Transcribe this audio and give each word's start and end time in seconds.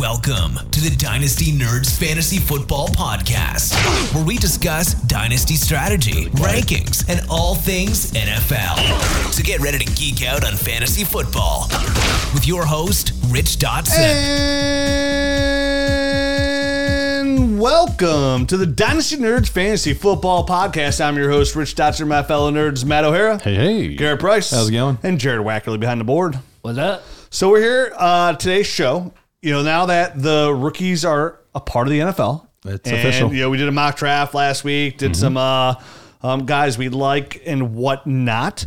Welcome 0.00 0.54
to 0.70 0.80
the 0.80 0.96
Dynasty 0.98 1.52
Nerds 1.52 1.98
Fantasy 1.98 2.38
Football 2.38 2.88
Podcast, 2.88 3.74
where 4.14 4.24
we 4.24 4.38
discuss 4.38 4.94
dynasty 5.02 5.54
strategy, 5.54 6.24
rankings, 6.30 7.06
and 7.10 7.20
all 7.28 7.54
things 7.54 8.12
NFL. 8.12 9.32
So 9.34 9.42
get 9.42 9.60
ready 9.60 9.76
to 9.84 9.92
geek 9.92 10.24
out 10.26 10.46
on 10.46 10.54
fantasy 10.54 11.04
football 11.04 11.66
with 12.32 12.46
your 12.46 12.64
host, 12.64 13.12
Rich 13.28 13.58
Dotson. 13.58 13.98
And 17.20 17.60
welcome 17.60 18.46
to 18.46 18.56
the 18.56 18.64
Dynasty 18.64 19.16
Nerds 19.18 19.50
Fantasy 19.50 19.92
Football 19.92 20.46
Podcast. 20.46 21.04
I'm 21.04 21.18
your 21.18 21.28
host, 21.28 21.54
Rich 21.54 21.74
Dotson, 21.74 22.06
my 22.08 22.22
fellow 22.22 22.50
nerds, 22.50 22.82
Matt 22.82 23.04
O'Hara, 23.04 23.36
Hey, 23.42 23.54
hey. 23.56 23.94
Garret 23.94 24.20
Price, 24.20 24.52
How's 24.52 24.70
it 24.70 24.72
going? 24.72 24.96
and 25.02 25.20
Jared 25.20 25.44
Wackerly 25.44 25.78
behind 25.78 26.00
the 26.00 26.04
board. 26.04 26.38
What's 26.62 26.78
up? 26.78 27.02
So 27.36 27.50
we're 27.50 27.60
here 27.60 27.92
uh, 27.98 28.32
today's 28.32 28.66
show. 28.66 29.12
You 29.42 29.52
know, 29.52 29.62
now 29.62 29.84
that 29.84 30.22
the 30.22 30.54
rookies 30.56 31.04
are 31.04 31.38
a 31.54 31.60
part 31.60 31.86
of 31.86 31.90
the 31.90 31.98
NFL, 31.98 32.46
It's 32.64 32.88
and, 32.88 32.96
official. 32.96 33.30
You 33.30 33.42
know, 33.42 33.50
we 33.50 33.58
did 33.58 33.68
a 33.68 33.72
mock 33.72 33.98
draft 33.98 34.32
last 34.32 34.64
week. 34.64 34.96
Did 34.96 35.14
some 35.14 35.36
uh, 35.36 35.74
um, 36.22 36.46
guys 36.46 36.78
we 36.78 36.88
like 36.88 37.42
and 37.44 37.74
whatnot. 37.74 38.64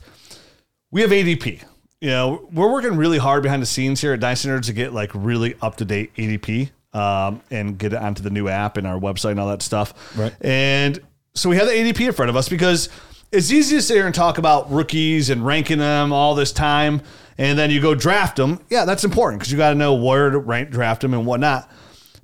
We 0.92 1.02
have 1.02 1.10
ADP. 1.10 1.64
You 2.00 2.10
know, 2.12 2.48
we're 2.54 2.72
working 2.72 2.96
really 2.96 3.18
hard 3.18 3.42
behind 3.42 3.64
the 3.64 3.66
scenes 3.66 4.02
here 4.02 4.14
at 4.14 4.20
Dynasty 4.20 4.50
Nerds 4.50 4.68
to 4.68 4.74
get 4.74 4.94
like 4.94 5.10
really 5.16 5.56
up 5.64 5.78
to 5.78 5.86
date 5.86 6.14
ADP 6.14 6.70
um, 6.94 7.42
and 7.50 7.76
get 7.76 7.94
it 7.94 8.00
onto 8.00 8.22
the 8.22 8.30
new 8.30 8.50
app 8.50 8.78
and 8.78 8.86
our 8.86 9.00
website 9.00 9.32
and 9.32 9.40
all 9.40 9.48
that 9.48 9.64
stuff. 9.64 10.16
Right. 10.16 10.36
And 10.42 11.00
so 11.34 11.50
we 11.50 11.56
have 11.56 11.66
the 11.66 11.74
ADP 11.74 12.06
in 12.06 12.14
front 12.14 12.30
of 12.30 12.36
us 12.36 12.48
because 12.48 12.90
it's 13.32 13.52
easy 13.52 13.76
to 13.78 13.82
sit 13.82 13.96
here 13.96 14.06
and 14.06 14.16
talk 14.16 14.38
about 14.38 14.72
rookies 14.72 15.30
and 15.30 15.46
ranking 15.46 15.80
them 15.80 16.12
all 16.12 16.36
this 16.36 16.52
time, 16.52 17.02
and 17.38 17.58
then 17.58 17.72
you 17.72 17.82
go 17.82 17.96
draft 17.96 18.38
them. 18.38 18.60
Yeah, 18.70 18.86
that's 18.86 19.04
important 19.04 19.40
because 19.40 19.52
you 19.52 19.58
got 19.58 19.70
to 19.70 19.76
know 19.76 19.94
where 19.96 20.30
to 20.30 20.40
rank, 20.40 20.70
draft 20.70 21.02
them, 21.02 21.14
and 21.14 21.26
whatnot. 21.26 21.70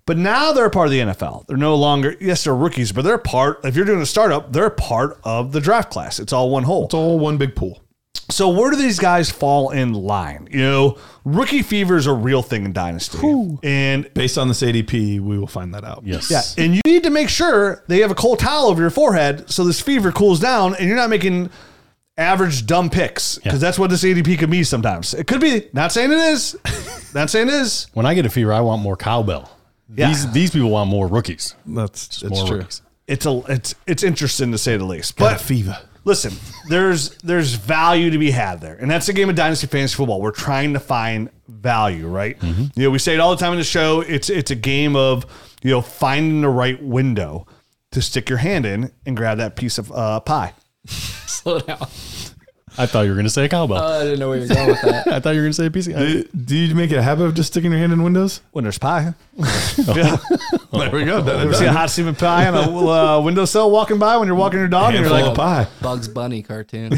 But 0.05 0.17
now 0.17 0.51
they're 0.51 0.65
a 0.65 0.71
part 0.71 0.87
of 0.87 0.91
the 0.91 0.99
NFL. 0.99 1.47
They're 1.47 1.57
no 1.57 1.75
longer, 1.75 2.15
yes, 2.19 2.43
they're 2.43 2.55
rookies, 2.55 2.91
but 2.91 3.03
they're 3.03 3.17
part, 3.17 3.61
if 3.63 3.75
you're 3.75 3.85
doing 3.85 4.01
a 4.01 4.05
startup, 4.05 4.53
they're 4.53 4.69
part 4.69 5.19
of 5.23 5.51
the 5.51 5.59
draft 5.59 5.91
class. 5.91 6.19
It's 6.19 6.31
all 6.31 6.51
one 6.51 6.63
whole. 6.63 6.85
It's 6.85 6.93
all 6.93 7.17
one 7.17 7.37
big 7.37 7.55
pool. 7.55 7.81
So 8.29 8.49
where 8.49 8.71
do 8.71 8.77
these 8.77 8.99
guys 8.99 9.29
fall 9.29 9.69
in 9.71 9.93
line? 9.93 10.47
You 10.51 10.59
know, 10.59 10.97
rookie 11.23 11.61
fever 11.61 11.95
is 11.95 12.07
a 12.07 12.13
real 12.13 12.41
thing 12.41 12.65
in 12.65 12.73
Dynasty. 12.73 13.17
And 13.63 14.11
Based 14.13 14.37
on 14.37 14.47
this 14.47 14.61
ADP, 14.61 15.19
we 15.19 15.37
will 15.37 15.47
find 15.47 15.73
that 15.73 15.83
out. 15.83 16.03
Yes. 16.05 16.31
yeah, 16.31 16.63
and 16.63 16.75
you 16.75 16.81
need 16.85 17.03
to 17.03 17.09
make 17.09 17.29
sure 17.29 17.83
they 17.87 17.99
have 17.99 18.11
a 18.11 18.15
cold 18.15 18.39
towel 18.39 18.65
over 18.67 18.81
your 18.81 18.89
forehead 18.89 19.49
so 19.49 19.63
this 19.63 19.81
fever 19.81 20.11
cools 20.11 20.39
down 20.39 20.75
and 20.75 20.87
you're 20.87 20.97
not 20.97 21.09
making 21.09 21.49
average 22.17 22.65
dumb 22.65 22.89
picks 22.89 23.37
because 23.39 23.59
that's 23.59 23.77
what 23.77 23.89
this 23.89 24.03
ADP 24.03 24.39
could 24.39 24.49
be 24.49 24.63
sometimes. 24.63 25.13
It 25.13 25.27
could 25.27 25.41
be. 25.41 25.67
Not 25.73 25.91
saying 25.91 26.11
it 26.11 26.17
is. 26.17 26.55
not 27.13 27.29
saying 27.29 27.47
it 27.47 27.53
is. 27.53 27.87
When 27.93 28.05
I 28.05 28.13
get 28.13 28.25
a 28.25 28.29
fever, 28.29 28.53
I 28.53 28.61
want 28.61 28.81
more 28.81 28.95
cowbell. 28.95 29.51
Yeah. 29.93 30.07
These 30.07 30.31
these 30.31 30.51
people 30.51 30.69
want 30.71 30.89
more 30.89 31.07
rookies. 31.07 31.55
That's, 31.65 32.21
that's 32.21 32.33
more 32.33 32.47
true. 32.47 32.57
rookies. 32.57 32.81
It's 33.07 33.25
a 33.25 33.41
it's 33.49 33.75
it's 33.85 34.03
interesting 34.03 34.51
to 34.51 34.57
say 34.57 34.77
the 34.77 34.85
least. 34.85 35.15
Got 35.17 35.33
But 35.33 35.41
a 35.41 35.43
fever. 35.43 35.77
Listen, 36.05 36.33
there's 36.69 37.09
there's 37.17 37.53
value 37.55 38.09
to 38.11 38.17
be 38.17 38.31
had 38.31 38.61
there, 38.61 38.75
and 38.75 38.89
that's 38.89 39.07
the 39.07 39.13
game 39.13 39.29
of 39.29 39.35
dynasty 39.35 39.67
fantasy 39.67 39.95
football. 39.95 40.21
We're 40.21 40.31
trying 40.31 40.73
to 40.73 40.79
find 40.79 41.29
value, 41.49 42.07
right? 42.07 42.41
You 42.75 42.83
know, 42.83 42.89
we 42.91 42.99
say 42.99 43.13
it 43.15 43.19
all 43.19 43.31
the 43.31 43.39
time 43.39 43.51
in 43.51 43.57
the 43.57 43.65
show. 43.65 44.01
It's 44.01 44.29
it's 44.29 44.51
a 44.51 44.55
game 44.55 44.95
of 44.95 45.25
you 45.61 45.71
know 45.71 45.81
finding 45.81 46.41
the 46.41 46.49
right 46.49 46.81
window 46.81 47.45
to 47.91 48.01
stick 48.01 48.29
your 48.29 48.37
hand 48.39 48.65
in 48.65 48.91
and 49.05 49.17
grab 49.17 49.37
that 49.39 49.55
piece 49.55 49.77
of 49.77 49.91
uh, 49.91 50.19
pie. 50.21 50.53
Slow 50.85 51.59
down. 51.59 51.87
I 52.77 52.85
thought 52.85 53.01
you 53.01 53.09
were 53.09 53.15
going 53.15 53.25
to 53.25 53.29
say 53.29 53.45
a 53.45 53.49
cowbell. 53.49 53.77
I 53.77 54.03
didn't 54.03 54.19
know 54.19 54.29
where 54.29 54.37
you 54.39 54.47
were 54.47 54.53
going 54.55 54.67
with 54.67 54.81
that. 54.81 55.07
I 55.11 55.19
thought 55.19 55.31
you 55.31 55.37
were 55.41 55.43
going 55.45 55.51
to 55.51 55.53
say 55.53 55.65
a 55.67 55.71
piece. 55.71 55.87
Of, 55.87 55.95
Do, 55.95 56.23
do 56.23 56.55
you 56.57 56.75
make 56.75 56.91
it 56.91 56.97
a 56.97 57.01
habit 57.01 57.25
of 57.25 57.33
just 57.33 57.51
sticking 57.51 57.71
your 57.71 57.79
hand 57.79 57.93
in 57.93 58.03
windows? 58.03 58.41
When 58.51 58.63
there's 58.63 58.77
pie, 58.77 59.13
yeah. 59.37 60.17
There 60.75 60.91
we 60.91 61.05
go. 61.05 61.23
Done 61.23 61.29
and 61.29 61.41
ever 61.43 61.53
see 61.53 61.63
a 61.63 61.67
done. 61.67 61.75
hot 61.75 61.89
steaming 61.89 62.15
pie 62.15 62.47
on 62.49 62.53
a 62.53 62.59
uh, 62.59 63.21
windowsill 63.21 63.71
walking 63.71 63.97
by 63.97 64.17
when 64.17 64.27
you're 64.27 64.35
walking 64.35 64.59
your 64.59 64.67
dog? 64.67 64.93
And 64.93 65.05
you're 65.05 65.09
like, 65.13 65.25
of 65.25 65.35
pie. 65.35 65.67
Bugs 65.81 66.09
Bunny 66.09 66.41
cartoon. 66.43 66.91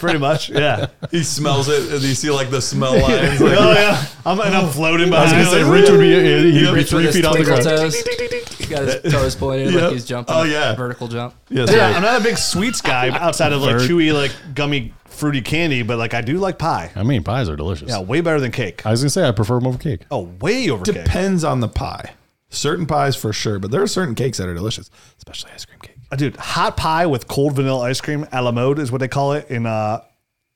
pretty 0.00 0.18
much, 0.18 0.48
yeah. 0.48 0.86
He 1.10 1.22
smells 1.24 1.68
it, 1.68 1.92
and 1.92 2.00
you 2.02 2.14
see 2.14 2.30
like 2.30 2.50
the 2.50 2.62
smell 2.62 2.92
lines. 2.94 3.38
Like, 3.40 3.58
oh 3.58 3.72
yeah, 3.72 4.02
I'm, 4.24 4.40
and 4.40 4.54
I'm 4.54 4.70
floating 4.70 5.10
by. 5.10 5.18
I 5.18 5.22
was 5.24 5.32
behind. 5.32 5.50
going 5.50 5.58
to 5.60 5.64
say 5.64 5.70
Rich 5.70 5.90
would 5.90 6.00
be 6.00 6.52
he'd 6.52 6.64
be 6.64 6.72
Rich 6.72 6.74
with 6.74 6.88
three 6.90 7.02
his 7.04 7.16
feet 7.16 7.24
off 7.26 7.36
the 7.36 7.44
twinkle 7.44 7.62
ground. 7.64 7.92
toes. 7.92 8.57
He's 8.68 8.78
got 8.78 9.02
his 9.04 9.12
toes 9.12 9.34
pointed 9.36 9.72
Yep. 9.72 9.82
like 9.82 9.92
he's 9.92 10.04
jumping. 10.04 10.34
Oh, 10.36 10.42
yeah. 10.44 10.74
Vertical 10.74 11.08
jump. 11.08 11.34
yes, 11.48 11.70
Yeah, 11.72 11.86
right. 11.88 11.96
I'm 11.96 12.02
not 12.02 12.20
a 12.20 12.24
big 12.24 12.36
sweets 12.38 12.80
guy 12.80 13.08
outside 13.18 13.52
of 13.52 13.62
like 13.62 13.76
Bird. 13.78 13.90
chewy, 13.90 14.12
like 14.12 14.32
gummy, 14.54 14.92
fruity 15.06 15.40
candy, 15.40 15.82
but 15.82 15.98
like 15.98 16.14
I 16.14 16.20
do 16.20 16.38
like 16.38 16.58
pie. 16.58 16.90
I 16.94 17.02
mean, 17.02 17.22
pies 17.24 17.48
are 17.48 17.56
delicious. 17.56 17.88
Yeah, 17.88 18.00
way 18.00 18.20
better 18.20 18.40
than 18.40 18.52
cake. 18.52 18.84
I 18.86 18.90
was 18.90 19.00
going 19.00 19.06
to 19.08 19.10
say 19.10 19.26
I 19.26 19.32
prefer 19.32 19.54
them 19.58 19.66
over 19.66 19.78
cake. 19.78 20.02
Oh, 20.10 20.30
way 20.40 20.68
over 20.70 20.84
cake. 20.84 20.94
Depends 21.04 21.44
on 21.44 21.60
the 21.60 21.68
pie. 21.68 22.12
Certain 22.50 22.86
pies 22.86 23.14
for 23.16 23.32
sure, 23.32 23.58
but 23.58 23.70
there 23.70 23.82
are 23.82 23.86
certain 23.86 24.14
cakes 24.14 24.38
that 24.38 24.48
are 24.48 24.54
delicious, 24.54 24.90
especially 25.18 25.50
ice 25.52 25.64
cream 25.66 25.78
cake. 25.80 25.96
Uh, 26.10 26.16
Dude, 26.16 26.36
hot 26.36 26.76
pie 26.78 27.04
with 27.04 27.28
cold 27.28 27.54
vanilla 27.54 27.80
ice 27.84 28.00
cream, 28.00 28.26
a 28.32 28.40
la 28.40 28.50
mode 28.52 28.78
is 28.78 28.90
what 28.90 28.98
they 29.02 29.08
call 29.08 29.34
it 29.34 29.50
in 29.50 29.66
uh, 29.66 30.00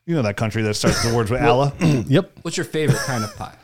you 0.06 0.14
know 0.14 0.22
that 0.22 0.38
country 0.38 0.62
that 0.62 0.72
starts 0.74 1.02
the 1.06 1.14
words 1.14 1.30
with 1.30 1.42
alla. 1.42 1.72
Yep. 1.80 2.38
What's 2.42 2.56
your 2.56 2.64
favorite 2.64 2.98
kind 3.00 3.22
of 3.24 3.36
pie? 3.36 3.54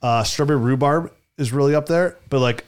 Uh, 0.00 0.24
strawberry 0.24 0.58
rhubarb 0.58 1.12
is 1.36 1.52
really 1.52 1.74
up 1.74 1.86
there, 1.86 2.16
but 2.30 2.40
like 2.40 2.64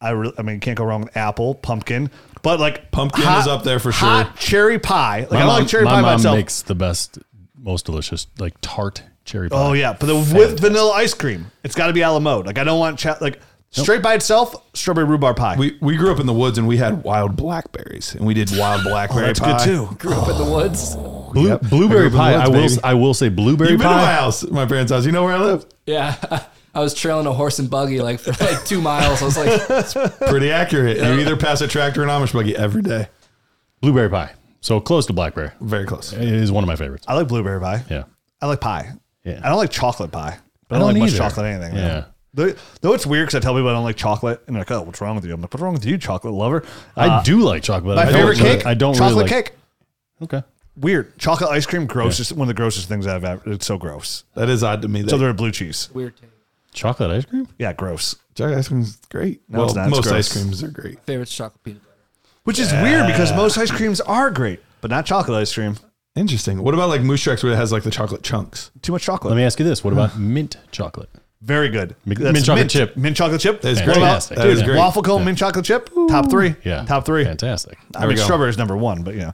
I, 0.00 0.10
re- 0.10 0.32
I 0.38 0.42
mean, 0.42 0.60
can't 0.60 0.76
go 0.78 0.84
wrong 0.84 1.02
with 1.02 1.16
apple, 1.16 1.54
pumpkin, 1.54 2.10
but 2.42 2.58
like 2.58 2.90
Pumpkin 2.90 3.22
is 3.22 3.46
up 3.46 3.64
there 3.64 3.78
for 3.78 3.90
Hot 3.92 4.26
sure. 4.26 4.34
cherry 4.36 4.78
pie, 4.78 5.20
like 5.22 5.30
My 5.32 5.36
I 5.36 5.40
don't 5.40 5.46
mom, 5.48 5.58
like 5.60 5.68
cherry 5.68 5.84
my 5.84 5.90
pie 5.90 5.96
by 5.96 6.08
mom 6.08 6.14
itself. 6.16 6.36
makes 6.36 6.62
the 6.62 6.74
best, 6.74 7.18
most 7.58 7.84
delicious, 7.86 8.26
like 8.38 8.54
tart 8.62 9.02
cherry 9.26 9.50
pie. 9.50 9.56
Oh 9.58 9.72
yeah, 9.74 9.92
but 9.98 10.06
the, 10.06 10.14
with 10.14 10.60
vanilla 10.60 10.92
ice 10.92 11.12
cream, 11.14 11.50
it's 11.62 11.74
got 11.74 11.88
to 11.88 11.92
be 11.92 12.00
a 12.00 12.10
la 12.10 12.18
mode. 12.18 12.46
Like 12.46 12.56
I 12.58 12.64
don't 12.64 12.78
want 12.78 12.98
cha- 12.98 13.18
like 13.20 13.40
straight 13.72 14.02
by 14.02 14.14
itself, 14.14 14.54
strawberry 14.74 15.06
rhubarb 15.06 15.36
pie. 15.36 15.56
We 15.58 15.76
we 15.82 15.96
grew 15.98 16.10
up 16.10 16.18
in 16.18 16.24
the 16.26 16.32
woods 16.32 16.56
and 16.56 16.66
we 16.66 16.78
had 16.78 17.02
wild 17.04 17.36
blackberries, 17.36 18.14
and 18.14 18.24
we 18.26 18.32
did 18.32 18.50
wild 18.56 18.80
oh, 18.86 18.88
blackberry 18.90 19.24
Oh, 19.24 19.26
that's 19.26 19.40
pie. 19.40 19.58
good 19.58 19.64
too. 19.64 19.94
Grew 19.98 20.14
up 20.14 20.28
in 20.30 20.38
the 20.38 20.50
woods. 20.50 20.96
Blue, 20.96 21.46
Yep. 21.48 21.60
Blueberry 21.68 22.06
I 22.06 22.08
grew 22.08 22.08
up 22.08 22.12
in 22.12 22.18
pie. 22.18 22.32
the 22.32 22.38
I 22.38 22.48
will. 22.48 22.68
baby. 22.68 22.80
I 22.84 22.94
will 22.94 23.14
say 23.14 23.28
blueberry 23.28 23.70
You've 23.72 23.78
been 23.80 23.88
to 23.88 23.94
my 23.94 24.00
pie. 24.04 24.12
house, 24.14 24.42
my 24.50 24.64
parents' 24.66 24.90
house. 24.90 25.04
You 25.06 25.12
know 25.12 25.24
where 25.24 25.34
I 25.36 25.40
live. 25.40 25.66
Yeah. 25.86 26.16
I 26.74 26.80
was 26.80 26.94
trailing 26.94 27.26
a 27.26 27.32
horse 27.32 27.58
and 27.58 27.68
buggy 27.68 28.00
like 28.00 28.20
for 28.20 28.30
like 28.44 28.64
two 28.64 28.80
miles. 28.80 29.22
I 29.22 29.24
was 29.24 29.36
like, 29.36 30.16
Pretty 30.18 30.50
accurate. 30.50 30.98
You 30.98 31.04
either 31.20 31.36
pass 31.36 31.60
a 31.60 31.68
tractor 31.68 32.02
or 32.02 32.04
an 32.04 32.10
Amish 32.10 32.32
buggy 32.32 32.56
every 32.56 32.82
day. 32.82 33.08
Blueberry 33.80 34.08
pie. 34.10 34.32
So 34.60 34.80
close 34.80 35.06
to 35.06 35.12
blackberry. 35.12 35.50
Very 35.60 35.86
close. 35.86 36.12
It 36.12 36.22
is 36.22 36.52
one 36.52 36.62
of 36.62 36.68
my 36.68 36.76
favorites. 36.76 37.04
I 37.08 37.14
like 37.14 37.28
blueberry 37.28 37.60
pie. 37.60 37.82
Yeah. 37.90 38.04
I 38.40 38.46
like 38.46 38.60
pie. 38.60 38.92
Yeah. 39.24 39.40
I 39.42 39.48
don't 39.48 39.58
like 39.58 39.70
chocolate 39.70 40.12
pie. 40.12 40.38
But 40.68 40.76
I 40.76 40.78
I 40.78 40.80
don't, 40.80 40.88
don't 40.88 40.94
like 40.94 41.00
much 41.00 41.08
either. 41.10 41.18
chocolate 41.18 41.46
anything. 41.46 41.74
Yeah. 41.76 41.86
Yeah. 41.86 42.04
Though, 42.32 42.54
though 42.80 42.92
it's 42.94 43.04
weird 43.06 43.26
because 43.26 43.34
I 43.36 43.40
tell 43.40 43.54
people 43.54 43.68
I 43.68 43.72
don't 43.72 43.82
like 43.82 43.96
chocolate, 43.96 44.40
and 44.46 44.54
they're 44.54 44.60
like, 44.60 44.70
"Oh, 44.70 44.82
what's 44.82 45.00
wrong 45.00 45.16
with 45.16 45.24
you?" 45.24 45.34
I'm 45.34 45.40
like, 45.40 45.52
"What's 45.52 45.60
wrong 45.60 45.72
with 45.72 45.84
you, 45.84 45.98
chocolate 45.98 46.32
lover?" 46.32 46.62
I 46.96 47.08
Uh, 47.08 47.22
do 47.24 47.40
like 47.40 47.64
chocolate. 47.64 47.96
my 47.96 48.02
I 48.02 48.04
don't 48.04 48.14
favorite 48.14 48.38
really- 48.38 48.56
cake. 48.58 48.66
I 48.66 48.74
don't 48.74 48.94
chocolate 48.94 49.26
really 49.26 49.30
like, 49.32 49.46
cake. 49.46 49.54
Okay. 50.22 50.42
Weird 50.76 51.18
chocolate 51.18 51.50
ice 51.50 51.66
cream. 51.66 51.86
Grossest 51.86 52.30
one 52.32 52.42
of 52.42 52.46
the 52.48 52.54
grossest 52.54 52.86
things 52.88 53.08
I've 53.08 53.24
ever. 53.24 53.42
It's 53.50 53.66
so 53.66 53.78
gross. 53.78 54.22
That 54.36 54.48
is 54.48 54.62
odd 54.62 54.82
to 54.82 54.88
me. 54.88 55.02
That 55.02 55.10
So 55.10 55.18
they're 55.18 55.32
blue 55.32 55.50
cheese. 55.50 55.88
weird 55.92 56.16
taste. 56.16 56.29
Chocolate 56.72 57.10
ice 57.10 57.24
cream? 57.24 57.48
Yeah, 57.58 57.72
gross. 57.72 58.16
chocolate 58.34 58.58
ice 58.58 58.68
cream 58.68 58.80
is 58.80 58.96
great. 59.10 59.42
No, 59.48 59.58
well, 59.58 59.66
it's 59.66 59.74
not. 59.74 59.88
It's 59.88 59.96
most 59.96 60.08
gross. 60.08 60.26
ice 60.26 60.32
creams 60.32 60.62
are 60.62 60.68
great. 60.68 61.00
Favorite's 61.00 61.34
chocolate 61.34 61.62
peanut 61.62 61.82
butter. 61.82 61.96
Which 62.44 62.58
is 62.58 62.72
weird 62.72 63.06
because 63.06 63.32
most 63.32 63.58
ice 63.58 63.70
creams 63.70 64.00
are 64.00 64.30
great, 64.30 64.60
but 64.80 64.90
not 64.90 65.06
chocolate 65.06 65.40
ice 65.40 65.52
cream. 65.52 65.76
Interesting. 66.16 66.62
What 66.62 66.74
about 66.74 66.88
like 66.88 67.02
Moose 67.02 67.22
Tracks 67.22 67.42
where 67.42 67.52
it 67.52 67.56
has 67.56 67.72
like 67.72 67.82
the 67.82 67.90
chocolate 67.90 68.22
chunks? 68.22 68.70
Too 68.82 68.92
much 68.92 69.02
chocolate. 69.02 69.30
Let 69.30 69.36
me 69.36 69.44
ask 69.44 69.58
you 69.58 69.64
this. 69.64 69.84
What 69.84 69.92
hmm. 69.92 70.00
about 70.00 70.18
mint 70.18 70.56
chocolate? 70.72 71.10
Very 71.42 71.70
good. 71.70 71.96
Mint- 72.04 72.20
That's 72.20 72.34
mint 72.34 72.44
chocolate 72.44 72.68
chip. 72.68 72.96
Mint 72.96 73.16
chocolate 73.16 73.40
chip. 73.40 73.62
That 73.62 73.70
is 73.70 73.78
What 73.78 73.84
great. 73.86 73.96
about- 73.96 74.06
Fantastic. 74.06 74.36
That 74.36 74.44
dude, 74.44 74.56
is 74.58 74.62
great. 74.62 74.76
Waffle 74.76 75.02
cone 75.02 75.24
mint 75.24 75.38
chocolate 75.38 75.64
chip. 75.64 75.88
Top 76.08 76.28
three. 76.28 76.54
Yeah. 76.64 76.84
Top 76.84 77.06
three. 77.06 77.24
Fantastic. 77.24 77.78
I 77.96 78.00
mean, 78.00 78.08
we 78.08 78.14
go. 78.16 78.22
strawberry 78.22 78.50
is 78.50 78.58
number 78.58 78.76
one, 78.76 79.02
but 79.02 79.14
you 79.14 79.20
know. 79.20 79.32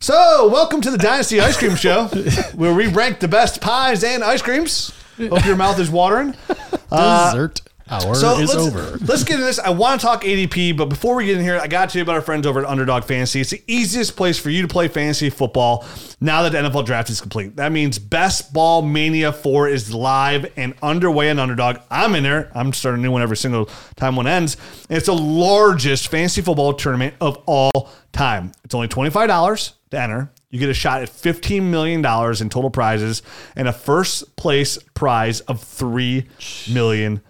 So, 0.00 0.48
welcome 0.48 0.80
to 0.80 0.90
the 0.90 0.98
Dynasty 0.98 1.40
Ice 1.40 1.56
Cream 1.56 1.76
Show, 1.76 2.06
where 2.54 2.74
we 2.74 2.88
rank 2.88 3.20
the 3.20 3.28
best 3.28 3.60
pies 3.60 4.02
and 4.02 4.24
ice 4.24 4.42
creams. 4.42 4.92
Hope 5.18 5.44
your 5.46 5.56
mouth 5.56 5.78
is 5.78 5.90
watering. 5.90 6.34
Dessert 6.90 7.60
hour 7.90 8.12
Uh, 8.12 8.14
So 8.14 8.38
is 8.38 8.48
let's, 8.54 8.66
over. 8.66 8.96
let's 9.04 9.24
get 9.24 9.34
into 9.34 9.44
this. 9.44 9.58
I 9.58 9.68
want 9.70 10.00
to 10.00 10.06
talk 10.06 10.22
ADP, 10.22 10.74
but 10.76 10.86
before 10.86 11.16
we 11.16 11.26
get 11.26 11.36
in 11.36 11.42
here, 11.42 11.58
I 11.60 11.66
got 11.66 11.88
to 11.88 11.92
tell 11.92 11.98
you 12.00 12.02
about 12.04 12.14
our 12.14 12.22
friends 12.22 12.46
over 12.46 12.60
at 12.60 12.66
Underdog 12.66 13.04
Fantasy. 13.04 13.40
It's 13.42 13.50
the 13.50 13.62
easiest 13.66 14.16
place 14.16 14.38
for 14.38 14.48
you 14.48 14.62
to 14.62 14.68
play 14.68 14.88
fantasy 14.88 15.28
football 15.28 15.84
now 16.20 16.42
that 16.42 16.52
the 16.52 16.58
NFL 16.66 16.86
draft 16.86 17.10
is 17.10 17.20
complete. 17.20 17.56
That 17.56 17.72
means 17.72 17.98
Best 17.98 18.54
Ball 18.54 18.80
Mania 18.80 19.32
4 19.32 19.68
is 19.68 19.92
live 19.92 20.50
and 20.56 20.72
underway 20.82 21.28
on 21.30 21.38
Underdog. 21.38 21.76
I'm 21.90 22.14
in 22.14 22.22
there. 22.22 22.50
I'm 22.54 22.72
starting 22.72 23.00
a 23.00 23.02
new 23.02 23.10
one 23.12 23.20
every 23.22 23.36
single 23.36 23.68
time 23.96 24.16
one 24.16 24.26
ends. 24.26 24.56
And 24.88 24.96
it's 24.96 25.06
the 25.06 25.14
largest 25.14 26.08
fantasy 26.08 26.40
football 26.40 26.72
tournament 26.72 27.14
of 27.20 27.42
all 27.46 27.90
time. 28.12 28.52
It's 28.64 28.74
only 28.74 28.88
$25 28.88 29.72
to 29.90 30.00
enter. 30.00 30.30
You 30.54 30.60
get 30.60 30.70
a 30.70 30.74
shot 30.74 31.02
at 31.02 31.08
$15 31.08 31.64
million 31.64 31.98
in 31.98 32.48
total 32.48 32.70
prizes 32.70 33.22
and 33.56 33.66
a 33.66 33.72
first 33.72 34.36
place 34.36 34.78
prize 34.94 35.40
of 35.40 35.60
$3 35.60 36.72
million. 36.72 37.20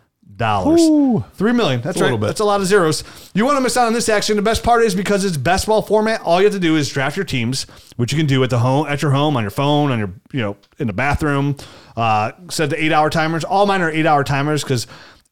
Three 1.33 1.53
million. 1.53 1.81
That's 1.81 1.97
a 1.97 2.01
right. 2.01 2.07
little 2.07 2.19
bit. 2.19 2.27
That's 2.27 2.41
a 2.41 2.45
lot 2.45 2.61
of 2.61 2.67
zeros. 2.67 3.03
You 3.33 3.47
want 3.47 3.57
to 3.57 3.63
miss 3.63 3.79
out 3.79 3.87
on 3.87 3.95
this 3.95 4.11
action. 4.11 4.37
The 4.37 4.43
best 4.43 4.63
part 4.63 4.83
is 4.83 4.95
because 4.95 5.25
it's 5.25 5.39
best 5.39 5.67
ball 5.67 5.81
format. 5.81 6.21
All 6.21 6.39
you 6.39 6.45
have 6.45 6.53
to 6.53 6.61
do 6.61 6.77
is 6.77 6.91
draft 6.91 7.17
your 7.17 7.25
teams, 7.25 7.63
which 7.97 8.13
you 8.13 8.19
can 8.19 8.27
do 8.27 8.45
at 8.45 8.51
the 8.51 8.59
home, 8.59 8.87
at 8.89 9.01
your 9.01 9.13
home, 9.13 9.39
on 9.39 9.43
your 9.43 9.51
phone, 9.51 9.91
on 9.91 9.99
your 9.99 10.13
you 10.33 10.41
know 10.41 10.59
in 10.79 10.87
the 10.87 10.93
bathroom. 10.93 11.57
Uh, 11.97 12.33
set 12.51 12.69
the 12.69 12.85
eight 12.85 12.93
hour 12.93 13.09
timers. 13.09 13.43
All 13.43 13.65
mine 13.65 13.81
are 13.81 13.91
eight 13.91 14.05
hour 14.05 14.23
timers 14.23 14.63
because. 14.63 14.87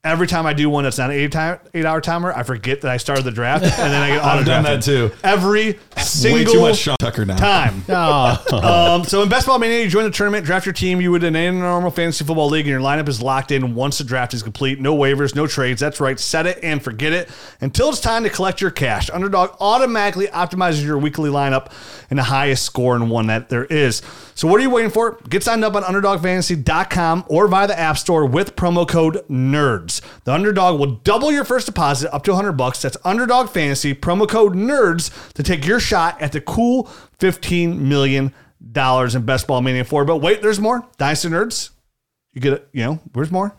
Every 0.04 0.26
time 0.26 0.46
I 0.46 0.52
do 0.52 0.68
one 0.68 0.82
that's 0.82 0.98
not 0.98 1.10
an 1.10 1.16
eight, 1.16 1.30
time, 1.30 1.60
eight 1.74 1.84
hour 1.84 2.00
timer, 2.00 2.32
I 2.32 2.42
forget 2.42 2.80
that 2.80 2.90
I 2.90 2.96
started 2.96 3.22
the 3.22 3.30
draft, 3.30 3.62
and 3.62 3.72
then 3.72 4.02
I 4.02 4.08
get 4.08 4.18
auto 4.18 4.28
I've 4.40 4.44
done 4.44 4.64
that 4.64 4.82
too. 4.82 5.12
Every 5.22 5.78
single 5.96 6.40
Way 6.40 6.44
too 6.44 6.60
much 6.60 6.78
Sean 6.78 6.96
Tucker 6.98 7.24
now. 7.24 7.36
time. 7.36 7.88
um, 8.52 9.04
so 9.04 9.22
in 9.22 9.28
Best 9.28 9.46
Ball 9.46 9.60
Mania, 9.60 9.80
you 9.80 9.88
join 9.88 10.02
the 10.02 10.10
tournament, 10.10 10.44
draft 10.44 10.66
your 10.66 10.72
team. 10.72 11.00
You 11.00 11.12
would 11.12 11.22
in 11.22 11.36
any 11.36 11.56
normal 11.56 11.92
fantasy 11.92 12.24
football 12.24 12.48
league, 12.48 12.66
and 12.66 12.70
your 12.70 12.80
lineup 12.80 13.08
is 13.08 13.22
locked 13.22 13.52
in 13.52 13.76
once 13.76 13.98
the 13.98 14.02
draft 14.02 14.34
is 14.34 14.42
complete. 14.42 14.80
No 14.80 14.96
waivers, 14.96 15.36
no 15.36 15.46
trades. 15.46 15.80
That's 15.80 16.00
right. 16.00 16.18
Set 16.18 16.48
it 16.48 16.58
and 16.64 16.82
forget 16.82 17.12
it 17.12 17.30
until 17.60 17.88
it's 17.90 18.00
time 18.00 18.24
to 18.24 18.30
collect 18.30 18.60
your 18.60 18.72
cash. 18.72 19.08
Underdog 19.08 19.54
automatically 19.60 20.26
optimizes 20.26 20.84
your 20.84 20.98
weekly 20.98 21.30
lineup 21.30 21.70
and 22.10 22.18
the 22.18 22.24
highest 22.24 22.64
score 22.64 22.96
in 22.96 23.08
one 23.08 23.28
that 23.28 23.50
there 23.50 23.66
is. 23.66 24.02
So 24.42 24.48
what 24.48 24.58
are 24.58 24.64
you 24.64 24.70
waiting 24.70 24.90
for? 24.90 25.20
Get 25.28 25.44
signed 25.44 25.64
up 25.64 25.76
on 25.76 25.84
UnderdogFantasy.com 25.84 27.26
or 27.28 27.46
via 27.46 27.68
the 27.68 27.78
App 27.78 27.96
Store 27.96 28.26
with 28.26 28.56
promo 28.56 28.88
code 28.88 29.24
NERDS. 29.30 30.00
The 30.24 30.32
Underdog 30.32 30.80
will 30.80 30.96
double 31.04 31.30
your 31.30 31.44
first 31.44 31.66
deposit 31.66 32.12
up 32.12 32.24
to 32.24 32.32
100 32.32 32.54
bucks. 32.54 32.82
That's 32.82 32.96
Underdog 33.04 33.50
Fantasy 33.50 33.94
promo 33.94 34.28
code 34.28 34.54
NERDS 34.54 35.32
to 35.34 35.44
take 35.44 35.64
your 35.64 35.78
shot 35.78 36.20
at 36.20 36.32
the 36.32 36.40
cool 36.40 36.86
15 37.20 37.88
million 37.88 38.34
dollars 38.72 39.14
in 39.14 39.24
Best 39.24 39.46
Ball 39.46 39.60
Mania 39.60 39.84
4. 39.84 40.04
But 40.04 40.16
wait, 40.16 40.42
there's 40.42 40.58
more. 40.58 40.88
Dynasty 40.98 41.28
Nerds, 41.28 41.70
you 42.32 42.40
get 42.40 42.54
it, 42.54 42.68
you 42.72 42.82
know, 42.82 42.98
where's 43.12 43.30
more? 43.30 43.54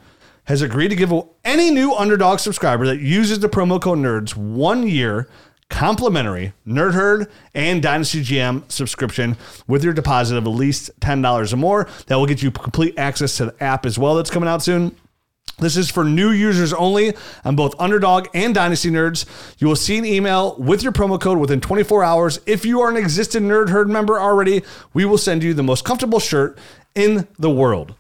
Has 0.48 0.62
agreed 0.62 0.90
to 0.90 0.98
give 0.98 1.14
any 1.46 1.72
new 1.72 1.94
Underdog 1.94 2.40
subscriber 2.40 2.86
that 2.88 3.00
uses 3.00 3.40
the 3.40 3.48
promo 3.48 3.82
code 3.82 4.00
NERDS 4.00 4.36
one 4.36 4.86
year 4.86 5.30
complimentary 5.70 6.54
Nerd 6.68 6.94
Herd 6.94 7.32
and 7.54 7.82
Dynasty 7.82 8.24
GM 8.24 8.70
subscription 8.72 9.38
with 9.68 9.84
your 9.84 9.94
deposit 9.94 10.38
of 10.38 10.46
at 10.46 10.50
least 10.50 10.92
$10 11.00 11.54
or 11.54 11.58
more. 11.58 11.88
That 12.08 12.16
will 12.16 12.26
get 12.26 12.42
you 12.42 12.52
complete 12.52 12.98
access 12.98 13.38
to 13.38 13.46
the 13.46 13.64
app 13.64 13.86
as 13.86 13.98
well 13.98 14.16
that's 14.16 14.30
coming 14.30 14.50
out 14.50 14.62
soon. 14.62 14.96
This 15.60 15.78
is 15.78 15.90
for 15.90 16.04
new 16.04 16.32
users 16.32 16.74
only 16.74 17.14
on 17.46 17.56
both 17.56 17.76
Underdog 17.80 18.28
and 18.34 18.56
Dynasty 18.56 18.90
Nerds. 18.90 19.26
You 19.60 19.68
will 19.68 19.76
see 19.76 19.98
an 19.98 20.06
email 20.06 20.56
with 20.58 20.82
your 20.82 20.92
promo 20.92 21.22
code 21.22 21.38
within 21.38 21.62
24 21.62 22.04
hours. 22.04 22.40
If 22.46 22.66
you 22.66 22.82
are 22.82 22.90
an 22.90 22.98
existing 22.98 23.44
Nerd 23.44 23.70
Herd 23.70 23.88
member 23.88 24.20
already, 24.20 24.64
we 24.94 25.06
will 25.06 25.18
send 25.18 25.44
you 25.44 25.54
the 25.54 25.64
most 25.64 25.86
comfortable 25.86 26.20
shirt 26.20 26.58
in 26.96 27.28
the 27.38 27.52
world. 27.52 27.94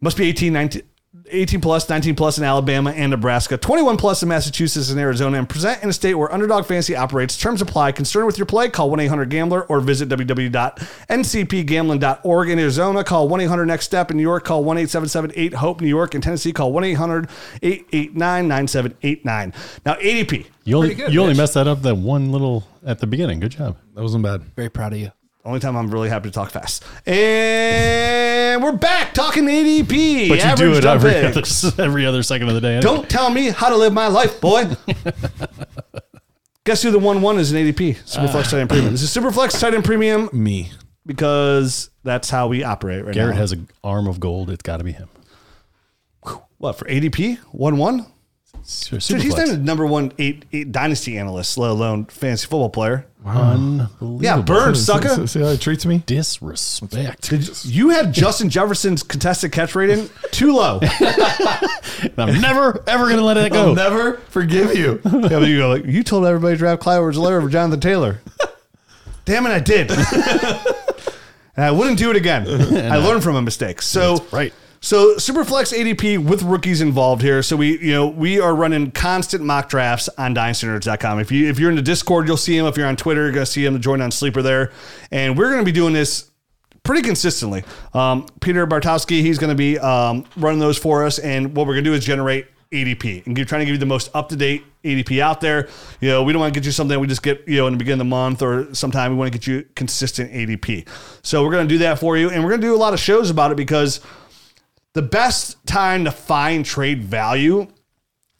Must 0.00 0.16
be 0.16 0.28
18, 0.28 0.52
19, 0.52 0.82
18 1.30 1.60
plus, 1.60 1.88
19 1.88 2.14
plus 2.14 2.38
in 2.38 2.44
Alabama 2.44 2.90
and 2.90 3.10
Nebraska, 3.10 3.56
21 3.56 3.96
plus 3.96 4.22
in 4.22 4.28
Massachusetts 4.28 4.90
and 4.90 5.00
Arizona, 5.00 5.38
and 5.38 5.48
present 5.48 5.82
in 5.82 5.88
a 5.88 5.92
state 5.92 6.14
where 6.14 6.32
Underdog 6.32 6.66
Fantasy 6.66 6.94
operates. 6.94 7.36
Terms 7.36 7.62
apply. 7.62 7.92
Concerned 7.92 8.26
with 8.26 8.38
your 8.38 8.46
play? 8.46 8.68
Call 8.68 8.90
1 8.90 9.00
800 9.00 9.30
Gambler 9.30 9.62
or 9.64 9.80
visit 9.80 10.08
www.ncpgambling.org. 10.08 12.50
In 12.50 12.58
Arizona, 12.58 13.04
call 13.04 13.28
1 13.28 13.40
800 13.40 13.66
Next 13.66 13.86
Step. 13.86 14.10
In 14.10 14.16
New 14.16 14.22
York, 14.22 14.44
call 14.44 14.64
1 14.64 14.78
877 14.78 15.32
8 15.34 15.54
Hope. 15.54 15.80
New 15.80 15.88
York. 15.88 16.14
In 16.14 16.20
Tennessee, 16.20 16.52
call 16.52 16.72
1 16.72 16.84
800 16.84 17.28
889 17.62 18.48
9789. 18.48 19.52
Now, 19.86 19.94
ADP. 19.94 20.46
You 20.64 20.76
only 20.76 20.94
good, 20.94 21.12
you 21.12 21.22
only 21.22 21.34
messed 21.34 21.54
that 21.54 21.66
up 21.66 21.82
that 21.82 21.96
one 21.96 22.30
little 22.30 22.64
at 22.84 22.98
the 22.98 23.06
beginning. 23.06 23.40
Good 23.40 23.52
job. 23.52 23.78
That 23.94 24.02
wasn't 24.02 24.24
bad. 24.24 24.42
Very 24.54 24.68
proud 24.68 24.92
of 24.92 24.98
you. 24.98 25.12
Only 25.44 25.60
time 25.60 25.76
I'm 25.76 25.90
really 25.90 26.08
happy 26.08 26.28
to 26.28 26.34
talk 26.34 26.50
fast. 26.50 26.84
And 27.06 28.62
we're 28.62 28.72
back 28.76 29.14
talking 29.14 29.44
ADP. 29.44 30.28
But 30.28 30.44
you 30.44 30.56
do 30.56 30.74
it 30.74 30.84
every 30.84 31.14
other, 31.24 31.42
every 31.82 32.06
other 32.06 32.22
second 32.22 32.48
of 32.48 32.54
the 32.54 32.60
day. 32.60 32.76
anyway. 32.76 32.82
Don't 32.82 33.08
tell 33.08 33.30
me 33.30 33.48
how 33.50 33.68
to 33.68 33.76
live 33.76 33.92
my 33.92 34.08
life, 34.08 34.40
boy. 34.40 34.64
Guess 36.64 36.82
who 36.82 36.90
the 36.90 36.98
one 36.98 37.22
one 37.22 37.38
is 37.38 37.52
in 37.52 37.64
ADP? 37.66 37.96
Superflex 38.04 38.34
ah. 38.46 38.50
Tight 38.50 38.60
End 38.60 38.68
Premium. 38.68 38.92
This 38.92 39.02
is 39.02 39.10
Superflex 39.16 39.58
Tight 39.58 39.72
End 39.74 39.84
Premium 39.84 40.28
Me. 40.32 40.70
because 41.06 41.88
that's 42.04 42.28
how 42.28 42.48
we 42.48 42.62
operate 42.62 43.04
right 43.06 43.14
Garret 43.14 43.34
now. 43.34 43.40
has 43.40 43.52
an 43.52 43.68
arm 43.82 44.06
of 44.06 44.20
gold. 44.20 44.50
It's 44.50 44.62
got 44.62 44.76
to 44.78 44.84
be 44.84 44.92
him. 44.92 45.08
what 46.58 46.74
for 46.76 46.84
ADP 46.86 47.38
one 47.52 47.78
one? 47.78 47.98
Dude, 48.00 49.02
he's 49.02 49.08
Superflex. 49.08 49.36
not 49.38 49.46
the 49.46 49.56
number 49.58 49.86
one 49.86 50.12
eight, 50.18 50.44
eight 50.52 50.70
dynasty 50.72 51.16
analyst, 51.16 51.56
let 51.56 51.70
alone 51.70 52.04
fantasy 52.06 52.44
football 52.44 52.68
player. 52.68 53.06
Unbelievable. 53.24 54.22
Yeah, 54.22 54.40
burn, 54.40 54.74
sucker. 54.74 55.08
See, 55.08 55.26
see 55.26 55.40
how 55.40 55.50
he 55.50 55.58
treats 55.58 55.84
me? 55.84 56.02
Disrespect. 56.06 57.64
You 57.64 57.90
had 57.90 58.12
Justin 58.12 58.48
Jefferson's 58.48 59.02
contested 59.02 59.52
catch 59.52 59.74
rating 59.74 60.08
too 60.30 60.54
low. 60.54 60.80
I'm 62.16 62.40
never 62.40 62.82
ever 62.86 63.08
gonna 63.08 63.22
let 63.22 63.36
it 63.36 63.52
I'll 63.52 63.74
go. 63.74 63.74
never 63.74 64.18
forgive 64.28 64.76
you. 64.76 65.00
Yeah, 65.04 65.28
but 65.28 65.48
you 65.48 65.58
go 65.58 65.68
like, 65.68 65.84
you 65.84 66.02
told 66.02 66.24
everybody 66.26 66.54
to 66.54 66.58
draft 66.58 66.80
Clyde 66.80 66.96
Edwards-Helaire 66.98 67.38
over 67.38 67.48
Jonathan 67.48 67.80
Taylor. 67.80 68.20
Damn 69.24 69.44
it, 69.46 69.50
I 69.50 69.60
did. 69.60 69.90
and 71.56 71.64
I 71.64 71.70
wouldn't 71.70 71.98
do 71.98 72.10
it 72.10 72.16
again. 72.16 72.46
I 72.92 72.96
learned 72.96 73.22
from 73.22 73.36
a 73.36 73.42
mistake. 73.42 73.82
So 73.82 74.24
right. 74.32 74.54
So 74.80 75.16
Superflex 75.16 75.76
ADP 75.76 76.24
with 76.24 76.42
rookies 76.42 76.80
involved 76.80 77.22
here. 77.22 77.42
So 77.42 77.56
we, 77.56 77.78
you 77.78 77.92
know, 77.92 78.06
we 78.06 78.38
are 78.38 78.54
running 78.54 78.92
constant 78.92 79.42
mock 79.42 79.68
drafts 79.68 80.08
on 80.16 80.34
DynastyNerds.com. 80.34 81.18
If 81.20 81.32
you 81.32 81.48
if 81.48 81.58
you're 81.58 81.70
in 81.70 81.76
the 81.76 81.82
Discord, 81.82 82.28
you'll 82.28 82.36
see 82.36 82.56
them. 82.56 82.66
If 82.66 82.76
you're 82.76 82.86
on 82.86 82.96
Twitter, 82.96 83.22
you're 83.22 83.32
gonna 83.32 83.46
see 83.46 83.64
them. 83.64 83.80
Join 83.80 84.00
on 84.00 84.10
Sleeper 84.10 84.42
there, 84.42 84.70
and 85.10 85.36
we're 85.36 85.50
gonna 85.50 85.64
be 85.64 85.72
doing 85.72 85.94
this 85.94 86.30
pretty 86.84 87.02
consistently. 87.02 87.64
Um, 87.92 88.26
Peter 88.40 88.66
Bartowski, 88.66 89.20
he's 89.20 89.38
to 89.38 89.54
be 89.54 89.78
um, 89.78 90.24
running 90.36 90.60
those 90.60 90.78
for 90.78 91.04
us, 91.04 91.18
and 91.18 91.54
what 91.56 91.66
we're 91.66 91.74
to 91.74 91.82
do 91.82 91.92
is 91.92 92.04
generate 92.04 92.46
ADP 92.72 93.26
and 93.26 93.34
give, 93.34 93.46
trying 93.46 93.60
to 93.60 93.64
give 93.64 93.72
you 93.72 93.78
the 93.78 93.86
most 93.86 94.10
up 94.14 94.28
to 94.28 94.36
date 94.36 94.62
ADP 94.84 95.20
out 95.20 95.40
there. 95.40 95.68
You 96.00 96.08
know, 96.10 96.22
we 96.22 96.32
don't 96.32 96.40
want 96.40 96.54
to 96.54 96.60
get 96.60 96.66
you 96.66 96.72
something 96.72 96.98
we 97.00 97.06
just 97.06 97.22
get 97.22 97.46
you 97.48 97.56
know 97.56 97.66
in 97.66 97.72
the 97.72 97.78
beginning 97.78 98.00
of 98.00 98.06
the 98.06 98.10
month 98.10 98.42
or 98.42 98.74
sometime. 98.74 99.10
We 99.10 99.16
want 99.16 99.32
to 99.32 99.38
get 99.38 99.46
you 99.46 99.66
consistent 99.74 100.32
ADP. 100.32 100.86
So 101.22 101.44
we're 101.44 101.52
going 101.52 101.66
to 101.66 101.74
do 101.74 101.78
that 101.78 101.98
for 101.98 102.16
you, 102.16 102.30
and 102.30 102.44
we're 102.44 102.50
going 102.50 102.60
to 102.60 102.66
do 102.66 102.74
a 102.74 102.76
lot 102.76 102.94
of 102.94 103.00
shows 103.00 103.30
about 103.30 103.50
it 103.50 103.56
because 103.56 104.00
the 104.98 105.02
best 105.02 105.64
time 105.64 106.04
to 106.04 106.10
find 106.10 106.66
trade 106.66 107.04
value 107.04 107.68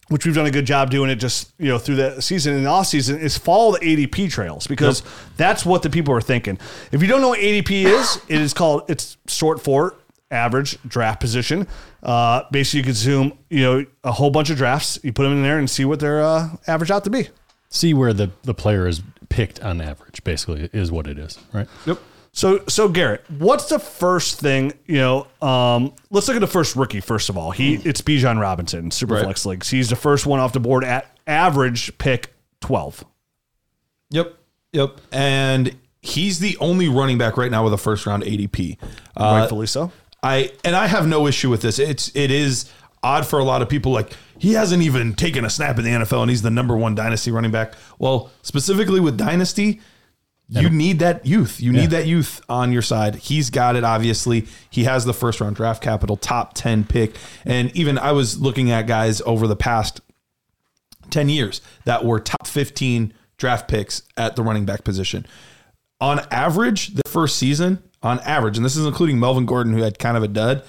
which 0.09 0.27
we've 0.27 0.35
done 0.35 0.47
a 0.47 0.51
good 0.51 0.65
job 0.65 0.91
doing 0.91 1.09
it 1.09 1.17
just 1.17 1.53
you 1.57 1.69
know 1.69 1.79
through 1.79 1.95
the 1.95 2.21
season 2.21 2.55
and 2.55 2.67
the 2.67 2.69
off 2.69 2.87
season 2.87 3.17
is 3.21 3.39
follow 3.39 3.73
the 3.73 3.79
ADP 3.79 4.29
trails 4.29 4.67
because 4.67 5.05
that's 5.37 5.65
what 5.65 5.83
the 5.83 5.91
people 5.91 6.13
are 6.15 6.21
thinking. 6.21 6.59
If 6.91 7.01
you 7.01 7.07
don't 7.07 7.21
know 7.21 7.29
what 7.29 7.39
ADP 7.39 7.85
is, 7.85 8.21
it 8.29 8.41
is 8.41 8.53
called 8.53 8.91
it's 8.91 9.19
short 9.29 9.61
for 9.61 9.95
average 10.33 10.79
draft 10.83 11.21
position. 11.21 11.69
Uh, 12.03 12.43
basically, 12.51 12.79
you 12.79 12.85
consume 12.85 13.39
you 13.51 13.63
know 13.63 13.87
a 14.03 14.13
whole 14.13 14.31
bunch 14.31 14.51
of 14.51 14.57
drafts, 14.57 14.99
you 15.05 15.13
put 15.13 15.23
them 15.23 15.33
in 15.33 15.43
there 15.43 15.59
and 15.59 15.71
see 15.71 15.85
what 15.85 16.01
they're 16.01 16.25
uh, 16.25 16.49
average 16.67 16.91
out 16.91 17.05
to 17.05 17.11
be. 17.11 17.29
See 17.69 17.95
where 17.95 18.13
the 18.13 18.31
the 18.43 18.55
player 18.55 18.89
is 18.89 19.03
picked 19.29 19.63
on 19.63 19.81
average. 19.81 20.25
Basically, 20.25 20.71
is 20.73 20.91
what 20.91 21.07
it 21.07 21.19
is. 21.19 21.39
Right. 21.53 21.69
Yep. 21.87 21.99
So, 22.39 22.63
so 22.69 22.89
Garret, 22.89 23.25
what's 23.37 23.65
the 23.69 23.81
first 23.81 24.39
thing 24.39 24.73
you 24.87 24.99
know? 24.99 25.27
Um, 25.43 25.93
let's 26.11 26.29
look 26.29 26.37
at 26.37 26.41
the 26.41 26.47
first 26.47 26.77
rookie 26.77 27.01
first 27.01 27.29
of 27.29 27.37
all. 27.37 27.51
He 27.51 27.75
it's 27.75 28.01
Bijan 28.01 28.41
Robinson, 28.41 28.91
Superflex 28.91 29.25
Right. 29.25 29.47
leagues. 29.47 29.71
He's 29.71 29.91
the 29.91 29.97
first 29.97 30.25
one 30.25 30.39
off 30.39 30.53
the 30.53 30.61
board 30.61 30.85
at 30.85 31.19
average 31.27 31.99
pick 31.99 32.33
twelve. 32.61 33.05
Yep. 34.11 34.37
Yep. 34.73 35.01
And 35.11 35.77
he's 36.01 36.39
the 36.39 36.57
only 36.59 36.89
running 36.89 37.19
back 37.19 37.37
right 37.37 37.51
now 37.51 37.65
with 37.65 37.73
a 37.73 37.77
first 37.77 38.07
round 38.07 38.23
ADP. 38.23 38.79
Uh, 39.17 39.39
Rightfully 39.41 39.67
so. 39.67 39.91
I 40.23 40.53
and 40.65 40.77
I 40.77 40.87
have 40.87 41.09
no 41.09 41.27
issue 41.27 41.51
with 41.51 41.63
this. 41.63 41.81
It's 41.81 42.15
it 42.15 42.31
is 42.31 42.71
odd 43.03 43.27
for 43.27 43.41
a 43.41 43.45
lot 43.45 43.63
of 43.63 43.69
people. 43.69 43.91
Like 43.91 44.13
he 44.39 44.53
hasn't 44.53 44.85
even 44.85 45.15
taken 45.15 45.45
a 45.45 45.51
snap 45.51 45.77
in 45.77 45.85
the 45.85 45.91
NFL, 45.91 46.21
and 46.23 46.31
he's 46.31 46.43
the 46.43 46.51
number 46.51 46.77
one 46.77 46.95
dynasty 46.95 47.33
running 47.33 47.51
back. 47.51 47.73
Well, 47.99 48.31
specifically 48.43 49.01
with 49.01 49.17
dynasty, 49.19 49.81
you 50.49 50.71
need 50.71 51.01
that 51.01 51.27
youth. 51.27 51.61
You 51.61 51.73
need 51.73 51.91
that 51.91 52.07
youth 52.07 52.41
on 52.49 52.73
your 52.73 52.83
side. 52.83 53.17
He's 53.17 53.51
got 53.51 53.77
it. 53.77 53.85
Obviously, 53.85 54.47
he 54.71 54.85
has 54.85 55.05
the 55.05 55.13
first 55.13 55.41
round 55.41 55.57
draft 55.57 55.83
capital, 55.83 56.17
top 56.17 56.55
ten 56.55 56.85
pick, 56.85 57.17
and 57.45 57.75
even 57.77 57.99
I 57.99 58.13
was 58.13 58.41
looking 58.41 58.71
at 58.71 58.87
guys 58.87 59.21
over 59.23 59.47
the 59.47 59.57
past 59.57 60.01
10 61.11 61.29
years 61.29 61.61
that 61.85 62.05
were 62.05 62.21
top 62.21 62.47
15 62.47 63.13
draft 63.37 63.69
picks 63.69 64.03
at 64.17 64.37
the 64.37 64.43
running 64.43 64.65
back 64.65 64.85
position. 64.85 65.27
On 66.01 66.21
average, 66.31 66.95
the 66.95 67.09
first 67.09 67.37
season, 67.37 67.83
on 68.03 68.21
average, 68.21 68.57
and 68.57 68.65
this 68.65 68.77
is 68.77 68.87
including 68.87 69.19
Melvin 69.19 69.47
Gordon, 69.47 69.73
who 69.73 69.83
had 69.83 69.99
kind 69.99 70.17
of 70.17 70.23
a 70.23 70.29
dud, 70.29 70.63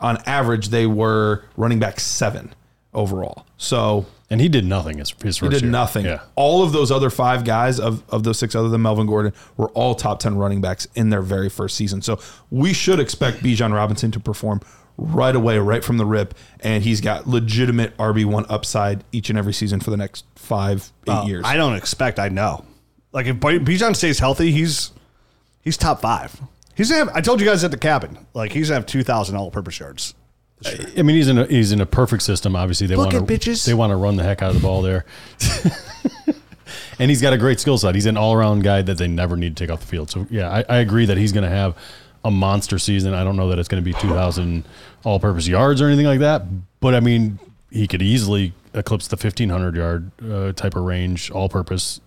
on 0.00 0.18
average, 0.26 0.68
they 0.68 0.86
were 0.86 1.44
running 1.56 1.78
back 1.78 2.00
seven 2.00 2.52
overall. 2.92 3.46
So 3.56 4.06
And 4.28 4.40
he 4.40 4.48
did 4.48 4.64
nothing 4.64 4.98
his, 4.98 5.14
his 5.22 5.38
he 5.38 5.48
did 5.48 5.62
year. 5.62 5.70
nothing. 5.70 6.04
Yeah. 6.04 6.20
All 6.34 6.64
of 6.64 6.72
those 6.72 6.90
other 6.90 7.10
five 7.10 7.44
guys 7.44 7.78
of, 7.78 8.02
of 8.12 8.24
those 8.24 8.38
six 8.38 8.56
other 8.56 8.68
than 8.68 8.82
Melvin 8.82 9.06
Gordon 9.06 9.32
were 9.56 9.68
all 9.68 9.94
top 9.94 10.18
10 10.18 10.36
running 10.36 10.60
backs 10.60 10.88
in 10.96 11.10
their 11.10 11.22
very 11.22 11.48
first 11.48 11.76
season. 11.76 12.02
So 12.02 12.18
we 12.50 12.72
should 12.72 12.98
expect 12.98 13.38
Bijan 13.38 13.72
Robinson 13.72 14.10
to 14.10 14.18
perform 14.18 14.60
right 14.98 15.36
away, 15.36 15.58
right 15.58 15.84
from 15.84 15.96
the 15.98 16.06
rip. 16.06 16.34
And 16.58 16.82
he's 16.82 17.00
got 17.00 17.28
legitimate 17.28 17.96
RB1 17.98 18.46
upside 18.48 19.04
each 19.12 19.30
and 19.30 19.38
every 19.38 19.52
season 19.52 19.78
for 19.78 19.90
the 19.90 19.96
next 19.96 20.24
five, 20.34 20.90
eight 21.06 21.12
Uh, 21.12 21.24
years. 21.26 21.44
I 21.46 21.56
don't 21.56 21.76
expect. 21.76 22.18
I 22.18 22.28
know. 22.28 22.64
Like 23.12 23.26
if 23.26 23.38
Bi- 23.38 23.58
Bijan 23.58 23.94
stays 23.94 24.18
healthy, 24.18 24.50
he's 24.50 24.90
he's 25.62 25.76
top 25.76 26.00
five. 26.00 26.38
He's 26.74 26.90
gonna 26.90 27.04
have. 27.04 27.16
I 27.16 27.20
told 27.20 27.40
you 27.40 27.46
guys 27.46 27.62
at 27.62 27.70
the 27.70 27.78
cabin. 27.78 28.18
Like 28.34 28.52
he's 28.52 28.68
gonna 28.70 28.80
have 28.80 28.86
two 28.86 29.02
thousand 29.04 29.36
all-purpose 29.36 29.78
yards. 29.78 30.14
I 30.64 31.02
mean, 31.02 31.16
he's 31.16 31.28
in 31.28 31.38
a 31.38 31.46
he's 31.46 31.72
in 31.72 31.80
a 31.80 31.86
perfect 31.86 32.22
system. 32.22 32.56
Obviously, 32.56 32.86
they 32.86 32.96
want 32.96 33.10
to 33.10 33.20
bitches. 33.20 33.66
they 33.66 33.74
want 33.74 33.90
to 33.90 33.96
run 33.96 34.16
the 34.16 34.22
heck 34.22 34.40
out 34.42 34.50
of 34.50 34.56
the 34.56 34.62
ball 34.62 34.80
there, 34.80 35.04
and 36.98 37.10
he's 37.10 37.20
got 37.20 37.32
a 37.32 37.38
great 37.38 37.60
skill 37.60 37.76
set. 37.76 37.94
He's 37.94 38.06
an 38.06 38.16
all 38.16 38.32
around 38.32 38.62
guy 38.64 38.80
that 38.82 38.96
they 38.96 39.06
never 39.06 39.36
need 39.36 39.56
to 39.56 39.62
take 39.64 39.70
off 39.70 39.80
the 39.80 39.86
field. 39.86 40.10
So 40.10 40.26
yeah, 40.30 40.48
I, 40.48 40.64
I 40.68 40.76
agree 40.78 41.04
that 41.06 41.18
he's 41.18 41.32
going 41.32 41.44
to 41.44 41.54
have 41.54 41.76
a 42.24 42.30
monster 42.30 42.78
season. 42.78 43.12
I 43.12 43.22
don't 43.22 43.36
know 43.36 43.50
that 43.50 43.58
it's 43.58 43.68
going 43.68 43.82
to 43.82 43.84
be 43.84 43.92
two 43.98 44.08
thousand 44.08 44.64
all 45.04 45.20
purpose 45.20 45.46
yards 45.46 45.82
or 45.82 45.88
anything 45.88 46.06
like 46.06 46.20
that, 46.20 46.44
but 46.80 46.94
I 46.94 47.00
mean, 47.00 47.38
he 47.70 47.86
could 47.86 48.02
easily 48.02 48.54
eclipse 48.72 49.08
the 49.08 49.18
fifteen 49.18 49.50
hundred 49.50 49.76
yard 49.76 50.10
uh, 50.22 50.52
type 50.52 50.74
of 50.74 50.84
range 50.84 51.30
all 51.30 51.50
purpose. 51.50 52.00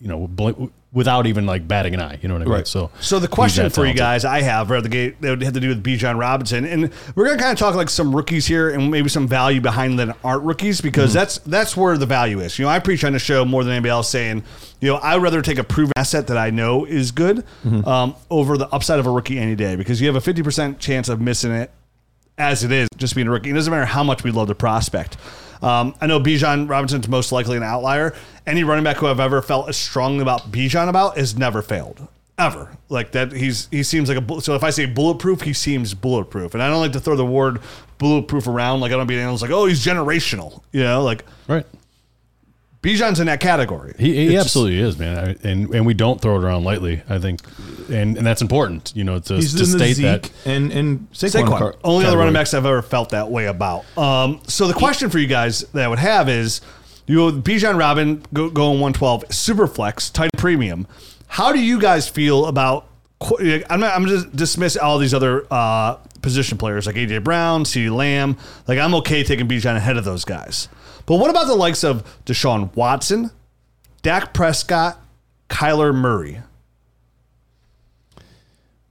You 0.00 0.08
know, 0.08 0.26
bl- 0.26 0.68
without 0.92 1.26
even 1.26 1.46
like 1.46 1.68
batting 1.68 1.94
an 1.94 2.00
eye. 2.00 2.18
You 2.20 2.28
know 2.28 2.34
what 2.34 2.42
I 2.42 2.44
mean? 2.46 2.54
Right. 2.54 2.66
So 2.66 2.90
So 3.00 3.18
the 3.20 3.28
question 3.28 3.70
for 3.70 3.86
you 3.86 3.94
guys 3.94 4.24
I 4.24 4.42
have 4.42 4.70
right 4.70 4.78
out 4.78 4.82
the 4.82 4.88
gate 4.88 5.20
that 5.20 5.30
would 5.30 5.42
have 5.42 5.52
to 5.54 5.60
do 5.60 5.68
with 5.68 5.82
Bijan 5.84 6.18
Robinson, 6.18 6.64
and 6.64 6.90
we're 7.14 7.26
gonna 7.26 7.38
kind 7.38 7.52
of 7.52 7.58
talk 7.58 7.74
like 7.74 7.88
some 7.88 8.14
rookies 8.14 8.46
here 8.46 8.70
and 8.70 8.90
maybe 8.90 9.08
some 9.08 9.28
value 9.28 9.60
behind 9.60 9.98
that 10.00 10.16
aren't 10.24 10.42
rookies 10.42 10.80
because 10.80 11.12
that's 11.12 11.38
that's 11.38 11.76
where 11.76 11.96
the 11.96 12.06
value 12.06 12.40
is. 12.40 12.58
You 12.58 12.64
know, 12.64 12.70
I 12.70 12.80
preach 12.80 13.04
on 13.04 13.12
the 13.12 13.18
show 13.18 13.44
more 13.44 13.62
than 13.62 13.72
anybody 13.72 13.90
else, 13.90 14.08
saying, 14.10 14.42
you 14.80 14.88
know, 14.88 14.98
I'd 15.02 15.22
rather 15.22 15.42
take 15.42 15.58
a 15.58 15.64
proven 15.64 15.92
asset 15.96 16.26
that 16.26 16.36
I 16.36 16.50
know 16.50 16.84
is 16.84 17.12
good 17.12 17.44
um, 17.86 18.16
over 18.28 18.58
the 18.58 18.68
upside 18.68 18.98
of 18.98 19.06
a 19.06 19.10
rookie 19.10 19.38
any 19.38 19.54
day 19.54 19.76
because 19.76 20.00
you 20.00 20.08
have 20.08 20.16
a 20.16 20.20
fifty 20.20 20.42
percent 20.42 20.80
chance 20.80 21.08
of 21.08 21.20
missing 21.20 21.52
it 21.52 21.70
as 22.36 22.64
it 22.64 22.72
is, 22.72 22.88
just 22.96 23.14
being 23.14 23.28
a 23.28 23.30
rookie. 23.30 23.50
It 23.50 23.52
doesn't 23.52 23.70
matter 23.70 23.84
how 23.84 24.02
much 24.02 24.24
we 24.24 24.30
love 24.30 24.48
the 24.48 24.54
prospect. 24.54 25.18
Um, 25.62 25.94
I 26.00 26.06
know 26.06 26.20
Bijan 26.20 26.68
Robinson's 26.68 27.08
most 27.08 27.32
likely 27.32 27.56
an 27.56 27.62
outlier. 27.62 28.14
Any 28.46 28.64
running 28.64 28.84
back 28.84 28.96
who 28.96 29.06
I've 29.06 29.20
ever 29.20 29.42
felt 29.42 29.68
as 29.68 29.76
strongly 29.76 30.22
about 30.22 30.50
Bijan 30.50 30.88
about 30.88 31.16
has 31.16 31.36
never 31.36 31.62
failed. 31.62 32.08
Ever. 32.38 32.76
Like 32.88 33.12
that 33.12 33.32
he's 33.32 33.68
he 33.70 33.82
seems 33.82 34.08
like 34.08 34.18
a 34.18 34.40
so 34.40 34.54
if 34.54 34.64
I 34.64 34.70
say 34.70 34.86
bulletproof, 34.86 35.42
he 35.42 35.52
seems 35.52 35.92
bulletproof. 35.92 36.54
And 36.54 36.62
I 36.62 36.68
don't 36.68 36.80
like 36.80 36.92
to 36.92 37.00
throw 37.00 37.14
the 37.14 37.26
word 37.26 37.60
bulletproof 37.98 38.46
around 38.46 38.80
like 38.80 38.92
I 38.92 38.96
don't 38.96 39.06
be 39.06 39.18
analyst 39.18 39.42
like, 39.42 39.50
oh, 39.50 39.66
he's 39.66 39.84
generational. 39.84 40.62
You 40.72 40.82
know, 40.82 41.02
like 41.02 41.26
right? 41.48 41.66
Bijan's 42.82 43.20
in 43.20 43.26
that 43.26 43.40
category. 43.40 43.94
He, 43.98 44.28
he 44.28 44.36
absolutely 44.38 44.78
is, 44.80 44.98
man, 44.98 45.18
I, 45.18 45.48
and 45.48 45.74
and 45.74 45.84
we 45.84 45.92
don't 45.92 46.18
throw 46.20 46.36
it 46.36 46.44
around 46.44 46.64
lightly. 46.64 47.02
I 47.10 47.18
think, 47.18 47.40
and 47.90 48.16
and 48.16 48.26
that's 48.26 48.40
important, 48.40 48.92
you 48.96 49.04
know, 49.04 49.18
to, 49.18 49.36
to 49.36 49.42
state 49.66 49.94
Zeke 49.96 50.04
that. 50.22 50.30
and 50.46 50.72
and 50.72 51.10
Saquon, 51.12 51.44
Saquon. 51.44 51.58
car- 51.58 51.74
Only 51.84 52.06
other 52.06 52.16
running 52.16 52.32
backs 52.32 52.54
I've 52.54 52.64
ever 52.64 52.80
felt 52.80 53.10
that 53.10 53.30
way 53.30 53.46
about. 53.46 53.84
Um, 53.98 54.40
so 54.46 54.66
the 54.66 54.72
question 54.74 55.10
for 55.10 55.18
you 55.18 55.26
guys 55.26 55.60
that 55.74 55.84
I 55.84 55.88
would 55.88 55.98
have 55.98 56.30
is, 56.30 56.62
you 57.06 57.16
know, 57.16 57.30
Bijan 57.32 57.78
Robin 57.78 58.22
go, 58.32 58.48
going 58.48 58.80
112, 58.80 59.24
super 59.34 59.66
flex, 59.66 60.08
tight 60.08 60.30
premium. 60.38 60.86
How 61.26 61.52
do 61.52 61.60
you 61.62 61.78
guys 61.80 62.08
feel 62.08 62.46
about? 62.46 62.86
I'm 63.68 63.80
not, 63.80 63.94
I'm 63.94 64.06
just 64.06 64.34
dismiss 64.34 64.78
all 64.78 64.96
these 64.98 65.12
other 65.12 65.46
uh, 65.52 65.98
position 66.22 66.58
players 66.58 66.86
like 66.86 66.96
AJ 66.96 67.24
Brown, 67.24 67.64
CeeDee 67.64 67.94
Lamb. 67.94 68.36
Like 68.66 68.78
I'm 68.78 68.94
okay 68.96 69.22
taking 69.22 69.48
Bijan 69.48 69.76
ahead 69.76 69.96
of 69.96 70.04
those 70.04 70.24
guys. 70.24 70.68
But 71.06 71.16
what 71.16 71.30
about 71.30 71.46
the 71.46 71.54
likes 71.54 71.82
of 71.82 72.04
Deshaun 72.24 72.74
Watson, 72.76 73.30
Dak 74.02 74.32
Prescott, 74.32 75.00
Kyler 75.48 75.94
Murray? 75.94 76.40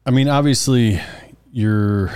I 0.05 0.11
mean, 0.11 0.27
obviously, 0.27 0.99
you're. 1.51 2.11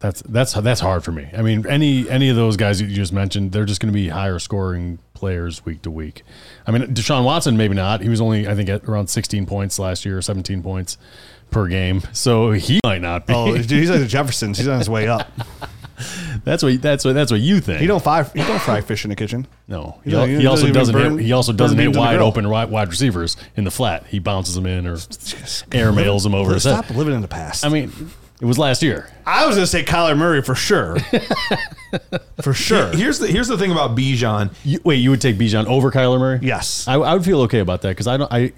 That's 0.00 0.22
that's 0.22 0.54
that's 0.54 0.80
hard 0.80 1.04
for 1.04 1.12
me. 1.12 1.28
I 1.36 1.42
mean, 1.42 1.66
any 1.66 2.08
any 2.08 2.30
of 2.30 2.36
those 2.36 2.56
guys 2.56 2.80
you 2.80 2.88
just 2.88 3.12
mentioned, 3.12 3.52
they're 3.52 3.66
just 3.66 3.82
going 3.82 3.92
to 3.92 3.96
be 3.96 4.08
higher 4.08 4.38
scoring 4.38 4.98
players 5.12 5.64
week 5.66 5.82
to 5.82 5.90
week. 5.90 6.22
I 6.66 6.70
mean, 6.70 6.82
Deshaun 6.94 7.24
Watson 7.24 7.58
maybe 7.58 7.74
not. 7.74 8.00
He 8.00 8.08
was 8.08 8.20
only 8.20 8.48
I 8.48 8.54
think 8.54 8.70
at 8.70 8.84
around 8.84 9.08
16 9.08 9.44
points 9.44 9.78
last 9.78 10.06
year, 10.06 10.22
17 10.22 10.62
points 10.62 10.96
per 11.50 11.66
game. 11.68 12.02
So 12.12 12.52
he 12.52 12.80
might 12.84 13.00
not 13.02 13.26
be. 13.26 13.34
Oh, 13.34 13.52
dude, 13.56 13.70
he's 13.70 13.90
like 13.90 14.00
the 14.00 14.06
Jeffersons. 14.06 14.58
He's 14.58 14.68
on 14.68 14.78
his 14.78 14.88
way 14.90 15.08
up. 15.08 15.28
that's 16.44 16.62
what 16.62 16.80
that's 16.80 17.04
what 17.04 17.14
that's 17.14 17.30
what 17.30 17.40
you 17.40 17.60
think. 17.60 17.80
He 17.80 17.86
don't 17.86 18.02
fry. 18.02 18.22
He 18.22 18.38
don't 18.42 18.60
fry 18.60 18.80
fish 18.80 19.04
in 19.04 19.10
the 19.10 19.16
kitchen. 19.16 19.46
No, 19.68 20.00
He 20.04 20.10
he, 20.10 20.16
he 20.26 20.36
he 20.40 20.46
also 20.46 20.62
doesn't 20.68 20.74
doesn't. 20.74 20.94
burn- 20.94 21.18
hit, 21.18 21.26
he 21.26 21.32
also 21.32 21.52
doesn't 21.52 21.76
hit 21.78 21.84
beans 21.84 21.96
in 21.96 22.00
the 22.02 22.06
wide 22.06 22.20
open 22.20 22.48
wide, 22.48 22.70
wide 22.70 22.88
receivers 22.88 23.36
in 23.56 23.64
the 23.64 23.70
flat. 23.70 24.06
He 24.06 24.18
bounces 24.18 24.54
them 24.54 24.66
in 24.66 24.86
or 24.86 24.96
air 25.72 25.92
mails 25.92 26.22
them 26.24 26.34
over 26.34 26.54
his 26.54 26.64
head. 26.64 26.84
Stop 26.84 26.96
living 26.96 27.14
in 27.14 27.20
the 27.20 27.28
past. 27.28 27.64
I 27.64 27.68
mean, 27.68 27.92
it 28.40 28.46
was 28.46 28.58
last 28.58 28.82
year. 28.82 29.10
I 29.26 29.46
was 29.46 29.56
going 29.56 29.64
to 29.64 29.70
say 29.70 29.84
Kyler 29.84 30.16
Murray 30.16 30.40
for 30.42 30.54
sure. 30.54 30.98
for 32.42 32.54
sure. 32.54 32.88
Here's 32.92 33.18
the 33.18 33.26
here's 33.26 33.48
the 33.48 33.58
thing 33.58 33.70
about 33.70 33.94
Bijan. 33.96 34.54
You, 34.64 34.80
wait, 34.84 34.96
you 34.96 35.10
would 35.10 35.20
take 35.20 35.36
Bijan 35.36 35.66
over 35.66 35.90
Kyler 35.90 36.18
Murray? 36.18 36.38
Yes. 36.42 36.88
I, 36.88 36.94
I 36.94 37.12
would 37.14 37.24
feel 37.24 37.42
okay 37.42 37.58
about 37.60 37.82
that 37.82 37.90
because 37.90 38.06
I 38.06 38.16
don't. 38.16 38.32
I 38.32 38.52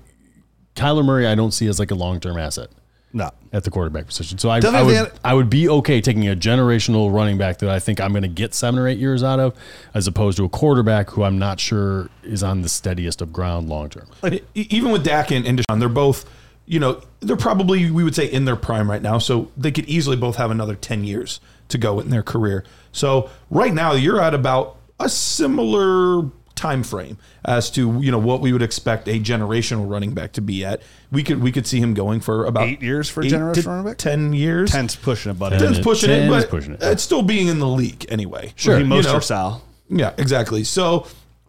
Kyler 0.77 1.05
Murray, 1.05 1.27
I 1.27 1.35
don't 1.35 1.51
see 1.53 1.67
as 1.67 1.79
like 1.79 1.91
a 1.91 1.95
long 1.97 2.21
term 2.21 2.39
asset 2.39 2.71
No. 3.12 3.31
at 3.52 3.64
the 3.64 3.71
quarterback 3.71 4.07
position. 4.07 4.38
So 4.38 4.49
I, 4.49 4.61
I 4.64 4.83
would 4.83 5.12
I 5.23 5.35
would 5.35 5.50
be 5.50 5.69
okay 5.69 6.00
taking 6.00 6.26
a 6.28 6.35
generational 6.35 7.12
running 7.12 7.37
back 7.37 7.59
that 7.59 7.69
I 7.69 7.78
think 7.78 8.00
I'm 8.00 8.12
going 8.12 8.23
to 8.23 8.28
get 8.28 8.54
seven 8.54 8.81
or 8.81 8.88
eight 8.88 8.99
years 8.99 9.23
out 9.23 9.38
of, 9.38 9.54
as 9.92 10.07
opposed 10.07 10.38
to 10.38 10.45
a 10.45 10.49
quarterback 10.49 11.11
who 11.11 11.23
I'm 11.23 11.38
not 11.38 11.61
sure 11.61 12.09
is 12.23 12.42
on 12.42 12.62
the 12.62 12.69
steadiest 12.69 13.21
of 13.21 13.33
ground 13.33 13.69
long 13.69 13.90
term. 13.90 14.07
E- 14.25 14.40
even 14.54 14.90
with 14.92 15.04
Dak 15.04 15.31
and, 15.31 15.47
and 15.47 15.59
Deshaun, 15.59 15.78
they're 15.78 15.88
both, 15.90 16.25
you 16.64 16.81
know, 16.81 17.02
they're 17.21 17.37
probably 17.37 17.90
we 17.90 18.02
would 18.02 18.14
say 18.14 18.26
in 18.26 18.47
their 18.47 18.57
prime 18.57 18.90
right 18.90 19.02
now. 19.02 19.19
So 19.19 19.50
they 19.57 19.73
could 19.73 19.85
easily 19.87 20.16
both 20.16 20.37
have 20.37 20.50
another 20.50 20.75
ten 20.75 21.04
years 21.04 21.40
to 21.69 21.78
go 21.78 22.00
in 22.00 22.09
their 22.09 22.23
career. 22.23 22.64
So 22.92 23.28
right 23.50 23.75
now 23.75 23.92
you're 23.92 24.21
at 24.21 24.35
about 24.35 24.76
a 24.99 25.09
similar 25.09 26.31
time 26.62 26.85
frame 26.85 27.19
as 27.45 27.71
to 27.73 27.99
you 28.00 28.11
know 28.12 28.19
what 28.21 28.40
we 28.40 28.52
would 28.52 28.62
expect 28.62 29.09
a 29.09 29.19
generational 29.19 29.90
running 29.90 30.14
back 30.14 30.33
to 30.33 30.40
be 30.40 30.64
at. 30.64 30.81
We 31.11 31.25
could 31.25 31.42
we 31.42 31.50
could 31.50 31.66
see 31.66 31.81
him 31.81 31.92
going 31.92 32.21
for 32.21 32.47
about 32.47 32.69
Eight 32.69 32.81
years 32.83 33.09
for 33.09 33.21
a 33.23 33.26
eight 33.26 33.33
generational 33.33 33.66
running 33.66 33.85
back? 33.87 33.99
Ten 33.99 34.33
years. 34.33 34.71
Ten's 34.71 34.95
pushing 34.95 35.33
it, 35.33 35.38
buddy. 35.38 35.59
Ten's 35.59 35.76
Ten- 35.78 35.85
pushing 35.85 36.09
ten 36.09 36.23
it, 36.33 36.37
is 36.37 36.45
but 36.45 36.50
pushing 36.50 36.75
it. 36.75 36.83
it's 36.83 37.02
still 37.02 37.23
being 37.23 37.49
in 37.49 37.59
the 37.59 37.66
league 37.66 38.07
anyway. 38.09 38.52
Sure. 38.54 38.76
He 38.78 38.85
You 38.85 38.88
know? 39.02 39.19
Sal. 39.21 39.62
Yeah, 39.88 40.14
exactly. 40.16 40.62
So, 40.64 41.07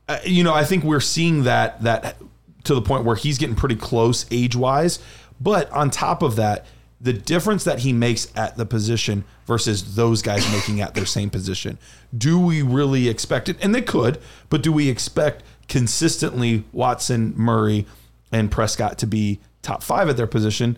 uh, 0.10 0.17
you 0.25 0.43
know, 0.43 0.53
I 0.53 0.65
think 0.65 0.84
we're 0.84 1.00
seeing 1.00 1.43
that 1.43 1.82
that 1.84 2.17
to 2.63 2.74
the 2.74 2.82
point 2.82 3.05
where 3.05 3.15
he's 3.15 3.38
getting 3.38 3.55
pretty 3.55 3.75
close 3.75 4.25
age 4.32 4.55
wise. 4.55 5.00
But 5.39 5.70
on 5.72 5.91
top 5.91 6.24
of 6.24 6.36
that, 6.38 6.65
the 7.00 7.13
difference 7.13 7.63
that 7.65 7.79
he 7.79 7.93
makes 7.93 8.32
at 8.36 8.58
the 8.58 8.65
position 8.65 9.25
versus 9.46 9.96
those 9.96 10.22
guys 10.22 10.50
making 10.52 10.82
at 10.82 10.94
their 10.94 11.06
same 11.06 11.30
position, 11.30 11.78
do 12.18 12.40
we 12.40 12.62
really 12.62 13.10
expect 13.10 13.50
it? 13.50 13.58
And 13.62 13.74
they 13.74 13.82
could, 13.82 14.20
but 14.50 14.62
do 14.62 14.72
we 14.72 14.90
expect 14.90 15.44
consistently 15.68 16.64
Watson, 16.72 17.34
Murray, 17.36 17.86
and 18.32 18.52
Prescott 18.52 18.98
to 19.00 19.08
be 19.08 19.40
top 19.62 19.84
five 19.84 20.10
at 20.10 20.18
their 20.18 20.28
position? 20.28 20.78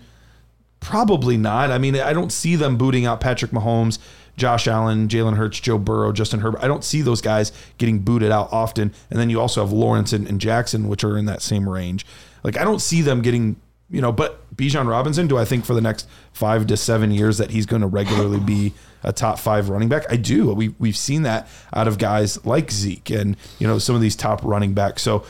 Probably 0.79 1.37
not. 1.37 1.71
I 1.71 1.77
mean, 1.77 1.95
I 1.95 2.13
don't 2.13 2.31
see 2.31 2.55
them 2.55 2.77
booting 2.77 3.05
out 3.05 3.19
Patrick 3.19 3.51
Mahomes, 3.51 3.97
Josh 4.37 4.67
Allen, 4.67 5.07
Jalen 5.07 5.37
Hurts, 5.37 5.59
Joe 5.59 5.77
Burrow, 5.77 6.11
Justin 6.11 6.41
Herbert. 6.41 6.61
I 6.61 6.67
don't 6.67 6.83
see 6.83 7.01
those 7.01 7.21
guys 7.21 7.51
getting 7.77 7.99
booted 7.99 8.31
out 8.31 8.49
often. 8.51 8.93
And 9.09 9.19
then 9.19 9.29
you 9.29 9.39
also 9.39 9.61
have 9.61 9.71
Lawrence 9.71 10.13
and, 10.13 10.27
and 10.27 10.39
Jackson, 10.39 10.87
which 10.87 11.03
are 11.03 11.17
in 11.17 11.25
that 11.25 11.41
same 11.41 11.67
range. 11.67 12.05
Like, 12.43 12.57
I 12.57 12.63
don't 12.63 12.81
see 12.81 13.01
them 13.01 13.21
getting, 13.21 13.55
you 13.89 14.01
know, 14.01 14.11
but 14.11 14.55
Bijan 14.55 14.87
Robinson, 14.87 15.27
do 15.27 15.37
I 15.37 15.45
think 15.45 15.65
for 15.65 15.73
the 15.73 15.81
next 15.81 16.07
five 16.33 16.65
to 16.67 16.77
seven 16.77 17.11
years 17.11 17.37
that 17.37 17.51
he's 17.51 17.65
going 17.65 17.81
to 17.81 17.87
regularly 17.87 18.39
be 18.39 18.73
a 19.03 19.13
top 19.13 19.37
five 19.37 19.69
running 19.69 19.89
back? 19.89 20.05
I 20.09 20.15
do. 20.15 20.53
We, 20.53 20.69
we've 20.79 20.97
seen 20.97 21.21
that 21.23 21.47
out 21.73 21.87
of 21.87 21.97
guys 21.97 22.43
like 22.45 22.71
Zeke 22.71 23.11
and, 23.11 23.37
you 23.59 23.67
know, 23.67 23.77
some 23.77 23.95
of 23.95 24.01
these 24.01 24.15
top 24.15 24.43
running 24.43 24.73
backs. 24.73 25.03
So 25.03 25.23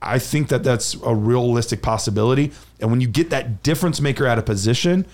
I 0.00 0.18
think 0.18 0.48
that 0.48 0.64
that's 0.64 0.94
a 1.04 1.14
realistic 1.14 1.82
possibility. 1.82 2.52
And 2.80 2.90
when 2.90 3.00
you 3.00 3.08
get 3.08 3.30
that 3.30 3.62
difference 3.62 4.00
maker 4.00 4.26
at 4.26 4.38
a 4.38 4.42
position, 4.42 5.06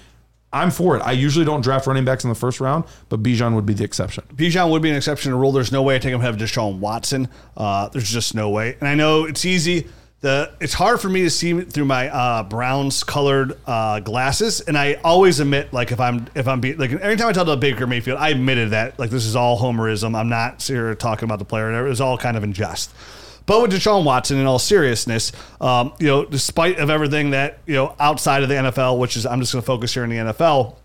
I'm 0.52 0.70
for 0.70 0.96
it. 0.96 1.00
I 1.00 1.12
usually 1.12 1.44
don't 1.44 1.62
draft 1.62 1.88
running 1.88 2.04
backs 2.04 2.22
in 2.22 2.30
the 2.30 2.36
first 2.36 2.60
round, 2.60 2.84
but 3.08 3.24
Bijan 3.24 3.56
would 3.56 3.66
be 3.66 3.74
the 3.74 3.82
exception. 3.82 4.22
Bijan 4.36 4.70
would 4.70 4.82
be 4.82 4.90
an 4.90 4.94
exception 4.94 5.32
to 5.32 5.36
rule. 5.36 5.50
There's 5.50 5.72
no 5.72 5.82
way 5.82 5.96
I 5.96 5.98
take 5.98 6.14
him 6.14 6.20
ahead 6.20 6.32
of 6.32 6.40
Deshaun 6.40 6.78
Watson. 6.78 7.28
Uh, 7.56 7.88
there's 7.88 8.08
just 8.08 8.36
no 8.36 8.50
way. 8.50 8.76
And 8.78 8.88
I 8.88 8.94
know 8.94 9.24
it's 9.24 9.44
easy. 9.44 9.88
The 10.24 10.50
it's 10.58 10.72
hard 10.72 11.02
for 11.02 11.10
me 11.10 11.20
to 11.24 11.28
see 11.28 11.60
through 11.60 11.84
my 11.84 12.08
uh, 12.08 12.44
Browns 12.44 13.04
colored 13.04 13.58
uh, 13.66 14.00
glasses, 14.00 14.62
and 14.62 14.74
I 14.74 14.94
always 15.04 15.38
admit 15.38 15.70
like 15.74 15.92
if 15.92 16.00
I'm 16.00 16.28
if 16.34 16.48
I'm 16.48 16.62
be, 16.62 16.72
like 16.74 16.92
every 16.92 17.16
time 17.16 17.28
I 17.28 17.32
tell 17.34 17.44
the 17.44 17.58
Baker 17.58 17.86
Mayfield, 17.86 18.18
I 18.18 18.30
admitted 18.30 18.70
that 18.70 18.98
like 18.98 19.10
this 19.10 19.26
is 19.26 19.36
all 19.36 19.58
homerism. 19.58 20.18
I'm 20.18 20.30
not 20.30 20.62
here 20.62 20.94
talking 20.94 21.26
about 21.26 21.40
the 21.40 21.44
player. 21.44 21.70
It 21.74 21.86
was 21.86 22.00
all 22.00 22.16
kind 22.16 22.38
of 22.38 22.42
in 22.42 22.54
jest. 22.54 22.90
But 23.44 23.60
with 23.60 23.72
Deshaun 23.72 24.06
Watson, 24.06 24.38
in 24.38 24.46
all 24.46 24.58
seriousness, 24.58 25.30
um, 25.60 25.92
you 25.98 26.06
know, 26.06 26.24
despite 26.24 26.78
of 26.78 26.88
everything 26.88 27.32
that 27.32 27.58
you 27.66 27.74
know 27.74 27.94
outside 28.00 28.42
of 28.42 28.48
the 28.48 28.54
NFL, 28.54 28.98
which 28.98 29.18
is 29.18 29.26
I'm 29.26 29.40
just 29.40 29.52
going 29.52 29.62
to 29.62 29.66
focus 29.66 29.92
here 29.92 30.04
in 30.04 30.08
the 30.08 30.32
NFL, 30.32 30.76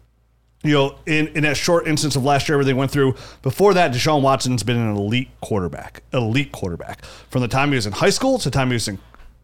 you 0.63 0.74
know, 0.74 0.98
in, 1.05 1.27
in 1.29 1.43
that 1.43 1.55
short 1.55 1.88
instance 1.88 2.17
of 2.17 2.25
last 2.25 2.50
year, 2.50 2.55
everything 2.55 2.75
went 2.75 2.91
through. 2.91 3.15
Before 3.41 3.74
that, 3.74 3.93
Deshaun 3.93 4.22
Watson's 4.22 4.63
been 4.63 4.75
an 4.75 4.98
elite 4.98 5.29
quarterback, 5.39 6.03
elite 6.12 6.51
quarterback. 6.51 7.05
From 7.29 7.41
the 7.41 7.48
time 7.48 7.69
he 7.69 7.75
was 7.75 7.86
in 7.86 7.93
high 7.93 8.10
school 8.10 8.38
to 8.39 8.50
the 8.50 8.53
time 8.53 8.67
he 8.67 8.74
was 8.74 8.89
in 8.89 9.00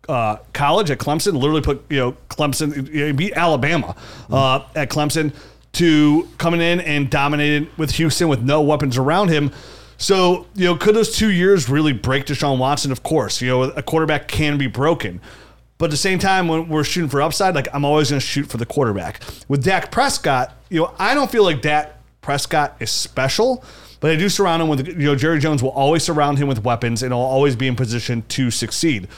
uh, 0.08 0.38
college 0.54 0.92
at 0.92 0.98
Clemson, 0.98 1.34
literally 1.34 1.62
put 1.62 1.84
you 1.90 1.98
know 1.98 2.18
Clemson 2.30 2.92
you 2.92 3.08
know, 3.08 3.14
beat 3.14 3.34
Alabama 3.34 3.96
uh, 4.30 4.66
at 4.76 4.90
Clemson 4.90 5.34
to 5.74 6.28
coming 6.38 6.62
in 6.62 6.80
and 6.82 7.10
dominated 7.10 7.70
with 7.78 7.92
Houston 7.92 8.28
with 8.28 8.42
no 8.42 8.62
weapons 8.62 8.98
around 8.98 9.30
him. 9.30 9.52
So 9.98 10.48
you 10.56 10.66
know, 10.66 10.76
could 10.76 10.96
those 10.96 11.16
two 11.16 11.32
years 11.32 11.70
really 11.70 11.94
break 11.94 12.26
Deshaun 12.26 12.58
Watson? 12.60 12.92
Of 12.92 13.04
course, 13.04 13.42
you 13.42 13.50
know 13.50 13.64
a 13.64 13.84
quarterback 13.84 14.28
can 14.28 14.58
be 14.58 14.68
broken. 14.68 15.22
But 15.78 15.86
at 15.86 15.92
the 15.92 15.98
same 15.98 16.20
time, 16.20 16.48
when 16.48 16.70
we're 16.70 16.86
shooting 16.86 17.10
for 17.10 17.22
upside, 17.22 17.54
like 17.54 17.68
I'm 17.74 17.84
always 17.84 18.10
going 18.10 18.22
to 18.22 18.26
shoot 18.26 18.48
for 18.48 18.58
the 18.58 18.66
quarterback. 18.66 19.22
With 19.50 19.64
Dak 19.64 19.92
Prescott, 19.92 20.56
you 20.70 20.82
know, 20.82 20.96
I 20.98 21.14
don't 21.14 21.30
feel 21.30 21.44
like 21.44 21.62
Dak 21.62 21.92
Prescott 22.22 22.78
is 22.80 22.92
special, 22.92 23.64
but 24.00 24.08
they 24.08 24.18
do 24.18 24.30
surround 24.30 24.62
him 24.62 24.70
with, 24.70 24.88
you 24.88 24.94
know, 24.96 25.16
Jerry 25.16 25.40
Jones 25.40 25.62
will 25.62 25.72
always 25.72 26.04
surround 26.04 26.38
him 26.38 26.48
with 26.48 26.64
weapons 26.64 27.04
and 27.04 27.14
will 27.14 27.20
always 27.20 27.58
be 27.58 27.68
in 27.68 27.76
position 27.76 28.24
to 28.30 28.52
succeed. 28.52 29.10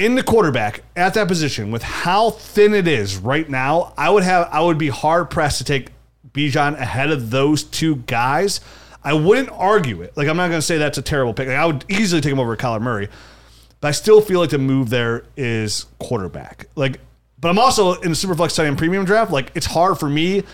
In 0.00 0.14
the 0.14 0.22
quarterback 0.22 0.82
at 0.96 1.12
that 1.12 1.28
position, 1.28 1.70
with 1.70 1.82
how 1.82 2.30
thin 2.30 2.72
it 2.72 2.88
is 2.88 3.18
right 3.18 3.46
now, 3.46 3.92
I 3.98 4.08
would 4.08 4.22
have 4.22 4.48
I 4.50 4.62
would 4.62 4.78
be 4.78 4.88
hard 4.88 5.28
pressed 5.28 5.58
to 5.58 5.64
take 5.64 5.90
Bijan 6.32 6.78
ahead 6.78 7.10
of 7.10 7.28
those 7.30 7.62
two 7.62 7.96
guys. 7.96 8.62
I 9.04 9.12
wouldn't 9.12 9.50
argue 9.50 10.00
it. 10.00 10.16
Like 10.16 10.26
I'm 10.26 10.38
not 10.38 10.48
going 10.48 10.58
to 10.58 10.66
say 10.66 10.78
that's 10.78 10.96
a 10.96 11.02
terrible 11.02 11.34
pick. 11.34 11.48
Like, 11.48 11.58
I 11.58 11.66
would 11.66 11.84
easily 11.88 12.22
take 12.22 12.32
him 12.32 12.40
over 12.40 12.56
Kyler 12.56 12.80
Murray, 12.80 13.08
but 13.82 13.88
I 13.88 13.90
still 13.90 14.22
feel 14.22 14.40
like 14.40 14.48
the 14.48 14.58
move 14.58 14.88
there 14.88 15.24
is 15.36 15.84
quarterback. 15.98 16.66
Like, 16.76 16.98
but 17.38 17.50
I'm 17.50 17.58
also 17.58 17.92
in 18.00 18.08
the 18.08 18.16
Superflex 18.16 18.56
tight 18.56 18.68
end 18.68 18.78
premium 18.78 19.04
draft. 19.04 19.30
Like 19.30 19.52
it's 19.54 19.66
hard 19.66 19.98
for 19.98 20.08
me 20.08 20.44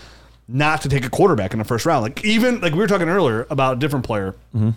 not 0.49 0.81
to 0.81 0.89
take 0.89 1.05
a 1.05 1.09
quarterback 1.09 1.53
in 1.53 1.59
the 1.59 1.65
first 1.65 1.85
round. 1.85 2.03
Like 2.03 2.25
even 2.25 2.59
like 2.59 2.73
we 2.73 2.79
were 2.79 2.87
talking 2.87 3.07
earlier 3.07 3.47
about 3.49 3.77
a 3.77 3.79
different 3.79 4.03
player. 4.05 4.35
Mm-hmm. 4.53 4.71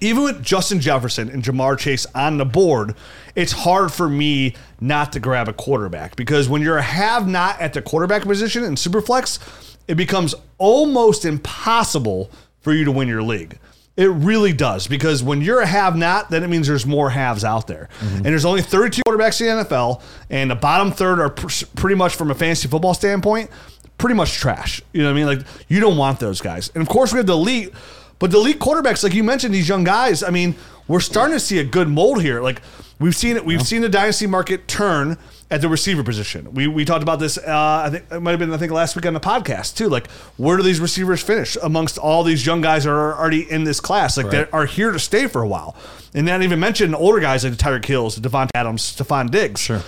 Even 0.00 0.22
with 0.22 0.42
Justin 0.42 0.80
Jefferson 0.80 1.28
and 1.28 1.42
Ja'Marr 1.42 1.78
Chase 1.78 2.06
on 2.14 2.38
the 2.38 2.44
board, 2.46 2.94
it's 3.34 3.52
hard 3.52 3.92
for 3.92 4.08
me 4.08 4.54
not 4.80 5.12
to 5.12 5.20
grab 5.20 5.48
a 5.48 5.52
quarterback 5.52 6.16
because 6.16 6.48
when 6.48 6.62
you're 6.62 6.78
a 6.78 6.82
have 6.82 7.28
not 7.28 7.60
at 7.60 7.74
the 7.74 7.82
quarterback 7.82 8.22
position 8.22 8.64
in 8.64 8.76
Superflex, 8.76 9.76
it 9.86 9.96
becomes 9.96 10.34
almost 10.58 11.24
impossible 11.24 12.30
for 12.60 12.72
you 12.72 12.84
to 12.84 12.92
win 12.92 13.08
your 13.08 13.22
league. 13.22 13.58
It 13.96 14.08
really 14.08 14.52
does 14.52 14.86
because 14.86 15.22
when 15.22 15.42
you're 15.42 15.60
a 15.60 15.66
have 15.66 15.96
not, 15.96 16.30
then 16.30 16.42
it 16.42 16.48
means 16.48 16.66
there's 16.66 16.86
more 16.86 17.10
haves 17.10 17.44
out 17.44 17.66
there. 17.66 17.88
Mm-hmm. 17.98 18.16
And 18.16 18.24
there's 18.24 18.44
only 18.44 18.62
32 18.62 19.02
quarterbacks 19.06 19.40
in 19.40 19.58
the 19.58 19.64
NFL, 19.64 20.00
and 20.30 20.50
the 20.50 20.54
bottom 20.54 20.90
third 20.90 21.20
are 21.20 21.28
pr- 21.28 21.66
pretty 21.76 21.96
much 21.96 22.14
from 22.14 22.30
a 22.30 22.34
fantasy 22.34 22.68
football 22.68 22.94
standpoint, 22.94 23.50
pretty 23.98 24.14
much 24.14 24.32
trash. 24.32 24.80
You 24.92 25.02
know 25.02 25.08
what 25.08 25.12
I 25.12 25.14
mean? 25.16 25.26
Like, 25.26 25.46
you 25.68 25.80
don't 25.80 25.98
want 25.98 26.20
those 26.20 26.40
guys. 26.40 26.70
And 26.74 26.80
of 26.82 26.88
course, 26.88 27.12
we 27.12 27.18
have 27.18 27.26
the 27.26 27.34
elite, 27.34 27.74
but 28.20 28.30
the 28.30 28.36
elite 28.36 28.60
quarterbacks, 28.60 29.02
like 29.02 29.14
you 29.14 29.24
mentioned, 29.24 29.52
these 29.52 29.68
young 29.68 29.82
guys, 29.82 30.22
I 30.22 30.30
mean, 30.30 30.54
we're 30.86 31.00
starting 31.00 31.34
to 31.34 31.40
see 31.40 31.58
a 31.58 31.64
good 31.64 31.88
mold 31.88 32.22
here. 32.22 32.40
Like, 32.40 32.62
we've 33.00 33.16
seen 33.16 33.36
it, 33.36 33.44
we've 33.44 33.62
seen 33.62 33.82
the 33.82 33.88
dynasty 33.88 34.28
market 34.28 34.68
turn 34.68 35.18
at 35.50 35.60
the 35.60 35.68
receiver 35.68 36.04
position. 36.04 36.52
We, 36.54 36.68
we 36.68 36.84
talked 36.84 37.02
about 37.02 37.18
this. 37.18 37.38
Uh, 37.38 37.82
I 37.86 37.90
think 37.90 38.04
it 38.10 38.20
might 38.20 38.32
have 38.32 38.38
been 38.38 38.52
I 38.52 38.56
think 38.56 38.70
last 38.70 38.94
week 38.94 39.06
on 39.06 39.14
the 39.14 39.20
podcast 39.20 39.76
too. 39.76 39.88
Like, 39.88 40.08
where 40.36 40.56
do 40.56 40.62
these 40.62 40.80
receivers 40.80 41.22
finish 41.22 41.56
amongst 41.62 41.98
all 41.98 42.22
these 42.22 42.44
young 42.46 42.60
guys 42.60 42.84
that 42.84 42.90
are 42.90 43.18
already 43.18 43.50
in 43.50 43.64
this 43.64 43.80
class? 43.80 44.16
Like, 44.16 44.30
that 44.30 44.52
are 44.52 44.66
here 44.66 44.92
to 44.92 44.98
stay 44.98 45.26
for 45.26 45.42
a 45.42 45.48
while. 45.48 45.74
And 46.14 46.26
not 46.26 46.42
even 46.42 46.60
mention 46.60 46.94
older 46.94 47.20
guys 47.20 47.42
like 47.42 47.54
Tyreek 47.54 47.84
Hills, 47.84 48.18
Davante 48.18 48.50
Adams, 48.54 48.82
Stefon 48.82 49.30
Diggs. 49.30 49.60
Sure. 49.60 49.82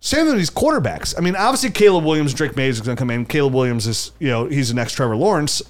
Same 0.00 0.26
with 0.26 0.36
these 0.36 0.50
quarterbacks. 0.50 1.14
I 1.18 1.20
mean, 1.20 1.34
obviously 1.34 1.70
Caleb 1.70 2.04
Williams, 2.04 2.32
Drake 2.32 2.56
Mays 2.56 2.76
is 2.76 2.82
going 2.82 2.96
to 2.96 3.00
come 3.00 3.10
in. 3.10 3.26
Caleb 3.26 3.54
Williams 3.54 3.86
is, 3.86 4.12
you 4.18 4.28
know, 4.28 4.46
he's 4.46 4.68
the 4.68 4.74
next 4.74 4.92
Trevor 4.92 5.16
Lawrence. 5.16 5.62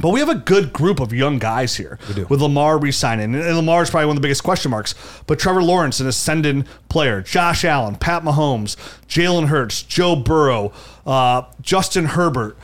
But 0.00 0.10
we 0.10 0.20
have 0.20 0.28
a 0.28 0.34
good 0.34 0.72
group 0.72 1.00
of 1.00 1.12
young 1.12 1.38
guys 1.38 1.76
here 1.76 1.98
with 2.28 2.40
Lamar 2.40 2.78
re-signing. 2.78 3.34
And 3.34 3.56
Lamar 3.56 3.82
is 3.82 3.90
probably 3.90 4.06
one 4.06 4.16
of 4.16 4.22
the 4.22 4.26
biggest 4.26 4.42
question 4.42 4.70
marks. 4.70 4.94
But 5.26 5.38
Trevor 5.38 5.62
Lawrence, 5.62 6.00
an 6.00 6.06
ascendant 6.06 6.66
player, 6.88 7.20
Josh 7.20 7.64
Allen, 7.64 7.96
Pat 7.96 8.22
Mahomes, 8.22 8.76
Jalen 9.06 9.48
Hurts, 9.48 9.82
Joe 9.82 10.16
Burrow, 10.16 10.72
uh, 11.06 11.42
Justin 11.60 12.06
Herbert, 12.06 12.56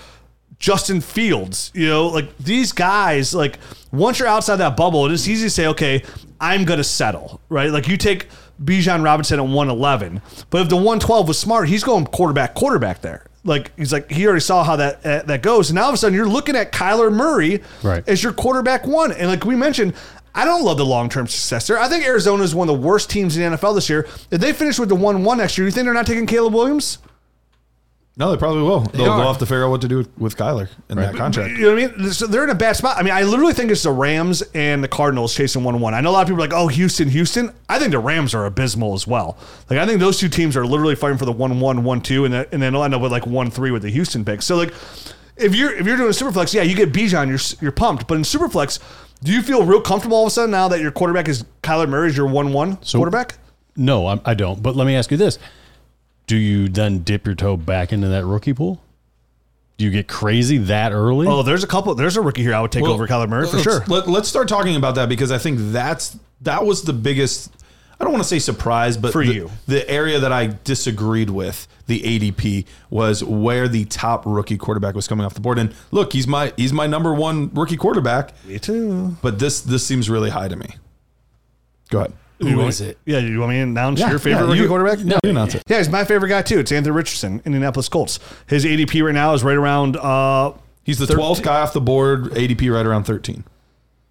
Justin 0.58 1.00
Fields, 1.00 1.70
you 1.74 1.86
know, 1.86 2.08
like 2.08 2.36
these 2.38 2.72
guys, 2.72 3.34
like 3.34 3.58
once 3.92 4.18
you're 4.18 4.26
outside 4.28 4.56
that 4.56 4.76
bubble, 4.76 5.06
it 5.06 5.12
is 5.12 5.28
easy 5.28 5.46
to 5.46 5.50
say, 5.50 5.66
okay, 5.68 6.02
I'm 6.40 6.64
going 6.64 6.78
to 6.78 6.84
settle, 6.84 7.40
right? 7.48 7.70
Like 7.70 7.86
you 7.86 7.96
take 7.96 8.26
Bijan 8.62 9.04
Robinson 9.04 9.38
at 9.38 9.44
111, 9.44 10.20
but 10.50 10.62
if 10.62 10.68
the 10.68 10.76
112 10.76 11.28
was 11.28 11.38
smart, 11.38 11.68
he's 11.68 11.84
going 11.84 12.06
quarterback, 12.06 12.54
quarterback 12.54 13.02
there. 13.02 13.24
Like 13.48 13.72
he's 13.76 13.92
like 13.92 14.10
he 14.10 14.26
already 14.26 14.40
saw 14.40 14.62
how 14.62 14.76
that 14.76 15.04
uh, 15.04 15.22
that 15.24 15.42
goes, 15.42 15.70
and 15.70 15.74
now 15.74 15.84
all 15.84 15.88
of 15.88 15.94
a 15.94 15.98
sudden 15.98 16.14
you're 16.16 16.28
looking 16.28 16.54
at 16.54 16.70
Kyler 16.70 17.12
Murray 17.12 17.62
Right. 17.82 18.06
as 18.08 18.22
your 18.22 18.32
quarterback 18.32 18.86
one, 18.86 19.10
and 19.12 19.28
like 19.28 19.44
we 19.44 19.56
mentioned. 19.56 19.94
I 20.34 20.44
don't 20.44 20.62
love 20.62 20.76
the 20.76 20.84
long 20.86 21.08
term 21.08 21.26
success 21.26 21.66
there. 21.66 21.80
I 21.80 21.88
think 21.88 22.04
Arizona 22.06 22.44
is 22.44 22.54
one 22.54 22.68
of 22.68 22.76
the 22.80 22.86
worst 22.86 23.10
teams 23.10 23.36
in 23.36 23.50
the 23.50 23.56
NFL 23.56 23.74
this 23.74 23.88
year. 23.90 24.06
If 24.30 24.40
they 24.40 24.52
finish 24.52 24.78
with 24.78 24.88
the 24.88 24.94
1 24.94 25.24
1 25.24 25.38
next 25.38 25.58
year, 25.58 25.66
you 25.66 25.72
think 25.72 25.84
they're 25.84 25.94
not 25.94 26.06
taking 26.06 26.26
Caleb 26.26 26.54
Williams? 26.54 26.98
No, 28.18 28.32
they 28.32 28.36
probably 28.36 28.62
will. 28.62 28.80
They'll, 28.80 29.04
they'll 29.04 29.28
have 29.28 29.38
to 29.38 29.46
figure 29.46 29.64
out 29.64 29.70
what 29.70 29.80
to 29.82 29.88
do 29.88 29.98
with, 29.98 30.18
with 30.18 30.36
Kyler 30.36 30.68
in 30.88 30.96
that 30.98 31.14
contract. 31.14 31.52
You 31.56 31.66
know 31.66 31.74
what 31.86 31.94
I 31.94 31.96
mean? 31.98 32.10
So 32.12 32.26
they're 32.26 32.42
in 32.42 32.50
a 32.50 32.54
bad 32.54 32.74
spot. 32.74 32.96
I 32.98 33.04
mean, 33.04 33.14
I 33.14 33.22
literally 33.22 33.52
think 33.54 33.70
it's 33.70 33.84
the 33.84 33.92
Rams 33.92 34.42
and 34.54 34.82
the 34.82 34.88
Cardinals 34.88 35.32
chasing 35.36 35.62
1 35.62 35.78
1. 35.78 35.94
I 35.94 36.00
know 36.00 36.10
a 36.10 36.12
lot 36.12 36.22
of 36.22 36.26
people 36.26 36.42
are 36.42 36.48
like, 36.48 36.52
oh, 36.52 36.66
Houston, 36.66 37.08
Houston. 37.10 37.52
I 37.68 37.78
think 37.78 37.92
the 37.92 38.00
Rams 38.00 38.34
are 38.34 38.44
abysmal 38.44 38.94
as 38.94 39.06
well. 39.06 39.38
Like, 39.70 39.78
I 39.78 39.86
think 39.86 40.00
those 40.00 40.18
two 40.18 40.28
teams 40.28 40.56
are 40.56 40.66
literally 40.66 40.96
fighting 40.96 41.16
for 41.16 41.26
the 41.26 41.32
1 41.32 41.60
1, 41.60 41.84
1 41.84 42.00
2, 42.00 42.24
and 42.24 42.34
then 42.34 42.46
and 42.50 42.60
then 42.60 42.72
they'll 42.72 42.82
end 42.82 42.94
up 42.94 43.00
with 43.02 43.12
like 43.12 43.24
1 43.24 43.50
3 43.52 43.70
with 43.70 43.82
the 43.82 43.90
Houston 43.90 44.24
pick. 44.24 44.42
So, 44.42 44.56
like, 44.56 44.74
if 45.36 45.54
you're 45.54 45.72
if 45.72 45.86
you're 45.86 45.96
doing 45.96 46.08
a 46.08 46.12
Superflex, 46.12 46.52
yeah, 46.52 46.62
you 46.62 46.74
get 46.74 46.92
Bijan, 46.92 47.28
you're, 47.28 47.62
you're 47.62 47.70
pumped. 47.72 48.08
But 48.08 48.16
in 48.16 48.22
Superflex, 48.22 48.80
do 49.22 49.30
you 49.32 49.42
feel 49.42 49.64
real 49.64 49.80
comfortable 49.80 50.16
all 50.16 50.24
of 50.24 50.28
a 50.28 50.30
sudden 50.32 50.50
now 50.50 50.66
that 50.66 50.80
your 50.80 50.90
quarterback 50.90 51.28
is 51.28 51.44
Kyler 51.62 51.88
Murray, 51.88 52.08
is 52.08 52.16
your 52.16 52.26
1 52.26 52.52
1 52.52 52.82
So- 52.82 52.98
quarterback? 52.98 53.36
No, 53.76 54.08
I'm, 54.08 54.20
I 54.24 54.34
don't. 54.34 54.60
But 54.60 54.74
let 54.74 54.88
me 54.88 54.96
ask 54.96 55.08
you 55.12 55.16
this: 55.16 55.38
Do 56.28 56.36
you 56.36 56.68
then 56.68 57.00
dip 57.00 57.26
your 57.26 57.34
toe 57.34 57.56
back 57.56 57.92
into 57.92 58.06
that 58.08 58.24
rookie 58.24 58.52
pool? 58.52 58.80
Do 59.78 59.84
you 59.84 59.90
get 59.90 60.08
crazy 60.08 60.58
that 60.58 60.92
early? 60.92 61.26
Oh, 61.26 61.42
there's 61.42 61.64
a 61.64 61.66
couple. 61.66 61.94
There's 61.94 62.16
a 62.16 62.20
rookie 62.20 62.42
here 62.42 62.54
I 62.54 62.60
would 62.60 62.70
take 62.72 62.82
Well, 62.82 62.92
over 62.92 63.06
Kyler 63.06 63.28
Murray 63.28 63.48
for 63.48 63.58
sure. 63.60 63.84
Let, 63.86 64.08
let's 64.08 64.28
start 64.28 64.46
talking 64.48 64.76
about 64.76 64.94
that 64.96 65.08
because 65.08 65.30
I 65.32 65.38
think 65.38 65.58
that's 65.72 66.16
that 66.42 66.64
was 66.66 66.82
the 66.82 66.92
biggest. 66.92 67.50
I 68.00 68.04
don't 68.04 68.12
want 68.12 68.22
to 68.22 68.28
say 68.28 68.38
surprise, 68.38 68.96
but 68.96 69.12
For 69.12 69.24
the, 69.24 69.32
you. 69.34 69.50
the 69.66 69.88
area 69.90 70.20
that 70.20 70.30
I 70.32 70.54
disagreed 70.64 71.30
with 71.30 71.66
the 71.86 72.00
ADP 72.00 72.64
was 72.90 73.24
where 73.24 73.66
the 73.66 73.86
top 73.86 74.22
rookie 74.26 74.56
quarterback 74.56 74.94
was 74.94 75.08
coming 75.08 75.24
off 75.26 75.34
the 75.34 75.40
board. 75.40 75.58
And 75.58 75.74
look, 75.90 76.12
he's 76.12 76.26
my 76.28 76.52
he's 76.56 76.72
my 76.72 76.86
number 76.86 77.12
one 77.14 77.50
rookie 77.54 77.76
quarterback, 77.76 78.32
Me 78.44 78.58
too. 78.58 79.16
but 79.22 79.38
this 79.38 79.60
this 79.60 79.86
seems 79.86 80.10
really 80.10 80.30
high 80.30 80.48
to 80.48 80.56
me. 80.56 80.68
Go 81.90 82.00
ahead. 82.00 82.12
Who 82.38 82.60
is 82.66 82.80
it? 82.80 82.98
Yeah, 83.04 83.18
you 83.18 83.38
want 83.40 83.50
me 83.50 83.56
to 83.56 83.62
announce 83.62 83.98
Yeah, 84.00 84.10
your 84.10 84.18
favorite 84.18 84.42
yeah, 84.44 84.48
rookie 84.48 84.60
you- 84.60 84.68
quarterback? 84.68 85.00
No, 85.00 85.18
you 85.24 85.30
announce 85.30 85.54
it. 85.54 85.62
Yeah, 85.68 85.78
he's 85.78 85.88
my 85.88 86.04
favorite 86.04 86.28
guy 86.28 86.42
too. 86.42 86.60
It's 86.60 86.70
Anthony 86.72 86.94
Richardson, 86.94 87.42
Indianapolis 87.44 87.88
Colts. 87.88 88.18
His 88.46 88.64
ADP 88.64 89.02
right 89.04 89.14
now 89.14 89.34
is 89.34 89.42
right 89.42 89.56
around. 89.56 89.96
Uh, 89.96 90.52
He's 90.84 90.98
the 90.98 91.06
13 91.06 91.16
twelfth 91.18 91.42
guy 91.42 91.60
off 91.60 91.72
the 91.72 91.80
board. 91.80 92.30
ADP 92.34 92.72
right 92.72 92.86
around 92.86 93.04
thirteen. 93.04 93.44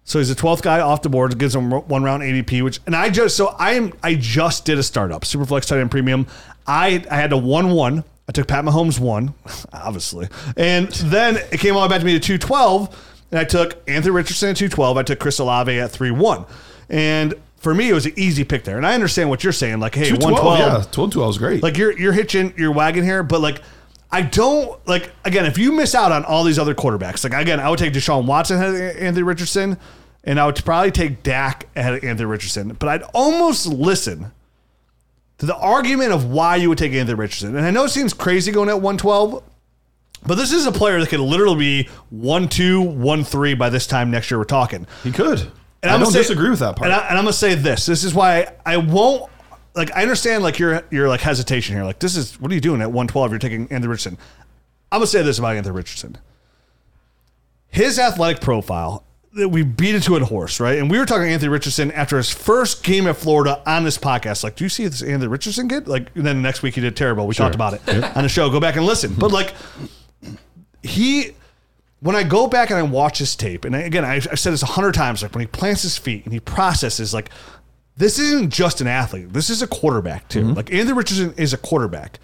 so 0.04 0.18
he's 0.20 0.28
the 0.28 0.34
twelfth 0.36 0.62
guy 0.62 0.78
off 0.80 1.02
the 1.02 1.08
board. 1.08 1.36
Gives 1.38 1.54
him 1.56 1.70
one 1.70 2.02
round 2.04 2.22
ADP. 2.22 2.62
Which 2.62 2.78
and 2.86 2.94
I 2.94 3.10
just 3.10 3.36
so 3.36 3.48
I 3.58 3.72
am 3.72 3.92
I 4.02 4.14
just 4.14 4.64
did 4.64 4.78
a 4.78 4.82
startup 4.84 5.22
Superflex 5.22 5.66
tight 5.66 5.80
end 5.80 5.90
premium. 5.90 6.26
I 6.66 7.04
I 7.10 7.16
had 7.16 7.32
a 7.32 7.36
one 7.36 7.70
one. 7.72 8.04
I 8.28 8.32
took 8.32 8.46
Pat 8.46 8.62
Mahomes 8.64 9.00
one, 9.00 9.32
obviously, 9.72 10.28
and 10.56 10.88
then 10.90 11.38
it 11.50 11.60
came 11.60 11.74
all 11.74 11.80
the 11.80 11.86
way 11.88 11.94
back 11.94 12.00
to 12.00 12.06
me 12.06 12.12
to 12.12 12.20
two 12.20 12.36
twelve, 12.38 12.94
and 13.32 13.40
I 13.40 13.44
took 13.44 13.76
Anthony 13.88 14.12
Richardson 14.14 14.50
at 14.50 14.56
two 14.56 14.68
twelve. 14.68 14.98
I 14.98 15.02
took 15.02 15.18
Chris 15.18 15.38
Olave 15.40 15.80
at 15.80 15.90
three 15.90 16.10
one, 16.10 16.44
and 16.90 17.32
for 17.58 17.74
me 17.74 17.90
it 17.90 17.92
was 17.92 18.06
an 18.06 18.12
easy 18.16 18.44
pick 18.44 18.64
there. 18.64 18.76
And 18.76 18.86
I 18.86 18.94
understand 18.94 19.30
what 19.30 19.42
you're 19.44 19.52
saying, 19.52 19.80
like 19.80 19.94
hey, 19.94 20.10
112. 20.12 20.58
yeah, 20.58 20.84
12 20.90 21.12
12 21.12 21.30
is 21.30 21.38
great. 21.38 21.62
like 21.62 21.76
you're 21.76 21.96
you're 21.98 22.12
hitching 22.12 22.54
your 22.56 22.72
wagon 22.72 23.04
here, 23.04 23.22
but 23.22 23.40
like 23.40 23.62
I 24.10 24.22
don't 24.22 24.78
like 24.86 25.10
again 25.24 25.44
if 25.46 25.58
you 25.58 25.72
miss 25.72 25.94
out 25.94 26.12
on 26.12 26.24
all 26.24 26.44
these 26.44 26.58
other 26.58 26.74
quarterbacks, 26.74 27.24
like 27.24 27.40
again 27.40 27.60
I 27.60 27.68
would 27.70 27.78
take 27.78 27.92
Deshaun 27.92 28.26
Watson 28.26 28.56
ahead 28.56 28.74
of 28.74 29.02
Anthony 29.02 29.22
Richardson, 29.22 29.76
and 30.24 30.38
I 30.40 30.46
would 30.46 30.64
probably 30.64 30.90
take 30.90 31.22
Dak 31.22 31.68
ahead 31.76 31.94
of 31.94 32.04
Anthony 32.04 32.26
Richardson, 32.26 32.74
but 32.78 32.88
I'd 32.88 33.02
almost 33.14 33.66
listen 33.66 34.32
to 35.38 35.46
the 35.46 35.56
argument 35.56 36.12
of 36.12 36.24
why 36.30 36.56
you 36.56 36.68
would 36.68 36.78
take 36.78 36.92
Anthony 36.92 37.18
Richardson, 37.18 37.56
and 37.56 37.64
I 37.66 37.70
know 37.70 37.84
it 37.84 37.90
seems 37.90 38.12
crazy 38.14 38.50
going 38.52 38.68
at 38.68 38.80
one 38.80 38.96
twelve. 38.96 39.42
But 40.26 40.34
this 40.34 40.52
is 40.52 40.66
a 40.66 40.72
player 40.72 40.98
that 40.98 41.10
could 41.10 41.20
literally 41.20 41.56
be 41.84 41.88
one 42.10 42.48
two, 42.48 42.80
one 42.80 43.22
three 43.22 43.54
by 43.54 43.70
this 43.70 43.86
time 43.86 44.10
next 44.10 44.30
year. 44.32 44.38
We're 44.38 44.44
talking. 44.44 44.86
he 45.04 45.12
could. 45.12 45.46
And 45.82 45.90
I 45.90 45.94
I'm 45.94 46.00
don't 46.00 46.10
say- 46.12 46.18
disagree 46.20 46.50
with 46.50 46.58
that 46.60 46.76
part. 46.76 46.90
And, 46.90 47.00
I, 47.00 47.08
am 47.10 47.16
gonna 47.16 47.32
say 47.32 47.54
this. 47.54 47.86
This 47.86 48.04
is 48.04 48.12
why 48.14 48.48
I 48.66 48.76
won't 48.78 49.30
like. 49.74 49.94
I 49.94 50.02
understand 50.02 50.42
like 50.42 50.58
your 50.58 50.82
your 50.90 51.08
like 51.08 51.20
hesitation 51.20 51.76
here. 51.76 51.84
Like 51.84 51.98
this 52.00 52.16
is 52.16 52.40
what 52.40 52.50
are 52.50 52.54
you 52.54 52.60
doing 52.60 52.80
at 52.80 52.88
112? 52.88 53.30
You're 53.30 53.38
taking 53.38 53.62
Anthony 53.62 53.86
Richardson. 53.88 54.18
I'm 54.90 54.98
gonna 54.98 55.06
say 55.06 55.22
this 55.22 55.38
about 55.38 55.56
Anthony 55.56 55.76
Richardson. 55.76 56.16
His 57.68 57.98
athletic 57.98 58.40
profile. 58.40 59.04
that 59.34 59.50
We 59.50 59.62
beat 59.62 59.94
it 59.94 60.02
to 60.04 60.16
a 60.16 60.24
horse, 60.24 60.58
right? 60.58 60.78
And 60.78 60.90
we 60.90 60.98
were 60.98 61.04
talking 61.06 61.28
Anthony 61.28 61.50
Richardson 61.50 61.92
after 61.92 62.16
his 62.16 62.30
first 62.30 62.82
game 62.82 63.06
at 63.06 63.16
Florida 63.16 63.62
on 63.66 63.84
this 63.84 63.98
podcast. 63.98 64.42
Like, 64.42 64.56
do 64.56 64.64
you 64.64 64.70
see 64.70 64.86
this 64.88 65.02
Anthony 65.02 65.28
Richardson 65.28 65.68
kid? 65.68 65.86
Like, 65.86 66.08
and 66.16 66.26
then 66.26 66.40
next 66.42 66.62
week 66.62 66.74
he 66.74 66.80
did 66.80 66.96
terrible. 66.96 67.26
We 67.26 67.34
talked 67.34 67.54
about 67.54 67.74
it 67.74 68.16
on 68.16 68.22
the 68.22 68.28
show. 68.28 68.48
Go 68.50 68.58
back 68.58 68.76
and 68.76 68.86
listen. 68.86 69.14
But 69.14 69.30
like, 69.30 69.52
he 70.82 71.32
when 72.00 72.14
I 72.14 72.22
go 72.22 72.46
back 72.46 72.70
and 72.70 72.78
I 72.78 72.82
watch 72.82 73.18
his 73.18 73.34
tape, 73.34 73.64
and 73.64 73.74
again, 73.74 74.04
I, 74.04 74.14
I've 74.16 74.38
said 74.38 74.52
this 74.52 74.62
a 74.62 74.66
hundred 74.66 74.94
times, 74.94 75.22
like 75.22 75.34
when 75.34 75.40
he 75.40 75.46
plants 75.46 75.82
his 75.82 75.98
feet 75.98 76.24
and 76.24 76.32
he 76.32 76.40
processes, 76.40 77.12
like 77.12 77.30
this 77.96 78.18
isn't 78.18 78.50
just 78.50 78.80
an 78.80 78.86
athlete. 78.86 79.32
This 79.32 79.50
is 79.50 79.62
a 79.62 79.66
quarterback 79.66 80.28
too. 80.28 80.42
Mm-hmm. 80.42 80.54
Like 80.54 80.72
Anthony 80.72 80.96
Richardson 80.96 81.34
is 81.36 81.52
a 81.52 81.58
quarterback, 81.58 82.18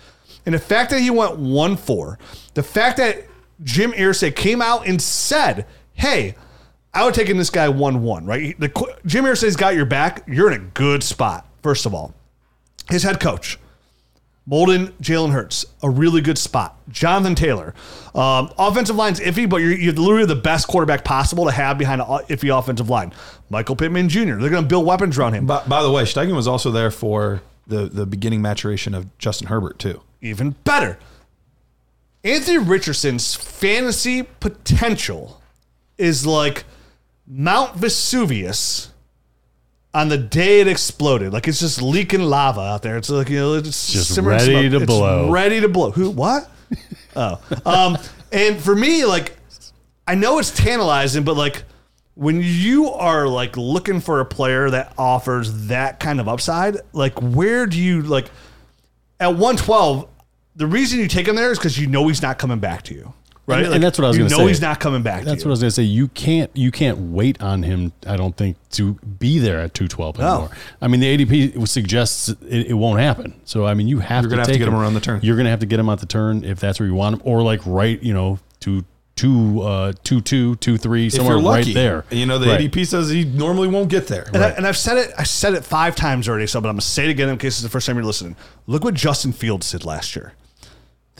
and 0.47 0.55
the 0.55 0.59
fact 0.59 0.91
that 0.91 1.01
he 1.01 1.11
went 1.11 1.37
one 1.37 1.77
four, 1.77 2.19
the 2.55 2.63
fact 2.63 2.97
that 2.99 3.25
Jim 3.63 3.93
Irsay 3.93 4.35
came 4.35 4.63
out 4.63 4.87
and 4.87 5.01
said, 5.01 5.67
"Hey." 5.93 6.35
I 6.97 7.05
would 7.05 7.13
take 7.13 7.29
in 7.29 7.39
this 7.39 7.51
guy 7.51 7.69
one 7.69 8.05
one, 8.05 8.25
right? 8.25 8.55
The, 8.61 8.69
Jim 9.05 9.25
Irsay's 9.25 9.57
got 9.57 9.75
your 9.75 9.85
back. 9.85 10.23
You're 10.29 10.53
in 10.53 10.61
a 10.61 10.65
good 10.65 11.03
spot. 11.03 11.45
First 11.61 11.87
of 11.87 11.93
all, 11.93 12.15
his 12.89 13.03
head 13.03 13.19
coach, 13.19 13.59
Molden, 14.49 14.93
Jalen 15.01 15.33
Hurts, 15.33 15.65
a 15.83 15.89
really 15.89 16.21
good 16.21 16.37
spot. 16.37 16.79
Jonathan 16.91 17.35
Taylor. 17.35 17.75
Um, 18.15 18.53
offensive 18.59 18.95
line's 18.95 19.19
iffy, 19.21 19.49
but 19.49 19.59
you're, 19.59 19.73
you're 19.73 19.95
literally 19.95 20.27
the 20.27 20.35
best 20.35 20.69
quarterback 20.69 21.03
possible 21.03 21.47
to 21.47 21.51
have 21.51 21.79
behind 21.79 22.03
an 22.03 22.07
iffy 22.07 22.57
offensive 22.57 22.91
line. 22.91 23.13
Michael 23.49 23.75
Pittman 23.75 24.09
Jr. 24.09 24.37
They're 24.37 24.51
going 24.51 24.63
to 24.65 24.69
build 24.69 24.85
weapons 24.85 25.19
around 25.19 25.33
him. 25.33 25.47
By, 25.47 25.65
by 25.67 25.83
the 25.83 25.91
way, 25.91 26.03
Steichen 26.03 26.35
was 26.37 26.47
also 26.47 26.71
there 26.71 26.91
for 26.91 27.43
the 27.67 27.87
the 27.87 28.05
beginning 28.05 28.43
maturation 28.43 28.95
of 28.95 29.17
Justin 29.19 29.49
Herbert 29.49 29.79
too. 29.79 30.03
Even 30.21 30.51
better. 30.65 30.99
Anthony 32.23 32.59
Richardson's 32.59 33.35
fantasy 33.35 34.23
potential 34.23 35.43
is 35.99 36.27
like 36.27 36.65
Mount 37.27 37.77
Vesuvius 37.77 38.91
on 39.95 40.09
the 40.09 40.19
day 40.19 40.61
it 40.61 40.67
exploded. 40.69 41.33
Like 41.33 41.47
it's 41.49 41.61
just 41.61 41.81
leaking 41.81 42.21
lava 42.23 42.61
out 42.61 42.83
there. 42.83 42.97
It's 42.97 43.09
like 43.09 43.29
you 43.31 43.39
know, 43.39 43.55
it's 43.55 43.93
Just 43.93 44.15
simmering 44.15 44.39
ready 44.39 44.51
smoke. 44.69 44.71
to 44.73 44.77
It's 44.79 44.87
blow. 44.87 45.31
ready 45.31 45.61
to 45.61 45.69
blow. 45.69 45.91
Who? 45.93 46.11
What? 46.11 46.51
oh, 47.17 47.41
um, 47.65 47.97
and 48.33 48.59
for 48.61 48.75
me, 48.75 49.05
like 49.05 49.37
I 50.07 50.15
know 50.17 50.39
it's 50.39 50.51
tantalizing, 50.51 51.23
but 51.25 51.37
like 51.37 51.63
when 52.17 52.41
you 52.43 52.91
are 52.91 53.27
like 53.29 53.57
looking 53.57 54.01
for 54.01 54.21
a 54.21 54.25
player 54.25 54.71
that 54.71 54.93
offers 54.99 55.67
that 55.69 56.01
kind 56.01 56.21
of 56.21 56.29
upside, 56.29 56.77
like 56.93 57.19
where 57.21 57.67
do 57.67 57.81
you 57.81 58.03
like 58.03 58.31
at 59.21 59.29
112? 59.29 60.09
The 60.57 60.67
reason 60.67 61.01
you 61.01 61.09
take 61.09 61.27
him 61.29 61.35
there 61.37 61.51
is 61.51 61.59
because 61.59 61.79
you 61.79 61.87
know 61.89 62.07
he's 62.09 62.23
not 62.23 62.39
coming 62.39 62.59
back 62.61 62.83
to 62.85 62.95
you, 62.95 63.13
right? 63.47 63.65
And- 63.65 63.75
and 63.75 63.83
that's 63.85 63.99
what 63.99 64.05
I 64.05 64.09
was 64.09 64.17
gonna 64.19 64.31
know 64.31 64.39
say. 64.39 64.49
he's 64.49 64.61
not 64.61 64.81
coming 64.81 65.03
back. 65.03 65.25
That's 65.25 65.43
to 65.43 65.49
what 65.49 65.51
I 65.51 65.55
was 65.55 65.61
gonna 65.61 65.71
say. 65.71 65.83
You 65.83 66.09
can't 66.09 66.51
you 66.55 66.71
can't 66.71 66.99
wait 67.13 67.41
on 67.43 67.63
him. 67.63 67.93
I 68.07 68.17
don't 68.17 68.37
think 68.37 68.57
to 68.73 68.95
be 69.19 69.39
there 69.39 69.61
at 69.61 69.75
two 69.75 69.89
twelve 69.89 70.19
anymore. 70.21 70.51
I 70.81 70.89
mean, 70.89 71.01
the 71.01 71.17
ADP 71.19 71.67
suggests 71.69 72.29
it, 72.29 72.39
it 72.69 72.75
won't 72.75 73.01
happen. 73.01 73.35
So 73.45 73.67
I 73.67 73.75
mean, 73.75 73.89
you 73.89 73.99
have 74.01 74.25
You're 74.25 74.31
to 74.31 74.37
gonna 74.37 74.43
have 74.43 74.53
to 74.53 74.59
get 74.59 74.69
him 74.69 74.75
around 74.75 74.95
the 74.95 75.01
turn. 75.01 75.21
You're 75.23 75.37
gonna 75.37 75.51
have 75.51 75.61
to 75.61 75.67
get 75.67 75.79
him 75.81 75.89
out 75.89 76.01
the 76.01 76.07
turn 76.07 76.45
if 76.45 76.61
that's 76.61 76.79
where 76.81 76.87
you 76.89 76.95
want 76.95 77.17
him, 77.17 77.23
or 77.25 77.43
like 77.43 77.61
right, 77.67 78.03
you 78.03 78.15
know, 78.15 78.39
two 78.61 78.85
two 79.17 79.63
uh 79.63 79.93
two 80.03 80.21
two 80.21 80.57
two 80.57 80.77
three 80.77 81.09
somewhere 81.09 81.39
lucky, 81.39 81.67
right 81.69 81.75
there. 81.75 82.05
You 82.11 82.27
know 82.27 82.37
the 82.39 82.49
Right. 82.49 82.61
ADP 82.69 82.85
says 82.85 83.11
he 83.11 83.23
normally 83.25 83.69
won't 83.69 83.89
get 83.89 84.09
there. 84.09 84.25
And, 84.35 84.43
I, 84.43 84.49
and 84.51 84.67
I've 84.67 84.77
said 84.77 84.97
it. 84.99 85.13
I 85.17 85.23
said 85.23 85.55
it 85.55 85.65
five 85.65 85.95
times 85.95 86.29
already. 86.29 86.49
So, 86.49 86.61
but 86.61 86.69
I'm 86.69 86.75
gonna 86.75 86.81
say 86.83 87.05
it 87.05 87.11
again 87.11 87.29
in 87.29 87.39
case 87.39 87.55
it's 87.55 87.63
the 87.63 87.69
first 87.69 87.87
time 87.87 87.95
you're 87.95 88.05
listening. 88.05 88.35
Look 88.67 88.83
what 88.83 88.95
Justin 88.95 89.33
Fields 89.33 89.71
did 89.71 89.85
last 89.85 90.17
year. 90.17 90.33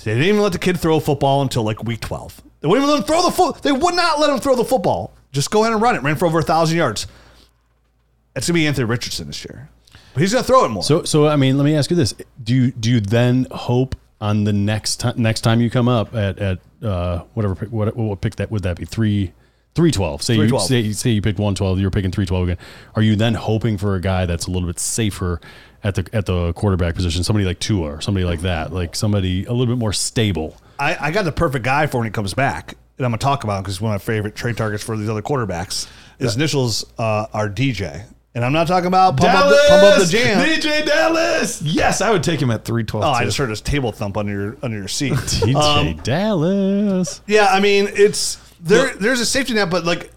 They 0.03 0.13
didn't 0.13 0.27
even 0.29 0.41
let 0.43 0.53
the 0.53 0.59
kid 0.59 0.79
throw 0.79 0.97
a 0.97 1.01
football 1.01 1.43
until 1.43 1.63
like 1.63 1.83
week 1.85 2.01
12. 2.01 2.43
They 2.61 2.69
wouldn't 2.69 2.85
even 2.85 2.95
let 2.95 3.03
him 3.03 3.07
throw 3.07 3.23
the 3.23 3.31
foot. 3.31 3.63
They 3.63 3.73
would 3.73 3.95
not 3.95 4.21
let 4.21 4.31
him 4.31 4.39
throw 4.39 4.57
the 4.57 4.65
football. 4.65 5.15
Just 5.33 5.51
go 5.51 5.63
ahead 5.63 5.73
and 5.73 5.83
run 5.83 5.97
it. 5.97 6.03
Ran 6.03 6.17
for 6.17 6.27
over 6.27 6.39
a 6.39 6.43
thousand 6.43 6.77
yards. 6.77 7.07
It's 8.37 8.49
gonna 8.49 8.55
be 8.55 8.67
Anthony 8.67 8.85
Richardson 8.85 9.29
this 9.29 9.45
year. 9.45 9.69
But 10.13 10.21
he's 10.21 10.33
gonna 10.33 10.45
throw 10.45 10.65
it 10.65 10.69
more. 10.69 10.83
So 10.83 11.05
so 11.05 11.27
I 11.29 11.37
mean, 11.37 11.57
let 11.57 11.65
me 11.65 11.75
ask 11.77 11.91
you 11.91 11.97
this: 11.97 12.15
Do 12.43 12.55
you 12.55 12.71
do 12.73 12.91
you 12.91 13.01
then 13.01 13.47
hope 13.51 13.97
on 14.21 14.45
the 14.45 14.53
next 14.53 14.97
time 14.97 15.15
next 15.17 15.43
time 15.43 15.61
you 15.61 15.71
come 15.71 15.89
up 15.89 16.15
at 16.15 16.39
at 16.39 16.59
uh, 16.83 17.23
whatever 17.35 17.55
what 17.67 17.97
what 17.97 18.21
pick 18.21 18.37
that 18.37 18.51
would 18.51 18.63
that 18.63 18.79
be 18.79 18.85
three. 18.85 19.33
312. 19.75 20.23
Say 20.23 20.35
you 20.35 20.49
312. 20.49 20.69
say, 20.69 20.93
say 20.93 21.11
you 21.11 21.23
picked 21.23 21.39
112, 21.39 21.81
you're 21.81 21.91
picking 21.91 22.11
312 22.11 22.49
again. 22.49 22.65
Are 22.95 23.03
you 23.03 23.17
then 23.17 23.35
hoping 23.35 23.77
for 23.79 23.95
a 23.97 24.01
guy 24.01 24.27
that's 24.27 24.47
a 24.47 24.51
little 24.51 24.69
bit 24.69 24.79
safer 24.79 25.41
at 25.83 25.95
the 25.97 26.09
at 26.13 26.27
the 26.27 26.53
quarterback 26.55 26.95
position, 26.95 27.25
somebody 27.25 27.45
like 27.45 27.59
Tua 27.59 27.95
or 27.97 28.01
somebody 28.01 28.25
like 28.25 28.41
that, 28.43 28.73
like 28.73 28.95
somebody 28.97 29.45
a 29.45 29.53
little 29.53 29.75
bit 29.75 29.79
more 29.79 29.93
stable? 29.93 30.57
I, 30.79 30.97
I 31.09 31.11
got 31.11 31.25
the 31.25 31.33
perfect 31.33 31.65
guy 31.65 31.87
for 31.87 31.99
when 31.99 32.07
he 32.07 32.11
comes 32.11 32.35
back, 32.35 32.75
and 32.99 33.05
I'm 33.05 33.11
gonna 33.11 33.19
talk 33.19 33.45
about 33.45 33.59
him 33.59 33.63
because 33.65 33.75
he's 33.77 33.81
one 33.81 33.95
of 33.95 34.01
my 34.01 34.05
favorite 34.05 34.35
trade 34.35 34.57
targets 34.57 34.83
for 34.83 34.97
these 34.97 35.09
other 35.09 35.23
quarterbacks. 35.23 35.89
His 36.19 36.37
initials 36.37 36.85
uh, 36.99 37.27
are 37.33 37.49
DJ, 37.49 38.05
and 38.35 38.45
I'm 38.45 38.53
not 38.53 38.67
talking 38.67 38.87
about 38.87 39.17
pump 39.17 39.35
up, 39.35 39.49
the, 39.51 39.65
pump 39.69 39.83
up 39.83 39.99
the 40.01 40.07
jam. 40.07 40.47
DJ 40.47 40.87
Dallas. 40.87 41.61
Yes, 41.63 42.01
I 42.01 42.11
would 42.11 42.23
take 42.23 42.41
him 42.41 42.51
at 42.51 42.65
three 42.65 42.85
twelve. 42.85 43.05
Oh, 43.05 43.09
I 43.11 43.25
just 43.25 43.37
heard 43.37 43.51
his 43.51 43.61
table 43.61 43.93
thump 43.93 44.17
under 44.17 44.33
your 44.33 44.57
under 44.63 44.79
your 44.79 44.89
seat. 44.89 45.13
DJ 45.15 45.55
Um, 45.57 45.97
Dallas. 46.03 47.21
yeah, 47.27 47.47
I 47.51 47.61
mean 47.61 47.89
it's 47.93 48.37
there. 48.65 48.95
There's 48.97 49.21
a 49.21 49.27
safety 49.27 49.55
net, 49.55 49.71
but 49.71 49.85
like, 49.85 50.11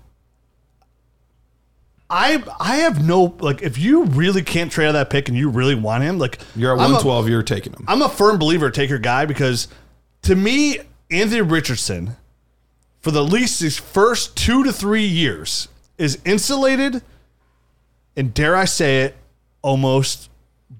I 2.10 2.42
I 2.60 2.78
have 2.78 3.06
no 3.06 3.36
like. 3.40 3.62
If 3.62 3.78
you 3.78 4.06
really 4.06 4.42
can't 4.42 4.72
trade 4.72 4.88
out 4.88 4.94
that 4.94 5.10
pick 5.10 5.28
and 5.28 5.38
you 5.38 5.50
really 5.50 5.76
want 5.76 6.04
him, 6.04 6.18
like 6.20 6.40
You're 6.56 6.72
at 6.80 6.84
a- 6.90 6.92
one 6.94 7.02
twelve. 7.02 7.28
You're 7.30 7.44
taking 7.44 7.74
him. 7.74 7.84
I'm 7.88 8.02
a 8.02 8.10
firm 8.10 8.40
believer. 8.40 8.72
Take 8.72 8.90
your 8.90 9.00
guy 9.00 9.26
because 9.26 9.68
to 10.22 10.36
me, 10.36 10.80
Anthony 11.12 11.42
Richardson, 11.42 12.16
for 13.02 13.12
the 13.12 13.24
least 13.24 13.60
his 13.60 13.78
first 13.78 14.38
two 14.38 14.64
to 14.64 14.72
three 14.72 15.06
years, 15.06 15.68
is 15.98 16.20
insulated, 16.24 17.02
and 18.16 18.34
dare 18.34 18.56
I 18.56 18.66
say 18.66 19.02
it, 19.02 19.18
almost 19.62 20.30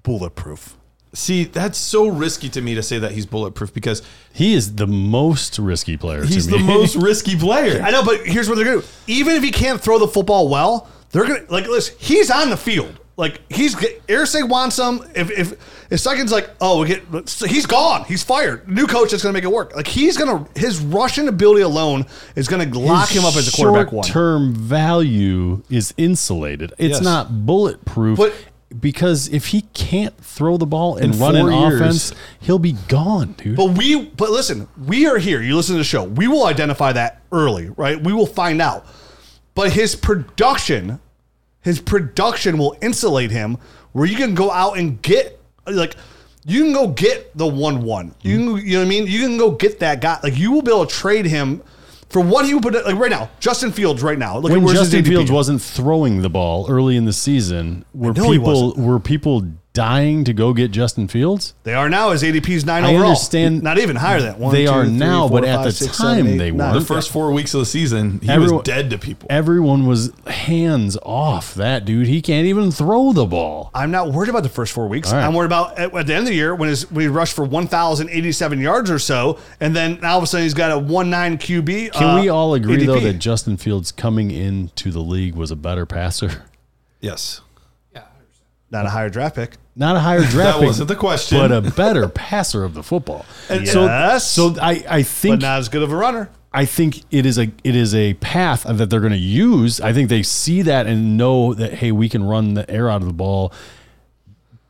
bulletproof. 0.02 0.76
See, 1.14 1.44
that's 1.44 1.78
so 1.78 2.08
risky 2.08 2.48
to 2.50 2.60
me 2.60 2.74
to 2.74 2.82
say 2.82 2.98
that 2.98 3.12
he's 3.12 3.24
bulletproof 3.26 3.72
because 3.72 4.02
He 4.32 4.54
is 4.54 4.74
the 4.74 4.86
most 4.86 5.58
risky 5.58 5.96
player. 5.96 6.22
he's 6.24 6.46
to 6.46 6.52
the 6.52 6.58
most 6.62 6.96
risky 6.96 7.34
player. 7.36 7.80
I 7.82 7.90
know, 7.90 8.04
but 8.04 8.26
here's 8.26 8.48
what 8.48 8.56
they're 8.56 8.64
gonna 8.66 8.80
do. 8.82 8.86
Even 9.06 9.34
if 9.36 9.42
he 9.42 9.50
can't 9.50 9.80
throw 9.80 9.98
the 9.98 10.08
football 10.08 10.48
well, 10.48 10.86
they're 11.10 11.26
gonna 11.26 11.44
like 11.48 11.66
listen. 11.66 11.94
He's 11.98 12.30
on 12.30 12.50
the 12.50 12.56
field. 12.56 13.00
Like 13.16 13.40
he's 13.50 13.74
Irsay 13.74 14.48
wants 14.48 14.78
him. 14.78 15.00
If 15.16 15.30
if 15.30 15.52
if 15.90 15.98
Steichen's 16.00 16.30
like, 16.30 16.50
oh, 16.60 16.82
we 16.82 16.86
get, 16.88 17.02
he's 17.48 17.66
gone. 17.66 18.04
He's 18.04 18.22
fired. 18.22 18.68
New 18.68 18.86
coach 18.86 19.12
is 19.12 19.22
gonna 19.22 19.32
make 19.32 19.42
it 19.42 19.50
work. 19.50 19.74
Like 19.74 19.88
he's 19.88 20.16
gonna 20.16 20.46
his 20.54 20.78
rushing 20.78 21.26
ability 21.26 21.62
alone 21.62 22.06
is 22.36 22.46
gonna 22.46 22.66
lock 22.66 23.08
him 23.08 23.24
up 23.24 23.34
as 23.34 23.48
a 23.48 23.50
quarterback 23.50 23.90
one. 23.92 24.04
Term 24.06 24.54
value 24.54 25.62
is 25.70 25.92
insulated. 25.96 26.72
It's 26.78 26.96
Yes. 26.98 27.02
not 27.02 27.44
bulletproof. 27.46 28.18
But- 28.18 28.34
because 28.80 29.28
if 29.28 29.46
he 29.46 29.62
can't 29.72 30.16
throw 30.18 30.56
the 30.56 30.66
ball 30.66 30.96
and 30.96 31.14
In 31.14 31.20
run 31.20 31.36
an 31.36 31.46
years. 31.46 31.80
offense, 31.80 32.14
he'll 32.40 32.58
be 32.58 32.72
gone, 32.88 33.32
dude. 33.32 33.56
But 33.56 33.78
we, 33.78 34.04
but 34.04 34.30
listen, 34.30 34.68
we 34.86 35.06
are 35.06 35.18
here. 35.18 35.40
You 35.40 35.56
listen 35.56 35.74
to 35.74 35.78
the 35.78 35.84
show. 35.84 36.04
We 36.04 36.28
will 36.28 36.44
identify 36.44 36.92
that 36.92 37.22
early, 37.32 37.70
right? 37.70 38.02
We 38.02 38.12
will 38.12 38.26
find 38.26 38.60
out. 38.60 38.86
But 39.54 39.72
his 39.72 39.96
production, 39.96 41.00
his 41.62 41.80
production 41.80 42.58
will 42.58 42.76
insulate 42.82 43.30
him 43.30 43.58
where 43.92 44.06
you 44.06 44.16
can 44.16 44.34
go 44.34 44.50
out 44.50 44.78
and 44.78 45.00
get, 45.02 45.40
like, 45.66 45.96
you 46.44 46.62
can 46.62 46.72
go 46.72 46.88
get 46.88 47.36
the 47.36 47.46
1 47.46 47.82
1. 47.82 48.14
You, 48.20 48.38
mm-hmm. 48.38 48.56
can, 48.56 48.66
you 48.66 48.72
know 48.74 48.78
what 48.80 48.86
I 48.86 48.88
mean? 48.88 49.06
You 49.06 49.20
can 49.20 49.38
go 49.38 49.50
get 49.50 49.80
that 49.80 50.00
guy. 50.00 50.18
Like, 50.22 50.36
you 50.36 50.52
will 50.52 50.62
be 50.62 50.70
able 50.70 50.86
to 50.86 50.94
trade 50.94 51.26
him 51.26 51.62
for 52.10 52.20
what 52.20 52.46
he 52.46 52.54
would 52.54 52.62
put, 52.62 52.74
like, 52.74 52.96
right 52.96 53.10
now, 53.10 53.30
Justin 53.40 53.72
Fields, 53.72 54.02
right 54.02 54.18
now. 54.18 54.38
Look 54.38 54.50
when 54.50 54.66
Justin. 54.74 55.04
Fields 55.04 55.30
wasn't 55.30 55.60
throwing 55.60 56.22
the 56.22 56.30
ball 56.30 56.66
early 56.68 56.96
in 56.96 57.04
the 57.04 57.12
season, 57.12 57.84
were 57.92 58.14
people 58.14 58.74
were 58.76 58.98
people 58.98 59.46
dying 59.78 60.24
to 60.24 60.32
go 60.32 60.52
get 60.52 60.72
Justin 60.72 61.06
Fields? 61.06 61.54
They 61.62 61.72
are 61.74 61.88
now. 61.88 62.10
as 62.10 62.24
ADP's 62.24 62.48
is 62.48 62.64
9 62.66 62.82
I 62.82 62.88
overall. 62.94 63.10
understand- 63.10 63.62
Not 63.62 63.78
even 63.78 63.94
higher 63.94 64.20
than. 64.20 64.36
One, 64.40 64.52
They 64.52 64.64
two, 64.64 64.72
are 64.72 64.84
three, 64.84 64.92
now, 64.94 65.28
four, 65.28 65.40
but 65.40 65.48
at 65.48 65.62
the 65.62 65.70
six, 65.70 65.96
time 65.96 66.16
seven, 66.16 66.32
eight, 66.32 66.38
they 66.38 66.50
weren't. 66.50 66.74
the 66.74 66.80
first 66.80 67.10
four 67.10 67.30
weeks 67.32 67.54
of 67.54 67.60
the 67.60 67.66
season, 67.66 68.18
he 68.20 68.28
Everyone- 68.28 68.56
was 68.56 68.64
dead 68.64 68.90
to 68.90 68.98
people. 68.98 69.28
Everyone 69.30 69.86
was 69.86 70.10
hands 70.26 70.96
off 71.04 71.54
that 71.54 71.84
dude. 71.84 72.08
He 72.08 72.20
can't 72.20 72.46
even 72.46 72.72
throw 72.72 73.12
the 73.12 73.24
ball. 73.26 73.70
I'm 73.72 73.92
not 73.92 74.10
worried 74.10 74.30
about 74.30 74.42
the 74.42 74.48
first 74.48 74.72
four 74.72 74.88
weeks. 74.88 75.12
All 75.12 75.18
right. 75.18 75.24
I'm 75.24 75.32
worried 75.34 75.46
about 75.46 75.78
at, 75.78 75.94
at 75.94 76.06
the 76.08 76.14
end 76.14 76.22
of 76.24 76.28
the 76.30 76.34
year 76.34 76.54
when, 76.56 76.68
his, 76.68 76.90
when 76.90 77.02
he 77.02 77.08
rushed 77.08 77.34
for 77.36 77.44
1,087 77.44 78.60
yards 78.60 78.90
or 78.90 78.98
so, 78.98 79.38
and 79.60 79.76
then 79.76 80.04
all 80.04 80.18
of 80.18 80.24
a 80.24 80.26
sudden 80.26 80.42
he's 80.44 80.54
got 80.54 80.72
a 80.72 80.78
one 80.78 81.08
nine 81.10 81.38
QB. 81.38 81.92
Can 81.92 82.02
uh, 82.18 82.20
we 82.20 82.28
all 82.28 82.54
agree 82.54 82.84
though 82.84 82.98
that 82.98 83.20
Justin 83.20 83.56
Fields 83.56 83.92
coming 83.92 84.30
into 84.32 84.90
the 84.90 85.00
league 85.02 85.34
was 85.36 85.50
a 85.52 85.56
better 85.56 85.86
passer? 85.86 86.42
Yes, 87.00 87.42
not 88.70 88.84
a 88.84 88.90
higher 88.90 89.08
draft 89.08 89.36
pick? 89.36 89.52
Not 89.78 89.94
a 89.94 90.00
higher 90.00 90.18
draft 90.22 90.34
that 90.34 90.54
pick, 90.58 90.66
wasn't 90.66 90.88
the 90.88 90.96
question. 90.96 91.38
but 91.38 91.52
a 91.52 91.60
better 91.70 92.08
passer 92.08 92.64
of 92.64 92.74
the 92.74 92.82
football. 92.82 93.24
Yes. 93.48 93.72
So, 94.28 94.52
so 94.52 94.60
I, 94.60 94.84
I 94.88 94.98
But 95.02 95.06
think 95.06 95.40
not 95.40 95.60
as 95.60 95.68
good 95.68 95.82
of 95.82 95.92
a 95.92 95.96
runner. 95.96 96.30
I 96.52 96.64
think 96.64 97.04
it 97.12 97.24
is 97.24 97.38
a 97.38 97.52
it 97.62 97.76
is 97.76 97.94
a 97.94 98.14
path 98.14 98.64
that 98.64 98.90
they're 98.90 99.00
going 99.00 99.12
to 99.12 99.18
use. 99.18 99.80
I 99.80 99.92
think 99.92 100.08
they 100.08 100.22
see 100.24 100.62
that 100.62 100.86
and 100.86 101.16
know 101.16 101.54
that 101.54 101.74
hey, 101.74 101.92
we 101.92 102.08
can 102.08 102.24
run 102.24 102.54
the 102.54 102.68
air 102.68 102.90
out 102.90 103.02
of 103.02 103.06
the 103.06 103.14
ball. 103.14 103.52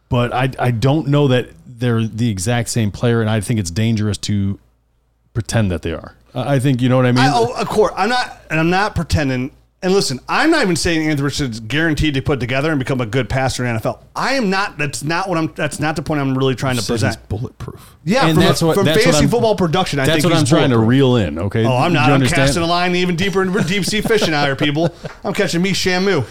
But 0.09 0.35
I 0.35 0.51
I 0.59 0.71
don't 0.73 1.09
know 1.09 1.29
that 1.29 1.49
they're 1.67 2.03
the 2.03 2.31
exact 2.31 2.69
same 2.69 2.91
player, 2.91 3.21
and 3.21 3.31
I 3.31 3.41
think 3.41 3.61
it's 3.61 3.71
dangerous 3.71 4.19
to 4.19 4.59
pretend 5.33 5.71
that 5.71 5.83
they 5.83 5.93
are. 5.93 6.17
I 6.35 6.57
I 6.57 6.59
think 6.59 6.83
you 6.83 6.89
know 6.89 6.97
what 6.97 7.07
I 7.07 7.13
mean. 7.13 7.25
I, 7.25 7.31
oh, 7.33 7.55
of 7.55 7.69
course. 7.69 7.93
I'm 7.97 8.09
not, 8.11 8.43
and 8.51 8.59
I'm 8.61 8.71
not 8.71 8.95
pretending. 8.95 9.53
And 9.81 9.93
listen, 9.93 10.19
I'm 10.29 10.51
not 10.51 10.63
even 10.63 10.75
saying 10.75 11.03
Anthony 11.09 11.23
Richardson's 11.27 11.61
guaranteed 11.61 12.15
to 12.15 12.21
put 12.23 12.41
together 12.41 12.71
and 12.73 12.81
become 12.81 13.01
a 13.01 13.07
good 13.07 13.29
passer 13.29 13.65
in 13.65 13.77
NFL. 13.77 14.03
I 14.17 14.35
am 14.35 14.51
not. 14.51 14.77
That's 14.77 15.05
not 15.05 15.29
what 15.29 15.39
I'm. 15.39 15.53
That's 15.55 15.79
not 15.79 15.95
the 15.95 16.03
point 16.03 16.21
I'm 16.21 16.37
really 16.37 16.57
trying 16.57 16.75
to 16.77 16.83
Said 16.83 16.95
present. 16.95 17.15
he's 17.17 17.27
bulletproof. 17.29 17.95
Yeah, 18.05 18.27
And 18.27 18.35
from, 18.35 18.43
that's 18.45 18.61
what- 18.61 18.75
from 18.75 18.87
that's 18.87 19.05
fantasy 19.05 19.21
I'm- 19.23 19.29
football 19.31 19.55
production, 19.55 20.01
I 20.01 20.07
That's 20.07 20.23
think 20.23 20.33
what 20.33 20.39
I'm 20.41 20.45
trying 20.47 20.71
to 20.71 20.79
reel 20.79 21.15
in. 21.15 21.39
Okay. 21.39 21.65
Oh, 21.65 21.77
I'm 21.77 21.93
not. 21.93 22.09
I'm 22.09 22.15
understand? 22.15 22.49
casting 22.49 22.65
a 22.65 22.67
line 22.67 22.97
even 22.97 23.15
deeper 23.15 23.41
into 23.41 23.63
deep 23.63 23.85
sea 23.85 24.01
fishing 24.01 24.35
out 24.35 24.47
here, 24.47 24.57
people. 24.57 24.93
I'm 25.23 25.33
catching 25.33 25.63
me 25.63 25.71
Shamu. 25.71 26.27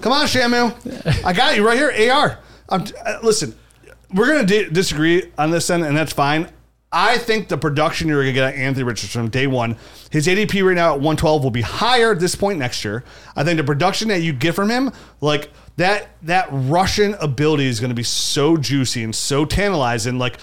Come 0.00 0.12
on, 0.12 0.26
Shamu. 0.26 1.24
I 1.24 1.32
got 1.32 1.54
you 1.54 1.64
right 1.64 1.78
here. 1.78 2.10
AR. 2.12 2.40
I'm, 2.70 2.82
uh, 3.06 3.18
listen, 3.22 3.54
we're 4.12 4.26
gonna 4.26 4.44
di- 4.44 4.68
disagree 4.68 5.30
on 5.38 5.52
this 5.52 5.70
end, 5.70 5.84
and 5.84 5.96
that's 5.96 6.12
fine. 6.12 6.48
I 6.90 7.18
think 7.18 7.48
the 7.48 7.58
production 7.58 8.08
you're 8.08 8.22
going 8.22 8.28
to 8.28 8.32
get 8.32 8.54
at 8.54 8.58
Anthony 8.58 8.84
Richardson 8.84 9.22
from 9.24 9.30
day 9.30 9.46
one, 9.46 9.76
his 10.10 10.26
ADP 10.26 10.64
right 10.66 10.74
now 10.74 10.88
at 10.94 11.00
112 11.00 11.44
will 11.44 11.50
be 11.50 11.60
higher 11.60 12.12
at 12.12 12.20
this 12.20 12.34
point 12.34 12.58
next 12.58 12.82
year. 12.84 13.04
I 13.36 13.44
think 13.44 13.58
the 13.58 13.64
production 13.64 14.08
that 14.08 14.22
you 14.22 14.32
get 14.32 14.54
from 14.54 14.70
him, 14.70 14.90
like 15.20 15.50
that, 15.76 16.08
that 16.22 16.48
Russian 16.50 17.14
ability 17.20 17.66
is 17.66 17.78
going 17.78 17.90
to 17.90 17.94
be 17.94 18.02
so 18.02 18.56
juicy 18.56 19.04
and 19.04 19.14
so 19.14 19.44
tantalizing. 19.44 20.18
Like, 20.18 20.38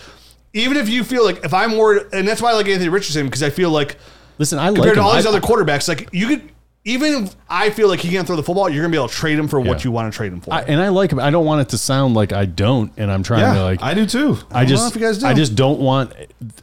even 0.53 0.77
if 0.77 0.87
you 0.87 1.03
feel 1.03 1.25
like 1.25 1.43
if 1.43 1.53
I'm 1.53 1.71
more, 1.71 2.07
and 2.13 2.27
that's 2.27 2.41
why 2.43 2.51
I 2.51 2.53
like 2.53 2.67
Anthony 2.67 2.89
Richardson 2.89 3.25
because 3.25 3.41
I 3.41 3.49
feel 3.49 3.71
like 3.71 3.97
Listen, 4.37 4.59
I 4.59 4.65
like 4.69 4.75
compared 4.75 4.95
to 4.95 4.99
him. 5.01 5.05
all 5.07 5.15
these 5.15 5.25
I- 5.25 5.29
other 5.29 5.41
quarterbacks, 5.41 5.87
like 5.87 6.09
you 6.13 6.27
could, 6.27 6.51
even 6.87 7.23
if 7.25 7.35
I 7.49 7.71
feel 7.71 7.87
like 7.87 7.99
he 7.99 8.09
can't 8.09 8.27
throw 8.27 8.35
the 8.35 8.43
football, 8.43 8.69
you're 8.69 8.83
going 8.83 8.91
to 8.91 8.95
be 8.95 8.99
able 8.99 9.07
to 9.07 9.13
trade 9.15 9.39
him 9.39 9.47
for 9.47 9.59
what 9.59 9.79
Yeah. 9.79 9.85
you 9.85 9.91
want 9.91 10.13
to 10.13 10.15
trade 10.15 10.31
him 10.31 10.39
for. 10.39 10.53
I, 10.53 10.61
and 10.61 10.79
I 10.79 10.89
like 10.89 11.11
him. 11.11 11.19
I 11.19 11.31
don't 11.31 11.43
want 11.45 11.61
it 11.61 11.69
to 11.69 11.79
sound 11.79 12.13
like 12.13 12.31
I 12.31 12.45
don't, 12.45 12.91
and 12.95 13.11
I'm 13.11 13.23
trying 13.23 13.55
to 13.55 13.63
like. 13.63 13.81
I 13.81 13.95
do 13.95 14.05
too. 14.05 14.37
I 14.51 14.59
don't 14.61 14.67
just, 14.69 14.83
know 14.83 14.87
if 14.89 14.95
you 14.95 15.01
guys 15.01 15.17
do. 15.17 15.25
I 15.25 15.33
just 15.33 15.55
don't 15.55 15.79
want, 15.79 16.13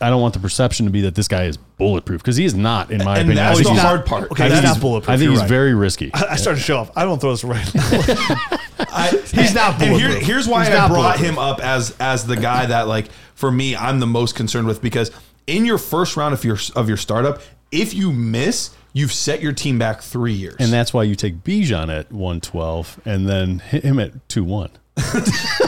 I 0.01 0.11
don't 0.11 0.23
want 0.23 0.35
the 0.35 0.41
perception 0.41 0.87
to 0.87 0.93
be 0.93 1.01
that 1.01 1.17
this 1.17 1.27
guy 1.27 1.45
is 1.47 1.57
bulletproof 1.57 2.23
because 2.23 2.37
he 2.37 2.45
is 2.45 2.55
not, 2.55 2.93
in 2.93 2.99
my 2.99 3.19
And 3.19 3.29
opinion. 3.31 3.37
that's 3.37 3.51
I 3.59 3.63
think 3.63 3.67
the 3.67 3.73
he's- 3.73 3.85
hard 3.85 4.07
part. 4.07 4.31
Okay, 4.31 4.45
I 4.45 4.49
that's 4.49 4.61
think 4.61 4.75
not 4.77 4.81
bulletproof. 4.81 5.09
I 5.11 5.17
think 5.17 5.23
You're 5.25 5.33
he's 5.33 5.41
right. 5.41 5.49
very 5.49 5.75
risky. 5.75 6.11
I 6.15 6.37
started 6.37 6.61
to 6.61 6.65
show 6.65 6.77
off. 6.79 6.93
I 6.97 7.05
don't 7.05 7.21
throw 7.21 7.33
this 7.33 7.43
right. 7.43 7.67
He's 9.33 9.55
not 9.55 9.81
And 9.83 9.97
here, 9.97 10.09
bulletproof. 10.09 10.23
here's 10.23 10.49
why 10.49 10.65
He's 10.65 10.75
I 10.75 10.79
not 10.79 10.91
brought 10.91 11.19
him 11.19 11.39
up 11.39 11.61
as 11.61 11.97
as 11.99 12.27
the 12.27 12.37
guy 12.37 12.67
that 12.67 12.87
like 12.89 13.09
for 13.35 13.51
me 13.51 13.75
I'm 13.77 14.01
the 14.01 14.07
most 14.07 14.35
concerned 14.35 14.67
with 14.67 14.83
because 14.83 15.11
in 15.47 15.65
your 15.65 15.79
first 15.79 16.17
round 16.17 16.35
of 16.35 16.45
your 16.45 16.59
of 16.77 16.89
your 16.89 16.97
startup, 16.97 17.41
if 17.71 17.95
you 17.95 18.13
miss, 18.13 18.71
you've 18.93 19.13
set 19.13 19.43
your 19.43 19.53
team 19.53 19.79
back 19.79 20.01
three 20.03 20.33
years. 20.33 20.57
And 20.59 20.73
that's 20.73 20.93
why 20.93 21.05
you 21.05 21.15
take 21.15 21.43
Bijan 21.45 21.89
at 21.89 22.11
112 22.13 23.01
and 23.05 23.29
then 23.29 23.59
hit 23.61 23.85
him 23.85 23.99
at 23.99 24.29
2 24.29 24.45
1. 24.45 24.71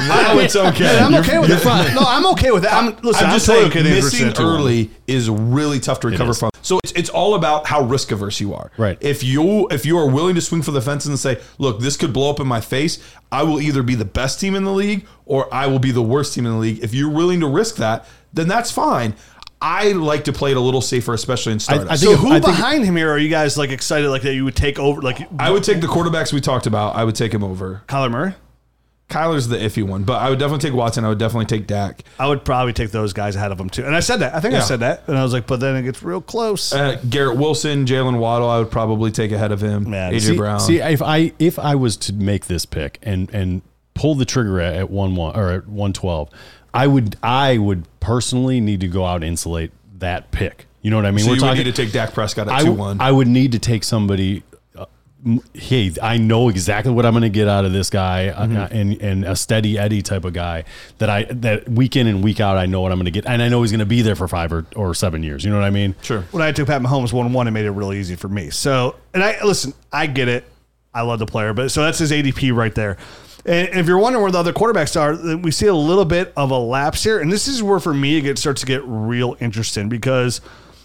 now 0.07 0.39
it's 0.39 0.55
okay. 0.55 0.99
I'm 0.99 1.15
okay 1.15 1.39
with 1.39 1.49
that. 1.49 1.95
No, 1.95 2.03
I'm 2.07 2.27
okay 2.33 2.51
with 2.51 2.63
that. 2.65 2.75
I'm, 2.75 2.95
listen, 2.97 3.25
I'm 3.25 3.31
I'm, 3.31 3.37
just 3.37 3.47
totally 3.47 3.71
saying, 3.71 3.87
okay 3.87 3.95
missing 3.95 4.33
early 4.39 4.91
is 5.07 5.31
really 5.31 5.81
tough 5.81 6.01
to 6.01 6.09
recover 6.09 6.33
is. 6.33 6.39
from. 6.39 6.51
So 6.61 6.79
it's, 6.85 6.93
it's 6.93 7.09
all 7.09 7.35
about 7.35 7.67
how 7.67 7.85
risk 7.85 8.13
averse 8.13 8.39
you 8.39 8.53
are. 8.53 8.71
Right. 8.77 8.99
If 9.01 9.25
you 9.25 9.67
if 9.69 9.87
you 9.87 9.97
are 9.97 10.11
willing 10.11 10.35
to 10.35 10.43
swing 10.43 10.61
for 10.61 10.73
the 10.73 10.83
fences 10.83 11.09
and 11.09 11.19
say, 11.19 11.41
look, 11.57 11.81
this 11.81 11.97
could 11.97 12.13
blow 12.13 12.29
up 12.29 12.39
in 12.39 12.47
my 12.47 12.61
face, 12.61 13.03
I 13.33 13.45
will 13.45 13.63
either 13.63 13.83
be 13.83 13.95
the 13.95 14.05
best 14.05 14.41
team 14.41 14.55
in 14.55 14.65
the 14.65 14.73
league 14.73 15.07
or 15.25 15.53
I 15.53 15.69
will 15.69 15.79
be 15.79 15.91
the 15.91 16.03
worst 16.03 16.35
team 16.35 16.45
in 16.45 16.53
the 16.53 16.59
league. 16.59 16.85
If 16.85 16.93
you're 16.93 17.11
willing 17.11 17.41
to 17.41 17.47
risk 17.47 17.77
that, 17.77 18.07
then 18.35 18.49
that's 18.49 18.71
fine. 18.71 19.15
I 19.67 19.93
like 19.93 20.25
to 20.25 20.33
play 20.33 20.51
it 20.51 20.59
a 20.59 20.61
little 20.61 20.83
safer, 20.83 21.15
especially 21.15 21.55
in 21.55 21.59
startups. 21.59 21.91
I 21.91 21.95
So 21.97 22.09
think- 22.09 22.19
who 22.21 22.29
I 22.29 22.33
think- 22.35 22.45
behind 22.45 22.85
him 22.85 22.97
here 22.97 23.11
are 23.11 23.19
you 23.19 23.31
guys 23.31 23.57
like 23.57 23.71
excited 23.71 24.11
like 24.11 24.21
that 24.23 24.35
you 24.35 24.45
would 24.45 24.57
take 24.57 24.79
over 24.79 25.01
like 25.01 25.27
I 25.39 25.51
would 25.51 25.65
take 25.65 25.81
the 25.81 25.87
quarterbacks 25.87 26.33
we 26.35 26.41
talked 26.43 26.67
about. 26.67 26.97
I 26.97 27.05
would 27.05 27.15
take 27.15 27.33
him 27.33 27.43
over. 27.43 27.83
Kyler 27.89 28.11
Murray? 28.11 28.35
Kyler's 29.09 29.49
the 29.49 29.57
iffy 29.59 29.83
one, 29.83 30.03
but 30.05 30.15
I 30.21 30.31
would 30.31 30.39
definitely 30.39 30.69
take 30.69 30.77
Watson. 30.77 31.05
I 31.05 31.09
would 31.09 31.19
definitely 31.19 31.45
take 31.47 31.67
Dak. 31.67 32.05
I 32.19 32.27
would 32.27 32.45
probably 32.45 32.73
take 32.73 32.91
those 32.91 33.13
guys 33.13 33.37
ahead 33.37 33.53
of 33.53 33.61
him 33.61 33.69
too. 33.71 33.85
And 33.85 33.95
I 33.95 34.01
said 34.01 34.17
that. 34.21 34.35
I 34.35 34.41
think 34.41 34.55
I 34.55 34.61
said 34.61 34.81
that. 34.81 35.05
And 35.07 35.17
I 35.17 35.23
was 35.23 35.33
like, 35.33 35.47
but 35.47 35.61
then 35.61 35.77
it 35.77 35.83
gets 35.83 36.03
real 36.03 36.21
close. 36.23 36.73
Uh, 36.73 36.99
Garrett 37.09 37.37
Wilson, 37.39 37.85
Jalen 37.85 38.19
Waddle, 38.19 38.49
I 38.49 38.59
would 38.59 38.71
probably 38.71 39.11
take 39.11 39.31
ahead 39.31 39.53
of 39.53 39.61
him. 39.61 39.89
Man, 39.91 40.13
AJ 40.15 40.21
see- 40.21 40.37
Brown. 40.37 40.59
See, 40.61 40.79
if 40.81 41.01
I 41.03 41.33
if 41.39 41.59
I 41.59 41.75
was 41.75 41.97
to 41.99 42.13
make 42.15 42.47
this 42.47 42.65
pick 42.67 42.99
and 43.03 43.31
and 43.33 43.63
pull 43.95 44.15
the 44.15 44.25
trigger 44.25 44.59
at, 44.61 44.75
at 44.75 44.91
one 44.91 45.15
one 45.17 45.37
or 45.37 45.51
at 45.53 45.69
one 45.69 45.93
twelve, 45.93 46.31
I 46.75 46.87
would 46.87 47.17
I 47.23 47.57
would 47.59 47.85
personally 48.01 48.61
need 48.61 48.81
to 48.81 48.89
go 48.89 49.05
out 49.05 49.17
and 49.17 49.25
insulate 49.25 49.71
that 49.99 50.31
pick. 50.31 50.67
You 50.83 50.91
know 50.91 50.97
what 50.97 51.07
I 51.07 51.13
mean? 51.13 51.25
so 51.25 51.33
you 51.33 51.43
would 51.43 51.57
need 51.57 51.65
to 51.65 51.73
take 51.73 51.93
Dak 51.93 52.13
Prescott 52.13 52.49
at 52.49 52.53
I, 52.55 52.63
two 52.65 52.73
one. 52.73 53.01
I 53.01 53.11
would 53.11 53.29
need 53.29 53.53
to 53.53 53.59
take 53.59 53.85
somebody. 53.85 54.43
uh, 54.77 54.85
Hey, 55.55 55.91
I 56.03 56.19
know 56.19 56.51
exactly 56.51 56.93
what 56.93 57.07
I'm 57.07 57.13
going 57.15 57.23
to 57.23 57.31
get 57.31 57.49
out 57.49 57.65
of 57.65 57.73
this 57.73 57.89
guy, 57.89 58.29
uh, 58.29 58.47
Mm-hmm. 58.47 58.77
and 58.77 59.01
and 59.01 59.25
a 59.25 59.35
steady 59.35 59.79
Eddie 59.79 60.03
type 60.03 60.27
of 60.27 60.35
guy 60.35 60.65
that 60.99 61.09
I 61.09 61.25
that 61.31 61.67
week 61.67 61.97
in 61.97 62.07
and 62.07 62.23
week 62.23 62.41
out 62.41 62.59
I 62.59 62.67
know 62.67 62.83
what 62.83 62.93
I'm 62.93 62.99
going 62.99 63.07
to 63.07 63.11
get, 63.11 63.25
and 63.25 63.41
I 63.41 63.49
know 63.49 63.63
he's 63.63 63.71
going 63.71 63.79
to 63.79 63.87
be 63.87 64.03
there 64.03 64.17
for 64.17 64.29
five 64.29 64.53
or, 64.53 64.67
or 64.77 64.93
seven 64.95 65.23
years. 65.23 65.43
You 65.43 65.51
know 65.51 65.57
what 65.57 65.65
I 65.65 65.71
mean? 65.71 65.95
Sure. 66.03 66.23
when 66.33 66.43
I 66.43 66.53
took 66.53 66.67
Pat 66.67 66.83
Mahomes 66.83 67.15
one 67.15 67.33
one, 67.33 67.49
it 67.49 67.53
made 67.53 67.65
it 67.65 67.71
really 67.71 67.99
easy 67.99 68.17
for 68.17 68.29
me. 68.29 68.51
So, 68.51 68.97
and 69.15 69.25
I 69.25 69.43
listen, 69.43 69.73
I 69.91 70.07
get 70.09 70.29
it. 70.29 70.45
I 70.93 71.01
love 71.01 71.19
the 71.19 71.27
player, 71.27 71.55
but 71.55 71.71
so 71.71 71.83
that's 71.83 71.99
his 71.99 72.13
ADP 72.13 72.55
right 72.55 72.75
there. 72.75 72.99
And 73.47 73.69
if 73.69 73.87
you're 73.87 73.99
wondering 73.99 74.23
where 74.23 74.33
the 74.33 74.39
other 74.39 74.53
quarterbacks 74.53 74.99
are, 74.99 75.15
then 75.15 75.43
we 75.43 75.51
see 75.51 75.67
a 75.67 75.75
little 75.75 76.07
bit 76.07 76.33
of 76.37 76.51
a 76.51 76.59
lapse 76.59 77.05
here, 77.05 77.21
and 77.21 77.31
this 77.31 77.47
is 77.47 77.63
where 77.63 77.79
for 77.79 77.93
me 77.93 78.19
it 78.19 78.39
starts 78.39 78.63
to 78.63 78.67
get 78.67 78.83
real 78.85 79.37
interesting 79.41 79.89
because 79.89 80.41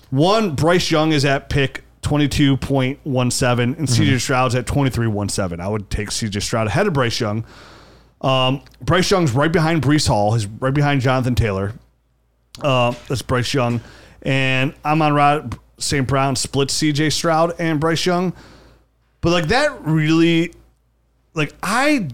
one, 0.10 0.56
Bryce 0.56 0.92
Young 0.92 1.12
is 1.12 1.26
at 1.26 1.50
pick. 1.50 1.84
22.17 2.02 3.78
and 3.78 3.88
CJ 3.88 4.22
Stroud's 4.22 4.56
at 4.56 4.66
23.17. 4.66 5.60
I 5.60 5.68
would 5.68 5.90
take 5.90 6.10
CJ 6.10 6.42
Stroud 6.42 6.68
ahead 6.68 6.88
of 6.88 6.94
Bryce 6.94 7.20
Young. 7.20 7.46
Um, 8.22 8.62
Bryce 8.82 9.12
Young's 9.12 9.34
right 9.34 9.52
behind 9.52 9.82
Breece 9.82 10.08
Hall. 10.08 10.34
He's 10.34 10.48
right 10.48 10.74
behind 10.74 11.02
Jonathan 11.02 11.36
Taylor. 11.36 11.74
Uh, 12.62 12.94
that's 13.08 13.22
Bryce 13.22 13.54
Young. 13.54 13.82
And 14.22 14.74
Amon-Ra 14.84 15.50
St. 15.78 16.08
Brown 16.08 16.36
splits 16.36 16.82
CJ 16.82 17.12
Stroud 17.12 17.54
and 17.60 17.80
Bryce 17.80 18.06
Young. 18.06 18.34
But 19.22 19.32
like 19.32 19.48
that 19.50 19.82
really, 19.82 20.54
like 21.34 21.54
I, 21.62 22.08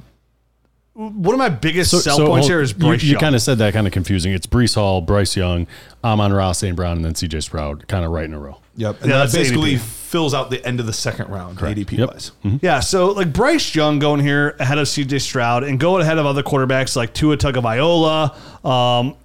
one 0.95 1.36
of 1.36 1.39
my 1.39 1.49
biggest 1.49 1.91
sell 1.91 2.17
points 2.17 2.29
hold- 2.29 2.49
here 2.49 2.62
is 2.62 2.71
you- 2.71 2.77
Bryce 2.77 3.03
you, 3.03 3.12
Young. 3.12 3.19
kind 3.19 3.36
of 3.36 3.41
said 3.41 3.58
that 3.58 3.73
kind 3.73 3.86
of 3.86 3.91
confusing. 3.93 4.31
It's 4.34 4.47
Breece 4.47 4.75
Hall, 4.75 5.01
Bryce 5.01 5.36
Young, 5.36 5.67
Amon-Ra, 6.03 6.53
St. 6.53 6.75
Brown, 6.75 6.95
and 6.97 7.05
then 7.05 7.13
CJ 7.13 7.41
Stroud, 7.43 7.88
kind 7.88 8.05
of 8.05 8.12
right 8.12 8.23
in 8.25 8.34
a 8.34 8.39
row. 8.39 8.58
Yep. 8.77 9.01
And 9.01 9.10
Yeah, 9.10 9.17
that 9.17 9.23
that's 9.23 9.34
basically 9.36 9.75
ADP. 9.75 9.79
fills 9.81 10.34
out 10.34 10.49
the 10.49 10.65
end 10.65 10.79
of 10.79 10.86
the 10.86 10.93
second 10.93 11.29
round, 11.29 11.58
ADP 11.60 11.97
Yep. 11.97 12.10
wise. 12.10 12.31
Yeah, 12.62 12.79
so 12.79 13.08
like 13.12 13.34
Bryce 13.34 13.75
Young 13.75 13.99
going 13.99 14.21
here 14.21 14.55
ahead 14.60 14.77
of 14.77 14.88
CJ 14.88 15.19
Stroud 15.19 15.63
and 15.63 15.79
going 15.79 16.01
ahead 16.01 16.17
of 16.17 16.25
other 16.25 16.43
quarterbacks 16.43 16.95
like 16.95 17.13
Tua 17.13 17.36
Tagovailoa. 17.38 18.34
Um, 18.65 19.15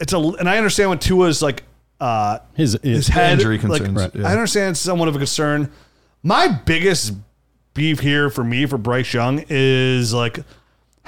it's 0.00 0.12
a 0.12 0.18
and 0.18 0.48
I 0.48 0.56
understand 0.56 0.90
what 0.90 1.00
Tua's 1.00 1.42
like. 1.42 1.62
Uh, 2.00 2.38
His, 2.54 2.78
his 2.82 3.08
head 3.08 3.32
injury 3.40 3.58
like, 3.58 3.82
Right. 3.90 4.10
yeah. 4.14 4.28
I 4.28 4.30
understand 4.32 4.70
it's 4.72 4.80
somewhat 4.80 5.08
of 5.08 5.16
a 5.16 5.18
concern. 5.18 5.68
My 6.22 6.46
biggest 6.46 7.12
beef 7.74 7.98
here 8.00 8.30
for 8.30 8.44
me 8.44 8.66
for 8.66 8.78
Bryce 8.78 9.12
Young 9.12 9.44
is 9.48 10.14
like 10.14 10.38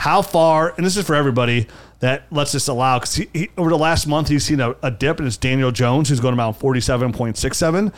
how 0.01 0.23
far, 0.23 0.73
and 0.77 0.87
this 0.87 0.97
is 0.97 1.05
for 1.07 1.15
everybody 1.15 1.67
that 1.99 2.23
lets 2.33 2.53
this 2.53 2.69
allow 2.69 2.99
because 2.99 3.21
over 3.59 3.69
the 3.69 3.77
last 3.77 4.07
month 4.07 4.29
he's 4.29 4.45
seen 4.45 4.59
a, 4.59 4.75
a 4.83 4.91
dip, 4.91 5.19
and 5.19 5.27
it's 5.27 5.37
Daniel 5.37 5.71
Jones 5.71 6.09
who's 6.09 6.21
going 6.21 6.33
about 6.33 6.59
forty 6.59 6.81
seven 6.81 7.13
point 7.13 7.37
six 7.37 7.59
seven. 7.59 7.93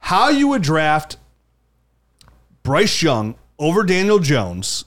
How 0.00 0.28
you 0.28 0.48
would 0.48 0.60
draft 0.60 1.16
Bryce 2.62 3.02
Young 3.02 3.36
over 3.58 3.84
Daniel 3.84 4.18
Jones, 4.18 4.84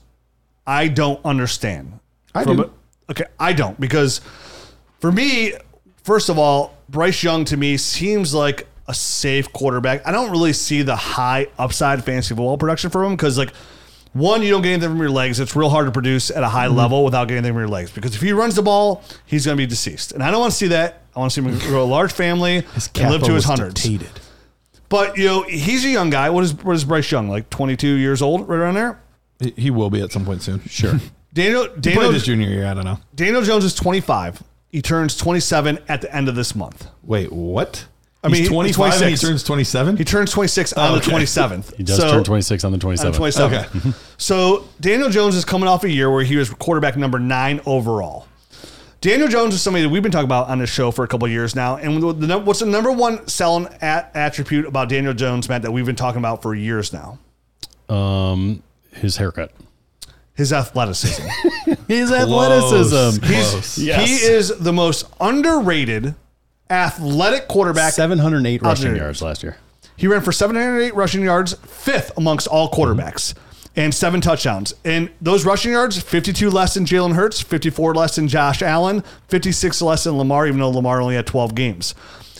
I 0.64 0.86
don't 0.86 1.20
understand. 1.24 1.98
I 2.34 2.44
From 2.44 2.56
do. 2.58 2.62
a- 2.64 3.10
okay, 3.12 3.24
I 3.40 3.52
don't 3.52 3.78
because 3.80 4.20
for 5.00 5.10
me, 5.10 5.54
first 6.04 6.28
of 6.28 6.38
all, 6.38 6.76
Bryce 6.88 7.22
Young 7.24 7.44
to 7.46 7.56
me 7.56 7.76
seems 7.76 8.32
like 8.32 8.68
a 8.86 8.94
safe 8.94 9.52
quarterback. 9.52 10.06
I 10.06 10.12
don't 10.12 10.30
really 10.30 10.52
see 10.52 10.82
the 10.82 10.94
high 10.96 11.48
upside 11.58 12.04
fantasy 12.04 12.28
football 12.28 12.56
production 12.58 12.90
from 12.90 13.06
him 13.06 13.16
because 13.16 13.36
like 13.36 13.52
one, 14.12 14.42
you 14.42 14.50
don't 14.50 14.62
get 14.62 14.72
anything 14.72 14.90
from 14.90 14.98
your 14.98 15.10
legs. 15.10 15.40
It's 15.40 15.54
real 15.54 15.70
hard 15.70 15.86
to 15.86 15.92
produce 15.92 16.30
at 16.30 16.42
a 16.42 16.48
high 16.48 16.66
mm-hmm. 16.66 16.76
level 16.76 17.04
without 17.04 17.28
getting 17.28 17.38
anything 17.38 17.54
from 17.54 17.60
your 17.60 17.68
legs 17.68 17.90
because 17.90 18.14
if 18.14 18.20
he 18.20 18.32
runs 18.32 18.54
the 18.54 18.62
ball, 18.62 19.02
he's 19.26 19.44
going 19.46 19.56
to 19.56 19.60
be 19.60 19.66
deceased, 19.66 20.12
and 20.12 20.22
I 20.22 20.30
don't 20.30 20.40
want 20.40 20.52
to 20.52 20.56
see 20.58 20.68
that. 20.68 21.02
I 21.14 21.20
want 21.20 21.32
to 21.32 21.42
see 21.42 21.48
him 21.48 21.58
grow 21.70 21.82
a 21.82 21.84
large 21.84 22.12
family 22.12 22.58
and 22.94 23.10
live 23.10 23.22
to 23.24 23.32
his 23.32 23.44
hundreds. 23.44 23.88
But 24.88 25.18
you 25.18 25.26
know, 25.26 25.42
he's 25.42 25.84
a 25.84 25.88
young 25.88 26.10
guy. 26.10 26.30
What 26.30 26.44
is 26.44 26.54
what 26.54 26.74
is 26.74 26.84
Bryce 26.84 27.10
Young 27.10 27.28
like? 27.28 27.50
Twenty 27.50 27.76
two 27.76 27.94
years 27.94 28.22
old, 28.22 28.48
right 28.48 28.58
around 28.58 28.74
there. 28.74 29.00
He- 29.56 29.70
will 29.70 29.90
be 29.90 30.00
at 30.00 30.10
some 30.10 30.24
point 30.24 30.42
soon. 30.42 30.60
Sure. 30.64 30.94
Daniel 31.34 31.68
Daniel 31.78 32.10
his 32.10 32.24
junior 32.24 32.48
year. 32.48 32.66
I 32.66 32.74
don't 32.74 32.84
know. 32.84 32.98
Daniel 33.14 33.42
Jones 33.42 33.64
is 33.64 33.74
twenty 33.74 34.00
five. 34.00 34.42
He 34.70 34.82
turns 34.82 35.16
twenty 35.16 35.40
seven 35.40 35.78
at 35.88 36.00
the 36.00 36.14
end 36.14 36.28
of 36.28 36.34
this 36.34 36.54
month. 36.54 36.88
Wait, 37.02 37.32
what? 37.32 37.86
I 38.22 38.28
mean, 38.28 38.38
he's 38.40 38.48
he- 38.48 38.54
25 38.54 39.02
and 39.02 39.10
he 39.10 39.16
turns 39.16 39.44
27? 39.44 39.96
He 39.96 40.04
turns 40.04 40.32
twenty 40.32 40.48
six 40.48 40.72
on 40.72 40.94
the 40.98 41.00
twenty 41.00 41.26
seventh. 41.26 41.76
He 41.76 41.84
does 41.84 41.98
turn 41.98 42.24
26 42.24 42.64
on 42.64 42.72
the 42.72 42.78
27th. 42.78 43.14
27. 43.14 43.58
Okay. 43.58 43.90
So 44.20 44.66
Daniel 44.80 45.08
Jones 45.10 45.36
is 45.36 45.44
coming 45.44 45.68
off 45.68 45.84
a 45.84 45.90
year 45.90 46.10
where 46.10 46.24
he 46.24 46.36
was 46.36 46.50
quarterback 46.50 46.96
number 46.96 47.20
nine 47.20 47.60
overall. 47.66 48.26
Daniel 49.00 49.28
Jones 49.28 49.54
is 49.54 49.62
somebody 49.62 49.84
that 49.84 49.90
we've 49.90 50.02
been 50.02 50.10
talking 50.10 50.24
about 50.24 50.48
on 50.48 50.58
this 50.58 50.70
show 50.70 50.90
for 50.90 51.04
a 51.04 51.08
couple 51.08 51.26
of 51.26 51.30
years 51.30 51.54
now. 51.54 51.76
And 51.76 52.02
the, 52.02 52.12
the, 52.12 52.38
what's 52.38 52.58
the 52.58 52.66
number 52.66 52.90
one 52.90 53.28
selling 53.28 53.68
at, 53.80 54.10
attribute 54.16 54.66
about 54.66 54.88
Daniel 54.88 55.14
Jones, 55.14 55.48
Matt, 55.48 55.62
that 55.62 55.70
we've 55.70 55.86
been 55.86 55.94
talking 55.94 56.18
about 56.18 56.42
for 56.42 56.52
years 56.52 56.92
now? 56.92 57.20
Um, 57.88 58.64
his 58.92 59.16
haircut. 59.18 59.52
His 60.34 60.52
athleticism. 60.52 61.22
His 61.88 62.10
Close. 62.10 63.76
He's, 63.76 63.86
Yes. 63.86 64.08
He 64.08 64.14
is 64.26 64.48
the 64.58 64.72
most 64.72 65.06
underrated 65.20 66.16
athletic 66.70 67.48
quarterback 67.48 67.92
708 67.92 68.62
rushing 68.62 68.88
Under- 68.88 68.98
yards 68.98 69.22
last 69.22 69.42
year. 69.42 69.56
He 69.96 70.06
ran 70.06 70.20
for 70.20 70.30
708 70.32 70.94
rushing 70.94 71.22
yards, 71.24 71.54
fifth 71.54 72.12
amongst 72.16 72.46
all 72.46 72.70
quarterbacks, 72.70 73.34
and 73.74 73.92
seven 73.92 74.20
touchdowns. 74.20 74.72
And 74.84 75.10
those 75.20 75.44
rushing 75.44 75.72
yards, 75.72 76.00
52 76.00 76.50
less 76.50 76.74
than 76.74 76.84
Jalen 76.84 77.14
Hurts, 77.14 77.40
54 77.40 77.94
less 77.94 78.14
than 78.14 78.28
Josh 78.28 78.62
Allen, 78.62 79.02
56 79.28 79.82
less 79.82 80.04
than 80.04 80.16
Lamar, 80.16 80.46
even 80.46 80.60
though 80.60 80.70
Lamar 80.70 81.00
only 81.00 81.16
had 81.16 81.26
12 81.26 81.54
games. 81.56 81.94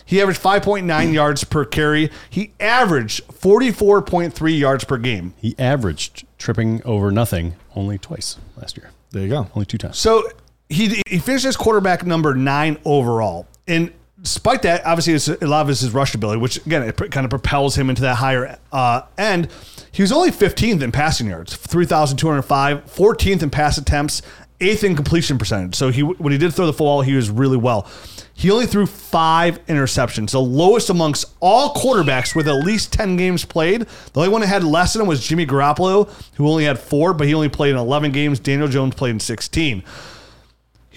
He 0.05 0.23
averaged 0.23 0.41
5.9 0.41 1.12
yards 1.12 1.45
per 1.45 1.64
carry. 1.67 2.11
He 2.31 2.53
averaged 2.61 3.27
44.3 3.29 4.59
yards 4.59 4.85
per 4.85 4.97
game. 4.97 5.35
He 5.37 5.55
averaged 5.59 6.27
tripping 6.38 6.81
over 6.85 7.11
nothing 7.11 7.57
only 7.77 7.99
twice 7.99 8.38
last 8.57 8.77
year. 8.77 8.91
There 9.11 9.23
you 9.23 9.29
go. 9.29 9.49
Only 9.55 9.67
two 9.67 9.79
times. 9.79 9.99
So 9.99 10.27
he 10.69 11.03
he 11.07 11.19
finished 11.19 11.45
as 11.45 11.57
quarterback 11.57 12.07
number 12.07 12.35
nine 12.35 12.79
overall. 12.85 13.47
And 13.67 13.93
despite 14.22 14.62
that, 14.62 14.85
obviously, 14.85 15.14
it's, 15.14 15.28
a 15.28 15.46
lot 15.46 15.62
of 15.62 15.68
his 15.68 15.90
rush 15.92 16.14
ability, 16.14 16.40
which 16.40 16.64
again, 16.66 16.83
it 16.83 16.96
kind 17.11 17.24
of 17.24 17.31
propels 17.31 17.76
him 17.76 17.88
into 17.88 18.02
that 18.02 18.16
higher 18.16 18.59
uh, 18.72 19.02
end. 19.16 19.48
He 19.92 20.02
was 20.02 20.12
only 20.12 20.31
15th 20.31 20.83
in 20.83 20.92
passing 20.92 21.28
yards, 21.28 21.57
3,205, 21.57 22.85
14th 22.87 23.42
in 23.42 23.50
pass 23.50 23.78
attempts, 23.78 24.22
eighth 24.61 24.85
in 24.85 24.96
completion 24.96 25.38
percentage. 25.38 25.74
So 25.74 25.90
he 25.90 26.02
when 26.02 26.33
he 26.33 26.38
did 26.38 26.52
throw 26.52 26.66
the 26.66 26.72
football, 26.72 27.02
he 27.02 27.14
was 27.14 27.31
really 27.31 27.57
well. 27.57 27.88
He 28.35 28.52
only 28.52 28.66
threw 28.66 28.87
five 28.87 29.64
interceptions, 29.66 30.31
the 30.31 30.40
lowest 30.40 30.90
amongst 30.90 31.35
all 31.40 31.74
quarterbacks 31.74 32.37
with 32.37 32.46
at 32.46 32.54
least 32.54 32.92
10 32.92 33.16
games 33.16 33.44
played. 33.44 33.81
The 34.12 34.20
only 34.20 34.28
one 34.28 34.42
that 34.42 34.46
had 34.46 34.62
less 34.62 34.92
than 34.92 35.02
him 35.02 35.09
was 35.09 35.26
Jimmy 35.26 35.44
Garoppolo, 35.44 36.09
who 36.37 36.48
only 36.48 36.64
had 36.64 36.78
four, 36.78 37.12
but 37.12 37.26
he 37.26 37.35
only 37.35 37.48
played 37.48 37.70
in 37.70 37.76
11 37.76 38.12
games. 38.12 38.38
Daniel 38.38 38.68
Jones 38.68 38.94
played 38.94 39.11
in 39.11 39.18
16. 39.18 39.83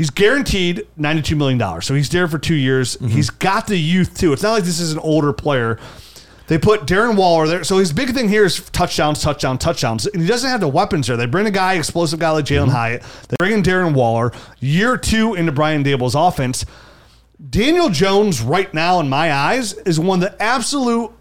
He's 0.01 0.09
guaranteed 0.09 0.87
$92 0.99 1.37
million. 1.37 1.81
So 1.83 1.93
he's 1.93 2.09
there 2.09 2.27
for 2.27 2.39
two 2.39 2.55
years. 2.55 2.97
Mm-hmm. 2.97 3.09
He's 3.09 3.29
got 3.29 3.67
the 3.67 3.77
youth 3.77 4.17
too. 4.17 4.33
It's 4.33 4.41
not 4.41 4.53
like 4.53 4.63
this 4.63 4.79
is 4.79 4.93
an 4.93 4.97
older 4.97 5.31
player. 5.31 5.77
They 6.47 6.57
put 6.57 6.87
Darren 6.87 7.15
Waller 7.15 7.47
there. 7.47 7.63
So 7.63 7.77
his 7.77 7.93
big 7.93 8.09
thing 8.09 8.27
here 8.27 8.43
is 8.43 8.67
touchdowns, 8.71 9.21
touchdown, 9.21 9.59
touchdowns. 9.59 10.07
And 10.07 10.19
he 10.19 10.27
doesn't 10.27 10.49
have 10.49 10.59
the 10.59 10.67
weapons 10.67 11.05
there. 11.05 11.17
They 11.17 11.27
bring 11.27 11.45
a 11.45 11.51
guy, 11.51 11.75
explosive 11.75 12.17
guy 12.17 12.31
like 12.31 12.45
Jalin 12.45 12.61
mm-hmm. 12.61 12.71
Hyatt. 12.71 13.03
They 13.29 13.35
bring 13.37 13.53
in 13.53 13.61
Darren 13.61 13.93
Waller. 13.93 14.31
Year 14.59 14.97
two 14.97 15.35
into 15.35 15.51
Brian 15.51 15.83
Daboll's 15.83 16.15
offense. 16.15 16.65
Daniel 17.51 17.89
Jones, 17.89 18.41
right 18.41 18.73
now, 18.73 18.99
in 19.01 19.07
my 19.07 19.31
eyes, 19.31 19.73
is 19.73 19.99
one 19.99 20.23
of 20.23 20.31
the 20.31 20.41
absolute 20.41 21.11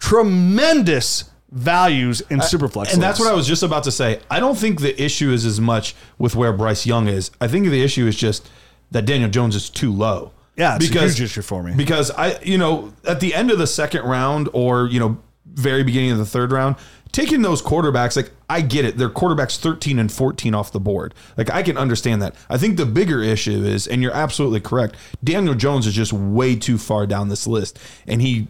tremendous 0.00 1.30
values 1.50 2.20
in 2.22 2.40
Superflex. 2.40 2.92
And 2.92 3.02
that's 3.02 3.18
what 3.20 3.30
I 3.30 3.34
was 3.34 3.46
just 3.46 3.62
about 3.62 3.84
to 3.84 3.92
say. 3.92 4.20
I 4.30 4.40
don't 4.40 4.58
think 4.58 4.80
the 4.80 5.00
issue 5.00 5.30
is 5.30 5.44
as 5.44 5.60
much 5.60 5.94
with 6.18 6.34
where 6.34 6.52
Bryce 6.52 6.86
Young 6.86 7.08
is. 7.08 7.30
I 7.40 7.48
think 7.48 7.66
the 7.66 7.82
issue 7.82 8.06
is 8.06 8.16
just 8.16 8.50
that 8.90 9.06
Daniel 9.06 9.30
Jones 9.30 9.54
is 9.54 9.70
too 9.70 9.92
low. 9.92 10.32
Yeah, 10.56 10.76
it's 10.76 10.88
a 10.90 11.00
huge 11.00 11.20
issue 11.20 11.42
for 11.42 11.62
me. 11.62 11.74
Because 11.74 12.10
I, 12.10 12.40
you 12.40 12.56
know, 12.56 12.92
at 13.04 13.20
the 13.20 13.34
end 13.34 13.50
of 13.50 13.58
the 13.58 13.66
second 13.66 14.04
round 14.04 14.48
or, 14.52 14.86
you 14.86 14.98
know, 14.98 15.18
very 15.44 15.84
beginning 15.84 16.12
of 16.12 16.18
the 16.18 16.26
third 16.26 16.50
round, 16.50 16.76
taking 17.12 17.42
those 17.42 17.62
quarterbacks, 17.62 18.16
like 18.16 18.30
I 18.48 18.62
get 18.62 18.84
it. 18.84 18.96
They're 18.96 19.10
quarterbacks 19.10 19.58
13 19.58 19.98
and 19.98 20.10
14 20.10 20.54
off 20.54 20.72
the 20.72 20.80
board. 20.80 21.14
Like 21.36 21.50
I 21.50 21.62
can 21.62 21.76
understand 21.76 22.22
that. 22.22 22.34
I 22.48 22.58
think 22.58 22.76
the 22.76 22.86
bigger 22.86 23.22
issue 23.22 23.64
is, 23.64 23.86
and 23.86 24.02
you're 24.02 24.14
absolutely 24.14 24.60
correct, 24.60 24.96
Daniel 25.22 25.54
Jones 25.54 25.86
is 25.86 25.94
just 25.94 26.12
way 26.12 26.56
too 26.56 26.78
far 26.78 27.06
down 27.06 27.28
this 27.28 27.46
list. 27.46 27.78
And 28.06 28.22
he, 28.22 28.48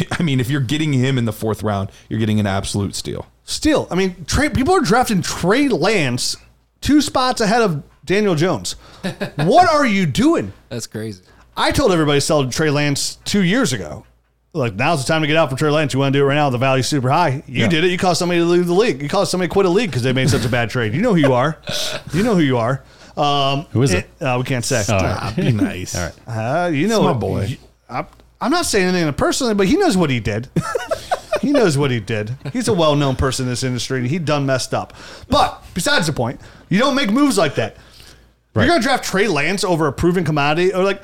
I 0.18 0.22
mean, 0.22 0.40
if 0.40 0.48
you're 0.50 0.60
getting 0.60 0.92
him 0.92 1.18
in 1.18 1.24
the 1.24 1.32
fourth 1.32 1.62
round, 1.62 1.90
you're 2.08 2.20
getting 2.20 2.40
an 2.40 2.46
absolute 2.46 2.94
steal. 2.94 3.26
Steal. 3.44 3.88
I 3.90 3.94
mean, 3.94 4.24
Trey, 4.26 4.48
people 4.48 4.74
are 4.74 4.80
drafting 4.80 5.20
Trey 5.22 5.68
Lance 5.68 6.36
two 6.80 7.00
spots 7.00 7.40
ahead 7.40 7.62
of 7.62 7.82
Daniel 8.04 8.34
Jones. 8.34 8.72
what 9.36 9.68
are 9.68 9.86
you 9.86 10.06
doing? 10.06 10.52
That's 10.68 10.86
crazy. 10.86 11.22
I 11.56 11.70
told 11.72 11.92
everybody 11.92 12.16
to 12.18 12.20
sell 12.20 12.48
Trey 12.50 12.70
Lance 12.70 13.16
two 13.24 13.42
years 13.42 13.72
ago. 13.72 14.06
Like 14.54 14.74
now's 14.74 15.04
the 15.04 15.10
time 15.10 15.22
to 15.22 15.26
get 15.26 15.36
out 15.36 15.48
for 15.50 15.56
Trey 15.56 15.70
Lance. 15.70 15.94
You 15.94 16.00
want 16.00 16.12
to 16.12 16.18
do 16.18 16.24
it 16.24 16.28
right 16.28 16.34
now? 16.34 16.50
The 16.50 16.58
value's 16.58 16.86
super 16.86 17.10
high. 17.10 17.42
You 17.46 17.68
did 17.68 17.84
it. 17.84 17.90
You 17.90 17.96
caused 17.98 18.18
somebody 18.18 18.40
to 18.40 18.44
leave 18.46 18.66
the 18.66 18.74
league. 18.74 19.00
You 19.02 19.08
caused 19.08 19.30
somebody 19.30 19.48
to 19.48 19.52
quit 19.52 19.64
a 19.66 19.70
league 19.70 19.90
because 19.90 20.02
they 20.02 20.12
made 20.12 20.28
such 20.28 20.44
a 20.44 20.48
bad 20.48 20.68
trade. 20.70 20.92
You 20.94 21.00
know 21.00 21.14
who 21.14 21.20
you 21.20 21.32
are. 21.32 21.58
You 22.12 22.22
know 22.22 22.34
who 22.34 22.42
you 22.42 22.58
are. 22.58 22.82
Um, 23.16 23.62
Who 23.72 23.82
is 23.82 23.92
it? 23.94 24.06
Uh, 24.20 24.36
we 24.38 24.44
can't 24.44 24.64
say. 24.64 24.84
All 24.88 24.98
right. 25.00 25.32
Be 25.36 25.52
nice. 25.52 25.94
All 25.94 26.04
right. 26.26 26.66
Uh, 26.66 26.68
you 26.68 26.88
know, 26.88 26.96
It's 26.98 27.04
my 27.04 27.12
boy. 27.14 27.44
you- 27.44 27.56
I'm, 27.88 28.06
I'm 28.42 28.50
not 28.50 28.66
saying 28.66 28.88
anything 28.88 29.12
personally, 29.14 29.54
but 29.54 29.68
he 29.68 29.76
knows 29.76 29.96
what 29.96 30.10
he 30.10 30.18
did. 30.18 30.48
he 31.40 31.52
knows 31.52 31.78
what 31.78 31.92
he 31.92 32.00
did. 32.00 32.36
He's 32.52 32.66
a 32.66 32.72
well-known 32.72 33.14
person 33.14 33.46
in 33.46 33.50
this 33.50 33.62
industry, 33.62 34.00
and 34.00 34.06
he 34.08 34.18
done 34.18 34.46
messed 34.46 34.74
up. 34.74 34.94
But 35.28 35.62
besides 35.74 36.08
the 36.08 36.12
point, 36.12 36.40
you 36.68 36.78
don't 36.80 36.96
make 36.96 37.10
moves 37.10 37.38
like 37.38 37.54
that. 37.54 37.76
Right. 38.52 38.64
You're 38.64 38.74
gonna 38.74 38.82
draft 38.82 39.04
Trey 39.04 39.28
Lance 39.28 39.62
over 39.62 39.86
a 39.86 39.92
proven 39.92 40.24
commodity, 40.24 40.74
or 40.74 40.82
like 40.82 41.02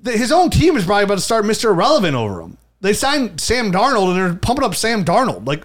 the, 0.00 0.12
his 0.12 0.30
own 0.30 0.48
team 0.48 0.76
is 0.76 0.84
probably 0.84 1.02
about 1.02 1.16
to 1.16 1.20
start 1.20 1.44
Mr. 1.44 1.64
Irrelevant 1.70 2.14
over 2.14 2.40
him. 2.40 2.56
They 2.80 2.92
signed 2.92 3.40
Sam 3.40 3.72
Darnold, 3.72 4.10
and 4.10 4.16
they're 4.16 4.34
pumping 4.36 4.64
up 4.64 4.76
Sam 4.76 5.04
Darnold. 5.04 5.44
Like, 5.44 5.64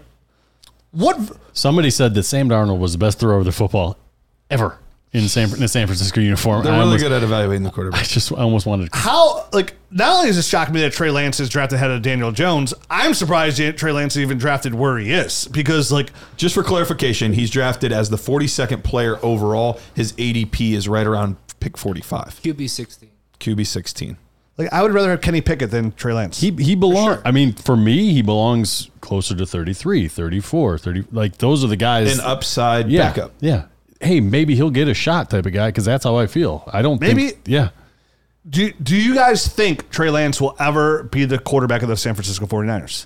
what? 0.90 1.38
Somebody 1.54 1.92
said 1.92 2.16
that 2.16 2.24
Sam 2.24 2.50
Darnold 2.50 2.80
was 2.80 2.94
the 2.94 2.98
best 2.98 3.20
thrower 3.20 3.38
of 3.38 3.46
the 3.46 3.52
football 3.52 3.98
ever 4.50 4.80
in 5.14 5.28
San 5.28 5.54
in 5.54 5.64
a 5.64 5.68
San 5.68 5.88
Francisco 5.88 6.22
uniform. 6.22 6.64
They're 6.64 6.72
I 6.72 6.78
really 6.78 6.86
almost, 6.92 7.04
good 7.04 7.12
at 7.12 7.24
evaluating 7.24 7.64
the 7.64 7.72
quarterback. 7.72 8.02
I 8.02 8.04
just 8.04 8.32
I 8.32 8.38
almost 8.38 8.66
wanted 8.66 8.92
to. 8.92 8.98
How 8.98 9.46
like 9.52 9.74
not 9.90 10.16
only 10.16 10.30
is 10.30 10.38
it 10.38 10.46
shocking 10.46 10.74
me 10.74 10.82
that 10.82 10.94
Trey 10.94 11.12
Lance 11.12 11.40
is 11.40 11.50
drafted 11.50 11.78
ahead 11.78 11.92
of 11.92 12.02
Daniel 12.02 12.32
Jones, 12.32 12.74
I'm 12.90 13.14
surprised 13.14 13.62
Trey 13.78 13.92
Lance 13.92 14.16
even 14.16 14.38
drafted 14.38 14.74
where 14.74 14.98
he 14.98 15.12
is 15.12 15.48
because 15.50 15.92
like 15.92 16.12
Just 16.38 16.56
for 16.56 16.64
clarification, 16.64 17.34
he's 17.34 17.50
drafted 17.50 17.92
as 17.92 18.10
the 18.10 18.18
42nd 18.18 18.84
player 18.84 19.18
overall. 19.24 19.80
His 19.96 20.14
ADP 20.14 20.74
is 20.74 20.88
right 20.88 21.06
around 21.06 21.36
pick 21.60 21.78
45, 21.78 22.42
QB 22.42 22.70
16. 22.70 23.10
QB 23.40 23.68
16. 23.68 24.18
like 24.58 24.72
I 24.72 24.82
would 24.82 24.94
rather 24.94 25.10
have 25.10 25.20
Kenny 25.22 25.42
Pickett 25.42 25.72
than 25.72 25.92
Trey 25.92 26.14
Lance. 26.14 26.40
He 26.40 26.52
he 26.52 26.76
belongs. 26.76 27.22
I 27.26 27.32
mean, 27.32 27.52
for 27.52 27.76
me, 27.76 28.14
he 28.14 28.22
belongs 28.22 28.90
closer 29.02 29.36
to 29.36 29.46
33, 29.46 30.08
34, 30.08 30.78
30. 30.78 31.04
Like 31.12 31.38
those 31.40 31.66
are 31.66 31.68
the 31.68 31.76
guys. 31.76 32.18
An 32.18 32.24
upside 32.24 32.88
yeah, 32.88 33.10
backup. 33.10 33.34
Yeah. 33.42 33.66
Hey, 34.02 34.20
maybe 34.20 34.56
he'll 34.56 34.70
get 34.72 34.88
a 34.88 34.94
shot 34.94 35.30
type 35.30 35.46
of 35.46 35.54
guy 35.54 35.68
because 35.70 35.86
that's 35.86 36.04
how 36.04 36.16
I 36.18 36.28
feel. 36.28 36.64
I 36.72 36.82
don't 36.82 37.00
Maybe- 37.02 37.30
think. 37.30 37.40
Yeah. 37.46 37.70
do 38.50 38.72
do 38.82 38.96
you 38.96 39.14
guys 39.16 39.48
think 39.48 39.90
Trey 39.92 40.10
Lance 40.10 40.42
will 40.42 40.56
ever 40.60 41.04
be 41.04 41.26
the 41.26 41.38
quarterback 41.40 41.82
of 41.84 41.90
the 41.90 41.98
San 41.98 42.16
Francisco 42.16 42.46
49ers? 42.48 43.06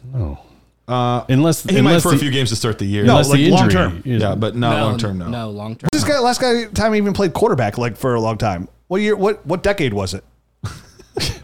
Uh, 0.87 1.25
unless 1.29 1.63
He 1.63 1.81
might 1.81 1.99
for 2.01 2.11
the, 2.11 2.17
a 2.17 2.19
few 2.19 2.29
games 2.29 2.49
to 2.51 2.55
start 2.55 2.77
the 2.77 2.85
year. 2.85 3.03
No, 3.05 3.13
unless 3.13 3.29
like 3.29 3.39
the 3.39 3.49
long 3.49 3.69
term. 3.69 4.01
yeah, 4.05 4.35
but 4.35 4.55
not 4.55 4.79
long 4.81 4.97
term. 4.99 5.17
No. 5.17 5.29
No, 5.29 5.49
long 5.49 5.75
term. 5.75 5.89
This 5.91 6.03
guy 6.03 6.19
last 6.19 6.39
guy 6.39 6.65
time 6.65 6.93
he 6.93 6.97
even 6.99 7.13
played 7.13 7.33
quarterback 7.33 7.77
like 7.79 7.97
for 7.97 8.13
a 8.13 8.19
long 8.21 8.37
time. 8.37 8.67
What 8.87 9.01
year 9.01 9.15
what 9.15 9.45
what 9.47 9.63
decade 9.63 9.93
was 9.93 10.13
it? 10.13 10.23
it 11.15 11.41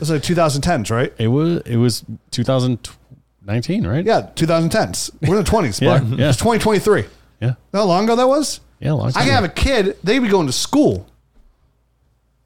was 0.00 0.10
like 0.10 0.22
2010s, 0.22 0.90
right? 0.90 1.12
It 1.18 1.28
was 1.28 1.58
it 1.66 1.76
was 1.76 2.04
2019, 2.32 3.86
right? 3.86 4.04
Yeah, 4.04 4.28
2010s. 4.34 5.10
We're 5.22 5.38
in 5.38 5.44
the 5.44 5.50
20s, 5.50 5.80
Yeah, 5.80 6.02
yeah. 6.16 6.28
It's 6.30 6.38
2023. 6.38 7.04
Yeah. 7.40 7.54
How 7.72 7.84
long 7.84 8.04
ago 8.04 8.16
that 8.16 8.28
was? 8.28 8.60
Yeah. 8.80 8.92
Long 8.92 9.08
I 9.08 9.10
time 9.12 9.22
can 9.24 9.32
have 9.32 9.44
a 9.44 9.48
kid, 9.48 9.96
they'd 10.02 10.18
be 10.18 10.28
going 10.28 10.46
to 10.48 10.52
school. 10.52 11.06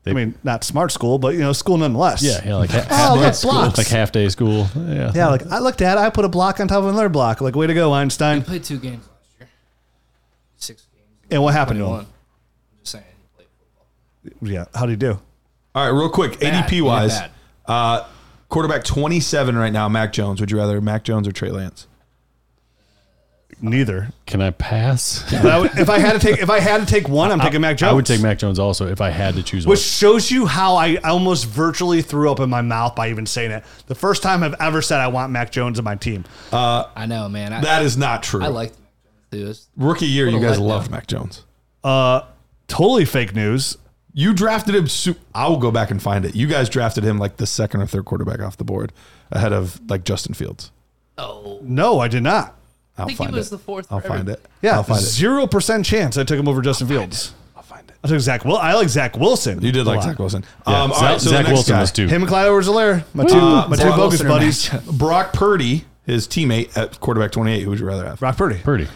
They- 0.03 0.11
I 0.11 0.15
mean, 0.15 0.35
not 0.45 0.65
smart 0.65 0.93
school, 0.93 1.19
but 1.19 1.33
you 1.35 1.41
know, 1.41 1.53
school 1.55 1.79
nonetheless. 1.79 2.23
Yeah, 2.23 2.41
yeah, 2.45 2.57
like 2.57 2.71
half, 2.73 2.87
Oh, 2.91 2.95
half 2.95 3.17
look, 3.19 3.35
school, 3.35 3.51
blocks. 3.53 3.79
like 3.79 3.87
half 3.87 4.13
day 4.13 4.29
school. 4.29 4.67
Yeah, 4.77 5.13
Yeah, 5.15 5.29
like 5.29 5.47
I 5.51 5.61
looked 5.61 5.81
at, 5.81 5.97
it, 5.97 6.01
I 6.01 6.11
put 6.11 6.27
a 6.27 6.29
block 6.29 6.61
on 6.61 6.69
top 6.69 6.79
of 6.85 6.87
another 6.89 7.09
block. 7.09 7.41
Like, 7.41 7.57
way 7.57 7.67
to 7.67 7.73
go, 7.75 7.89
He 7.89 7.95
Einstein. 7.95 8.43
played 8.43 8.65
two 8.65 8.79
games 8.79 9.07
last 9.07 9.29
year. 9.41 9.49
Six 10.57 10.83
games. 10.93 11.07
And 11.31 11.43
what 11.43 11.55
happened 11.55 11.79
to 11.81 11.87
One. 11.87 12.01
him? 12.01 12.07
I'm 12.07 12.79
just 12.81 12.93
saying. 12.93 13.05
He 13.17 13.37
played 13.37 13.49
football. 14.43 14.49
Yeah, 14.53 14.65
how'd 14.79 14.91
he 14.91 14.97
do? 14.97 15.19
All 15.75 15.91
right, 15.91 15.99
real 15.99 16.11
quick, 16.11 16.39
Bad. 16.39 16.67
ADP 16.69 16.83
wise, 16.83 17.19
Bad. 17.19 17.31
uh, 17.67 18.05
quarterback 18.51 18.85
27 18.85 19.57
right 19.57 19.73
now, 19.73 19.89
Mac 19.89 20.13
Jones. 20.13 20.39
Would 20.41 20.51
you 20.51 20.59
rather 20.59 20.81
Mac 20.83 21.05
Jones 21.05 21.27
or 21.27 21.33
Trey 21.33 21.51
Lance? 21.51 21.87
Neither. 23.61 24.09
Can 24.27 24.41
I 24.43 24.51
pass? 24.51 25.25
But 25.43 25.61
would, 25.63 25.79
if 25.79 25.89
I 25.89 25.99
had 25.99 26.13
to 26.13 26.19
take, 26.19 26.41
if 26.41 26.51
I 26.51 26.61
had 26.61 26.81
to 26.81 26.87
take 26.87 27.09
one, 27.09 27.31
I'm 27.31 27.41
taking 27.41 27.61
Mac 27.61 27.77
Jones. 27.77 27.91
I 27.91 27.93
would 27.95 28.07
take 28.07 28.21
Mac 28.21 28.39
Jones 28.39 28.59
also 28.59 28.87
if 28.87 29.01
I 29.01 29.11
had 29.11 29.35
to 29.37 29.43
choose 29.43 29.67
Which 29.67 29.79
one. 29.79 29.83
shows 29.83 30.31
you 30.31 30.47
how 30.47 30.77
I 30.77 30.97
almost 30.97 31.47
virtually 31.47 32.03
threw 32.03 32.31
up 32.31 32.41
in 32.41 32.51
my 32.51 32.63
mouth 32.63 32.95
by 32.95 33.11
even 33.11 33.27
saying 33.27 33.51
it. 33.53 33.65
The 33.87 33.95
first 33.95 34.23
time 34.23 34.43
I've 34.43 34.55
ever 34.61 34.83
said 34.83 35.01
I 35.01 35.09
want 35.09 35.33
Mac 35.33 35.51
Jones 35.53 35.79
in 35.79 35.85
my 35.85 35.95
team. 35.95 36.25
I 36.53 37.07
know, 37.07 37.29
man. 37.29 37.53
I, 37.53 37.61
That 37.61 37.83
is 37.83 37.97
not 37.97 38.23
true. 38.23 38.43
I 38.43 38.49
like 38.49 38.73
Mac 39.33 39.41
Jones 39.41 39.61
too. 39.61 39.71
Rookie 39.77 40.07
year, 40.07 40.29
you 40.29 40.41
guys 40.41 40.59
letdown. 40.59 40.67
loved 40.69 40.91
Mac 40.91 41.07
Jones. 41.07 41.45
Uh 41.83 42.23
totally 42.69 43.05
fake 43.05 43.35
news. 43.35 43.77
You 44.17 44.33
drafted 44.33 44.75
him. 44.77 44.87
Su- 44.89 45.17
I 45.35 45.49
will 45.49 45.57
go 45.59 45.71
back 45.73 45.91
and 45.91 46.01
find 46.01 46.25
it. 46.25 46.37
You 46.37 46.47
guys 46.47 46.69
drafted 46.69 47.03
him 47.05 47.19
like 47.19 47.37
the 47.39 47.47
second 47.47 47.81
or 47.83 47.87
third 47.87 48.05
quarterback 48.05 48.41
off 48.41 48.57
the 48.57 48.63
board, 48.65 48.93
ahead 49.33 49.53
of 49.53 49.81
like 49.91 50.05
Justin 50.05 50.35
Fields. 50.35 50.71
Oh, 51.19 51.59
No, 51.63 51.99
I 52.01 52.07
did 52.09 52.23
not. 52.23 52.55
I'll 52.99 53.07
think 53.07 53.19
he 53.19 53.25
find 53.25 53.35
was 53.37 53.49
it. 53.49 53.51
the 53.51 53.59
fourth 53.59 53.87
I'll 53.91 54.01
for 54.01 54.09
find 54.09 54.29
it. 54.29 54.45
Yeah, 54.63 54.77
I'll 54.77 54.83
find 54.85 55.01
it. 55.01 55.05
zero 55.05 55.47
percent 55.47 55.85
chance 55.85 56.17
I 56.17 56.25
took 56.25 56.39
him 56.39 56.49
over 56.49 56.63
Justin 56.63 56.87
Fields. 56.89 57.35
I'll 57.57 57.63
find 57.63 57.89
it. 57.89 57.97
I 58.05 58.09
took 58.09 58.21
Zach. 58.21 58.45
Well, 58.45 58.57
I 58.57 58.75
like 58.75 58.89
Zach 58.89 59.17
Wilson. 59.17 59.61
You 59.63 59.73
did 59.73 59.81
a 59.81 59.85
like 59.85 59.97
lot. 59.97 60.05
Zach 60.05 60.19
Wilson. 60.19 60.45
Yeah, 60.67 60.83
Um, 60.83 60.93
all 60.93 60.99
Zach, 60.99 61.03
right, 61.11 61.21
so 61.21 61.31
the 61.31 61.37
Zach 61.37 61.45
next 61.47 61.53
Wilson 61.55 61.75
guy. 61.75 61.81
was 61.81 61.93
two. 61.93 62.07
Him 62.09 62.23
and 62.23 62.29
Clyde 62.29 62.47
Edwards-Helaire, 62.47 63.05
my 63.15 63.25
two, 63.25 63.35
my 63.41 63.77
Zach 63.77 63.79
two 63.87 63.91
bogus 63.97 63.99
Wilson 64.23 64.27
or 64.27 64.29
buddies. 64.31 64.69
Brock 64.99 65.33
Purdy, 65.33 65.85
his 66.07 66.29
teammate 66.29 66.77
at 66.77 67.01
quarterback 67.01 67.33
28. 67.33 67.63
Who 67.63 67.71
would 67.71 67.81
you 67.81 67.87
rather 67.87 68.05
have? 68.07 68.19
Brock 68.21 68.37
Purdy 68.37 68.59
Pretty. 68.63 68.87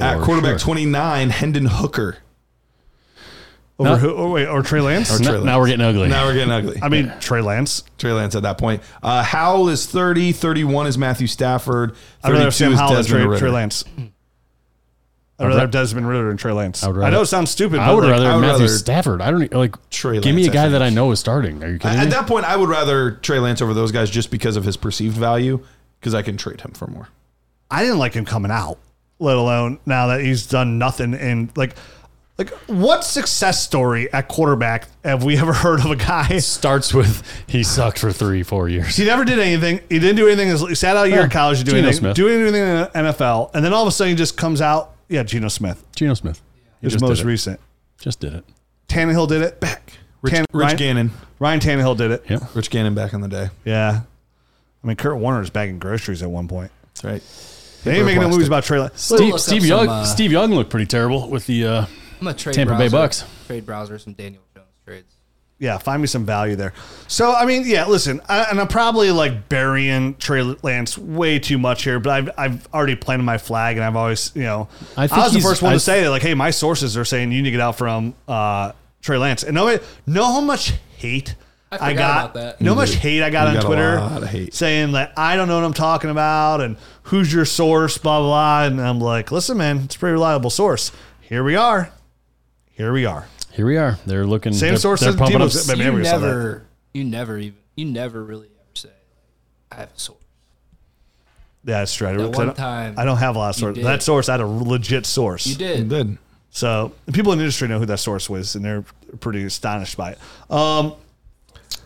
At 0.00 0.18
For 0.18 0.24
quarterback 0.24 0.58
sure. 0.60 0.66
29, 0.74 1.30
Hendon 1.30 1.66
Hooker. 1.66 2.18
Over 3.78 3.90
No. 3.90 3.96
who? 3.96 4.14
Oh, 4.14 4.30
wait, 4.32 4.46
or 4.46 4.62
Trey 4.62 4.80
Lance. 4.80 5.10
Or 5.10 5.22
Now, 5.22 5.30
Trey 5.32 5.44
now 5.44 5.58
we're 5.58 5.66
getting 5.66 5.84
ugly. 5.84 6.08
Now 6.08 6.26
we're 6.26 6.34
getting 6.34 6.52
ugly. 6.52 6.78
I 6.82 6.88
mean 6.88 7.12
Trey 7.20 7.40
Lance. 7.40 7.82
Trey 7.98 8.12
Lance 8.12 8.34
at 8.34 8.42
that 8.42 8.58
point. 8.58 8.82
Uh, 9.02 9.22
Howell 9.22 9.68
is 9.70 9.86
30. 9.86 10.32
31 10.32 10.86
is 10.86 10.98
Matthew 10.98 11.26
Stafford. 11.26 11.94
I'd 12.22 12.30
rather 12.32 12.44
have 12.44 12.54
32 12.54 12.56
Sam 12.64 12.72
is 12.72 12.78
Howell 12.78 12.88
than 12.92 12.96
Desmond 13.02 13.20
Trey, 13.22 13.26
Ridder. 13.30 13.38
Trey 13.40 13.50
Lance. 13.50 13.84
I'd 15.38 15.46
rather 15.48 15.60
have 15.60 15.70
Desmond 15.72 16.06
Ridder 16.08 16.28
than 16.28 16.36
Trey 16.36 16.52
Lance. 16.52 16.84
I, 16.84 16.88
would 16.88 16.96
rather- 16.98 17.10
know 17.16 17.22
it 17.22 17.26
sounds 17.26 17.50
stupid. 17.50 17.80
I 17.80 17.92
would 17.92 18.04
like, 18.04 18.12
rather 18.12 18.26
I 18.30 18.34
would 18.36 18.42
Matthew 18.42 18.66
rather 18.66 18.68
Stafford. 18.68 19.20
I 19.22 19.30
don't 19.30 19.52
like. 19.52 19.74
Trey 19.90 20.20
give 20.20 20.34
me 20.36 20.42
a 20.42 20.44
Lance, 20.46 20.50
I 20.56 20.62
guy 20.64 20.68
that 20.68 20.82
I 20.82 20.90
know 20.90 21.10
is 21.10 21.18
starting. 21.18 21.64
Are 21.64 21.68
you 21.68 21.78
kidding 21.78 21.98
At 21.98 22.04
me? 22.04 22.10
that 22.10 22.26
point, 22.28 22.44
I 22.44 22.56
would 22.56 22.68
rather 22.68 23.12
Trey 23.12 23.38
Lance 23.40 23.60
over 23.60 23.74
those 23.74 23.90
guys 23.90 24.10
just 24.10 24.30
because 24.30 24.56
of 24.56 24.64
his 24.64 24.76
perceived 24.76 25.16
value, 25.16 25.64
because 25.98 26.14
I 26.14 26.22
can 26.22 26.36
trade 26.36 26.60
him 26.60 26.72
for 26.72 26.86
more. 26.86 27.08
I 27.70 27.82
didn't 27.82 27.98
like 27.98 28.12
him 28.14 28.24
coming 28.26 28.52
out, 28.52 28.78
let 29.18 29.36
alone 29.36 29.78
now 29.86 30.08
that 30.08 30.20
he's 30.20 30.46
done 30.46 30.78
nothing. 30.78 31.14
And 31.14 31.50
like, 31.56 31.74
Like, 32.38 32.48
what 32.66 33.04
success 33.04 33.62
story 33.62 34.10
at 34.12 34.26
quarterback 34.26 34.88
have 35.04 35.22
we 35.22 35.36
ever 35.38 35.52
heard 35.52 35.80
of 35.80 35.86
a 35.90 35.96
guy? 35.96 36.38
Starts 36.38 36.94
with 36.94 37.22
he 37.46 37.62
sucked 37.62 37.98
for 37.98 38.10
three, 38.10 38.42
four 38.42 38.68
years. 38.68 38.96
He 38.96 39.04
never 39.04 39.24
did 39.24 39.38
anything. 39.38 39.80
He 39.90 39.98
didn't 39.98 40.16
do 40.16 40.26
anything. 40.26 40.48
He 40.68 40.74
sat 40.74 40.96
out 40.96 41.06
a 41.06 41.10
year 41.10 41.22
in 41.24 41.30
college 41.30 41.58
to 41.58 41.64
do 41.64 41.72
Geno 41.72 41.82
anything. 41.88 42.00
Smith. 42.00 42.16
Doing 42.16 42.40
anything 42.40 42.62
in 42.62 42.76
the 42.76 42.90
NFL, 42.94 43.50
and 43.54 43.64
then 43.64 43.72
all 43.74 43.82
of 43.82 43.88
a 43.88 43.92
sudden 43.92 44.12
he 44.12 44.16
just 44.16 44.36
comes 44.36 44.60
out. 44.60 44.94
Yeah, 45.08 45.22
Geno 45.24 45.48
Smith 45.48 45.84
Geno 45.94 46.14
Smith. 46.14 46.40
He 46.80 46.86
is 46.86 46.94
just 46.94 47.02
most 47.02 47.18
did 47.18 47.26
it. 47.26 47.28
recent. 47.28 47.60
Just 47.98 48.18
did 48.20 48.32
it. 48.34 48.44
Tannehill 48.88 49.28
did 49.28 49.42
it. 49.42 49.60
Back. 49.60 49.92
Rich, 50.22 50.32
Tan- 50.34 50.44
Rich 50.52 50.64
Ryan, 50.64 50.76
Gannon. 50.76 51.10
Ryan 51.38 51.60
Tannehill 51.60 51.96
did 51.98 52.10
it. 52.12 52.24
Yep. 52.30 52.54
Rich 52.54 52.70
Gannon 52.70 52.94
back 52.94 53.12
in 53.12 53.20
the 53.20 53.28
day. 53.28 53.50
Yeah. 53.64 54.00
I 54.82 54.86
mean, 54.86 54.96
Kurt 54.96 55.18
Warner 55.18 55.42
is 55.42 55.50
bagging 55.50 55.78
groceries 55.78 56.22
at 56.22 56.30
one 56.30 56.48
point. 56.48 56.72
That's 56.94 57.04
right. 57.04 57.22
They 57.84 57.96
ain't 57.96 58.06
making 58.06 58.20
no 58.22 58.28
plastic. 58.28 58.30
movies 58.32 58.46
about 58.48 58.64
Trey 58.64 58.78
Lance. 58.80 59.02
Steve, 59.02 59.32
look 59.32 59.38
Steve 59.40 59.62
up 59.62 59.68
Young. 59.68 59.86
some, 59.86 59.88
uh, 59.94 60.04
Steve 60.06 60.32
Young 60.32 60.50
looked 60.52 60.70
pretty 60.70 60.86
terrible 60.86 61.28
with 61.28 61.46
the. 61.46 61.64
Uh, 61.66 61.86
I'm 62.22 62.28
a 62.28 62.34
trade 62.34 62.54
Tampa 62.54 62.74
Bay 62.74 62.88
browser, 62.88 62.96
Bucks. 62.96 63.24
Trade 63.48 63.66
browser 63.66 63.98
some 63.98 64.12
Daniel 64.12 64.42
Jones 64.54 64.68
trades. 64.86 65.16
Yeah, 65.58 65.78
find 65.78 66.00
me 66.00 66.06
some 66.06 66.24
value 66.24 66.54
there. 66.54 66.72
So, 67.08 67.32
I 67.34 67.46
mean, 67.46 67.64
yeah, 67.66 67.86
listen, 67.86 68.20
I, 68.28 68.44
and 68.44 68.60
I'm 68.60 68.68
probably 68.68 69.10
like 69.10 69.48
burying 69.48 70.14
Trey 70.16 70.42
Lance 70.62 70.96
way 70.96 71.40
too 71.40 71.58
much 71.58 71.82
here, 71.82 71.98
but 71.98 72.10
I've, 72.10 72.30
I've 72.38 72.68
already 72.72 72.94
planted 72.94 73.24
my 73.24 73.38
flag, 73.38 73.76
and 73.76 73.84
I've 73.84 73.96
always, 73.96 74.30
you 74.36 74.42
know, 74.42 74.68
I 74.96 75.08
I, 75.10 75.18
was 75.24 75.32
the 75.32 75.40
first 75.40 75.62
one 75.62 75.72
I- 75.72 75.76
to 75.76 75.80
say, 75.80 76.08
like, 76.08 76.22
hey, 76.22 76.34
my 76.34 76.50
sources 76.50 76.96
are 76.96 77.04
saying 77.04 77.32
you 77.32 77.38
need 77.42 77.48
to 77.48 77.50
get 77.50 77.60
out 77.60 77.76
from 77.76 78.14
uh, 78.28 78.70
Trey 79.00 79.18
Lance. 79.18 79.42
And 79.42 79.56
know, 79.56 79.78
know 80.06 80.24
how 80.24 80.40
much 80.40 80.74
hate 80.96 81.34
I 81.72 81.90
I, 81.90 81.92
got? 81.94 82.30
about 82.30 82.34
that. 82.34 82.60
You 82.60 82.66
know 82.66 82.76
much 82.76 82.94
hate 82.94 83.22
I 83.22 83.30
got 83.30 83.44
You 83.44 83.48
on 83.48 83.54
got 83.54 83.66
Twitter 83.66 84.26
hate. 84.26 84.54
saying 84.54 84.92
that 84.92 85.12
I 85.16 85.34
don't 85.36 85.48
know 85.48 85.56
what 85.56 85.64
I'm 85.64 85.74
talking 85.74 86.10
about 86.10 86.60
and 86.60 86.76
who's 87.04 87.32
your 87.32 87.44
source, 87.44 87.98
blah, 87.98 88.20
blah, 88.20 88.28
blah. 88.28 88.64
And 88.66 88.80
I'm 88.80 89.00
like, 89.00 89.32
listen, 89.32 89.58
man, 89.58 89.78
it's 89.78 89.96
a 89.96 89.98
pretty 89.98 90.12
reliable 90.12 90.50
source. 90.50 90.92
Here 91.20 91.42
we 91.42 91.56
are. 91.56 91.90
Here 92.72 92.92
we 92.92 93.04
are. 93.04 93.26
here 93.52 93.66
we 93.66 93.76
are. 93.76 93.98
They're 94.06 94.26
looking. 94.26 94.52
Same 94.52 94.70
they're, 94.70 94.76
source 94.78 95.00
They're 95.00 95.14
pumping 95.14 95.40
up. 95.40 95.48
Deebo's- 95.48 95.66
But 95.66 95.78
maybe 95.78 95.90
you 95.90 95.96
we 95.98 96.04
saw 96.04 96.18
that. 96.18 96.26
never, 96.26 96.66
you 96.94 97.04
never 97.04 97.38
even, 97.38 97.58
you 97.76 97.84
never 97.84 98.22
really 98.24 98.46
ever 98.46 98.74
say, 98.74 98.88
I 99.70 99.76
have 99.76 99.90
a 99.94 99.98
source. 99.98 100.18
Yeah, 101.64 101.78
that's 101.80 101.94
true. 101.94 102.08
I, 102.08 102.12
That 102.12 102.18
'cause 102.18 102.34
I 102.34 102.38
one 102.38 102.46
don't- 102.48 102.56
time 102.56 102.94
I 102.98 103.04
don't 103.04 103.18
have 103.18 103.36
a 103.36 103.38
lot 103.38 103.50
of 103.50 103.56
you 103.56 103.60
sources. 103.60 103.84
That 103.84 104.02
source, 104.02 104.28
I 104.28 104.32
had 104.32 104.40
a 104.40 104.46
legit 104.46 105.06
source. 105.06 105.46
You 105.46 105.52
He 105.54 105.58
did. 105.58 105.88
did. 105.88 106.18
So 106.50 106.92
the 107.06 107.12
people 107.12 107.32
in 107.32 107.38
the 107.38 107.44
industry 107.44 107.68
know 107.68 107.78
who 107.78 107.86
that 107.86 107.98
source 107.98 108.28
was, 108.28 108.54
and 108.56 108.64
they're 108.64 108.84
pretty 109.20 109.44
astonished 109.44 109.96
by 109.96 110.12
it. 110.12 110.18
Um, 110.50 110.94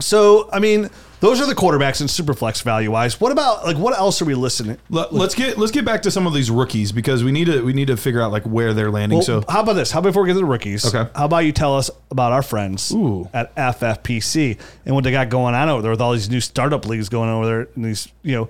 so 0.01 0.49
I 0.53 0.59
mean, 0.61 0.89
those 1.26 1.40
are 1.40 1.46
the 1.46 1.54
quarterbacks 1.54 2.00
in 2.00 2.06
superflex 2.06 2.62
value 2.62 2.90
wise. 2.90 3.20
What 3.20 3.32
about 3.32 3.64
like 3.64 3.76
what 3.76 3.98
else 3.98 4.22
are 4.22 4.24
we 4.24 4.34
listening? 4.34 4.78
Let, 4.88 5.12
us 5.12 5.34
get 5.34 5.58
let's 5.58 5.72
get 5.72 5.84
back 5.84 6.02
to 6.02 6.10
some 6.10 6.26
of 6.26 6.34
these 6.34 6.50
rookies 6.50 6.92
because 6.92 7.24
we 7.24 7.32
need 7.32 7.46
to 7.46 7.62
we 7.62 7.72
need 7.72 7.88
to 7.88 7.96
figure 7.96 8.22
out 8.22 8.30
like 8.30 8.44
where 8.44 8.72
they're 8.72 8.90
landing. 8.90 9.18
Well, 9.18 9.24
so 9.24 9.44
how 9.48 9.62
about 9.62 9.72
this? 9.72 9.90
How 9.90 9.98
about 9.98 10.10
before 10.10 10.22
we 10.22 10.28
get 10.28 10.34
to 10.34 10.40
the 10.40 10.44
rookies? 10.44 10.94
Okay. 10.94 11.10
How 11.16 11.24
about 11.24 11.38
you 11.38 11.52
tell 11.52 11.76
us 11.76 11.90
about 12.10 12.32
our 12.32 12.42
friends 12.42 12.92
Ooh. 12.92 13.28
at 13.34 13.54
FFPC 13.56 14.58
and 14.84 14.94
what 14.94 15.02
they 15.02 15.10
got 15.10 15.28
going 15.28 15.54
on 15.54 15.68
over 15.68 15.82
there 15.82 15.90
with 15.90 16.00
all 16.00 16.12
these 16.12 16.30
new 16.30 16.40
startup 16.40 16.86
leagues 16.86 17.08
going 17.08 17.28
on 17.28 17.36
over 17.36 17.46
there 17.46 17.68
and 17.74 17.84
these 17.84 18.08
you 18.22 18.36
know 18.36 18.48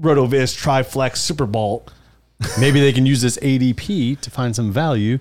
RotoViz, 0.00 0.56
TriFlex, 0.60 1.18
Super 1.18 1.46
Bowl. 1.46 1.86
Maybe 2.58 2.80
they 2.80 2.92
can 2.92 3.06
use 3.06 3.22
this 3.22 3.36
ADP 3.38 4.20
to 4.20 4.30
find 4.30 4.56
some 4.56 4.72
value, 4.72 5.18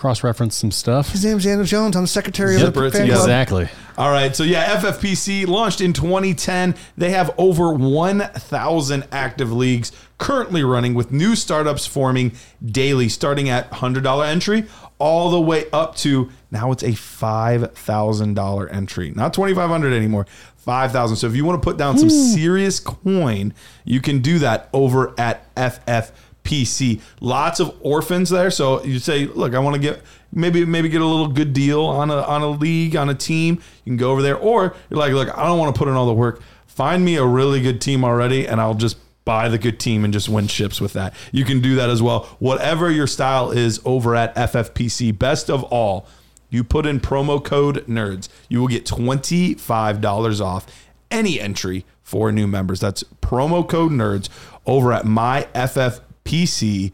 cross 0.00 0.24
reference 0.24 0.56
some 0.56 0.70
stuff. 0.70 1.10
His 1.10 1.26
name's 1.26 1.44
Daniel 1.44 1.66
Jones. 1.66 1.94
I'm 1.94 2.04
the 2.04 2.08
secretary 2.08 2.56
Yep, 2.56 2.68
of 2.68 2.74
the 2.74 2.84
it's 2.86 2.96
fan 2.96 3.06
club. 3.06 3.18
Exactly. 3.18 3.68
All 3.98 4.10
right, 4.10 4.34
so 4.34 4.44
yeah, 4.44 4.80
FFPC 4.80 5.46
launched 5.46 5.82
in 5.82 5.92
2010. 5.92 6.74
They 6.96 7.10
have 7.10 7.34
over 7.36 7.74
1,000 7.74 9.04
active 9.12 9.52
leagues 9.52 9.92
currently 10.16 10.64
running 10.64 10.94
with 10.94 11.12
new 11.12 11.36
startups 11.36 11.84
forming 11.84 12.32
daily, 12.64 13.10
starting 13.10 13.50
at 13.50 13.70
$100 13.72 14.26
entry 14.26 14.64
all 14.98 15.30
the 15.30 15.40
way 15.40 15.64
up 15.70 15.96
to 15.96 16.30
now 16.50 16.72
it's 16.72 16.82
a 16.82 16.92
$5,000 16.92 18.72
entry. 18.74 19.10
Not 19.10 19.34
2500 19.34 19.92
anymore. 19.92 20.26
5000 20.56 21.16
So 21.16 21.26
if 21.26 21.34
you 21.34 21.44
want 21.44 21.60
to 21.60 21.64
put 21.66 21.76
down 21.76 21.98
some 21.98 22.10
serious 22.10 22.80
coin, 22.80 23.52
you 23.84 24.00
can 24.00 24.20
do 24.20 24.38
that 24.40 24.68
over 24.72 25.14
at 25.18 25.54
FFPC. 25.54 26.12
Lots 27.20 27.60
of 27.60 27.74
orphans 27.80 28.30
there. 28.30 28.50
So 28.50 28.82
you 28.84 28.98
say, 28.98 29.26
look, 29.26 29.54
I 29.54 29.58
want 29.58 29.74
to 29.74 29.80
get 29.80 30.02
maybe 30.32 30.64
maybe 30.64 30.88
get 30.88 31.00
a 31.00 31.06
little 31.06 31.28
good 31.28 31.52
deal 31.52 31.84
on 31.84 32.10
a 32.10 32.22
on 32.22 32.42
a 32.42 32.50
league, 32.50 32.96
on 32.96 33.08
a 33.08 33.14
team. 33.14 33.56
You 33.84 33.90
can 33.90 33.96
go 33.96 34.10
over 34.12 34.22
there. 34.22 34.36
Or 34.36 34.74
you're 34.88 34.98
like, 34.98 35.12
look, 35.12 35.36
I 35.36 35.46
don't 35.46 35.58
want 35.58 35.74
to 35.74 35.78
put 35.78 35.88
in 35.88 35.94
all 35.94 36.06
the 36.06 36.14
work. 36.14 36.42
Find 36.66 37.04
me 37.04 37.16
a 37.16 37.26
really 37.26 37.60
good 37.60 37.80
team 37.80 38.04
already, 38.04 38.46
and 38.46 38.60
I'll 38.60 38.74
just 38.74 38.96
buy 39.24 39.48
the 39.48 39.58
good 39.58 39.78
team 39.78 40.04
and 40.04 40.12
just 40.12 40.28
win 40.28 40.46
ships 40.46 40.80
with 40.80 40.94
that. 40.94 41.14
You 41.30 41.44
can 41.44 41.60
do 41.60 41.76
that 41.76 41.90
as 41.90 42.02
well. 42.02 42.24
Whatever 42.38 42.90
your 42.90 43.06
style 43.06 43.50
is 43.50 43.80
over 43.84 44.16
at 44.16 44.34
FFPC. 44.34 45.16
Best 45.18 45.50
of 45.50 45.62
all, 45.64 46.08
you 46.48 46.64
put 46.64 46.86
in 46.86 47.00
promo 47.00 47.42
code 47.42 47.86
NERDS. 47.86 48.28
You 48.48 48.60
will 48.60 48.68
get 48.68 48.86
$25 48.86 50.40
off 50.40 50.66
any 51.10 51.40
entry 51.40 51.84
for 52.02 52.32
new 52.32 52.46
members. 52.46 52.80
That's 52.80 53.04
promo 53.22 53.68
code 53.68 53.92
NERDS 53.92 54.28
over 54.66 54.92
at 54.92 55.04
myffpc.com. 56.30 56.92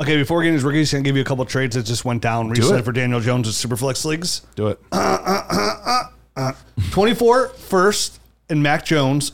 Okay, 0.00 0.16
before 0.16 0.38
we 0.38 0.44
get 0.44 0.48
into 0.48 0.56
his 0.56 0.64
rookies, 0.64 0.90
can 0.90 1.00
I 1.00 1.02
give 1.02 1.16
you 1.16 1.22
a 1.22 1.24
couple 1.24 1.44
trades 1.44 1.76
that 1.76 1.84
just 1.84 2.04
went 2.04 2.22
down 2.22 2.48
recently 2.48 2.78
it. 2.80 2.84
for 2.84 2.92
Daniel 2.92 3.20
Jones 3.20 3.46
in 3.46 3.70
Superflex 3.70 4.04
leagues? 4.04 4.42
Do 4.56 4.68
it. 4.68 4.80
24 6.90 7.48
first 7.48 8.20
and 8.48 8.62
Mac 8.62 8.84
Jones 8.84 9.32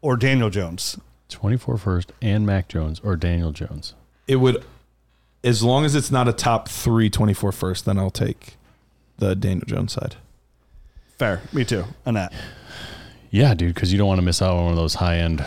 or 0.00 0.16
Daniel 0.16 0.50
Jones. 0.50 0.98
24 1.28 1.78
first 1.78 2.12
and 2.22 2.46
Mac 2.46 2.68
Jones 2.68 3.00
or 3.00 3.16
Daniel 3.16 3.52
Jones. 3.52 3.94
It 4.26 4.36
would, 4.36 4.64
as 5.42 5.62
long 5.62 5.84
as 5.84 5.94
it's 5.94 6.10
not 6.10 6.28
a 6.28 6.32
top 6.32 6.68
three 6.68 7.10
24 7.10 7.52
first, 7.52 7.84
then 7.84 7.98
I'll 7.98 8.10
take 8.10 8.56
the 9.18 9.34
Daniel 9.34 9.66
Jones 9.66 9.92
side. 9.92 10.16
Fair. 11.18 11.40
Me 11.52 11.64
too. 11.64 11.84
On 12.06 12.14
that. 12.14 12.32
Yeah, 13.30 13.54
dude, 13.54 13.74
because 13.74 13.92
you 13.92 13.98
don't 13.98 14.08
want 14.08 14.18
to 14.18 14.24
miss 14.24 14.40
out 14.40 14.56
on 14.56 14.64
one 14.64 14.72
of 14.72 14.78
those 14.78 14.94
high 14.94 15.18
end 15.18 15.44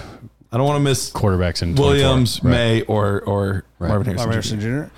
I 0.51 0.57
don't 0.57 0.65
want 0.65 0.77
to 0.77 0.83
miss 0.83 1.09
quarterbacks 1.11 1.61
in 1.61 1.75
Williams, 1.75 2.41
Right. 2.43 2.51
Maye, 2.51 2.81
or 2.83 3.21
or 3.21 3.63
Right. 3.79 3.87
Marvin 3.89 4.05
Harrison. 4.17 4.29
Marvin 4.29 4.41
Jr. 4.59 4.67
Harrison 4.69 4.89
Jr. 4.89 4.93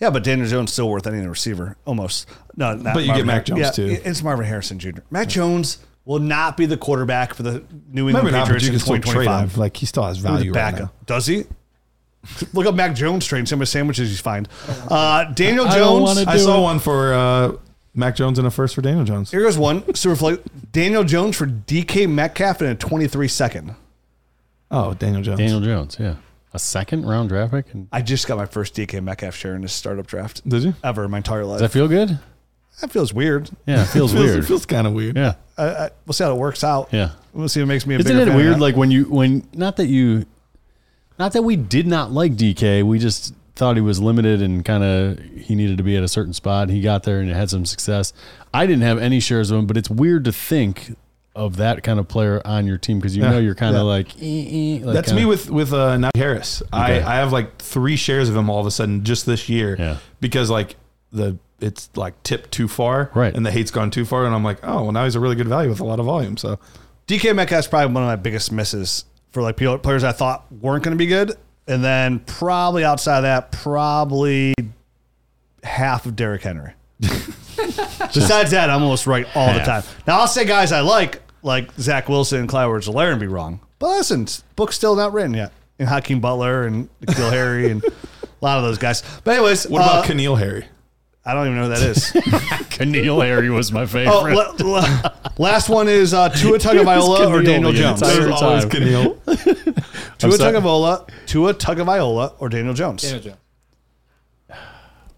Yeah, 0.00 0.10
but 0.10 0.24
Daniel 0.24 0.48
Jones 0.48 0.72
still 0.72 0.88
worth 0.88 1.06
any 1.06 1.24
receiver. 1.26 1.76
Almost. 1.84 2.28
No, 2.56 2.74
not 2.74 2.94
But 2.94 3.00
you 3.04 3.08
Marvin 3.08 3.26
get 3.26 3.32
Mac 3.32 3.44
Jones, 3.44 3.60
yeah, 3.60 3.70
too. 3.70 3.98
It's 4.04 4.22
Marvin 4.22 4.44
Harrison 4.46 4.78
Jr. 4.78 5.00
Mac 5.10 5.28
Jones 5.28 5.78
will 6.04 6.18
not 6.18 6.56
be 6.56 6.66
the 6.66 6.76
quarterback 6.76 7.32
for 7.34 7.42
the 7.42 7.64
New 7.90 8.08
England 8.08 8.24
Maybe 8.26 8.32
not, 8.32 8.40
but 8.48 8.54
Patriots 8.54 8.64
you 8.64 8.68
in 8.68 8.72
can 8.74 8.80
still 8.80 8.94
trade 8.96 9.02
2025. 9.26 9.56
Like 9.58 9.76
he 9.76 9.86
still 9.86 10.02
has 10.04 10.16
Who's 10.16 10.22
the 10.24 10.28
value 10.30 10.52
right 10.52 10.72
backup? 10.72 10.80
now. 10.80 10.92
Does 11.06 11.26
he? 11.26 11.44
Look 12.54 12.66
up 12.66 12.74
Mac 12.74 12.94
Jones 12.94 13.26
trade. 13.26 13.46
Some 13.48 13.58
of 13.58 13.60
the 13.60 13.66
sandwiches 13.66 14.08
he's 14.08 14.20
find. 14.20 14.48
Uh, 14.88 15.24
Daniel 15.32 15.64
Jones. 15.70 16.02
wanna 16.16 16.24
I 16.30 16.38
saw 16.38 16.58
it. 16.58 16.62
one 16.62 16.78
for 16.80 17.12
uh, 17.14 17.52
Mac 17.94 18.16
Jones 18.16 18.38
and 18.38 18.46
a 18.48 18.50
first 18.50 18.74
for 18.74 18.80
Daniel 18.82 19.04
Jones. 19.04 19.30
Here 19.30 19.42
goes 19.42 19.56
one. 19.58 19.82
Superflex. 19.82 20.40
Daniel 20.72 21.04
Jones 21.04 21.36
for 21.36 21.46
DK 21.46 22.08
Metcalf 22.08 22.60
in 22.62 22.68
a 22.68 22.74
23 22.74 23.28
second. 23.28 23.74
Oh, 24.70 24.94
Daniel 24.94 25.22
Jones. 25.22 25.38
Daniel 25.38 25.60
Jones, 25.60 25.96
yeah. 26.00 26.16
A 26.52 26.58
second 26.58 27.04
round 27.06 27.28
draft 27.30 27.52
pick? 27.52 27.72
And 27.74 27.88
I 27.92 28.00
just 28.02 28.26
got 28.28 28.36
my 28.38 28.46
first 28.46 28.74
DK 28.74 29.02
Metcalf 29.02 29.34
share 29.34 29.54
in 29.56 29.62
this 29.62 29.72
startup 29.72 30.06
draft 30.06 30.48
Did 30.48 30.62
you? 30.62 30.74
ever 30.84 31.04
in 31.04 31.10
my 31.10 31.16
entire 31.18 31.44
life. 31.44 31.58
does 31.60 31.70
that 31.70 31.72
feel 31.76 31.88
good? 31.88 32.18
that 32.80 32.90
feels 32.90 33.12
weird. 33.14 33.50
Yeah, 33.66 33.82
it 33.82 33.86
feels, 33.86 34.12
Feels, 34.12 34.24
weird. 34.24 34.38
It 34.44 34.46
feels 34.46 34.66
kind 34.66 34.86
of 34.86 34.92
weird. 34.94 35.16
yeah. 35.16 35.34
I, 35.56 35.64
I, 35.68 35.90
we'll 36.06 36.12
see 36.12 36.24
how 36.24 36.32
it 36.32 36.38
works 36.38 36.64
out. 36.64 36.88
Yeah. 36.92 37.10
We'll 37.32 37.48
see 37.48 37.60
if 37.60 37.64
it 37.64 37.66
makes 37.66 37.86
me 37.86 37.94
a 37.94 37.98
Isn't 37.98 38.10
bigger 38.10 38.22
it 38.22 38.26
fan 38.26 38.36
weird? 38.36 38.60
Like 38.60 38.76
when 38.76 38.90
you 38.90 39.04
when 39.04 39.46
not 39.52 39.76
that 39.76 39.86
you, 39.86 40.26
not 41.18 41.32
that 41.34 41.42
we 41.42 41.54
did 41.56 41.86
not 41.86 42.10
like 42.12 42.32
DK, 42.34 42.82
we 42.82 42.98
just 42.98 43.32
thought 43.56 43.76
he 43.76 43.80
was 43.80 44.00
limited 44.00 44.42
and 44.42 44.64
kind 44.64 44.82
of 44.82 45.18
he 45.36 45.54
needed 45.54 45.76
to 45.78 45.84
be 45.84 45.96
at 45.96 46.02
a 46.02 46.08
certain 46.08 46.32
spot. 46.32 46.68
He 46.70 46.80
got 46.80 47.04
there 47.04 47.20
and 47.20 47.30
had 47.30 47.50
some 47.50 47.64
success. 47.64 48.12
I 48.52 48.66
didn't 48.66 48.82
have 48.82 48.98
any 48.98 49.20
shares 49.20 49.50
of 49.52 49.58
him, 49.60 49.66
but 49.66 49.76
it's 49.76 49.90
weird 49.90 50.24
to 50.24 50.32
think 50.32 50.96
of 51.34 51.56
that 51.56 51.82
kind 51.82 51.98
of 51.98 52.06
player 52.08 52.40
on 52.44 52.66
your 52.66 52.78
team 52.78 52.98
because 52.98 53.16
you 53.16 53.22
Yeah. 53.22 53.30
know 53.32 53.38
you're 53.38 53.54
kind 53.56 53.74
of 53.74 53.80
Yeah. 53.80 53.88
like, 53.88 54.08
eh, 54.20 54.78
eh, 54.80 54.84
like 54.84 54.94
That's 54.94 55.08
kinda- 55.08 55.22
me 55.22 55.26
with 55.26 55.50
with 55.50 55.72
uh, 55.72 55.96
Najee 55.96 56.10
Harris. 56.16 56.62
Okay. 56.72 57.02
I, 57.02 57.14
I 57.14 57.16
have 57.16 57.32
like 57.32 57.58
three 57.58 57.96
shares 57.96 58.28
of 58.28 58.36
him 58.36 58.48
all 58.48 58.60
of 58.60 58.66
a 58.66 58.70
sudden 58.70 59.02
just 59.04 59.26
this 59.26 59.48
year. 59.48 59.76
Yeah. 59.78 59.96
Because 60.20 60.48
like 60.50 60.76
the 61.12 61.36
it's 61.60 61.88
like 61.96 62.20
tipped 62.24 62.50
too 62.52 62.68
far, 62.68 63.10
Right. 63.14 63.34
And 63.34 63.44
the 63.46 63.50
hate's 63.50 63.70
gone 63.70 63.90
too 63.90 64.04
far, 64.04 64.26
and 64.26 64.34
I'm 64.34 64.44
like, 64.44 64.58
oh, 64.62 64.82
well, 64.82 64.92
now 64.92 65.04
he's 65.04 65.14
a 65.14 65.20
really 65.20 65.36
good 65.36 65.48
value 65.48 65.70
with 65.70 65.80
a 65.80 65.84
lot 65.84 65.98
of 66.00 66.06
volume. 66.06 66.36
So 66.36 66.58
DK 67.06 67.34
Metcalf's 67.34 67.68
probably 67.68 67.92
one 67.94 68.02
of 68.02 68.08
my 68.08 68.16
biggest 68.16 68.52
misses 68.52 69.04
for 69.30 69.40
like 69.42 69.56
people- 69.56 69.78
players 69.78 70.04
I 70.04 70.12
thought 70.12 70.44
weren't 70.60 70.84
going 70.84 70.94
to 70.96 70.98
be 70.98 71.06
good, 71.06 71.32
and 71.66 71.82
then 71.82 72.18
probably 72.20 72.84
outside 72.84 73.18
of 73.18 73.22
that, 73.24 73.50
probably 73.52 74.52
half 75.62 76.06
of 76.06 76.14
Derrick 76.16 76.42
Henry. 76.42 76.72
Besides 78.14 78.50
that, 78.52 78.70
I'm 78.70 78.82
almost 78.82 79.06
right 79.06 79.26
all 79.34 79.52
the 79.52 79.60
time. 79.60 79.82
Now 80.06 80.20
I'll 80.20 80.26
say 80.28 80.44
guys 80.44 80.72
I 80.72 80.80
like, 80.80 81.22
like 81.42 81.72
Zach 81.78 82.08
Wilson 82.08 82.40
and 82.40 82.48
Clyde 82.48 82.64
Edwards-Helaire, 82.64 83.10
and 83.12 83.20
be 83.20 83.26
wrong. 83.26 83.60
But 83.78 83.88
listen, 83.96 84.26
book's 84.56 84.76
still 84.76 84.96
not 84.96 85.12
written 85.12 85.34
yet. 85.34 85.52
And 85.78 85.88
Hakeem 85.88 86.20
Butler 86.20 86.64
and 86.66 86.88
N'Keal 87.00 87.30
Harry 87.30 87.70
and 87.70 87.84
a 87.84 87.90
lot 88.40 88.58
of 88.58 88.64
those 88.64 88.78
guys. 88.78 89.02
But 89.24 89.36
anyways, 89.36 89.66
what 89.68 89.82
about 89.82 90.04
uh, 90.08 90.12
N'Keal 90.12 90.38
Harry? 90.38 90.66
I 91.26 91.32
don't 91.34 91.46
even 91.46 91.56
know 91.58 91.68
who 91.68 91.74
that 91.74 91.82
is. 91.82 92.12
N'Keal 92.12 93.24
Harry 93.24 93.50
was 93.50 93.72
my 93.72 93.84
favorite. 93.86 94.12
oh, 94.14 94.54
la- 94.62 94.68
la- 94.80 95.10
last 95.38 95.68
one 95.68 95.88
is 95.88 96.14
uh, 96.14 96.28
Tua 96.28 96.58
Tagovailoa 96.58 97.28
or 97.28 97.40
N'Keal 97.40 97.44
Daniel 97.44 97.72
the 97.72 97.78
Jones. 97.78 98.02
entire 98.02 98.20
There's 98.20 98.42
always 98.42 98.64
time. 98.66 98.82
N'Keal. 98.82 100.18
Tua 100.18 100.32
sorry. 100.32 100.52
Tagovailoa, 100.54 101.08
Tua 101.26 101.54
Tagovailoa 101.54 102.34
or 102.38 102.48
Daniel 102.48 102.74
Jones. 102.74 103.02
Daniel 103.02 103.20
Jones. 103.20 103.36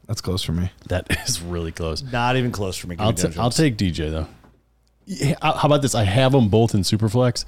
That's 0.07 0.21
close 0.21 0.43
for 0.43 0.53
me. 0.53 0.71
That 0.89 1.07
is 1.29 1.41
really 1.43 1.73
close. 1.73 2.03
Not 2.03 2.37
even 2.37 2.53
close 2.53 2.77
for 2.77 2.87
me. 2.87 2.97
Give 2.97 3.01
I'll, 3.05 3.11
me 3.11 3.17
t- 3.17 3.23
Daniel 3.25 3.43
I'll 3.43 3.51
take 3.51 3.77
DJ 3.77 4.11
though. 4.11 4.27
Yeah, 5.07 5.35
how 5.43 5.61
about 5.67 5.83
this? 5.83 5.95
I 5.95 6.05
have 6.05 6.33
them 6.33 6.49
both 6.49 6.75
in 6.75 6.81
Superflex, 6.83 7.45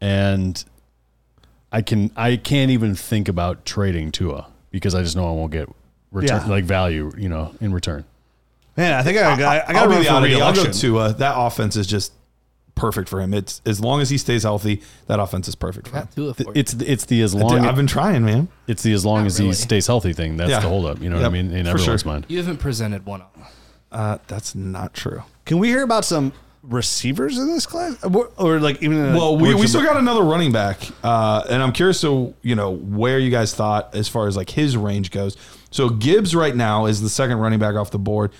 and 0.00 0.64
I 1.70 1.82
can 1.82 2.10
I 2.16 2.36
can't 2.36 2.70
even 2.70 2.94
think 2.94 3.28
about 3.28 3.64
trading 3.64 4.10
Tua 4.10 4.48
because 4.70 4.94
I 4.94 5.02
just 5.02 5.14
know 5.16 5.28
I 5.28 5.32
won't 5.32 5.52
get 5.52 5.68
return 6.10 6.40
Yeah. 6.42 6.46
like 6.48 6.64
value, 6.64 7.12
you 7.16 7.28
know, 7.28 7.54
in 7.60 7.72
return. 7.72 8.04
Man, 8.76 8.94
I 8.94 9.02
think 9.02 9.18
I, 9.18 9.22
I, 9.22 9.56
I 9.58 9.60
I'll 9.68 9.72
got 9.74 9.82
to 9.84 9.88
be 9.90 9.94
be 9.96 9.98
the 10.02 10.04
for 10.08 10.12
oddity. 10.14 10.34
I'll 10.34 10.52
go 10.54 10.60
re-election. 10.62 10.80
to 10.92 10.98
uh, 10.98 11.12
that 11.14 11.34
offense 11.36 11.74
is 11.76 11.86
just 11.86 12.12
perfect 12.78 13.08
for 13.08 13.20
him. 13.20 13.34
It's 13.34 13.60
as 13.66 13.80
long 13.80 14.00
as 14.00 14.08
he 14.08 14.16
stays 14.16 14.44
healthy, 14.44 14.80
that 15.06 15.20
offense 15.20 15.48
is 15.48 15.54
perfect 15.54 15.88
for 15.88 15.96
him. 15.98 16.08
Tua 16.14 16.32
for 16.34 16.42
you. 16.44 16.52
It's 16.54 16.72
it's 16.74 17.04
the 17.04 17.20
as 17.22 17.34
long 17.34 17.58
I've 17.66 17.76
been 17.76 17.86
trying, 17.86 18.24
man. 18.24 18.48
it's 18.66 18.82
the 18.82 18.92
as 18.92 19.04
long 19.04 19.18
Not 19.18 19.26
as 19.26 19.38
really. 19.38 19.50
he 19.50 19.54
stays 19.54 19.86
healthy 19.86 20.12
thing. 20.12 20.36
That's 20.36 20.50
Yeah. 20.50 20.60
the 20.60 20.68
holdup. 20.68 21.00
You 21.02 21.10
know 21.10 21.16
Yep, 21.16 21.22
what 21.32 21.38
I 21.38 21.42
mean? 21.42 21.52
In 21.52 21.64
for 21.66 21.70
everyone's 21.72 22.02
sure. 22.02 22.12
mind. 22.12 22.26
You 22.28 22.38
haven't 22.38 22.58
presented 22.58 23.04
one 23.04 23.20
up. 23.22 23.36
Uh, 23.90 24.18
that's 24.28 24.54
not 24.54 24.94
true. 24.94 25.22
Can 25.44 25.58
we 25.58 25.68
hear 25.68 25.82
about 25.82 26.04
some 26.04 26.32
receivers 26.62 27.38
in 27.38 27.46
this 27.48 27.64
class, 27.66 27.96
or, 28.04 28.30
or 28.36 28.60
like 28.60 28.82
even? 28.82 28.98
In 28.98 29.14
Well, 29.14 29.36
we, 29.38 29.50
or 29.52 29.54
we 29.56 29.62
some- 29.62 29.80
still 29.80 29.82
got 29.84 29.96
another 29.96 30.22
running 30.22 30.52
back, 30.52 30.78
uh, 31.02 31.42
and 31.48 31.62
I'm 31.62 31.72
curious 31.72 32.00
to 32.02 32.34
you 32.42 32.54
know 32.54 32.70
where 32.72 33.18
you 33.18 33.30
guys 33.30 33.54
thought 33.54 33.94
as 33.94 34.08
far 34.08 34.26
as 34.28 34.36
like 34.36 34.50
his 34.50 34.76
range 34.76 35.10
goes. 35.10 35.36
So 35.70 35.88
Gibbs 35.88 36.34
right 36.34 36.54
now 36.54 36.86
is 36.86 37.00
the 37.00 37.08
second 37.08 37.38
running 37.38 37.58
back 37.58 37.74
off 37.74 37.90
the 37.90 37.98
board. 37.98 38.32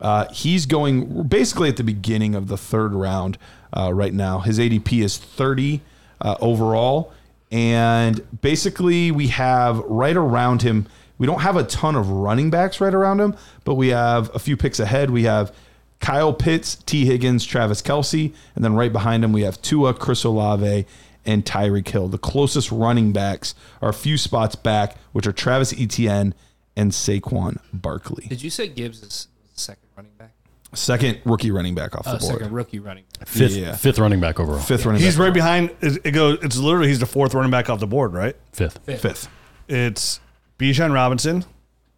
Uh, 0.00 0.26
he's 0.32 0.66
going 0.66 1.22
basically 1.28 1.68
at 1.68 1.76
the 1.76 1.84
beginning 1.84 2.34
of 2.34 2.48
the 2.48 2.56
third 2.58 2.92
round 2.92 3.38
uh, 3.72 3.92
right 3.92 4.12
now. 4.12 4.40
His 4.40 4.58
ADP 4.58 5.02
is 5.02 5.18
30 5.18 5.80
uh, 6.20 6.36
overall, 6.40 7.12
and 7.50 8.20
basically 8.40 9.10
we 9.10 9.28
have 9.28 9.78
right 9.80 10.16
around 10.16 10.62
him. 10.62 10.86
We 11.18 11.26
don't 11.26 11.40
have 11.40 11.56
a 11.56 11.64
ton 11.64 11.96
of 11.96 12.10
running 12.10 12.50
backs 12.50 12.80
right 12.80 12.94
around 12.94 13.20
him, 13.20 13.36
but 13.64 13.74
we 13.74 13.88
have 13.88 14.34
a 14.34 14.38
few 14.38 14.56
picks 14.56 14.80
ahead. 14.80 15.10
We 15.10 15.24
have 15.24 15.54
Kyle 16.00 16.32
Pitts, 16.32 16.76
Tee 16.76 17.06
Higgins, 17.06 17.44
Travis 17.44 17.80
Kelce, 17.80 18.34
and 18.54 18.64
then 18.64 18.74
right 18.74 18.92
behind 18.92 19.24
him 19.24 19.32
we 19.32 19.42
have 19.42 19.60
Tua, 19.62 19.94
Chris 19.94 20.24
Olave, 20.24 20.86
and 21.24 21.44
Tyreek 21.44 21.88
Hill. 21.88 22.08
The 22.08 22.18
closest 22.18 22.70
running 22.70 23.12
backs 23.12 23.54
are 23.82 23.88
a 23.88 23.94
few 23.94 24.16
spots 24.18 24.54
back, 24.54 24.96
which 25.12 25.26
are 25.26 25.32
Travis 25.32 25.74
Etienne 25.76 26.34
and 26.76 26.92
Saquon 26.92 27.58
Barkley. 27.72 28.26
Did 28.26 28.42
you 28.42 28.50
say 28.50 28.68
Gibbs 28.68 29.02
is 29.02 29.28
the 29.54 29.60
second 29.60 29.88
running 29.96 30.12
back? 30.18 30.35
Second 30.76 31.18
rookie 31.24 31.50
running 31.50 31.74
back 31.74 31.94
off 31.96 32.06
uh, 32.06 32.12
the 32.12 32.16
Oh, 32.16 32.20
board. 32.28 32.38
second 32.40 32.52
rookie 32.54 32.78
running 32.78 33.04
back. 33.18 33.28
Fifth 33.28 33.56
Yeah. 33.56 33.74
fifth 33.74 33.98
running 33.98 34.20
back 34.20 34.38
overall. 34.40 34.58
Fifth 34.60 34.84
running 34.86 35.00
He's 35.02 35.14
back. 35.16 35.24
right 35.24 35.34
behind. 35.34 35.70
It 35.80 36.00
it 36.04 36.10
goes. 36.12 36.38
It's 36.42 36.56
literally 36.56 36.88
he's 36.88 37.00
the 37.00 37.06
fourth 37.06 37.34
running 37.34 37.50
back 37.50 37.68
off 37.70 37.80
the 37.80 37.86
board, 37.86 38.12
right? 38.12 38.36
Fifth. 38.52 38.78
Fifth. 38.86 39.28
It's 39.68 40.20
Bijan 40.58 40.92
Robinson, 40.94 41.44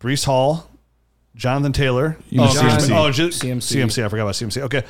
Breece 0.01 0.25
Hall, 0.25 0.71
Jonathan 1.37 1.73
Taylor. 1.73 2.17
You 2.31 2.43
oh, 2.43 2.47
CMC. 2.47 2.91
oh, 2.97 3.11
just 3.11 3.43
CMC. 3.43 3.77
CMC. 3.85 4.05
I 4.05 4.09
forgot 4.09 4.23
about 4.23 4.35
CMC. 4.35 4.63
Okay. 4.63 4.83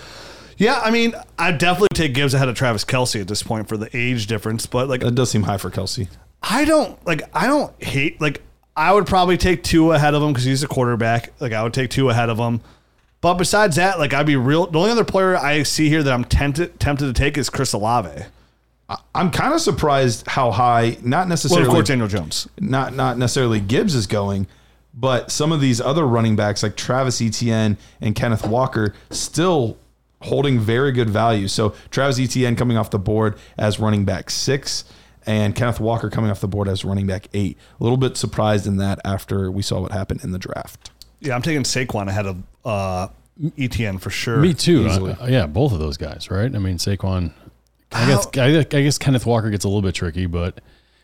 Yeah, 0.57 0.81
I 0.83 0.91
mean, 0.91 1.15
I 1.39 1.53
definitely 1.53 1.89
take 1.95 2.15
Gibbs 2.15 2.35
ahead 2.35 2.49
of 2.49 2.57
Travis 2.57 2.85
Kelce 2.85 3.21
at 3.21 3.29
this 3.29 3.45
point 3.45 3.69
for 3.69 3.77
the 3.77 3.89
age 3.97 4.27
difference, 4.27 4.67
but 4.67 4.89
like, 4.89 5.03
That 5.03 5.15
does 5.15 5.31
seem 5.31 5.45
high 5.45 5.57
for 5.57 5.71
Kelce. 5.71 6.09
I 6.43 6.65
don't 6.65 7.05
like. 7.07 7.23
I 7.35 7.47
don't 7.47 7.73
hate 7.83 8.21
like. 8.21 8.43
I 8.77 8.93
would 8.93 9.07
probably 9.07 9.37
take 9.37 9.65
two 9.65 9.93
ahead 9.93 10.15
of 10.15 10.23
him 10.23 10.29
because 10.33 10.45
he's 10.45 10.63
a 10.63 10.69
quarterback. 10.69 11.33
Like 11.41 11.53
I 11.53 11.63
would 11.65 11.75
take 11.75 11.91
two 11.91 12.11
ahead 12.11 12.29
of 12.29 12.39
him. 12.39 12.61
But 13.21 13.35
besides 13.35 13.77
that, 13.77 13.99
like 13.99 14.15
I'd 14.15 14.27
be 14.27 14.37
real. 14.37 14.67
The 14.67 14.79
only 14.79 14.91
other 14.91 15.05
player 15.05 15.37
I 15.37 15.63
see 15.65 15.89
here 15.89 16.03
that 16.03 16.13
I'm 16.13 16.25
tempted 16.25 16.79
tempted 16.79 17.07
to 17.07 17.13
take 17.13 17.37
is 17.37 17.51
Chris 17.51 17.73
Olave. 17.73 18.25
I'm 19.15 19.31
kind 19.31 19.53
of 19.53 19.61
surprised 19.61 20.27
how 20.27 20.51
high, 20.51 20.97
not 21.03 21.21
Well, 21.21 21.29
necessarily 21.29 21.67
of 21.67 21.73
course, 21.73 21.89
Daniel 21.89 22.09
Jones. 22.09 22.49
not 22.59 22.95
not 22.95 23.19
necessarily 23.19 23.61
Gibbs 23.61 23.95
is 23.95 24.07
going, 24.07 24.47
but 24.95 25.31
some 25.31 25.53
of 25.53 25.61
these 25.61 25.81
other 25.81 26.07
running 26.07 26.37
backs 26.37 26.63
like 26.63 26.75
Travis 26.77 27.21
Etienne 27.21 27.77
and 28.01 28.15
Kenneth 28.15 28.47
Walker 28.47 28.95
still 29.11 29.77
holding 30.23 30.59
very 30.59 30.91
good 30.93 31.11
value. 31.11 31.49
So 31.49 31.75
Travis 31.91 32.19
Etienne 32.19 32.57
coming 32.57 32.77
off 32.77 32.91
the 32.91 32.99
board 32.99 33.37
as 33.59 33.79
running 33.79 34.05
back 34.05 34.31
six, 34.31 34.85
and 35.27 35.55
Kenneth 35.55 35.81
Walker 35.81 36.09
coming 36.09 36.31
off 36.31 36.41
the 36.41 36.49
board 36.49 36.67
as 36.69 36.85
running 36.85 37.07
back 37.07 37.29
eight. 37.35 37.59
A 37.79 37.83
little 37.83 37.99
bit 37.99 38.17
surprised 38.17 38.67
in 38.67 38.77
that 38.79 39.01
after 39.05 39.51
we 39.51 39.61
saw 39.63 39.81
what 39.83 39.93
happened 39.93 40.25
in 40.25 40.31
the 40.33 40.39
draft. 40.39 40.91
Yeah, 41.21 41.35
I'm 41.35 41.43
taking 41.43 41.63
Saquon 41.65 42.09
ahead 42.09 42.27
of 42.27 42.43
uh, 42.65 43.09
ETN 43.41 44.01
for 44.01 44.11
sure. 44.11 44.39
Me 44.39 44.55
too. 44.55 44.87
Uh, 44.89 45.27
yeah, 45.29 45.47
both 45.47 45.73
of 45.73 45.79
those 45.79 45.97
guys, 45.97 46.31
right? 46.31 46.55
I 46.55 46.59
mean, 46.59 46.79
Saquon. 46.79 47.33
I 47.93 48.07
guess 48.07 48.27
I, 48.37 48.59
I 48.59 48.63
guess 48.63 48.99
Kenneth 48.99 49.25
Walker 49.27 49.51
gets 49.51 49.65
a 49.65 49.69
little 49.69 49.83
bit 49.83 49.95
tricky, 49.95 50.27
but 50.27 50.61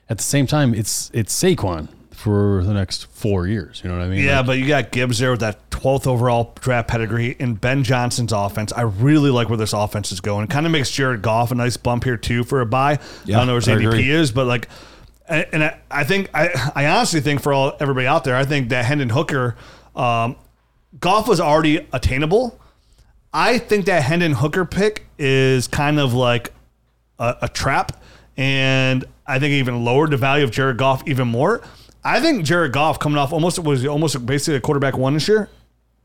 at 0.08 0.18
the 0.18 0.24
same 0.24 0.46
time, 0.46 0.74
it's 0.74 1.10
it's 1.14 1.34
Saquon 1.34 1.88
for 2.10 2.62
the 2.62 2.72
next 2.74 3.06
four 3.06 3.46
years. 3.46 3.80
You 3.82 3.90
know 3.90 3.98
what 3.98 4.04
I 4.04 4.08
mean? 4.08 4.22
Yeah, 4.24 4.38
Like, 4.38 4.46
but 4.46 4.58
you 4.58 4.68
got 4.68 4.92
Gibbs 4.92 5.18
there 5.18 5.32
with 5.32 5.40
that 5.40 5.68
12th 5.70 6.06
overall 6.06 6.52
draft 6.60 6.88
pedigree 6.88 7.36
and 7.40 7.60
Ben 7.60 7.82
Johnson's 7.82 8.32
offense. 8.32 8.72
I 8.72 8.82
really 8.82 9.30
like 9.30 9.48
where 9.48 9.56
this 9.58 9.72
offense 9.72 10.12
is 10.12 10.20
going. 10.20 10.44
It 10.44 10.50
kind 10.50 10.64
of 10.64 10.72
makes 10.72 10.90
Jared 10.90 11.22
Goff 11.22 11.50
a 11.50 11.54
nice 11.56 11.76
bump 11.76 12.04
here 12.04 12.16
too 12.16 12.44
for 12.44 12.60
a 12.60 12.66
buy. 12.66 12.98
Yeah, 13.24 13.36
I 13.36 13.40
don't 13.40 13.46
know 13.48 13.52
where 13.54 13.60
his 13.60 13.68
I 13.68 13.72
ADP 13.76 13.86
agree. 13.88 14.10
is, 14.10 14.30
but 14.30 14.46
like, 14.46 14.68
and 15.28 15.46
and 15.52 15.64
I, 15.64 15.78
I 15.90 16.04
think 16.04 16.30
I, 16.34 16.72
I 16.74 16.86
honestly 16.86 17.20
think 17.20 17.40
for 17.40 17.52
all 17.52 17.72
everybody 17.80 18.06
out 18.06 18.24
there, 18.24 18.36
I 18.36 18.44
think 18.44 18.68
that 18.68 18.84
Hendon 18.84 19.08
Hooker, 19.08 19.56
um, 19.96 20.36
Goff 21.00 21.28
was 21.28 21.40
already 21.40 21.86
attainable. 21.92 22.58
I 23.32 23.58
think 23.58 23.86
that 23.86 24.02
Hendon 24.02 24.32
Hooker 24.32 24.64
pick 24.64 25.06
is 25.18 25.66
kind 25.66 25.98
of 25.98 26.14
like 26.14 26.52
a, 27.18 27.36
a 27.42 27.48
trap, 27.48 28.00
and 28.36 29.04
I 29.26 29.38
think 29.38 29.52
even 29.52 29.84
lowered 29.84 30.10
the 30.10 30.16
value 30.16 30.44
of 30.44 30.50
Jared 30.50 30.76
Goff 30.76 31.02
even 31.06 31.28
more. 31.28 31.62
I 32.04 32.20
think 32.20 32.44
Jared 32.44 32.72
Goff 32.72 32.98
coming 32.98 33.18
off 33.18 33.32
almost 33.32 33.58
was 33.58 33.84
almost 33.86 34.24
basically 34.26 34.56
a 34.56 34.60
quarterback 34.60 34.96
one 34.96 35.14
this 35.14 35.26
year. 35.26 35.48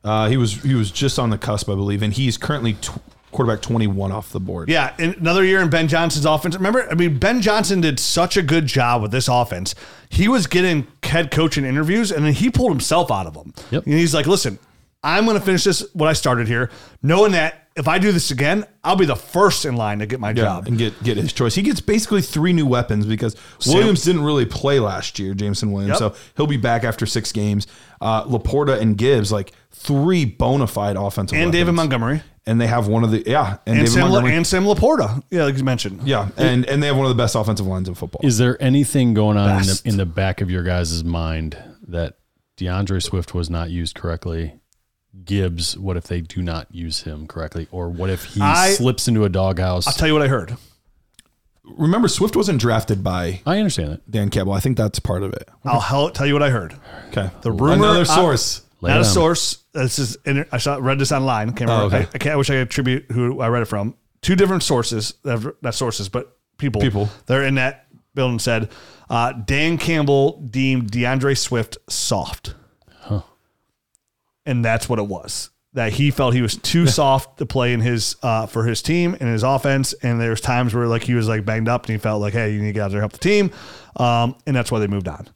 Uh, 0.03 0.29
he 0.29 0.37
was 0.37 0.61
he 0.63 0.73
was 0.73 0.91
just 0.91 1.19
on 1.19 1.29
the 1.29 1.37
cusp, 1.37 1.69
I 1.69 1.75
believe, 1.75 2.01
and 2.01 2.13
he's 2.13 2.37
currently 2.37 2.73
tw- 2.73 3.01
quarterback 3.31 3.61
21 3.61 4.11
off 4.11 4.31
the 4.31 4.39
board. 4.39 4.69
Yeah, 4.69 4.95
and 4.97 5.15
another 5.17 5.43
year 5.43 5.61
in 5.61 5.69
Ben 5.69 5.87
Johnson's 5.87 6.25
offense. 6.25 6.55
Remember, 6.55 6.89
I 6.89 6.95
mean, 6.95 7.17
Ben 7.17 7.41
Johnson 7.41 7.81
did 7.81 7.99
such 7.99 8.37
a 8.37 8.41
good 8.41 8.65
job 8.65 9.01
with 9.01 9.11
this 9.11 9.27
offense. 9.27 9.75
He 10.09 10.27
was 10.27 10.47
getting 10.47 10.87
head 11.03 11.31
coaching 11.31 11.65
interviews, 11.65 12.11
and 12.11 12.25
then 12.25 12.33
he 12.33 12.49
pulled 12.49 12.71
himself 12.71 13.11
out 13.11 13.27
of 13.27 13.33
them. 13.33 13.53
Yep. 13.71 13.85
And 13.85 13.93
he's 13.93 14.13
like, 14.13 14.27
"Listen, 14.27 14.59
I'm 15.03 15.25
going 15.25 15.37
to 15.39 15.43
finish 15.45 15.63
this 15.63 15.85
what 15.93 16.09
I 16.09 16.13
started 16.13 16.47
here, 16.47 16.69
knowing 17.01 17.31
that 17.31 17.67
if 17.75 17.87
I 17.87 17.99
do 17.99 18.11
this 18.11 18.31
again, 18.31 18.65
I'll 18.83 18.97
be 18.97 19.05
the 19.05 19.15
first 19.15 19.63
in 19.63 19.77
line 19.77 19.99
to 19.99 20.05
get 20.05 20.19
my 20.19 20.29
Yeah, 20.31 20.35
job." 20.43 20.67
and 20.67 20.77
get 20.77 21.01
get 21.03 21.15
his 21.15 21.31
choice. 21.31 21.55
He 21.55 21.61
gets 21.61 21.79
basically 21.79 22.21
three 22.21 22.51
new 22.51 22.65
weapons 22.65 23.05
because 23.05 23.35
Williams 23.65 24.03
didn't 24.03 24.23
really 24.23 24.45
play 24.45 24.79
last 24.81 25.17
year, 25.17 25.33
Jameson 25.33 25.71
Williams. 25.71 26.01
Yep. 26.01 26.13
So 26.15 26.19
he'll 26.35 26.47
be 26.47 26.57
back 26.57 26.83
after 26.83 27.05
six 27.05 27.31
games. 27.31 27.67
Uh, 28.01 28.25
LaPorta 28.25 28.79
and 28.81 28.97
Gibbs, 28.97 29.31
like 29.31 29.53
three 29.71 30.25
bona 30.25 30.67
fide 30.67 30.97
offensive 30.97 31.37
and 31.37 31.51
David. 31.53 31.71
Montgomery 31.73 32.21
And 32.45 32.59
they 32.59 32.67
have 32.67 32.87
one 32.89 33.05
of 33.05 33.11
the 33.11 33.23
yeah, 33.25 33.57
and, 33.65 33.77
and 33.77 33.77
David 33.77 33.89
Sam, 33.91 34.01
La- 34.01 34.07
Montgomery. 34.09 34.35
and 34.35 34.47
Sam 34.47 34.63
LaPorta. 34.65 35.23
Yeah, 35.31 35.45
like 35.45 35.57
you 35.57 35.63
mentioned. 35.63 36.05
yeah, 36.05 36.27
and 36.35 36.65
and 36.65 36.83
they 36.83 36.87
have 36.87 36.97
one 36.97 37.05
of 37.05 37.15
the 37.15 37.21
best 37.23 37.35
offensive 37.35 37.65
lines 37.67 37.87
in 37.87 37.95
football. 37.95 38.19
is 38.23 38.37
there 38.37 38.61
anything 38.61 39.13
going 39.13 39.37
on 39.37 39.61
in 39.61 39.67
the, 39.67 39.81
in 39.85 39.97
the 39.97 40.05
back 40.05 40.41
of 40.41 40.51
your 40.51 40.63
guys' 40.63 41.01
mind 41.05 41.57
that 41.87 42.17
D'Andre 42.57 42.99
Swift 42.99 43.33
was 43.33 43.49
not 43.49 43.69
used 43.69 43.95
correctly? 43.95 44.55
Gibbs, 45.25 45.77
what 45.77 45.97
if 45.97 46.05
they 46.05 46.21
do 46.21 46.41
not 46.41 46.67
use 46.73 47.01
him 47.03 47.27
correctly, 47.27 47.67
or 47.71 47.89
what 47.89 48.09
if 48.09 48.25
he 48.25 48.41
I- 48.41 48.71
slips 48.71 49.07
into 49.07 49.25
a 49.25 49.29
doghouse? 49.29 49.87
I'll 49.87 49.93
tell 49.93 50.07
you 50.07 50.13
what 50.13 50.21
I 50.23 50.27
heard. 50.27 50.55
Remember, 51.77 52.07
Swift 52.07 52.35
wasn't 52.35 52.59
drafted 52.59 53.03
by 53.03 53.41
I 53.45 53.57
understand 53.59 53.91
that. 53.91 54.09
Dan 54.11 54.29
Campbell. 54.29 54.53
I 54.53 54.59
think 54.59 54.75
that's 54.77 54.97
part 54.99 55.21
of 55.23 55.33
it. 55.33 55.47
I'll 55.65 55.79
hell- 55.79 56.09
tell 56.09 56.25
you 56.25 56.33
what 56.33 56.41
I 56.43 56.49
heard. 56.49 56.73
Okay, 57.09 57.29
The 57.41 57.51
rumor- 57.51 57.73
another 57.85 58.05
source. 58.05 58.61
Lay 58.81 58.89
Not 58.91 58.97
it 59.01 59.03
a 59.03 59.07
on. 59.07 59.13
source. 59.13 59.57
This 59.73 59.99
is 59.99 60.17
inter- 60.25 60.47
I 60.51 60.57
saw, 60.57 60.77
read 60.79 60.97
this 60.99 61.11
online. 61.11 61.49
Can't 61.49 61.69
remember. 61.69 61.83
Oh, 61.83 61.99
okay. 61.99 62.07
I, 62.07 62.15
I 62.15 62.17
can't. 62.17 62.33
I 62.33 62.35
wish 62.37 62.49
I 62.49 62.53
could 62.53 62.61
attribute 62.67 63.11
who 63.11 63.41
I 63.41 63.49
read 63.49 63.61
it 63.61 63.65
from. 63.65 63.93
Two 64.21 64.35
different 64.37 64.63
sources. 64.63 65.15
that 65.23 65.53
Not 65.61 65.75
sources, 65.75 66.07
but 66.09 66.37
people. 66.57 66.81
People. 66.81 67.09
They're 67.25 67.43
in 67.43 67.55
that 67.55 67.87
building. 68.15 68.39
Said 68.39 68.69
uh, 69.09 69.33
Dan 69.33 69.77
Campbell 69.77 70.39
deemed 70.49 70.91
D'Andre 70.91 71.33
Swift 71.35 71.77
soft, 71.89 72.55
and 74.49 74.65
that's 74.65 74.89
what 74.89 74.99
it 74.99 75.05
was. 75.07 75.51
That 75.73 75.93
he 75.93 76.09
felt 76.09 76.33
he 76.33 76.41
was 76.41 76.55
too 76.57 76.87
soft 76.87 77.37
to 77.37 77.45
play 77.45 77.73
in 77.73 77.79
his 77.79 78.15
uh, 78.23 78.47
for 78.47 78.65
his 78.65 78.81
team 78.81 79.15
and 79.19 79.29
his 79.29 79.43
offense, 79.43 79.93
and 80.01 80.19
there's 80.19 80.41
times 80.41 80.73
where 80.73 80.87
like 80.87 81.03
he 81.03 81.13
was 81.13 81.27
like 81.27 81.45
banged 81.45 81.69
up, 81.69 81.85
and 81.85 81.91
he 81.91 81.97
felt 81.99 82.21
like, 82.21 82.33
hey, 82.33 82.51
you 82.51 82.59
need 82.59 82.67
to 82.67 82.73
get 82.73 82.81
out 82.81 82.91
there 82.91 82.99
and 82.99 83.03
help 83.03 83.11
the 83.11 83.19
team, 83.19 83.51
um, 83.97 84.35
and 84.47 84.55
that's 84.55 84.71
why 84.71 84.79
they 84.79 84.87
moved 84.87 85.07
on. 85.07 85.27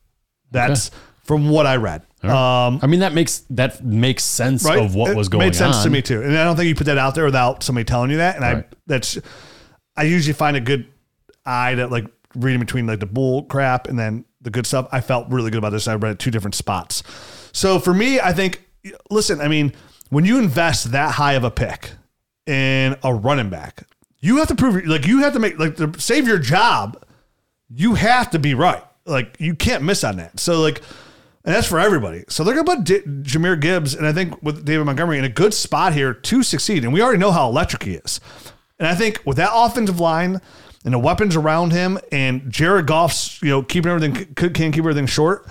That's 0.49 0.89
from 1.23 1.49
what 1.49 1.67
I 1.67 1.75
read. 1.75 2.01
Um, 2.23 2.79
I 2.81 2.87
mean, 2.87 3.01
that 3.01 3.13
makes 3.13 3.39
that 3.51 3.83
makes 3.83 4.23
sense 4.23 4.63
right? 4.65 4.79
of 4.79 4.95
what 4.95 5.11
It 5.11 5.17
was 5.17 5.29
going 5.29 5.41
on. 5.41 5.47
It 5.47 5.51
made 5.51 5.55
sense 5.55 5.83
to 5.83 5.89
me 5.89 6.01
too, 6.01 6.23
and 6.23 6.37
I 6.37 6.43
don't 6.45 6.55
think 6.55 6.67
you 6.67 6.75
put 6.75 6.85
that 6.85 6.97
out 6.97 7.15
there 7.15 7.25
without 7.25 7.61
somebody 7.63 7.85
telling 7.85 8.09
you 8.09 8.17
that. 8.17 8.35
And 8.35 8.45
I 8.45 8.65
that's 8.87 9.19
I 9.95 10.03
usually 10.03 10.33
find 10.33 10.57
a 10.57 10.61
good 10.61 10.87
eye 11.45 11.75
that 11.75 11.91
like 11.91 12.07
reading 12.33 12.59
between 12.59 12.87
like 12.87 12.99
the 12.99 13.05
bull 13.05 13.43
crap 13.43 13.87
and 13.87 13.99
then 13.99 14.25
the 14.41 14.49
good 14.49 14.65
stuff. 14.65 14.87
I 14.91 15.01
felt 15.01 15.29
really 15.29 15.51
good 15.51 15.59
about 15.59 15.71
this. 15.71 15.87
I 15.87 15.95
read 15.95 16.13
it 16.13 16.19
two 16.19 16.31
different 16.31 16.55
spots. 16.55 17.03
So 17.51 17.77
for 17.77 17.93
me, 17.93 18.19
I 18.19 18.33
think 18.33 18.65
listen, 19.09 19.41
I 19.41 19.47
mean, 19.47 19.73
when 20.09 20.25
you 20.25 20.39
invest 20.39 20.91
that 20.91 21.13
high 21.13 21.33
of 21.33 21.43
a 21.43 21.51
pick 21.51 21.91
in 22.45 22.95
a 23.03 23.13
running 23.13 23.49
back, 23.49 23.87
you 24.19 24.37
have 24.37 24.47
to 24.49 24.55
prove 24.55 24.85
like 24.85 25.05
you 25.05 25.19
have 25.19 25.33
to 25.33 25.39
make 25.39 25.59
like 25.59 25.75
to 25.77 25.99
save 25.99 26.27
your 26.27 26.39
job. 26.39 27.03
You 27.69 27.95
have 27.95 28.31
to 28.31 28.39
be 28.39 28.53
right. 28.53 28.83
Like 29.05 29.35
you 29.39 29.55
can't 29.55 29.83
miss 29.83 30.03
on 30.03 30.17
that. 30.17 30.39
So 30.39 30.61
like 30.61 30.81
And 31.45 31.53
that's 31.53 31.67
for 31.67 31.79
everybody. 31.79 32.23
So 32.29 32.43
they're 32.43 32.55
going 32.55 32.65
to 32.65 32.75
put 32.75 32.83
D- 32.85 33.01
Jahmyr 33.23 33.59
Gibbs 33.59 33.95
and 33.95 34.07
I 34.07 34.13
think 34.13 34.41
with 34.41 34.63
David 34.63 34.85
Montgomery 34.85 35.17
in 35.17 35.25
a 35.25 35.29
good 35.29 35.53
spot 35.53 35.93
here 35.93 36.13
to 36.13 36.43
succeed. 36.43 36.83
And 36.83 36.93
we 36.93 37.01
already 37.01 37.19
know 37.19 37.31
how 37.31 37.49
electric 37.49 37.83
he 37.83 37.95
is. 37.95 38.21
And 38.79 38.87
I 38.87 38.95
think 38.95 39.21
with 39.25 39.37
that 39.37 39.51
offensive 39.53 39.99
line 39.99 40.41
and 40.85 40.93
the 40.93 40.99
weapons 40.99 41.35
around 41.35 41.71
him 41.71 41.99
and 42.11 42.49
Jared 42.49 42.87
Goff's, 42.87 43.41
you 43.41 43.49
know, 43.49 43.61
keeping 43.61 43.91
everything, 43.91 44.33
can 44.35 44.53
keep 44.53 44.77
everything 44.77 45.05
short, 45.05 45.47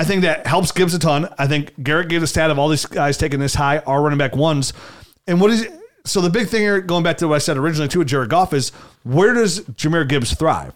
I 0.00 0.04
think 0.04 0.22
that 0.22 0.46
helps 0.46 0.72
Gibbs 0.72 0.94
a 0.94 0.98
ton. 0.98 1.28
I 1.38 1.46
think 1.46 1.74
Garret 1.82 2.08
gave 2.08 2.22
the 2.22 2.26
stat 2.26 2.50
of 2.50 2.58
all 2.58 2.70
these 2.70 2.86
guys 2.86 3.18
taking 3.18 3.38
this 3.38 3.54
high 3.54 3.80
are 3.80 4.00
running 4.00 4.16
back 4.16 4.34
ones. 4.34 4.72
And 5.26 5.42
what 5.42 5.50
is 5.50 5.68
so 6.06 6.22
the 6.22 6.30
big 6.30 6.48
thing 6.48 6.62
here, 6.62 6.80
going 6.80 7.02
back 7.02 7.18
to 7.18 7.28
what 7.28 7.34
I 7.34 7.38
said 7.38 7.58
originally 7.58 7.86
too 7.86 7.98
with 7.98 8.08
Jared 8.08 8.30
Goff, 8.30 8.54
is 8.54 8.70
where 9.02 9.34
does 9.34 9.60
Jahmyr 9.60 10.08
Gibbs 10.08 10.32
thrive? 10.32 10.72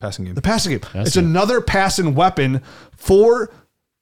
Passing 0.00 0.24
game. 0.24 0.34
The 0.34 0.40
passing 0.40 0.72
game. 0.72 0.80
That's 0.94 1.08
it's 1.08 1.16
it. 1.18 1.24
another 1.24 1.60
passing 1.60 2.14
weapon 2.14 2.62
for 2.96 3.52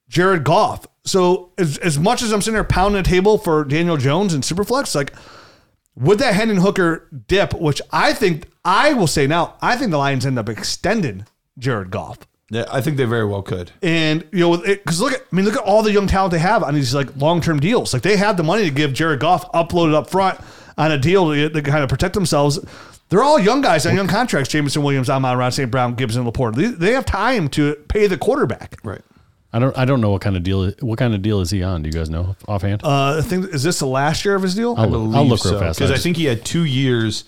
Jared 0.08 0.44
Goff. 0.44 0.86
So 1.04 1.50
as, 1.58 1.76
as 1.78 1.98
much 1.98 2.22
as 2.22 2.32
I'm 2.32 2.40
sitting 2.40 2.54
there 2.54 2.62
pounding 2.62 3.02
the 3.02 3.08
table 3.08 3.38
for 3.38 3.64
Daniel 3.64 3.96
Jones 3.96 4.34
and 4.34 4.44
Superflex, 4.44 4.94
like 4.94 5.14
would 5.96 6.20
that 6.20 6.34
Hendon 6.34 6.58
Hooker 6.58 7.08
dip, 7.26 7.54
which 7.54 7.82
I 7.90 8.12
think 8.12 8.46
I 8.64 8.92
will 8.92 9.08
say 9.08 9.26
now, 9.26 9.56
I 9.60 9.76
think 9.76 9.90
the 9.90 9.98
Lions 9.98 10.24
end 10.24 10.38
up 10.38 10.48
extending 10.48 11.26
Jared 11.58 11.90
Goff. 11.90 12.20
Yeah, 12.50 12.64
I 12.70 12.80
think 12.80 12.96
they 12.96 13.04
very 13.04 13.26
well 13.26 13.42
could. 13.42 13.72
And 13.82 14.24
you 14.32 14.40
know, 14.40 14.56
because 14.56 15.00
look 15.00 15.12
at, 15.12 15.20
I 15.20 15.36
mean, 15.36 15.44
look 15.44 15.54
at 15.56 15.62
all 15.62 15.82
the 15.82 15.92
young 15.92 16.06
talent 16.06 16.32
they 16.32 16.38
have 16.38 16.62
on 16.62 16.74
these 16.74 16.94
like 16.94 17.14
long 17.16 17.40
term 17.40 17.60
deals. 17.60 17.92
Like 17.92 18.02
they 18.02 18.16
have 18.16 18.36
the 18.36 18.42
money 18.42 18.64
to 18.64 18.70
give 18.70 18.92
Jared 18.94 19.20
Goff 19.20 19.50
uploaded 19.52 19.94
up 19.94 20.08
front 20.08 20.40
on 20.78 20.90
a 20.90 20.98
deal 20.98 21.30
to, 21.32 21.50
to 21.50 21.62
kind 21.62 21.82
of 21.82 21.90
protect 21.90 22.14
themselves. 22.14 22.58
They're 23.10 23.22
all 23.22 23.38
young 23.38 23.60
guys 23.60 23.86
on 23.86 23.94
young 23.94 24.06
contracts. 24.06 24.50
Jameson 24.50 24.82
Williams, 24.82 25.08
Amon-Ra 25.08 25.48
St. 25.50 25.70
Brown, 25.70 25.94
Gibson, 25.94 26.24
LaPorta. 26.24 26.54
They, 26.54 26.66
they 26.66 26.92
have 26.92 27.06
time 27.06 27.48
to 27.50 27.74
pay 27.88 28.06
the 28.06 28.18
quarterback. 28.18 28.78
Right. 28.84 29.00
I 29.50 29.58
don't 29.58 29.76
I 29.78 29.86
don't 29.86 30.02
know 30.02 30.10
what 30.10 30.20
kind 30.20 30.36
of 30.36 30.42
deal 30.42 30.70
what 30.80 30.98
kind 30.98 31.14
of 31.14 31.22
deal 31.22 31.40
is 31.40 31.50
he 31.50 31.62
on? 31.62 31.82
Do 31.82 31.88
you 31.88 31.92
guys 31.92 32.10
know 32.10 32.36
offhand? 32.46 32.82
Uh, 32.84 33.18
I 33.18 33.22
think 33.22 33.46
is 33.46 33.62
this 33.62 33.78
the 33.78 33.86
last 33.86 34.24
year 34.24 34.34
of 34.34 34.42
his 34.42 34.54
deal? 34.54 34.74
I'll, 34.76 34.88
look, 34.88 35.16
I'll 35.16 35.26
look 35.26 35.42
real 35.44 35.58
fast. 35.58 35.78
because 35.78 35.90
I 35.90 35.96
think 35.96 36.18
he 36.18 36.26
had 36.26 36.44
two 36.44 36.64
years 36.64 37.24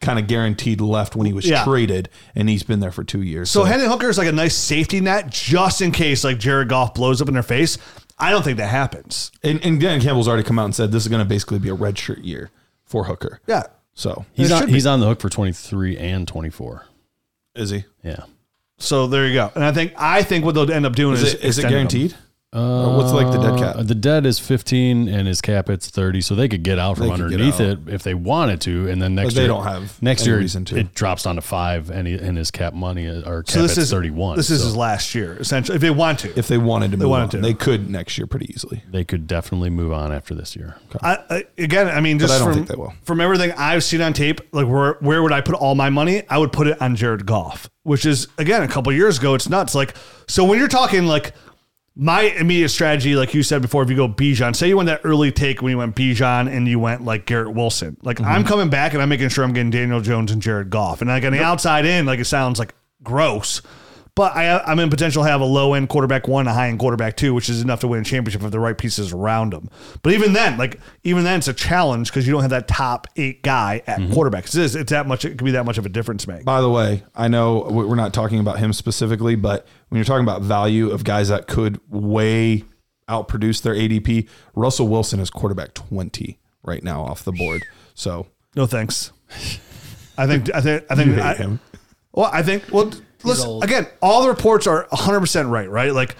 kind 0.00 0.18
of 0.18 0.26
guaranteed 0.26 0.80
left 0.80 1.16
when 1.16 1.26
he 1.26 1.32
was 1.32 1.44
Yeah. 1.46 1.64
traded, 1.64 2.08
and 2.34 2.48
he's 2.48 2.62
been 2.62 2.80
there 2.80 2.92
for 2.92 3.02
two 3.04 3.22
years. 3.22 3.50
so 3.50 3.64
Hendon 3.64 3.88
Hooker 3.90 4.08
is 4.08 4.18
like 4.18 4.28
a 4.28 4.32
nice 4.32 4.54
safety 4.56 5.00
net 5.00 5.28
just 5.30 5.80
in 5.82 5.90
case 5.92 6.22
like 6.24 6.38
Jared 6.38 6.68
Goff 6.68 6.94
blows 6.94 7.20
up 7.20 7.28
in 7.28 7.34
their 7.34 7.42
face. 7.42 7.78
I 8.18 8.30
don't 8.30 8.42
think 8.42 8.58
that 8.58 8.68
happens. 8.68 9.30
and, 9.42 9.64
and 9.64 9.80
Dan 9.80 10.00
Campbell's 10.00 10.26
already 10.28 10.42
come 10.42 10.58
out 10.58 10.64
and 10.66 10.74
said 10.74 10.90
this 10.92 11.02
is 11.04 11.08
going 11.08 11.22
to 11.22 11.28
basically 11.28 11.58
be 11.60 11.68
a 11.68 11.76
redshirt 11.76 12.24
year 12.24 12.50
for 12.84 13.04
Hooker. 13.04 13.40
Yeah. 13.46 13.64
So 13.94 14.24
he's 14.34 14.50
on, 14.52 14.68
he's 14.68 14.86
on 14.86 15.00
the 15.00 15.06
hook 15.06 15.20
for 15.20 15.28
23 15.28 15.96
and 15.98 16.26
24. 16.28 16.86
is 17.56 17.70
he? 17.70 17.84
Yeah. 18.04 18.20
So 18.78 19.08
there 19.08 19.26
you 19.26 19.34
go. 19.34 19.50
And 19.56 19.64
I 19.64 19.72
think 19.72 19.92
I 19.96 20.22
think 20.22 20.44
what 20.44 20.54
they'll 20.54 20.70
end 20.70 20.86
up 20.86 20.94
doing 20.94 21.14
is 21.14 21.22
Is 21.24 21.34
it, 21.34 21.44
is 21.44 21.58
it 21.58 21.68
guaranteed? 21.68 22.12
them. 22.12 22.18
Or 22.50 22.96
what's 22.96 23.12
like 23.12 23.30
the 23.30 23.38
dead 23.38 23.58
cap? 23.58 23.76
Uh, 23.76 23.82
the 23.82 23.94
dead 23.94 24.24
is 24.24 24.38
15 24.38 25.06
and 25.06 25.28
his 25.28 25.42
cap 25.42 25.68
it's 25.68 25.90
30, 25.90 26.22
so 26.22 26.34
they 26.34 26.48
could 26.48 26.62
get 26.62 26.78
out 26.78 26.96
from 26.96 27.08
They 27.08 27.10
could 27.10 27.18
get 27.18 27.24
underneath 27.40 27.60
out. 27.60 27.60
it 27.60 27.78
if 27.88 28.02
they 28.02 28.14
wanted 28.14 28.62
to, 28.62 28.88
and 28.88 29.02
then 29.02 29.14
next 29.14 29.34
they 29.34 29.42
year 29.42 29.48
don't 29.48 29.64
have 29.64 30.00
next 30.02 30.22
any 30.22 30.30
year 30.30 30.38
reason 30.38 30.64
to. 30.66 30.78
it 30.78 30.94
drops 30.94 31.24
down 31.24 31.34
to 31.34 31.42
five, 31.42 31.90
and 31.90 32.08
he, 32.08 32.14
and 32.14 32.38
his 32.38 32.50
cap 32.50 32.72
money 32.72 33.04
is- 33.04 33.22
or 33.24 33.42
cap 33.42 33.52
So 33.52 33.62
this 33.62 33.76
is 33.76 33.90
31. 33.90 34.38
This 34.38 34.48
is 34.48 34.60
so 34.60 34.66
his 34.68 34.76
last 34.76 35.14
year, 35.14 35.36
essentially, 35.38 35.76
if 35.76 35.82
they 35.82 35.90
want 35.90 36.20
to. 36.20 36.38
if 36.38 36.48
they 36.48 36.56
wanted 36.56 36.90
to 36.92 36.96
move 36.96 37.10
wanted 37.10 37.24
on, 37.24 37.30
to. 37.30 37.38
they 37.40 37.52
could 37.52 37.90
next 37.90 38.16
year 38.16 38.26
pretty 38.26 38.50
easily. 38.50 38.82
they 38.90 39.04
could 39.04 39.26
definitely 39.26 39.68
move 39.68 39.92
on 39.92 40.10
after 40.10 40.34
this 40.34 40.56
year. 40.56 40.76
I, 41.02 41.18
I, 41.28 41.44
again, 41.58 41.86
I 41.88 42.00
mean, 42.00 42.18
just 42.18 42.32
I 42.32 42.38
don't 42.38 42.46
from, 42.48 42.54
think 42.54 42.68
they 42.68 42.76
will. 42.76 42.94
from 43.02 43.20
everything 43.20 43.52
I've 43.58 43.84
seen 43.84 44.00
on 44.00 44.14
tape, 44.14 44.40
like 44.52 44.66
where 44.66 44.94
where 45.00 45.22
would 45.22 45.32
I 45.32 45.42
put 45.42 45.54
all 45.54 45.74
my 45.74 45.90
money? 45.90 46.22
I 46.30 46.38
would 46.38 46.52
put 46.52 46.66
it 46.66 46.80
on 46.80 46.96
Jared 46.96 47.26
Goff, 47.26 47.68
which 47.82 48.06
is 48.06 48.26
again 48.38 48.62
a 48.62 48.68
couple 48.68 48.90
years 48.94 49.18
ago. 49.18 49.34
It's 49.34 49.50
nuts. 49.50 49.74
Like 49.74 49.94
so, 50.26 50.44
when 50.46 50.58
you're 50.58 50.66
talking 50.68 51.04
like 51.04 51.34
my 52.00 52.22
immediate 52.22 52.68
strategy, 52.68 53.16
like 53.16 53.34
you 53.34 53.42
said 53.42 53.60
before, 53.60 53.82
if 53.82 53.90
you 53.90 53.96
go 53.96 54.08
Bijan, 54.08 54.54
say 54.54 54.68
you 54.68 54.76
went 54.76 54.86
that 54.86 55.00
early 55.02 55.32
take 55.32 55.60
when 55.60 55.72
you 55.72 55.78
went 55.78 55.96
Bijan 55.96 56.48
and 56.48 56.68
you 56.68 56.78
went 56.78 57.04
like 57.04 57.26
Garrett 57.26 57.52
Wilson, 57.52 57.96
like 58.02 58.20
I'm 58.20 58.42
mm-hmm. 58.42 58.48
coming 58.48 58.70
back 58.70 58.92
and 58.92 59.02
I'm 59.02 59.08
making 59.08 59.30
sure 59.30 59.42
I'm 59.42 59.52
getting 59.52 59.70
Daniel 59.70 60.00
Jones 60.00 60.30
and 60.30 60.40
Jared 60.40 60.70
Goff, 60.70 61.00
and 61.00 61.10
like 61.10 61.24
on 61.24 61.32
the 61.32 61.42
outside 61.42 61.84
in, 61.84 62.06
like 62.06 62.20
it 62.20 62.26
sounds 62.26 62.60
like 62.60 62.72
gross. 63.02 63.62
But 64.18 64.34
I, 64.34 64.58
I'm 64.64 64.80
in 64.80 64.90
potential 64.90 65.22
to 65.22 65.30
have 65.30 65.40
a 65.40 65.44
low 65.44 65.74
end 65.74 65.88
quarterback 65.88 66.26
one, 66.26 66.48
a 66.48 66.52
high 66.52 66.66
end 66.66 66.80
quarterback 66.80 67.16
two, 67.16 67.34
which 67.34 67.48
is 67.48 67.62
enough 67.62 67.78
to 67.82 67.86
win 67.86 68.00
a 68.00 68.04
championship 68.04 68.42
if 68.42 68.50
the 68.50 68.58
right 68.58 68.76
pieces 68.76 69.12
around 69.12 69.52
them. 69.52 69.70
But 70.02 70.12
even 70.12 70.32
then, 70.32 70.58
like 70.58 70.80
even 71.04 71.22
then, 71.22 71.38
it's 71.38 71.46
a 71.46 71.52
challenge 71.52 72.10
because 72.10 72.26
you 72.26 72.32
don't 72.32 72.40
have 72.40 72.50
that 72.50 72.66
top 72.66 73.06
eight 73.14 73.44
guy 73.44 73.80
at 73.86 74.00
mm-hmm. 74.00 74.12
quarterback. 74.12 74.46
It's, 74.46 74.56
it's 74.56 74.74
it's 74.74 74.90
that 74.90 75.06
much. 75.06 75.24
It 75.24 75.38
could 75.38 75.44
be 75.44 75.52
that 75.52 75.64
much 75.64 75.78
of 75.78 75.86
a 75.86 75.88
difference 75.88 76.26
make. 76.26 76.44
By 76.44 76.60
the 76.60 76.68
way, 76.68 77.04
I 77.14 77.28
know 77.28 77.68
we- 77.70 77.84
we're 77.84 77.94
not 77.94 78.12
talking 78.12 78.40
about 78.40 78.58
him 78.58 78.72
specifically, 78.72 79.36
but 79.36 79.68
when 79.88 80.00
you're 80.00 80.04
talking 80.04 80.24
about 80.24 80.42
value 80.42 80.90
of 80.90 81.04
guys 81.04 81.28
that 81.28 81.46
could 81.46 81.80
way 81.88 82.64
outproduce 83.08 83.62
their 83.62 83.74
ADP, 83.74 84.28
Russell 84.56 84.88
Wilson 84.88 85.20
is 85.20 85.30
quarterback 85.30 85.74
20 85.74 86.40
right 86.64 86.82
now 86.82 87.02
off 87.02 87.22
the 87.22 87.30
board. 87.30 87.62
So 87.94 88.26
No 88.56 88.66
thanks. 88.66 89.12
I 90.18 90.26
think 90.26 90.52
I 90.52 90.60
think 90.60 90.84
I 90.90 90.96
think 90.96 91.18
I, 91.18 91.34
him. 91.34 91.60
Well, 92.10 92.30
I 92.32 92.42
think 92.42 92.64
well, 92.72 92.90
listen 93.24 93.48
old. 93.48 93.64
again. 93.64 93.86
All 94.00 94.22
the 94.22 94.28
reports 94.28 94.66
are 94.66 94.86
100 94.90 95.20
percent 95.20 95.48
right. 95.48 95.68
Right? 95.68 95.92
Like 95.92 96.16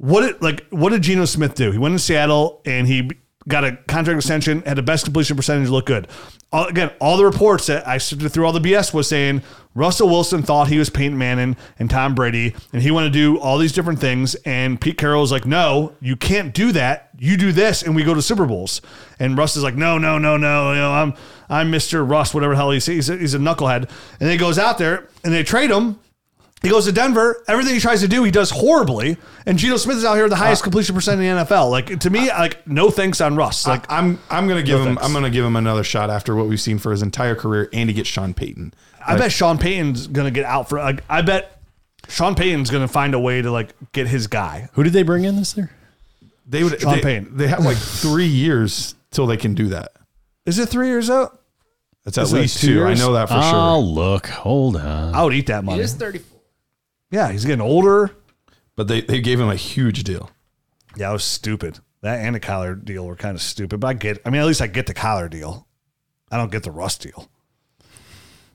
what 0.00 0.22
did 0.22 0.42
like 0.42 0.66
what 0.70 0.90
did 0.90 1.02
Geno 1.02 1.26
Smith 1.26 1.54
do? 1.54 1.72
He 1.72 1.78
went 1.78 1.94
to 1.94 1.98
Seattle 1.98 2.62
and 2.64 2.86
he 2.86 3.10
got 3.48 3.64
a 3.64 3.76
contract 3.88 4.16
extension, 4.16 4.62
had 4.62 4.78
the 4.78 4.82
best 4.82 5.04
completion 5.04 5.36
percentage, 5.36 5.68
looked 5.68 5.88
good. 5.88 6.08
All, 6.52 6.66
again, 6.66 6.90
all 7.00 7.16
the 7.16 7.24
reports 7.24 7.66
that 7.66 7.86
I 7.86 7.98
sifted 7.98 8.30
through 8.30 8.46
all 8.46 8.52
the 8.52 8.60
BS 8.60 8.92
was 8.94 9.08
saying 9.08 9.42
Russell 9.74 10.08
Wilson 10.08 10.42
thought 10.42 10.68
he 10.68 10.78
was 10.78 10.90
Peyton 10.90 11.16
Manning 11.16 11.56
and 11.78 11.88
Tom 11.88 12.14
Brady, 12.14 12.54
and 12.72 12.82
he 12.82 12.90
wanted 12.90 13.12
to 13.12 13.12
do 13.12 13.38
all 13.38 13.58
these 13.58 13.72
different 13.72 14.00
things. 14.00 14.34
And 14.46 14.80
Pete 14.80 14.98
Carroll 14.98 15.20
was 15.20 15.30
like, 15.30 15.46
"No, 15.46 15.92
you 16.00 16.16
can't 16.16 16.52
do 16.54 16.72
that. 16.72 17.10
You 17.18 17.36
do 17.36 17.52
this, 17.52 17.82
and 17.82 17.94
we 17.94 18.02
go 18.02 18.14
to 18.14 18.22
Super 18.22 18.46
Bowls." 18.46 18.80
And 19.18 19.36
Russ 19.36 19.54
is 19.54 19.62
like, 19.62 19.76
"No, 19.76 19.98
no, 19.98 20.18
no, 20.18 20.36
no. 20.36 20.72
You 20.72 20.78
know, 20.78 20.92
I'm 20.92 21.14
I'm 21.48 21.70
Mr. 21.70 22.08
Russ, 22.08 22.34
whatever 22.34 22.54
the 22.54 22.56
hell 22.56 22.70
he's 22.70 22.86
he's 22.86 23.10
a, 23.10 23.16
he's 23.16 23.34
a 23.34 23.38
knucklehead." 23.38 23.88
And 24.18 24.30
he 24.30 24.36
goes 24.36 24.58
out 24.58 24.78
there 24.78 25.08
and 25.22 25.32
they 25.32 25.44
trade 25.44 25.70
him. 25.70 26.00
He 26.62 26.68
goes 26.68 26.84
to 26.84 26.92
Denver. 26.92 27.42
Everything 27.48 27.72
he 27.74 27.80
tries 27.80 28.00
to 28.02 28.08
do, 28.08 28.22
he 28.22 28.30
does 28.30 28.50
horribly. 28.50 29.16
And 29.46 29.58
Geno 29.58 29.78
Smith 29.78 29.96
is 29.96 30.04
out 30.04 30.14
here 30.14 30.24
with 30.24 30.32
the 30.32 30.36
uh, 30.36 30.40
highest 30.40 30.62
completion 30.62 30.94
percent 30.94 31.20
in 31.20 31.36
the 31.36 31.44
NFL. 31.44 31.70
Like 31.70 32.00
to 32.00 32.10
me, 32.10 32.28
like 32.28 32.66
no 32.66 32.90
thanks 32.90 33.20
on 33.20 33.34
Russ. 33.36 33.66
Like 33.66 33.80
like 33.88 33.90
I'm 33.98 34.18
I'm 34.28 34.46
gonna 34.46 34.62
give 34.62 34.78
No 34.80 34.84
him 34.86 34.94
thanks. 34.96 35.04
I'm 35.04 35.12
gonna 35.14 35.30
give 35.30 35.44
him 35.44 35.56
another 35.56 35.82
shot 35.84 36.10
after 36.10 36.36
what 36.36 36.48
we've 36.48 36.60
seen 36.60 36.78
for 36.78 36.90
his 36.90 37.02
entire 37.02 37.34
career, 37.34 37.68
and 37.72 37.88
he 37.88 37.94
gets 37.94 38.08
Sean 38.08 38.34
Payton. 38.34 38.74
I 39.06 39.16
bet 39.16 39.32
Sean 39.32 39.56
Payton's 39.56 40.06
gonna 40.06 40.30
get 40.30 40.44
out 40.44 40.68
for. 40.68 40.78
Like 40.78 41.02
I 41.08 41.22
bet 41.22 41.60
Sean 42.08 42.34
Payton's 42.34 42.70
gonna 42.70 42.88
find 42.88 43.14
a 43.14 43.18
way 43.18 43.40
to 43.40 43.50
like 43.50 43.70
get 43.92 44.06
his 44.06 44.26
guy. 44.26 44.68
Who 44.74 44.82
did 44.82 44.92
they 44.92 45.02
bring 45.02 45.24
in 45.24 45.36
this 45.36 45.56
year? 45.56 45.70
They 46.46 46.62
would 46.62 46.78
Sean 46.80 46.96
they, 46.96 47.02
Payton. 47.02 47.36
They 47.38 47.48
have 47.48 47.64
like 47.64 47.78
three 47.78 48.26
years 48.26 48.94
till 49.10 49.26
they 49.26 49.36
can 49.38 49.54
do 49.54 49.68
that. 49.68 49.92
Is 50.44 50.58
it 50.58 50.68
three 50.68 50.88
years 50.88 51.08
out? 51.08 51.40
That's 52.04 52.18
at 52.18 52.22
Is 52.24 52.32
it 52.32 52.36
like 52.36 52.42
least 52.42 52.60
two 52.60 52.74
two. 52.74 52.84
I 52.84 52.94
know 52.94 53.12
that 53.12 53.28
for 53.28 53.34
I'll 53.34 53.50
sure. 53.50 53.58
Oh, 53.60 53.80
look. 53.80 54.26
Hold 54.26 54.76
on. 54.76 55.14
I 55.14 55.22
would 55.22 55.34
eat 55.34 55.46
that 55.46 55.60
He 55.62 55.66
money. 55.66 55.80
is 55.82 55.94
34. 55.94 56.29
Yeah, 57.10 57.30
he's 57.32 57.44
getting 57.44 57.60
older. 57.60 58.10
But 58.76 58.88
they, 58.88 59.00
they 59.00 59.20
gave 59.20 59.38
him 59.40 59.48
a 59.48 59.56
huge 59.56 60.04
deal. 60.04 60.30
Yeah, 60.96 61.10
it 61.10 61.12
was 61.12 61.24
stupid. 61.24 61.80
That 62.02 62.20
and 62.20 62.34
the 62.34 62.40
collar 62.40 62.74
deal 62.74 63.06
were 63.06 63.16
kind 63.16 63.34
of 63.34 63.42
stupid. 63.42 63.80
But 63.80 63.88
I 63.88 63.92
get. 63.94 64.22
I 64.24 64.30
mean, 64.30 64.40
at 64.40 64.46
least 64.46 64.62
I 64.62 64.66
get 64.66 64.86
the 64.86 64.94
collar 64.94 65.28
deal. 65.28 65.66
I 66.30 66.36
don't 66.36 66.50
get 66.50 66.62
the 66.62 66.70
Russ 66.70 66.96
deal. 66.96 67.28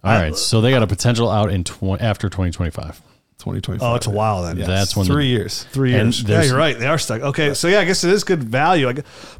All 0.03 0.11
right, 0.13 0.35
so 0.35 0.61
they 0.61 0.69
got 0.69 0.83
a 0.83 0.87
potential 0.87 1.29
out 1.31 1.51
in 1.51 1.63
tw- 1.63 1.99
after 1.99 2.29
2025. 2.29 3.01
2025. 3.37 3.87
Oh, 3.87 3.95
it's 3.95 4.07
a 4.07 4.11
while 4.11 4.41
then. 4.43 4.57
Yes. 4.57 4.67
That's 4.67 4.95
when 4.95 5.07
the- 5.07 5.13
three 5.13 5.27
years. 5.27 5.63
Three 5.71 5.91
years. 5.91 6.23
Yeah, 6.23 6.43
you're 6.43 6.57
right. 6.57 6.79
They 6.79 6.87
are 6.87 6.97
stuck. 6.97 7.21
Okay, 7.21 7.53
so 7.53 7.67
yeah, 7.67 7.79
I 7.81 7.85
guess 7.85 8.03
it 8.03 8.11
is 8.11 8.23
good 8.23 8.43
value. 8.43 8.87
I 8.89 8.93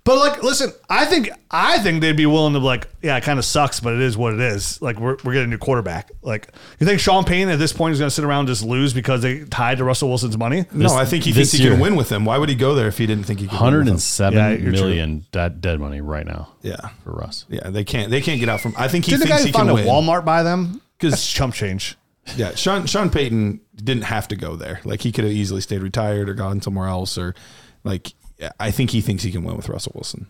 But 0.04 0.18
like, 0.20 0.44
listen, 0.44 0.74
I 0.90 1.06
think 1.06 1.30
I 1.50 1.80
think 1.80 2.02
they'd 2.02 2.18
be 2.18 2.26
willing 2.26 2.54
to 2.54 2.60
like, 2.60 2.88
yeah, 3.02 3.16
it 3.16 3.24
kind 3.24 3.40
of 3.40 3.46
sucks, 3.46 3.80
but 3.80 3.94
it 3.94 4.02
is 4.02 4.18
what 4.18 4.34
it 4.34 4.42
is. 4.42 4.82
Like, 4.82 5.00
we're, 5.00 5.16
we're 5.24 5.32
getting 5.34 5.46
a 5.48 5.52
new 5.52 5.58
quarterback. 5.58 6.12
Like, 6.22 6.50
you 6.80 6.86
think 6.86 7.00
Sean 7.00 7.24
Payne 7.24 7.48
at 7.48 7.58
this 7.58 7.72
point 7.72 7.94
is 7.94 8.00
going 8.00 8.10
to 8.10 8.14
sit 8.14 8.26
around 8.26 8.40
and 8.40 8.48
just 8.50 8.64
lose 8.64 8.94
because 8.94 9.22
they 9.22 9.46
tied 9.46 9.78
to 9.78 9.86
Russell 9.86 10.10
Wilson's 10.10 10.38
money? 10.38 10.66
No, 10.74 10.94
I 10.94 11.06
think 11.06 11.24
he 11.24 11.32
this 11.32 11.52
thinks 11.52 11.64
he 11.64 11.70
can 11.70 11.80
win 11.80 11.96
with 11.96 12.12
him. 12.12 12.26
Why 12.26 12.38
would 12.38 12.50
he 12.50 12.56
go 12.56 12.76
there 12.76 12.88
if 12.90 12.98
he 12.98 13.08
didn't 13.08 13.24
think 13.24 13.40
he 13.40 13.48
could? 13.48 13.54
win 13.62 13.74
with 13.78 13.88
him? 13.88 13.96
107 13.96 14.38
Yeah, 14.66 14.70
million 14.72 15.26
dead, 15.32 15.62
dead 15.62 15.80
money 15.80 16.02
right 16.02 16.26
now 16.26 16.50
Yeah, 16.62 16.76
for 17.04 17.12
Russ. 17.14 17.46
yeah. 17.48 17.70
They 17.70 17.86
can't. 17.86 18.12
They 18.12 18.20
can't 18.22 18.42
get 18.42 18.50
out 18.50 18.60
from. 18.60 18.74
I 18.78 18.90
think 18.90 19.06
he 19.06 19.12
Didn't 19.12 19.24
the 19.24 19.30
guy 19.30 19.38
he 19.42 19.52
find 19.54 19.68
can 19.68 19.70
a 19.70 19.74
win. 19.76 19.86
Walmart 19.88 20.26
by 20.26 20.44
them? 20.44 20.82
'Cause- 21.00 21.12
That's 21.12 21.32
chump 21.32 21.54
change. 21.54 21.98
Yeah, 22.36 22.56
Sean 22.56 22.86
Sean 22.86 23.10
Payton 23.10 23.62
didn't 23.76 24.04
have 24.04 24.28
to 24.30 24.36
go 24.36 24.56
there. 24.56 24.82
Like 24.84 25.02
he 25.02 25.12
could 25.12 25.24
have 25.24 25.34
easily 25.34 25.62
stayed 25.62 25.82
retired 25.82 26.30
or 26.30 26.34
gone 26.34 26.62
somewhere 26.62 26.88
else. 26.88 27.18
Or 27.18 27.36
like, 27.84 28.14
I 28.60 28.72
think 28.72 28.90
he 28.90 29.02
thinks 29.02 29.24
he 29.24 29.32
can 29.32 29.44
win 29.44 29.56
with 29.56 29.70
Russell 29.70 29.92
Wilson. 29.96 30.28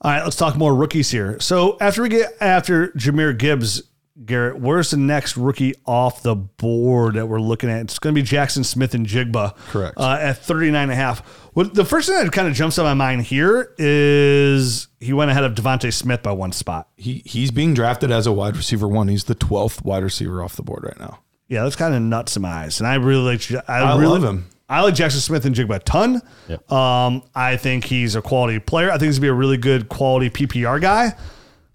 All 0.00 0.10
right, 0.10 0.22
let's 0.22 0.36
talk 0.36 0.56
more 0.56 0.74
rookies 0.74 1.10
here. 1.10 1.38
So 1.40 1.76
after 1.80 2.02
we 2.02 2.08
get 2.08 2.30
after 2.40 2.88
Jahmyr 2.92 3.36
Gibbs, 3.36 3.82
Garret, 4.24 4.58
where's 4.58 4.90
the 4.90 4.96
next 4.96 5.36
rookie 5.36 5.74
off 5.86 6.22
the 6.22 6.34
board 6.34 7.14
that 7.14 7.26
we're 7.26 7.40
looking 7.40 7.70
at? 7.70 7.82
It's 7.82 7.98
going 7.98 8.14
to 8.14 8.20
be 8.20 8.26
Jaxon 8.26 8.64
Smith-Njigba. 8.64 9.56
Correct. 9.68 9.96
Uh, 9.96 10.18
at 10.20 10.38
39 10.38 10.82
and 10.82 10.92
a 10.92 10.94
half. 10.94 11.20
What, 11.54 11.74
the 11.74 11.84
first 11.84 12.08
thing 12.08 12.16
that 12.22 12.32
kind 12.32 12.48
of 12.48 12.54
jumps 12.54 12.78
on 12.78 12.84
my 12.84 12.94
mind 12.94 13.22
here 13.22 13.74
is 13.78 14.88
he 15.00 15.12
went 15.12 15.30
ahead 15.30 15.44
of 15.44 15.54
Devontae 15.54 15.92
Smith 15.92 16.22
by 16.22 16.32
one 16.32 16.52
spot. 16.52 16.88
He 16.96 17.22
he's 17.24 17.50
being 17.50 17.74
drafted 17.74 18.10
as 18.10 18.26
a 18.26 18.32
wide 18.32 18.56
receiver 18.56 18.88
one. 18.88 19.08
He's 19.08 19.24
the 19.24 19.34
twelfth 19.34 19.84
wide 19.84 20.02
receiver 20.02 20.42
off 20.42 20.56
the 20.56 20.62
board 20.62 20.84
right 20.84 20.98
now. 20.98 21.20
Yeah, 21.48 21.62
that's 21.62 21.76
kind 21.76 21.94
of 21.94 22.02
nuts 22.02 22.36
in 22.36 22.42
my 22.42 22.50
eyes. 22.50 22.78
And 22.80 22.86
I 22.86 22.96
really 22.96 23.36
like, 23.36 23.68
I, 23.68 23.80
I 23.80 23.98
really, 23.98 24.06
love 24.06 24.24
him. 24.24 24.46
I 24.68 24.82
like 24.82 24.94
Jaxon 24.94 25.20
Smith-Njigba 25.20 25.76
a 25.76 25.78
ton. 25.78 26.20
Yep. 26.48 26.70
Um, 26.70 27.22
I 27.34 27.56
think 27.56 27.84
he's 27.84 28.14
a 28.16 28.22
quality 28.22 28.58
player. 28.58 28.90
I 28.90 28.98
think 28.98 29.04
he's 29.04 29.18
gonna 29.18 29.26
be 29.26 29.28
a 29.28 29.34
really 29.34 29.56
good 29.56 29.88
quality 29.88 30.28
PPR 30.28 30.80
guy. 30.80 31.14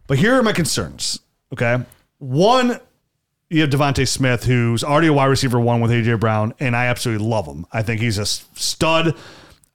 But 0.08 0.20
here 0.20 0.36
are 0.36 0.44
my 0.44 0.54
concerns. 0.54 1.20
Okay, 1.52 1.84
one, 2.24 2.80
you 3.50 3.62
have 3.62 3.70
Devonte 3.70 4.08
Smith, 4.08 4.46
who's 4.46 4.84
already 4.84 5.08
a 5.08 5.14
wide 5.14 5.26
receiver 5.26 5.60
one 5.60 5.82
with 5.82 5.92
AJ 5.92 6.20
Brown, 6.20 6.54
and 6.60 6.76
I 6.76 6.86
absolutely 6.86 7.26
love 7.28 7.46
him. 7.46 7.66
I 7.72 7.84
think 7.84 8.02
he's 8.02 8.18
a 8.18 8.26
stud. 8.26 9.16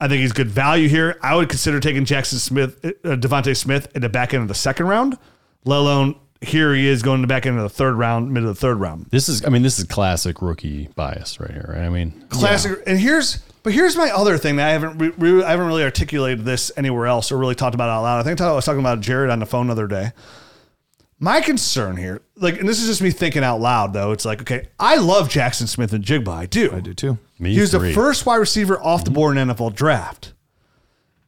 I 0.01 0.09
think 0.09 0.22
he's 0.22 0.32
good 0.32 0.49
value 0.49 0.88
here. 0.88 1.18
I 1.22 1.34
would 1.36 1.49
consider 1.49 1.78
taking 1.78 2.05
Jackson 2.05 2.38
Smith, 2.38 2.82
uh, 2.84 3.16
Devonte 3.16 3.57
Smith, 3.57 3.88
at 3.94 4.01
the 4.01 4.09
back 4.09 4.32
end 4.32 4.42
of 4.42 4.49
the 4.49 4.55
second 4.55 4.86
round. 4.86 5.18
Let 5.64 5.76
alone 5.76 6.14
here 6.40 6.74
he 6.74 6.86
is 6.86 7.03
going 7.03 7.20
to 7.20 7.26
back 7.26 7.46
end 7.46 7.57
of 7.57 7.62
the 7.64 7.68
third 7.68 7.94
round, 7.94 8.32
mid 8.32 8.44
of 8.44 8.49
the 8.49 8.55
third 8.55 8.78
round. 8.78 9.07
This 9.11 9.28
is, 9.28 9.44
I 9.44 9.51
mean, 9.51 9.62
this 9.62 9.78
is 9.78 9.84
classic 9.84 10.40
rookie 10.40 10.88
bias 10.94 11.38
right 11.40 11.51
here. 11.51 11.66
Right? 11.68 11.84
I 11.84 11.90
mean, 11.90 12.12
classic. 12.28 12.80
And 12.86 12.99
here's, 12.99 13.38
but 13.62 13.72
here's 13.72 13.96
my 13.96 14.11
other 14.11 14.38
thing 14.38 14.57
that 14.57 14.68
I 14.68 14.72
haven't, 14.72 14.99
re, 14.99 15.09
re- 15.18 15.44
I 15.44 15.51
haven't 15.51 15.66
really 15.66 15.82
articulated 15.82 16.44
this 16.44 16.72
anywhere 16.76 17.07
else 17.07 17.30
or 17.30 17.36
really 17.36 17.57
talked 17.57 17.74
about 17.74 17.88
it 17.88 17.92
out 17.92 18.03
loud. 18.03 18.20
I 18.20 18.22
think 18.22 18.40
I 18.40 18.53
was 18.53 18.64
talking 18.64 18.80
about 18.80 19.01
Jared 19.01 19.30
on 19.30 19.40
the 19.40 19.46
phone 19.46 19.66
the 19.66 19.72
other 19.72 19.88
day. 19.88 20.12
My 21.20 21.40
concern 21.40 21.96
here, 21.96 22.22
like, 22.36 22.60
and 22.60 22.68
this 22.68 22.80
is 22.80 22.86
just 22.86 23.02
me 23.02 23.10
thinking 23.10 23.42
out 23.42 23.60
loud 23.60 23.92
though. 23.92 24.12
It's 24.12 24.24
like, 24.24 24.40
okay, 24.42 24.68
I 24.78 24.96
love 24.96 25.28
Jaxon 25.28 25.66
Smith-Njigba. 25.66 26.28
I 26.28 26.46
do. 26.46 26.70
I 26.72 26.80
do 26.80 26.94
too. 26.94 27.18
me 27.38 27.54
he 27.54 27.60
was 27.60 27.72
the 27.72 27.92
first 27.92 28.24
wide 28.24 28.36
receiver 28.36 28.80
off 28.80 29.04
the 29.04 29.10
board 29.10 29.36
in 29.36 29.48
NFL 29.48 29.74
draft. 29.74 30.32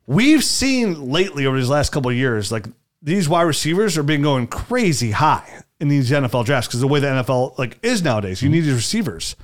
We've 0.07 0.45
seen 0.45 1.11
lately 1.11 1.47
over 1.47 1.57
these 1.57 1.69
last 1.69 1.91
couple 1.91 2.11
of 2.11 2.17
years, 2.17 2.53
like 2.53 2.67
these 3.03 3.29
wide 3.29 3.43
receivers 3.43 3.99
are 3.99 4.03
being 4.03 4.23
going 4.23 4.47
crazy 4.47 5.11
high 5.11 5.63
in 5.81 5.89
these 5.89 6.11
NFL 6.11 6.45
drafts 6.45 6.69
because 6.69 6.81
the 6.81 6.89
way 6.89 7.01
the 7.01 7.09
NFL 7.09 7.59
like 7.59 7.79
is 7.83 8.03
nowadays, 8.03 8.43
you 8.43 8.47
mm-hmm. 8.47 8.55
need 8.55 8.61
these 8.61 8.75
receivers. 8.75 9.35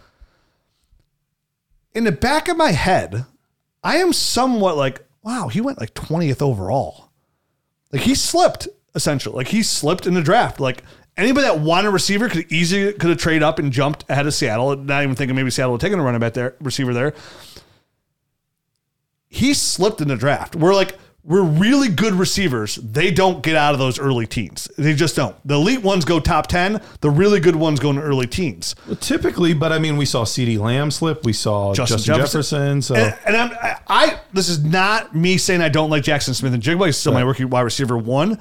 In 1.95 2.05
the 2.05 2.13
back 2.13 2.49
of 2.49 2.57
my 2.57 2.73
head, 2.73 3.25
I 3.83 3.97
am 3.97 4.13
somewhat 4.13 4.77
like, 4.77 5.05
wow, 5.23 5.49
he 5.49 5.61
went 5.61 5.81
like 5.81 5.95
20th 5.95 6.43
overall. 6.43 7.11
Like 7.93 8.03
he 8.03 8.15
slipped 8.15 8.69
essentially. 8.97 9.37
Like 9.37 9.49
he 9.49 9.63
slipped 9.63 10.07
in 10.07 10.15
the 10.15 10.23
draft. 10.23 10.59
Like 10.59 10.83
anybody 11.17 11.47
that 11.47 11.61
wanted 11.61 11.89
a 11.89 11.91
receiver 11.93 12.29
could 12.29 12.51
easily 12.51 12.93
could 12.95 13.11
have 13.11 13.19
traded 13.19 13.45
up 13.45 13.61
and 13.61 13.71
jumped 13.71 14.05
ahead 14.09 14.27
of 14.27 14.35
Seattle. 14.35 14.75
Not 14.75 15.05
even 15.05 15.15
thinking 15.15 15.37
maybe 15.37 15.51
Seattle 15.51 15.73
would 15.73 15.81
take 15.81 15.93
a 15.93 15.97
running 15.97 16.21
back 16.21 16.33
there, 16.33 16.57
receiver 16.61 16.93
there. 16.93 17.15
He 19.29 19.55
slipped 19.55 20.01
in 20.01 20.09
the 20.09 20.17
draft. 20.17 20.57
We're 20.57 20.75
like 20.75 20.99
we're 21.27 21.43
really 21.43 21.89
good 21.89 22.15
receivers. 22.15 22.77
They 22.77 23.11
don't 23.11 23.43
get 23.43 23.57
out 23.57 23.73
of 23.75 23.81
those 23.81 23.99
early 23.99 24.29
teens. 24.29 24.71
They 24.79 24.95
just 24.95 25.17
don't. 25.17 25.35
The 25.45 25.57
elite 25.57 25.83
ones 25.83 26.05
go 26.05 26.21
top 26.21 26.47
10. 26.47 26.81
The 27.01 27.11
really 27.11 27.41
good 27.41 27.57
ones 27.57 27.81
go 27.81 27.91
in 27.91 27.99
early 27.99 28.29
teens. 28.29 28.77
Well, 28.87 28.95
typically, 28.95 29.53
but 29.53 29.73
I 29.73 29.81
mean, 29.81 29.97
we 29.97 30.07
saw 30.07 30.25
CeeDee 30.25 30.57
Lamb 30.57 30.93
slip. 30.93 31.25
We 31.25 31.33
saw 31.33 31.75
Justin 31.75 31.99
Justin, 31.99 32.15
Jefferson. 32.15 32.81
Jefferson. 32.81 32.83
So 32.83 32.95
And, 32.95 33.19
and 33.27 33.37
I'm, 33.37 33.51
I, 33.61 33.77
I, 33.89 34.21
this 34.33 34.49
is 34.49 34.63
not 34.63 35.17
me 35.17 35.37
saying 35.37 35.63
I 35.63 35.69
don't 35.69 35.91
like 35.91 36.05
Jaxon 36.05 36.33
Smith-Njigba. 36.33 36.87
He's 36.87 36.97
still 36.97 37.13
my 37.13 37.23
rookie 37.23 37.45
wide 37.45 37.63
receiver 37.63 37.99
one. 37.99 38.39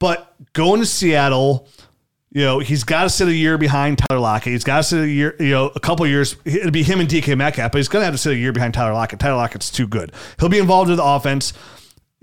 But 0.00 0.34
going 0.52 0.80
to 0.80 0.86
Seattle, 0.86 1.68
you 2.30 2.42
know, 2.42 2.58
he's 2.58 2.82
got 2.84 3.04
to 3.04 3.10
sit 3.10 3.28
a 3.28 3.34
year 3.34 3.56
behind 3.56 3.98
Tyler 3.98 4.20
Lockett. 4.20 4.52
He's 4.52 4.64
got 4.64 4.78
to 4.78 4.82
sit 4.82 5.00
a 5.00 5.08
year, 5.08 5.36
you 5.38 5.50
know, 5.50 5.70
a 5.74 5.80
couple 5.80 6.06
years. 6.06 6.36
It'd 6.44 6.72
be 6.72 6.82
him 6.82 7.00
and 7.00 7.08
DK 7.08 7.36
Metcalf, 7.36 7.70
but 7.70 7.78
he's 7.78 7.88
going 7.88 8.00
to 8.00 8.06
have 8.06 8.14
to 8.14 8.18
sit 8.18 8.32
a 8.32 8.36
year 8.36 8.52
behind 8.52 8.74
Tyler 8.74 8.92
Lockett. 8.92 9.20
Tyler 9.20 9.36
Lockett's 9.36 9.70
too 9.70 9.86
good. 9.86 10.12
He'll 10.40 10.48
be 10.48 10.58
involved 10.58 10.90
in 10.90 10.96
the 10.96 11.04
offense. 11.04 11.52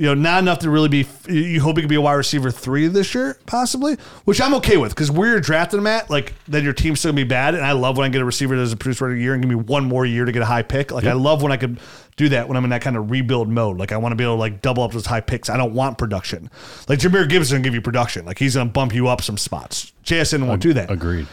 You 0.01 0.07
know, 0.07 0.13
not 0.15 0.39
enough 0.39 0.57
to 0.59 0.71
really 0.71 0.89
be. 0.89 1.05
You 1.29 1.61
hope 1.61 1.77
he 1.77 1.83
could 1.83 1.89
be 1.89 1.93
a 1.93 2.01
wide 2.01 2.15
receiver 2.15 2.49
three 2.49 2.87
this 2.87 3.13
year, 3.13 3.37
possibly, 3.45 3.97
which 4.25 4.41
I'm 4.41 4.55
okay 4.55 4.75
with 4.77 4.95
because 4.95 5.11
where 5.11 5.29
you're 5.29 5.39
drafting 5.39 5.77
him 5.77 5.85
at, 5.85 6.09
like 6.09 6.33
then 6.47 6.63
your 6.63 6.73
team's 6.73 6.97
still 6.97 7.11
gonna 7.11 7.23
be 7.23 7.29
bad. 7.29 7.53
And 7.53 7.63
I 7.63 7.73
love 7.73 7.99
when 7.99 8.05
I 8.05 8.09
get 8.09 8.19
a 8.19 8.25
receiver 8.25 8.55
that 8.55 8.63
doesn't 8.63 8.79
produce 8.79 8.97
for 8.97 9.13
a 9.13 9.15
year 9.15 9.35
and 9.35 9.43
give 9.43 9.49
me 9.49 9.53
one 9.53 9.85
more 9.85 10.03
year 10.03 10.25
to 10.25 10.31
get 10.31 10.41
a 10.41 10.45
high 10.45 10.63
pick. 10.63 10.91
Like 10.91 11.05
I 11.05 11.13
love 11.13 11.43
when 11.43 11.51
I 11.51 11.57
could 11.57 11.79
do 12.15 12.29
that 12.29 12.47
when 12.47 12.57
I'm 12.57 12.63
in 12.63 12.71
that 12.71 12.81
kind 12.81 12.97
of 12.97 13.11
rebuild 13.11 13.47
mode. 13.47 13.77
Like 13.77 13.91
I 13.91 13.97
want 13.97 14.13
to 14.13 14.15
be 14.15 14.23
able 14.23 14.37
to 14.37 14.39
like 14.39 14.63
double 14.63 14.81
up 14.81 14.91
those 14.91 15.05
high 15.05 15.21
picks. 15.21 15.51
I 15.51 15.57
don't 15.57 15.75
want 15.75 15.99
production. 15.99 16.49
Like 16.89 16.97
Jahmyr 16.97 17.29
Gibbs 17.29 17.51
gonna 17.51 17.61
give 17.61 17.75
you 17.75 17.81
production. 17.81 18.25
Like 18.25 18.39
he's 18.39 18.55
gonna 18.55 18.71
bump 18.71 18.95
you 18.95 19.07
up 19.07 19.21
some 19.21 19.37
spots. 19.37 19.93
JSN 20.03 20.47
won't 20.47 20.63
do 20.63 20.73
that. 20.73 20.89
Agreed. 20.89 21.27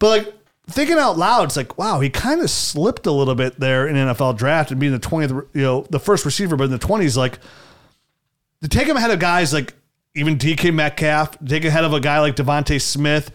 But 0.00 0.08
like 0.08 0.34
thinking 0.68 0.98
out 0.98 1.18
loud, 1.18 1.44
it's 1.44 1.56
like, 1.56 1.78
wow, 1.78 2.00
he 2.00 2.10
kind 2.10 2.40
of 2.40 2.50
slipped 2.50 3.06
a 3.06 3.12
little 3.12 3.36
bit 3.36 3.60
there 3.60 3.86
in 3.86 3.94
NFL 3.94 4.38
draft 4.38 4.72
and 4.72 4.80
being 4.80 4.90
the 4.90 4.98
20th, 4.98 5.46
you 5.54 5.62
know, 5.62 5.86
the 5.90 6.00
first 6.00 6.24
receiver, 6.24 6.56
but 6.56 6.64
in 6.64 6.72
the 6.72 6.80
20s, 6.80 7.16
like 7.16 7.38
to 8.62 8.68
take 8.68 8.86
him 8.86 8.96
ahead 8.96 9.10
of 9.10 9.18
guys 9.18 9.52
like 9.52 9.74
even 10.14 10.36
DK 10.36 10.74
Metcalf, 10.74 11.38
take 11.44 11.64
ahead 11.64 11.84
of 11.84 11.92
a 11.92 12.00
guy 12.00 12.20
like 12.20 12.36
Devonte 12.36 12.80
Smith. 12.80 13.30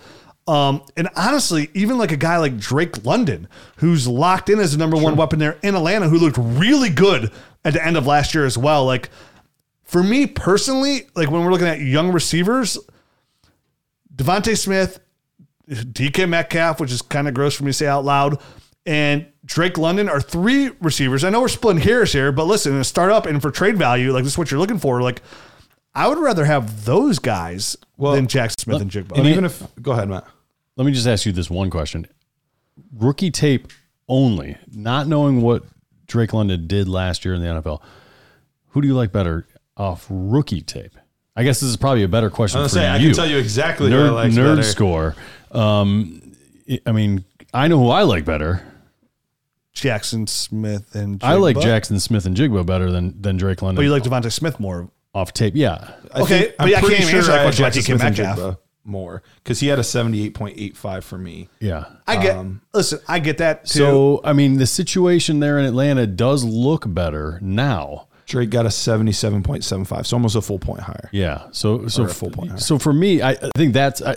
Um, 0.46 0.84
and 0.98 1.08
honestly, 1.16 1.70
even 1.74 1.98
like 1.98 2.12
a 2.12 2.18
guy 2.18 2.38
like 2.38 2.58
Drake 2.58 3.06
London, 3.06 3.48
who's 3.78 4.08
locked 4.08 4.50
in 4.50 4.60
as 4.60 4.74
the 4.74 4.78
number 4.78 4.98
one 4.98 5.16
weapon 5.16 5.40
there 5.40 5.58
in 5.64 5.76
Atlanta, 5.76 6.10
who 6.10 6.18
looked 6.18 6.38
really 6.38 6.90
good 6.90 7.32
at 7.64 7.74
the 7.74 7.86
end 7.86 7.96
of 7.96 8.06
last 8.06 8.36
year 8.36 8.46
as 8.46 8.58
well. 8.58 8.86
Like 8.86 9.10
for 9.84 10.04
me 10.04 10.28
personally, 10.28 11.08
like 11.16 11.32
when 11.32 11.46
we're 11.46 11.52
looking 11.52 11.68
at 11.68 11.80
young 11.80 12.12
receivers, 12.12 12.78
Devonte 14.14 14.58
Smith, 14.58 15.00
DK 15.70 16.28
Metcalf, 16.28 16.82
which 16.82 16.92
is 16.92 17.02
kind 17.02 17.28
of 17.28 17.34
gross 17.34 17.56
for 17.56 17.64
me 17.64 17.70
to 17.70 17.74
say 17.74 17.88
out 17.88 18.04
loud, 18.04 18.42
and 18.86 19.26
Drake 19.46 19.78
London 19.78 20.08
are 20.10 20.22
three 20.22 20.72
receivers. 20.82 21.24
I 21.24 21.30
know 21.30 21.42
we're 21.42 21.48
splitting 21.50 21.82
hairs 21.82 22.14
here, 22.14 22.32
but 22.32 22.46
listen, 22.46 22.74
in 22.74 22.80
a 22.80 22.84
startup 22.84 23.26
and 23.26 23.42
for 23.42 23.52
trade 23.52 23.78
value, 23.78 24.14
like 24.14 24.24
this 24.24 24.34
is 24.34 24.38
what 24.38 24.50
you're 24.52 24.60
looking 24.60 24.80
for. 24.80 25.02
Like, 25.02 25.22
I 25.94 26.08
would 26.08 26.18
rather 26.18 26.46
have 26.46 26.86
those 26.86 27.20
guys 27.20 27.76
Well, 27.98 28.14
than 28.14 28.28
Jaxon 28.28 28.60
Smith-Njigba. 28.62 29.18
and 29.18 29.28
even 29.28 29.46
if 29.46 29.62
go 29.82 29.92
ahead, 29.92 30.10
Matt. 30.10 30.26
Let 30.78 30.86
me 30.86 30.92
just 30.94 31.06
ask 31.08 31.26
you 31.26 31.32
this 31.32 31.50
one 31.50 31.70
question. 31.70 32.08
Rookie 32.98 33.30
tape 33.32 33.68
only, 34.08 34.58
not 34.74 35.08
knowing 35.08 35.42
what 35.42 35.64
Drake 36.08 36.34
London 36.34 36.66
did 36.68 36.88
last 36.88 37.26
year 37.26 37.34
in 37.34 37.42
the 37.42 37.48
NFL. 37.48 37.82
Who 38.70 38.82
do 38.82 38.88
you 38.88 38.96
like 38.96 39.12
better 39.12 39.46
off 39.78 40.08
rookie 40.10 40.62
tape? 40.62 40.94
I 41.36 41.44
guess 41.44 41.60
this 41.60 41.70
is 41.70 41.78
probably 41.78 42.04
a 42.04 42.08
better 42.08 42.30
question 42.30 42.60
I 42.60 42.62
for 42.62 42.64
was 42.66 42.74
gonna 42.76 42.86
say 42.86 42.92
I 42.92 43.00
can 43.00 43.14
tell 43.14 43.28
you 43.28 43.38
exactly 43.38 43.92
who 43.92 43.98
I 43.98 44.00
nerd, 44.10 44.14
like 44.14 44.32
nerd 44.32 44.56
better. 44.58 44.64
score. 44.64 45.16
Um, 45.52 46.36
I 46.86 46.92
mean, 46.92 47.24
I 47.54 47.68
know 47.68 47.78
who 47.80 47.90
I 47.90 48.04
like 48.04 48.24
better. 48.26 48.64
Jaxon 49.84 50.28
Smith-Njigba. 50.30 51.24
I 51.24 51.34
like 51.36 51.58
Jaxon 51.58 52.00
Smith-Njigba 52.00 52.66
better 52.66 52.92
than 52.92 53.20
than 53.22 53.38
Drake 53.38 53.62
London. 53.62 53.76
but 53.78 53.84
you 53.84 53.92
like 53.92 54.04
Devontae 54.04 54.32
Smith 54.32 54.60
more. 54.60 54.90
off 55.16 55.32
tape, 55.34 55.54
yeah. 55.56 55.92
I 56.14 56.22
Okay, 56.22 56.42
think- 56.44 56.56
but 56.58 56.68
I 56.68 56.72
can't 56.82 56.92
even 56.94 57.02
answer 57.16 57.22
that 57.24 57.30
I 57.32 57.44
had 57.44 57.44
question 57.44 57.64
about 57.66 57.74
Jackson 57.74 57.82
DK 57.82 57.86
Smith 57.86 58.02
and 58.04 58.16
Jigba 58.38 58.58
more 58.86 59.24
because 59.44 59.60
he 59.60 59.68
had 59.68 59.80
a 59.80 59.84
seventy-eight 59.84 60.34
point 60.34 60.56
eight 60.58 60.76
five 60.76 61.06
for 61.06 61.18
me. 61.18 61.50
Yeah. 61.60 61.86
I 62.08 62.22
get. 62.22 62.36
Um, 62.36 62.62
listen, 62.74 63.00
I 63.08 63.20
get 63.20 63.38
that 63.38 63.66
too. 63.66 63.80
So, 63.80 64.22
I 64.24 64.34
mean, 64.34 64.58
the 64.58 64.66
situation 64.68 65.40
there 65.40 65.58
in 65.60 65.66
Atlanta 65.66 66.08
does 66.08 66.44
look 66.44 66.84
better 66.88 67.40
now. 67.42 68.08
Drake 68.26 68.50
got 68.50 68.66
a 68.66 68.72
seventy-seven 68.72 69.44
point 69.44 69.64
seven 69.64 69.86
five, 69.86 70.08
so 70.08 70.16
almost 70.18 70.36
a 70.36 70.42
full 70.42 70.58
point 70.60 70.80
higher. 70.82 71.10
Yeah. 71.12 71.44
So, 71.52 71.88
so, 71.88 72.04
Or 72.04 72.08
a 72.08 72.10
full 72.10 72.32
point 72.32 72.50
higher. 72.52 72.60
so 72.60 72.80
for 72.80 72.92
me, 72.94 73.22
I, 73.22 73.32
I 73.32 73.50
think 73.56 73.74
that's, 73.74 74.02
I, 74.02 74.16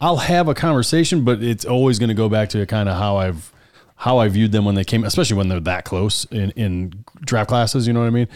I'll 0.00 0.16
have 0.16 0.48
a 0.48 0.54
conversation, 0.54 1.24
but 1.24 1.42
it's 1.42 1.64
always 1.66 1.98
going 1.98 2.08
to 2.08 2.14
go 2.14 2.28
back 2.30 2.48
to 2.50 2.64
kind 2.66 2.88
of 2.88 2.96
how 2.96 3.16
I've, 3.18 3.52
how 4.00 4.16
I 4.18 4.28
viewed 4.28 4.50
them 4.52 4.64
when 4.64 4.74
they 4.74 4.84
came, 4.84 5.04
especially 5.04 5.36
when 5.36 5.48
they're 5.48 5.60
that 5.60 5.84
close 5.84 6.24
in, 6.30 6.50
in 6.52 7.04
draft 7.20 7.48
classes. 7.48 7.86
You 7.86 7.92
know 7.92 8.00
what 8.00 8.06
I 8.06 8.10
mean? 8.10 8.28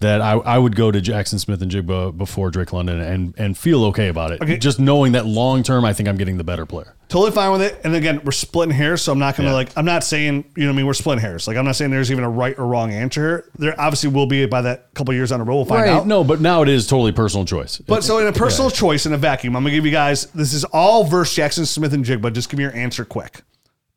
That 0.00 0.22
I, 0.22 0.32
I 0.32 0.56
would 0.56 0.76
go 0.76 0.90
to 0.90 0.98
Jaxon 0.98 1.38
Smith-Njigba 1.38 2.16
before 2.16 2.50
Drake 2.50 2.72
London 2.72 3.02
and, 3.02 3.34
and 3.36 3.58
feel 3.58 3.84
okay 3.84 4.08
about 4.08 4.32
it. 4.32 4.40
Okay. 4.40 4.56
Just 4.56 4.80
knowing 4.80 5.12
that 5.12 5.26
long 5.26 5.62
term, 5.62 5.84
I 5.84 5.92
think 5.92 6.08
I'm 6.08 6.16
getting 6.16 6.38
the 6.38 6.42
better 6.44 6.64
player. 6.64 6.96
totally 7.10 7.32
fine 7.32 7.52
with 7.52 7.60
it. 7.60 7.78
And 7.84 7.94
again, 7.94 8.22
we're 8.24 8.32
splitting 8.32 8.74
hairs, 8.74 9.02
so 9.02 9.12
I'm 9.12 9.18
not 9.18 9.36
gonna 9.36 9.50
Yeah. 9.50 9.56
like. 9.56 9.76
I'm 9.76 9.84
not 9.84 10.02
saying 10.02 10.44
you 10.56 10.62
know. 10.62 10.70
what 10.70 10.72
I 10.72 10.76
mean, 10.78 10.86
we're 10.86 10.94
splitting 10.94 11.20
hairs. 11.20 11.46
Like 11.46 11.58
I'm 11.58 11.66
not 11.66 11.76
saying 11.76 11.90
there's 11.90 12.10
even 12.10 12.24
a 12.24 12.30
right 12.30 12.58
or 12.58 12.64
wrong 12.66 12.90
answer. 12.90 13.20
here. 13.20 13.44
There 13.58 13.78
obviously 13.78 14.08
will 14.08 14.24
be 14.24 14.46
by 14.46 14.62
that 14.62 14.94
couple 14.94 15.12
years 15.12 15.32
on 15.32 15.42
a 15.42 15.44
road. 15.44 15.56
We'll 15.56 15.64
find 15.66 15.86
out. 15.90 16.06
No, 16.06 16.24
but 16.24 16.40
now 16.40 16.62
it 16.62 16.70
is 16.70 16.86
totally 16.86 17.12
personal 17.12 17.44
choice. 17.44 17.76
But 17.76 18.02
so 18.02 18.16
in 18.20 18.26
a 18.26 18.32
personal 18.32 18.70
choice 18.70 19.04
in 19.04 19.12
a 19.12 19.18
vacuum, 19.18 19.54
I'm 19.54 19.64
gonna 19.64 19.74
give 19.74 19.84
you 19.84 19.92
guys. 19.92 20.28
This 20.28 20.54
is 20.54 20.64
all 20.64 21.04
versus 21.04 21.36
Jaxon 21.36 21.66
Smith-Njigba. 21.66 22.32
Just 22.32 22.48
give 22.48 22.56
me 22.56 22.64
your 22.64 22.74
answer 22.74 23.04
quick. 23.04 23.42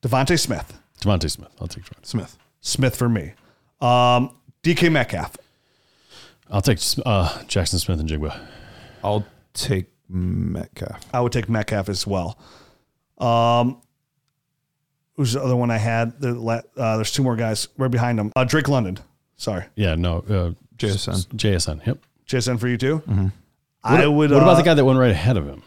Devontae 0.01 0.38
Smith, 0.38 0.74
Devontae 1.03 1.29
Smith. 1.29 1.49
I'll 1.59 1.67
take 1.67 1.83
Devontae. 1.85 2.05
Smith. 2.05 2.37
Smith 2.61 2.95
for 2.95 3.09
me. 3.09 3.33
Um, 3.81 4.35
DK 4.63 4.91
Metcalf. 4.91 5.37
I'll 6.49 6.61
take 6.61 6.77
uh, 7.05 7.29
Jaxon 7.47 7.79
Smith-Njigba. 7.79 8.39
I'll 9.03 9.25
take 9.53 9.87
Metcalf. 10.09 11.01
I 11.13 11.19
would 11.21 11.31
take 11.31 11.49
Metcalf 11.49 11.89
as 11.89 12.05
well. 12.07 12.37
Um, 13.17 13.81
who's 15.15 15.33
the 15.33 15.41
other 15.41 15.55
one 15.55 15.71
I 15.71 15.77
had? 15.77 16.19
The 16.19 16.63
Uh, 16.77 16.95
there's 16.97 17.11
two 17.11 17.23
more 17.23 17.35
guys 17.35 17.67
right 17.77 17.91
behind 17.91 18.19
him. 18.19 18.31
Uh, 18.35 18.43
Drake 18.43 18.67
London. 18.67 18.99
Sorry, 19.35 19.65
Yeah, 19.75 19.95
no, 19.95 20.17
uh, 20.19 20.51
JSN. 20.77 21.27
JSN. 21.35 21.85
Yep. 21.85 21.97
JSN 22.27 22.59
for 22.59 22.67
you 22.67 22.77
too. 22.77 23.01
I 23.83 24.07
would. 24.07 24.31
What 24.31 24.37
about 24.41 24.49
uh, 24.53 24.55
the 24.55 24.63
guy 24.63 24.73
that 24.73 24.85
went 24.85 24.99
right 24.99 25.11
ahead 25.11 25.35
of 25.37 25.45
him? 25.45 25.63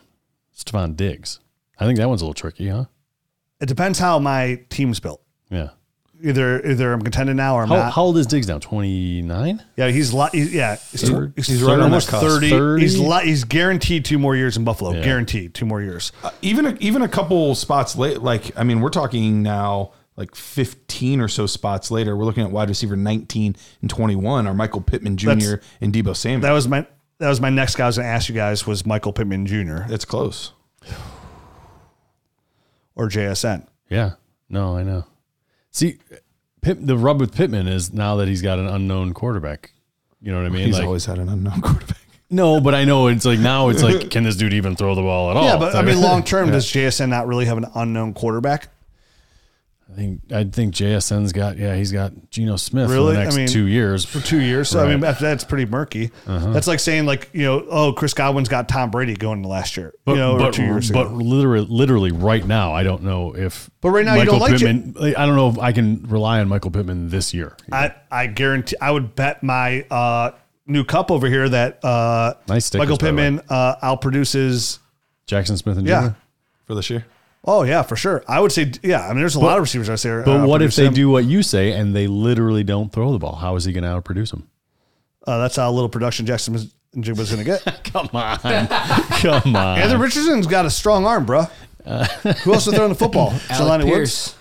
Stefon 0.57 0.97
Diggs. 0.97 1.41
I 1.79 1.85
think 1.85 1.99
that 1.99 2.09
one's 2.09 2.23
a 2.23 2.25
little 2.25 2.33
tricky, 2.35 2.69
huh? 2.69 2.87
It 3.61 3.67
depends 3.67 3.99
how 3.99 4.19
my 4.19 4.61
team's 4.71 5.01
built. 5.01 5.21
Yeah. 5.51 5.71
Either 6.23 6.65
either 6.67 6.93
I'm 6.95 7.03
contending 7.03 7.37
now 7.37 7.57
or 7.57 7.63
I'm 7.63 7.69
How, 7.69 7.75
not. 7.77 7.93
how 7.93 8.03
old 8.05 8.17
is 8.17 8.27
Diggs 8.27 8.49
now? 8.49 8.59
29? 8.59 9.63
yeah, 9.77 9.89
he's, 9.89 10.15
li- 10.15 10.29
he's 10.33 10.53
yeah, 10.55 10.77
he's, 10.91 11.09
Third. 11.09 11.35
he's, 11.37 11.47
He's 11.47 11.63
right 11.63 11.79
almost 11.79 12.09
30. 12.09 12.49
30? 12.49 12.83
He's 12.83 12.99
li- 12.99 13.25
he's 13.27 13.45
guaranteed 13.45 14.07
two 14.07 14.19
more 14.19 14.35
years 14.35 14.57
in 14.57 14.65
Buffalo. 14.65 14.93
Yeah. 14.95 15.05
Guaranteed 15.05 15.53
two 15.53 15.67
more 15.67 15.83
years. 15.83 16.13
Uh, 16.25 16.31
even 16.41 16.65
a, 16.65 16.75
even 16.81 17.03
a 17.03 17.09
couple 17.09 17.55
spots 17.55 17.97
late. 17.97 18.23
Like 18.23 18.57
I 18.59 18.65
mean, 18.65 18.81
we're 18.81 18.89
talking 18.89 19.43
now 19.43 19.93
like 20.17 20.35
15 20.35 21.21
or 21.21 21.29
so 21.29 21.45
spots 21.47 21.91
later, 21.91 22.17
we're 22.17 22.25
looking 22.25 22.45
at 22.45 22.51
wide 22.51 22.71
receiver 22.71 22.97
19 22.97 23.55
and 23.83 23.91
21 23.91 24.47
are 24.47 24.55
Michael 24.55 24.81
Pittman 24.81 25.19
Jr. 25.19 25.27
That's- 25.29 25.59
and 25.83 25.93
Deebo 25.93 26.17
Samuel. 26.17 26.41
That 26.41 26.53
was 26.53 26.67
my 26.67 26.87
that 27.19 27.29
was 27.29 27.43
my 27.43 27.51
next 27.51 27.77
guy 27.77 27.85
I 27.85 27.87
was 27.89 27.97
going 27.99 28.07
to 28.07 28.11
ask 28.11 28.31
you 28.31 28.35
guys 28.35 28.67
was 28.67 28.87
Michael 28.87 29.13
Pittman 29.13 29.45
Jr. 29.45 29.83
It's 29.93 30.07
close. 30.07 30.53
or 32.95 33.09
JSN. 33.09 33.67
Yeah. 33.91 34.13
No, 34.49 34.77
I 34.77 34.83
know. 34.83 35.05
See, 35.77 35.99
Pitt, 36.63 36.87
the 36.87 36.97
rub 36.97 37.21
with 37.21 37.35
Pittman 37.35 37.69
is 37.69 37.93
now 37.93 38.17
that 38.17 38.29
he's 38.29 38.41
got 38.41 38.59
an 38.59 38.67
unknown 38.67 39.13
quarterback. 39.13 39.73
You 40.23 40.33
know 40.33 40.39
what 40.39 40.47
I 40.47 40.49
mean? 40.49 40.65
He's 40.69 40.77
like, 40.77 40.87
always 40.87 41.05
had 41.05 41.19
an 41.19 41.29
unknown 41.29 41.61
quarterback. 41.61 41.99
no, 42.31 42.63
but 42.63 42.75
I 42.75 42.87
know 42.87 43.09
it's 43.09 43.27
like 43.27 43.39
now 43.39 43.69
it's 43.69 43.83
like, 43.83 44.11
can 44.11 44.25
this 44.25 44.37
dude 44.37 44.55
even 44.55 44.75
throw 44.75 44.95
the 44.95 45.03
ball 45.03 45.31
at 45.31 45.37
all? 45.37 45.45
yeah, 45.45 45.59
but 45.59 45.75
I 45.75 45.83
mean, 45.83 46.01
long 46.01 46.25
term, 46.25 46.51
does 46.51 46.65
JSN 46.73 47.11
not 47.11 47.27
really 47.27 47.45
have 47.45 47.59
an 47.59 47.67
unknown 47.75 48.15
quarterback? 48.15 48.69
I 49.89 49.95
think 49.95 50.21
I 50.33 50.43
think 50.45 50.75
JSN's 50.75 51.33
got 51.33 51.59
yeah 51.59 51.77
he's 51.77 51.93
got 51.93 52.13
Geno 52.31 52.57
Smith 52.57 52.89
for 52.89 52.95
Really? 52.95 53.15
the 53.15 53.21
I 53.21 53.25
next 53.25 53.37
mean, 53.37 53.47
two 53.47 53.67
years. 53.67 54.05
For 54.05 54.21
two 54.21 54.41
years, 54.41 54.69
so 54.69 54.85
I 54.85 54.89
mean, 54.89 55.01
Right. 55.01 55.11
after 55.11 55.27
that, 55.27 55.35
it's 55.35 55.45
pretty 55.45 55.65
murky. 55.65 56.11
Uh-huh. 56.27 56.51
That's 56.51 56.67
like 56.67 56.81
saying, 56.81 57.07
like 57.07 57.31
you 57.33 57.45
know, 57.45 57.65
oh, 57.71 57.93
Chris 57.93 58.13
Godwin's 58.13 58.49
got 58.49 58.69
Tom 58.69 58.91
Brady 58.91 59.15
going 59.15 59.39
into 59.39 59.49
last 59.49 59.77
year, 59.77 59.95
But, 60.05 60.13
you 60.13 60.19
know, 60.19 60.33
or 60.35 60.39
but, 60.39 60.55
two 60.55 60.65
years 60.65 60.91
but 60.91 61.13
literally, 61.13 61.67
literally 61.71 62.11
right 62.11 62.45
now, 62.45 62.73
I 62.75 62.83
don't 62.83 63.05
know 63.05 63.35
if. 63.37 63.71
But 63.81 63.91
right 63.91 64.05
now 64.05 64.15
you 64.15 64.19
Michael 64.21 64.41
don't 64.41 64.51
like 64.51 64.61
Pittman. 64.61 64.95
like, 64.99 65.17
I 65.17 65.25
don't 65.25 65.37
know 65.37 65.49
if 65.51 65.59
I 65.61 65.71
can 65.71 66.03
rely 66.09 66.41
on 66.41 66.49
Michael 66.49 66.73
Pittman 66.73 67.09
this 67.09 67.33
year. 67.33 67.57
I, 67.71 67.95
I 68.11 68.27
guarantee 68.27 68.77
I 68.81 68.91
would 68.91 69.15
bet 69.15 69.45
my 69.45 69.83
uh, 69.89 70.33
new 70.67 70.83
cup 70.85 71.13
over 71.13 71.29
here 71.29 71.49
that 71.49 71.83
uh, 71.85 72.35
Nice 72.49 72.67
stickers, 72.67 72.89
Michael 72.89 72.97
by 72.99 73.07
the 73.13 73.17
way. 73.17 73.23
Pittman 73.31 73.45
uh, 73.49 73.77
outproduces. 73.97 74.81
Jackson 75.29 75.57
Smith 75.57 75.79
and 75.79 75.87
Yeah. 75.87 76.15
For 76.67 76.75
this 76.75 76.91
year? 76.91 77.07
Oh 77.47 77.63
yeah, 77.63 77.83
for 77.83 77.95
sure. 77.95 78.25
I 78.27 78.41
would 78.41 78.51
say 78.51 78.73
yeah. 78.83 79.07
I 79.07 79.11
mean, 79.11 79.21
there's 79.21 79.37
a 79.37 79.41
lot 79.41 79.57
of 79.57 79.63
receivers 79.63 79.89
out 79.89 80.01
there. 80.01 80.23
But 80.23 80.41
uh, 80.41 80.47
what 80.47 80.63
if 80.63 80.75
they 80.75 80.87
him. 80.87 80.95
do 80.95 81.09
what 81.11 81.25
you 81.25 81.43
say 81.43 81.73
and 81.73 81.95
they 81.95 82.09
literally 82.09 82.65
don't 82.65 82.93
throw 82.93 83.13
the 83.13 83.19
ball? 83.19 83.37
How 83.37 83.55
is 83.57 83.65
he 83.65 83.73
going 83.73 83.85
to 83.85 83.91
outproduce 83.91 84.31
them? 84.31 84.49
Uh, 85.27 85.39
that's 85.39 85.57
how 85.57 85.71
little 85.71 85.89
production 85.89 86.27
Jackson 86.27 86.55
was 86.55 86.75
going 86.95 87.05
to 87.05 87.45
get. 87.45 87.85
Come 87.93 88.09
on, 88.13 88.39
come 88.39 89.57
on. 89.57 89.79
Anthony 89.79 90.01
Richardson's 90.01 90.47
got 90.47 90.67
a 90.67 90.71
strong 90.71 91.07
arm, 91.07 91.25
bro. 91.25 91.43
Who 91.85 92.53
else 92.53 92.67
is 92.67 92.75
throwing 92.75 92.91
the 92.91 92.99
football? 92.99 93.31
Alec 93.51 93.83
Jelani 93.83 93.85
Pierce. 93.85 94.37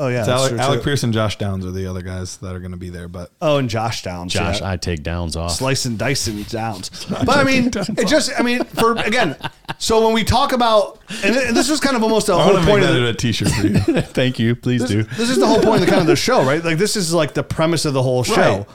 Oh 0.00 0.08
yeah, 0.08 0.18
It's 0.20 0.26
that's 0.26 0.40
Alec, 0.40 0.50
true, 0.50 0.58
Alec 0.58 0.80
too. 0.80 0.84
Pierce 0.84 1.02
and 1.04 1.12
Josh 1.12 1.38
Downs 1.38 1.64
are 1.64 1.70
the 1.70 1.86
other 1.86 2.02
guys 2.02 2.38
that 2.38 2.52
are 2.52 2.58
going 2.58 2.72
to 2.72 2.76
be 2.76 2.90
there. 2.90 3.06
But 3.06 3.30
Oh, 3.40 3.58
and 3.58 3.70
Josh 3.70 4.02
Downs. 4.02 4.32
Josh, 4.32 4.60
yeah. 4.60 4.70
I 4.72 4.76
take 4.76 5.04
downs 5.04 5.36
off. 5.36 5.52
slice 5.52 5.84
and 5.84 5.96
dice 5.96 6.26
and 6.26 6.48
downs. 6.48 7.06
But 7.24 7.38
I 7.38 7.44
mean, 7.44 7.68
it 7.68 8.08
just, 8.08 8.32
I 8.38 8.42
mean, 8.42 8.64
for 8.64 8.96
again, 8.96 9.36
so 9.78 10.04
when 10.04 10.12
we 10.12 10.24
talk 10.24 10.52
about, 10.52 10.98
and 11.22 11.34
this 11.56 11.70
was 11.70 11.78
kind 11.78 11.94
of 11.96 12.02
almost 12.02 12.26
the 12.26 12.34
I 12.34 12.42
whole 12.42 12.54
want 12.54 12.64
make 12.64 12.72
point 12.72 12.84
of 12.84 12.94
that 12.94 13.00
the, 13.00 13.08
a 13.08 13.14
t-shirt 13.14 13.48
for 13.50 13.66
you. 13.66 13.78
Thank 14.00 14.40
you. 14.40 14.56
Please 14.56 14.84
do. 14.84 15.04
this 15.04 15.30
is 15.30 15.38
the 15.38 15.46
whole 15.46 15.60
point 15.62 15.76
of 15.76 15.80
the 15.82 15.86
kind 15.86 16.00
of 16.00 16.08
the 16.08 16.16
show, 16.16 16.44
right? 16.44 16.64
Like 16.64 16.78
this 16.78 16.96
is 16.96 17.14
like 17.14 17.34
the 17.34 17.44
premise 17.44 17.84
of 17.84 17.94
the 17.94 18.02
whole 18.02 18.24
show. 18.24 18.34
Right. 18.58 18.66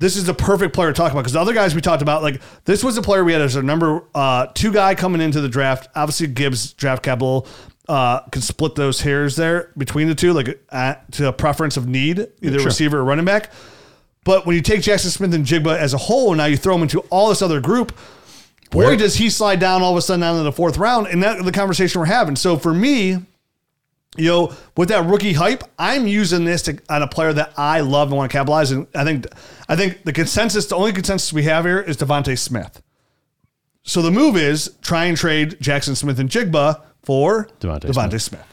This 0.00 0.16
is 0.16 0.24
the 0.24 0.34
perfect 0.34 0.74
player 0.74 0.88
to 0.88 0.94
talk 0.96 1.12
about 1.12 1.20
because 1.20 1.34
the 1.34 1.40
other 1.40 1.54
guys 1.54 1.74
we 1.74 1.80
talked 1.80 2.02
about, 2.02 2.22
like 2.22 2.40
this 2.64 2.82
was 2.82 2.96
the 2.96 3.02
player 3.02 3.22
we 3.22 3.32
had 3.32 3.42
as 3.42 3.56
our 3.56 3.62
number 3.62 4.02
uh, 4.14 4.46
two 4.54 4.72
guy 4.72 4.94
coming 4.94 5.20
into 5.20 5.40
the 5.40 5.48
draft. 5.48 5.88
Obviously, 5.94 6.26
Gibbs 6.26 6.72
draft 6.72 7.02
capital 7.02 7.46
uh, 7.88 8.20
can 8.30 8.42
split 8.42 8.74
those 8.74 9.00
hairs 9.00 9.36
there 9.36 9.70
between 9.76 10.08
the 10.08 10.14
two, 10.14 10.32
like 10.32 10.60
at, 10.70 11.10
to 11.12 11.28
a 11.28 11.32
preference 11.32 11.76
of 11.76 11.86
need, 11.86 12.26
either 12.40 12.58
receiver 12.60 12.98
or 12.98 13.04
running 13.04 13.24
back. 13.24 13.52
But 14.24 14.46
when 14.46 14.56
you 14.56 14.62
take 14.62 14.80
Jaxon 14.80 15.10
Smith-Njigba 15.10 15.76
as 15.76 15.92
a 15.92 15.98
whole, 15.98 16.34
now 16.34 16.46
you 16.46 16.56
throw 16.56 16.74
him 16.76 16.82
into 16.82 17.00
all 17.10 17.28
this 17.28 17.42
other 17.42 17.60
group. 17.60 17.94
Boy, 18.70 18.86
Where- 18.86 18.96
does 18.96 19.16
he 19.16 19.28
slide 19.28 19.60
down 19.60 19.82
all 19.82 19.92
of 19.92 19.98
a 19.98 20.02
sudden 20.02 20.20
down 20.20 20.38
to 20.38 20.42
the 20.42 20.52
fourth 20.52 20.78
round, 20.78 21.06
and 21.08 21.22
that's 21.22 21.44
the 21.44 21.52
conversation 21.52 22.00
we're 22.00 22.06
having. 22.06 22.36
So 22.36 22.56
for 22.56 22.72
me, 22.72 23.18
you 24.16 24.28
know, 24.28 24.54
with 24.76 24.88
that 24.88 25.04
rookie 25.06 25.34
hype, 25.34 25.64
I'm 25.78 26.06
using 26.06 26.44
this 26.44 26.62
to, 26.62 26.78
on 26.88 27.02
a 27.02 27.08
player 27.08 27.32
that 27.32 27.52
I 27.56 27.80
love 27.80 28.08
and 28.08 28.16
want 28.16 28.30
to 28.30 28.38
capitalize. 28.38 28.70
And 28.70 28.86
I 28.94 29.04
think, 29.04 29.26
I 29.68 29.76
think 29.76 30.04
the 30.04 30.12
consensus, 30.12 30.66
the 30.66 30.76
only 30.76 30.92
consensus 30.92 31.32
we 31.32 31.42
have 31.42 31.64
here 31.64 31.80
is 31.80 31.96
Devontae 31.96 32.38
Smith. 32.38 32.80
So 33.82 34.00
the 34.00 34.10
move 34.10 34.36
is 34.36 34.74
try 34.80 35.04
and 35.04 35.16
trade 35.16 35.58
Jaxon 35.60 35.96
Smith-Njigba 35.96 36.80
for 37.04 37.48
Devontae 37.60 37.90
Devontae, 37.90 38.10
Smith. 38.10 38.22
Smith. 38.22 38.46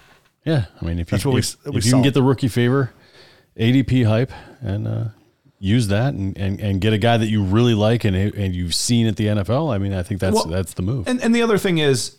Yeah, 0.45 0.65
I 0.81 0.85
mean, 0.85 0.99
if 0.99 1.11
you 1.11 1.17
That's 1.17 1.25
we- 1.25 1.39
if, 1.39 1.65
we 1.65 1.77
if 1.79 1.85
you 1.85 1.91
can 1.91 2.01
get 2.01 2.13
the 2.13 2.23
rookie 2.23 2.47
favor, 2.47 2.91
ADP 3.57 4.05
hype, 4.07 4.31
and 4.61 4.87
uh, 4.87 5.03
use 5.59 5.87
that, 5.89 6.13
and, 6.13 6.35
and, 6.37 6.59
and 6.59 6.81
get 6.81 6.93
a 6.93 6.97
guy 6.97 7.17
that 7.17 7.27
you 7.27 7.43
really 7.43 7.75
like 7.75 8.03
and 8.05 8.15
and 8.15 8.55
you've 8.55 8.73
seen 8.73 9.07
at 9.07 9.17
the 9.17 9.27
NFL, 9.27 9.73
I 9.73 9.77
mean, 9.77 9.93
I 9.93 10.03
think 10.03 10.19
that's 10.19 10.33
Well, 10.33 10.45
that's 10.45 10.73
the 10.73 10.81
move. 10.81 11.07
And 11.07 11.21
and 11.21 11.35
the 11.35 11.43
other 11.43 11.57
thing 11.57 11.77
is, 11.77 12.17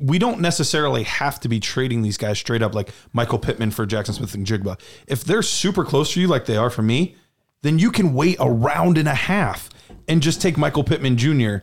we 0.00 0.18
don't 0.18 0.40
necessarily 0.40 1.04
have 1.04 1.40
to 1.40 1.48
be 1.48 1.60
trading 1.60 2.02
these 2.02 2.16
guys 2.16 2.38
straight 2.38 2.62
up 2.62 2.74
like 2.74 2.90
Michael 3.12 3.38
Pittman 3.38 3.70
for 3.72 3.86
Jaxon 3.86 4.14
Smith-Njigba. 4.14 4.78
If 5.06 5.24
they're 5.24 5.42
super 5.42 5.84
close 5.84 6.12
to 6.14 6.20
you, 6.20 6.28
like 6.28 6.46
they 6.46 6.56
are 6.56 6.70
for 6.70 6.82
me, 6.82 7.16
then 7.62 7.78
you 7.78 7.90
can 7.90 8.14
wait 8.14 8.36
a 8.38 8.48
round 8.48 8.98
and 8.98 9.08
a 9.08 9.14
half 9.14 9.70
and 10.06 10.22
just 10.22 10.40
take 10.40 10.56
Michael 10.56 10.84
Pittman 10.84 11.16
Jr. 11.16 11.58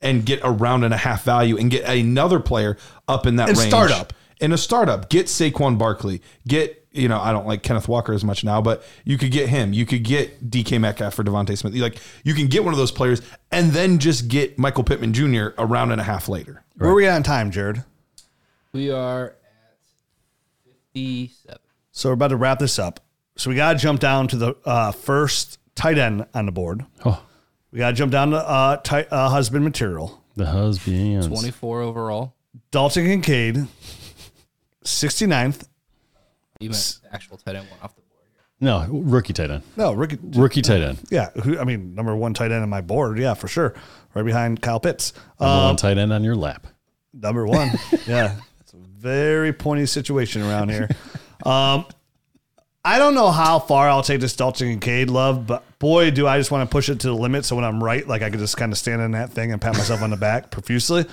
and 0.00 0.24
get 0.24 0.40
a 0.44 0.50
round 0.50 0.84
and 0.84 0.94
a 0.94 0.96
half 0.98 1.24
value 1.24 1.56
and 1.56 1.70
get 1.70 1.84
another 1.88 2.38
player 2.40 2.76
up 3.08 3.26
in 3.26 3.36
that 3.36 3.48
And 3.48 3.58
range. 3.58 3.70
startup. 3.70 4.12
In 4.40 4.52
a 4.52 4.58
startup, 4.58 5.08
get 5.08 5.26
Saquon 5.26 5.76
Barkley. 5.78 6.22
Get 6.46 6.86
you 6.92 7.08
know 7.08 7.20
I 7.20 7.32
don't 7.32 7.46
like 7.46 7.62
Kenneth 7.64 7.88
Walker 7.88 8.12
as 8.12 8.24
much 8.24 8.44
now, 8.44 8.62
but 8.62 8.84
you 9.04 9.18
could 9.18 9.32
get 9.32 9.48
him. 9.48 9.72
You 9.72 9.84
could 9.84 10.04
get 10.04 10.48
DK 10.50 10.80
Metcalf 10.80 11.14
for 11.14 11.24
Devontae 11.24 11.58
Smith. 11.58 11.74
You 11.74 11.82
like 11.82 11.98
you 12.22 12.34
can 12.34 12.46
get 12.46 12.62
one 12.64 12.72
of 12.72 12.78
those 12.78 12.92
players 12.92 13.20
and 13.50 13.72
then 13.72 13.98
just 13.98 14.28
get 14.28 14.56
Michael 14.58 14.84
Pittman 14.84 15.12
Jr. 15.12 15.48
a 15.58 15.66
round 15.66 15.90
and 15.90 16.00
a 16.00 16.04
half 16.04 16.28
later. 16.28 16.62
Where 16.76 16.90
are 16.90 16.94
we 16.94 17.06
at 17.08 17.16
in 17.16 17.22
time, 17.24 17.50
Jared? 17.50 17.82
We 18.72 18.90
are 18.92 19.30
at 19.30 19.78
57. 20.94 21.58
So 21.92 22.08
we're 22.10 22.14
about 22.14 22.28
to 22.28 22.36
wrap 22.36 22.58
this 22.60 22.78
up. 22.78 23.00
So 23.36 23.50
we 23.50 23.56
got 23.56 23.72
to 23.72 23.78
jump 23.78 24.00
down 24.00 24.28
to 24.28 24.36
the 24.36 24.56
uh, 24.64 24.92
first 24.92 25.58
tight 25.74 25.98
end 25.98 26.26
on 26.34 26.46
the 26.46 26.52
board. 26.52 26.84
oh, 27.04 27.22
We 27.70 27.78
got 27.80 27.90
to 27.90 27.96
jump 27.96 28.12
down 28.12 28.30
to 28.30 28.36
uh, 28.38 28.76
tight, 28.78 29.08
uh, 29.10 29.28
husband 29.28 29.64
material. 29.64 30.22
the 30.36 30.46
husbands. 30.46 31.26
24 31.26 31.82
overall. 31.82 32.34
Dalton 32.70 33.04
Kincaid, 33.04 33.66
69th. 34.84 35.62
You 36.60 36.70
Even 36.70 36.78
actual 37.12 37.36
tight 37.36 37.56
end 37.56 37.68
one 37.70 37.78
off 37.82 37.94
the 37.94 38.02
board. 38.02 38.22
here. 38.32 38.42
No, 38.60 38.86
rookie 38.90 39.32
tight 39.32 39.50
end. 39.50 39.62
No, 39.76 39.92
Ricky. 39.92 40.18
Rookie 40.22 40.62
tight 40.62 40.80
end. 40.82 40.98
Yeah, 41.10 41.30
who, 41.30 41.58
I 41.58 41.64
mean, 41.64 41.94
number 41.94 42.16
one 42.16 42.34
tight 42.34 42.50
end 42.50 42.62
on 42.62 42.68
my 42.68 42.80
board. 42.80 43.18
Yeah, 43.18 43.34
for 43.34 43.48
sure. 43.48 43.74
Right 44.14 44.24
behind 44.24 44.60
Kyle 44.60 44.80
Pitts. 44.80 45.12
Number 45.38 45.54
Um, 45.54 45.64
one 45.66 45.76
tight 45.76 45.98
end 45.98 46.12
on 46.12 46.24
your 46.24 46.34
lap. 46.34 46.66
number 47.12 47.46
one. 47.46 47.70
yeah, 48.06 48.36
it's 48.60 48.72
a 48.72 48.76
very 48.78 49.52
pointy 49.52 49.86
situation 49.86 50.42
around 50.42 50.70
here. 50.70 50.88
Um, 51.46 51.86
I 52.88 52.98
don't 52.98 53.14
know 53.14 53.30
how 53.30 53.58
far 53.58 53.86
I'll 53.90 54.02
take 54.02 54.20
this 54.20 54.34
Dalton 54.34 54.70
Kincaid 54.70 55.10
love, 55.10 55.46
but 55.46 55.62
boy, 55.78 56.10
do 56.10 56.26
I 56.26 56.38
just 56.38 56.50
want 56.50 56.66
to 56.68 56.72
push 56.72 56.88
it 56.88 57.00
to 57.00 57.08
the 57.08 57.14
limit. 57.14 57.44
So 57.44 57.54
when 57.54 57.66
I'm 57.66 57.84
right, 57.84 58.08
like 58.08 58.22
I 58.22 58.30
could 58.30 58.38
just 58.40 58.56
kind 58.56 58.72
of 58.72 58.78
stand 58.78 59.02
in 59.02 59.10
that 59.10 59.30
thing 59.30 59.52
and 59.52 59.60
pat 59.60 59.74
myself 59.74 60.00
on 60.00 60.08
the 60.08 60.16
back 60.16 60.50
profusely. 60.50 61.04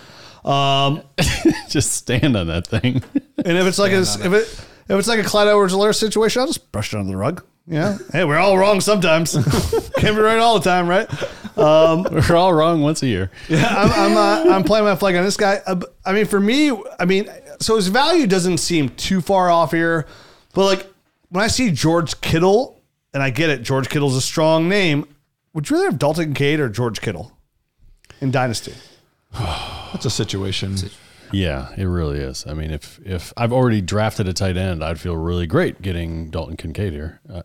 Um, 0.46 1.02
Just 1.70 1.92
stand 1.92 2.38
on 2.38 2.48
that 2.48 2.66
thing. 2.66 3.04
and 3.44 3.58
if 3.58 3.66
it's 3.68 3.78
like 3.78 3.92
a, 3.92 4.02
if 4.02 4.32
it 4.32 4.66
if 4.88 4.92
it's 4.98 5.08
like 5.10 5.20
a 5.20 5.24
Clyde 5.24 5.50
Edwards-Helaire 5.50 5.94
situation, 5.94 6.40
I'll 6.40 6.48
just 6.48 6.72
brush 6.72 6.94
it 6.94 6.98
under 6.98 7.12
the 7.12 7.18
rug. 7.18 7.44
Yeah. 7.68 7.98
Hey, 8.14 8.24
we're 8.24 8.38
all 8.38 8.58
wrong 8.58 8.80
sometimes. 8.80 9.34
Can't 9.98 10.16
be 10.16 10.22
right 10.22 10.38
all 10.38 10.58
the 10.58 10.64
time, 10.64 10.88
right? 10.88 11.10
We're 11.58 12.36
all 12.36 12.54
wrong 12.54 12.82
once 12.84 13.02
a 13.02 13.08
year. 13.08 13.32
Yeah, 13.50 13.66
I'm 13.68 13.92
I'm, 13.92 14.18
uh, 14.18 14.56
I'm 14.56 14.64
playing 14.64 14.86
my 14.86 14.96
flag 14.96 15.16
on 15.16 15.24
this 15.24 15.38
guy. 15.38 15.62
Uh, 15.66 15.82
I 16.06 16.14
mean, 16.14 16.26
for 16.26 16.40
me, 16.40 16.72
I 17.00 17.06
mean, 17.06 17.28
so 17.60 17.76
his 17.76 17.88
value 17.88 18.28
doesn't 18.28 18.60
seem 18.60 18.90
too 18.90 19.20
far 19.20 19.50
off 19.50 19.72
here, 19.72 20.06
but 20.54 20.66
like 20.66 20.95
when 21.36 21.44
I 21.44 21.48
see 21.48 21.70
George 21.70 22.22
Kittle, 22.22 22.82
and 23.14 23.22
I 23.22 23.30
get 23.30 23.50
it, 23.50 23.62
George 23.62 23.90
Kittle's 23.90 24.16
a 24.16 24.22
strong 24.22 24.70
name. 24.70 25.06
Would 25.54 25.70
you 25.70 25.76
rather 25.76 25.90
have 25.90 26.00
Dalton 26.00 26.28
Kincaid 26.28 26.62
or 26.62 26.70
George 26.70 27.02
Kittle 27.02 27.34
in 28.22 28.32
Dynasty? 28.32 28.74
That's 29.34 30.06
a 30.06 30.10
situation. 30.10 30.78
Yeah, 31.34 31.74
it 31.76 31.84
really 31.86 32.20
is. 32.20 32.46
I 32.48 32.54
mean, 32.54 32.72
if 32.72 33.00
if 33.04 33.34
I've 33.36 33.52
already 33.52 33.82
drafted 33.82 34.30
a 34.30 34.34
tight 34.34 34.56
end, 34.56 34.82
I'd 34.82 35.00
feel 35.00 35.18
really 35.18 35.46
great 35.46 35.82
getting 35.82 36.30
Dalton 36.30 36.56
Kincaid 36.56 36.94
here. 36.94 37.20
Uh, 37.30 37.42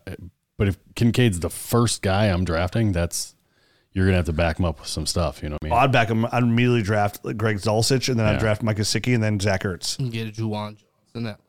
but 0.57 0.69
if 0.69 0.77
Kincaid's 0.95 1.41
the 1.41 1.49
first 1.49 2.01
guy 2.01 2.27
I'm 2.27 2.45
drafting, 2.45 2.93
that's 2.93 3.35
you're 3.91 4.05
gonna 4.05 4.17
have 4.17 4.25
to 4.27 4.33
back 4.33 4.57
him 4.57 4.65
up 4.65 4.79
with 4.79 4.87
some 4.87 5.05
stuff. 5.05 5.43
You 5.43 5.49
know 5.49 5.57
what 5.61 5.71
I 5.71 5.75
mean? 5.75 5.83
I'd 5.83 5.91
back 5.91 6.07
him. 6.07 6.25
I'd 6.31 6.43
immediately 6.43 6.81
draft 6.81 7.23
Greg 7.35 7.57
Dulcich, 7.57 8.07
and 8.07 8.17
then 8.17 8.25
I'd 8.25 8.39
draft 8.39 8.63
Mike 8.63 8.77
Gesicki, 8.77 9.13
and 9.13 9.21
then 9.21 9.37
Zach 9.39 9.63
Ertz. 9.63 9.99
You 9.99 10.05
can 10.05 10.11
get 10.11 10.27
a 10.29 10.41
Juwan 10.41 10.77
Johnson. 10.77 11.23
That 11.23 11.39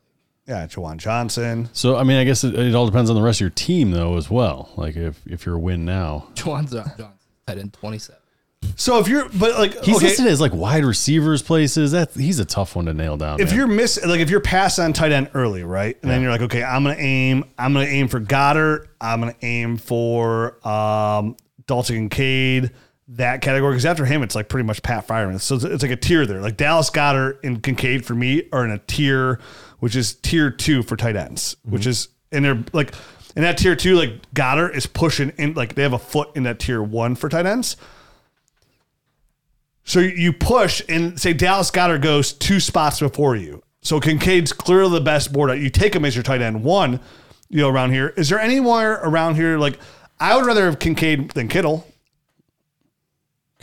Yeah, 0.53 0.67
Juwan 0.67 0.99
Johnson. 0.99 1.71
So 1.73 1.97
I 1.97 2.03
mean, 2.03 2.19
I 2.19 2.25
guess 2.25 2.45
it, 2.45 2.55
it 2.55 2.75
all 2.75 2.85
depends 2.85 3.09
on 3.09 3.17
the 3.17 3.23
rest 3.23 3.39
of 3.39 3.41
your 3.41 3.51
team 3.51 3.91
though 3.91 4.19
as 4.19 4.29
well. 4.29 4.71
Like 4.77 4.97
if 4.97 5.19
if 5.27 5.47
you're 5.47 5.55
a 5.55 5.59
win 5.59 5.87
now, 5.87 6.29
Juwan 6.35 6.71
Johnson 6.71 7.07
tight 7.47 7.59
end 7.59 7.73
27. 7.73 8.21
So 8.77 8.99
if 8.99 9.09
you're, 9.09 9.29
but 9.31 9.59
like, 9.59 9.83
he's 9.83 9.97
okay, 9.97 10.07
listed 10.07 10.27
as 10.27 10.43
like 10.43 10.53
wide 10.53 10.85
receivers 10.85 11.41
places. 11.41 11.93
That 11.93 12.13
he's 12.13 12.39
a 12.39 12.45
tough 12.45 12.77
one 12.77 12.85
to 12.85 12.93
nail 12.93 13.17
down. 13.17 13.41
if 13.41 13.49
man. 13.49 13.57
you're 13.57 13.67
miss 13.67 14.05
like 14.05 14.21
if 14.21 14.29
you're 14.29 14.41
pass 14.41 14.79
on 14.79 14.93
tight 14.93 15.11
end 15.11 15.31
early, 15.33 15.65
right? 15.65 15.97
And 16.03 16.11
then 16.11 16.21
you're 16.21 16.31
like, 16.31 16.43
okay, 16.43 16.63
I'm 16.63 16.85
gonna 16.85 16.97
aim, 16.99 17.45
I'm 17.59 17.73
gonna 17.73 17.87
aim 17.87 18.09
for 18.09 18.21
Goedert, 18.21 18.89
I'm 19.01 19.21
gonna 19.21 19.35
aim 19.41 19.79
for 19.79 20.67
um 20.69 21.37
Dalton 21.67 22.11
Kincaid, 22.11 22.73
that 23.09 23.43
category 23.43 23.73
because 23.73 23.87
after 23.87 24.05
him, 24.05 24.23
it's 24.23 24.35
like 24.35 24.49
pretty 24.49 24.67
much 24.67 24.83
Pat 24.83 25.07
Freiermuth. 25.07 25.41
So 25.41 25.57
it's, 25.57 25.65
it's 25.65 25.83
like 25.83 25.93
a 25.93 25.97
tier 25.97 26.27
there. 26.27 26.41
Like 26.41 26.57
Dallas 26.57 26.91
Goedert 26.91 27.39
and 27.45 27.63
Kincaid 27.63 28.05
for 28.05 28.15
me 28.15 28.49
are 28.53 28.65
in 28.65 28.71
a 28.71 28.79
tier, 28.79 29.41
which 29.81 29.97
is 29.97 30.15
tier 30.15 30.51
two 30.51 30.83
for 30.83 30.97
tight 30.97 31.17
ends, 31.17 31.57
which 31.65 31.83
mm-hmm. 31.83 31.91
is 31.91 32.09
and 32.31 32.45
they're 32.45 32.65
like 32.73 32.95
in 33.37 33.43
that 33.43 33.59
tier 33.59 33.77
two, 33.77 33.97
like 33.97 34.33
Goedert 34.35 34.75
is 34.75 34.87
pushing 34.87 35.31
in, 35.39 35.55
like 35.55 35.75
they 35.75 35.83
have 35.83 35.93
a 35.93 35.99
foot 35.99 36.31
in 36.35 36.45
that 36.45 36.59
tier 36.59 36.83
one 36.83 37.15
for 37.15 37.29
tight 37.29 37.47
ends. 37.47 37.77
So 39.85 39.99
you 39.99 40.33
push 40.33 40.83
and 40.89 41.21
say 41.21 41.33
Dallas 41.33 41.71
Goedert 41.71 42.03
goes 42.03 42.33
two 42.33 42.61
spots 42.61 43.01
before 43.01 43.37
you. 43.37 43.63
So 43.83 43.99
Kincaid's 43.99 44.53
clearly 44.53 44.99
the 44.99 45.05
best 45.05 45.33
board. 45.33 45.59
You 45.59 45.71
take 45.71 45.95
him 45.95 46.05
as 46.05 46.15
your 46.15 46.23
tight 46.23 46.41
end 46.41 46.63
one, 46.63 47.01
you 47.49 47.59
know, 47.59 47.69
around 47.69 47.91
here. 47.91 48.09
Is 48.17 48.29
there 48.29 48.39
anywhere 48.39 49.01
around 49.03 49.35
here 49.35 49.59
like 49.59 49.79
I 50.21 50.37
would 50.37 50.47
rather 50.47 50.67
have 50.67 50.79
Kincaid 50.79 51.33
than 51.33 51.49
Kittle? 51.49 51.87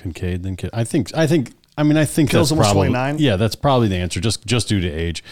Kincaid 0.01 0.43
than 0.43 0.55
Kid. 0.55 0.69
I 0.73 0.83
think. 0.83 1.13
I 1.15 1.27
think. 1.27 1.53
I 1.77 1.83
mean, 1.83 1.97
I 1.97 2.05
think 2.05 2.31
Kill's 2.31 2.49
that's 2.49 2.59
probably 2.59 2.87
29? 2.89 3.19
yeah. 3.19 3.37
That's 3.37 3.55
probably 3.55 3.87
the 3.87 3.95
answer. 3.95 4.19
Just 4.19 4.45
just 4.45 4.67
due 4.67 4.81
to 4.81 4.89
age. 4.89 5.23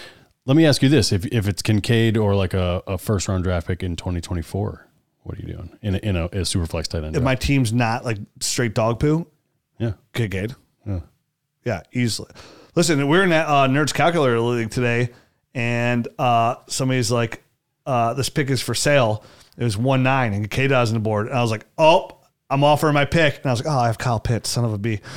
Let 0.46 0.56
me 0.56 0.66
ask 0.66 0.82
you 0.82 0.90
this: 0.90 1.12
if 1.12 1.26
if 1.28 1.48
it's 1.48 1.62
Kincaid 1.62 2.18
or 2.18 2.36
like 2.36 2.54
a, 2.54 2.82
a 2.88 2.98
first 2.98 3.28
round 3.28 3.44
draft 3.44 3.68
pick 3.68 3.84
in 3.84 3.96
2024, 3.96 4.88
what 5.24 5.38
are 5.38 5.42
you 5.42 5.54
doing 5.54 5.78
in 5.82 5.96
a, 5.96 5.98
in 5.98 6.16
a, 6.16 6.26
a 6.28 6.46
super 6.46 6.66
flex 6.66 6.88
tight 6.88 7.00
end? 7.00 7.08
If 7.08 7.14
draft? 7.14 7.26
my 7.26 7.36
team's 7.36 7.74
not 7.74 8.06
like 8.06 8.18
straight 8.40 8.74
dog 8.74 9.00
poo, 9.00 9.28
yeah. 9.78 9.94
Kincaid. 10.14 10.56
Yeah. 10.86 11.00
Yeah, 11.66 11.82
easily. 11.92 12.30
Listen, 12.76 13.10
we're 13.10 13.24
in 13.24 13.32
that 13.32 13.48
uh, 13.48 13.68
Nerds 13.68 13.94
Calculator 13.94 14.40
League 14.40 14.70
today, 14.70 15.10
and 15.54 16.08
uh, 16.18 16.56
somebody's 16.68 17.12
like, 17.12 17.44
uh, 17.86 18.14
"This 18.14 18.30
pick 18.30 18.50
is 18.50 18.62
for 18.62 18.74
sale." 18.74 19.26
It 19.58 19.64
was 19.66 19.76
one 19.76 20.02
nine, 20.04 20.34
and 20.34 20.50
K 20.50 20.68
does 20.68 20.92
on 20.92 20.94
the 20.94 21.00
board, 21.02 21.28
and 21.28 21.36
I 21.36 21.42
was 21.42 21.52
like, 21.52 21.66
"Oh, 21.78 22.20
I'm 22.50 22.64
offering 22.64 22.94
my 22.94 23.06
pick," 23.06 23.38
and 23.38 23.46
I 23.46 23.52
was 23.52 23.64
like, 23.64 23.74
"Oh, 23.74 23.78
I 23.80 23.88
have 23.88 23.98
Kyle 23.98 24.20
Pitts, 24.20 24.50
son 24.50 24.64
of 24.66 24.74
a 24.74 24.78
b." 24.78 25.00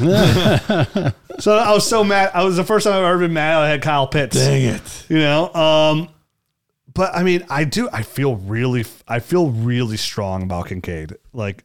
so 1.39 1.57
I 1.57 1.73
was 1.73 1.87
so 1.89 2.03
mad. 2.05 2.31
I 2.35 2.45
was 2.45 2.57
the 2.57 2.65
first 2.65 2.85
time 2.85 2.95
I've 2.95 3.05
ever 3.05 3.19
been 3.21 3.33
mad. 3.33 3.57
I 3.59 3.69
had 3.69 3.83
Kyle 3.83 4.07
Pitts. 4.07 4.37
Dang 4.37 4.63
it. 4.63 5.07
You 5.09 5.19
know, 5.19 5.53
um, 5.55 6.09
but 6.93 7.15
I 7.15 7.23
mean, 7.23 7.45
I 7.49 7.65
do. 7.65 7.89
I 7.93 8.03
feel 8.03 8.37
really, 8.37 8.85
I 9.07 9.21
feel 9.21 9.51
really 9.51 9.97
strong 9.97 10.43
about 10.43 10.67
Kincaid. 10.69 11.15
Like, 11.33 11.65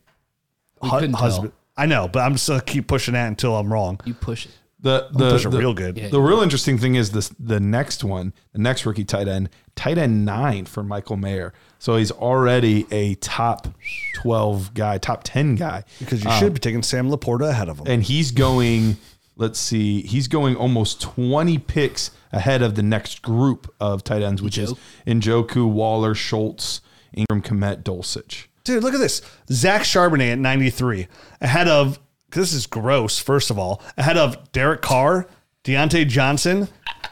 We 0.81 0.89
hu- 0.89 0.95
couldn't 0.95 1.11
tell. 1.13 1.21
husband. 1.21 1.51
I 1.77 1.87
know, 1.87 2.07
but 2.07 2.19
I'm 2.19 2.33
just 2.33 2.47
gonna 2.47 2.61
keep 2.61 2.87
pushing 2.87 3.15
that 3.15 3.27
until 3.27 3.55
I'm 3.57 3.71
wrong. 3.71 3.99
You 4.05 4.13
push 4.13 4.45
it. 4.45 4.51
The 4.79 5.07
the, 5.11 5.31
pushing 5.31 5.49
the 5.51 5.57
real 5.57 5.73
good. 5.73 5.97
Yeah. 5.97 6.09
The 6.09 6.21
real 6.21 6.41
interesting 6.41 6.77
thing 6.77 6.93
is 6.95 7.11
this 7.11 7.29
the 7.39 7.59
next 7.59 8.03
one, 8.03 8.33
the 8.53 8.59
next 8.59 8.85
rookie 8.85 9.03
tight 9.03 9.27
end, 9.27 9.49
tight 9.75 9.97
end 9.97 10.25
nine 10.25 10.65
for 10.65 10.83
Michael 10.83 11.17
Mayer. 11.17 11.53
So 11.85 11.97
he's 11.97 12.09
already 12.09 12.87
a 12.89 13.13
top 13.13 13.67
twelve 14.15 14.73
guy, 14.73 14.97
top 14.97 15.21
ten 15.23 15.53
guy. 15.53 15.83
Because 15.99 16.23
you 16.23 16.31
should 16.31 16.55
be 16.55 16.59
taking 16.59 16.81
Sam 16.81 17.11
LaPorta 17.11 17.47
ahead 17.47 17.69
of 17.69 17.77
him. 17.77 17.85
and 17.85 18.01
he's 18.01 18.31
going 18.31 18.97
let's 19.35 19.59
see 19.59 20.01
he's 20.01 20.27
going 20.27 20.55
almost 20.55 20.99
20 20.99 21.59
picks 21.59 22.09
ahead 22.31 22.63
of 22.63 22.73
the 22.73 22.81
next 22.81 23.21
group 23.21 23.71
of 23.79 24.03
tight 24.03 24.23
ends 24.23 24.41
which 24.41 24.57
is 24.57 24.73
Njoku, 25.05 25.69
Waller, 25.69 26.15
Schultz, 26.15 26.81
Engram, 27.15 27.43
Kmet, 27.43 27.83
Dulcich. 27.83 28.47
Dude, 28.63 28.81
look 28.81 28.95
at 28.95 28.99
this. 28.99 29.21
Zach 29.51 29.83
Charbonnet 29.83 30.31
at 30.31 30.39
93, 30.39 31.07
ahead 31.39 31.67
of, 31.67 31.99
this 32.31 32.51
is 32.51 32.65
gross, 32.65 33.19
first 33.19 33.51
of 33.51 33.59
all, 33.59 33.83
ahead 33.95 34.17
of 34.17 34.51
Derek 34.53 34.81
Carr, 34.81 35.27
Diontae 35.63 36.07
Johnson, 36.07 36.67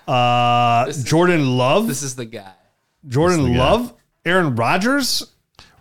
uh, 0.07 0.91
Jordan 1.03 1.57
Love, 1.57 1.87
This 1.87 2.01
is 2.01 2.15
the 2.15 2.25
guy. 2.25 2.53
Jordan 3.07 3.55
Love, 3.55 3.93
Aaron 4.25 4.55
Rodgers. 4.55 5.31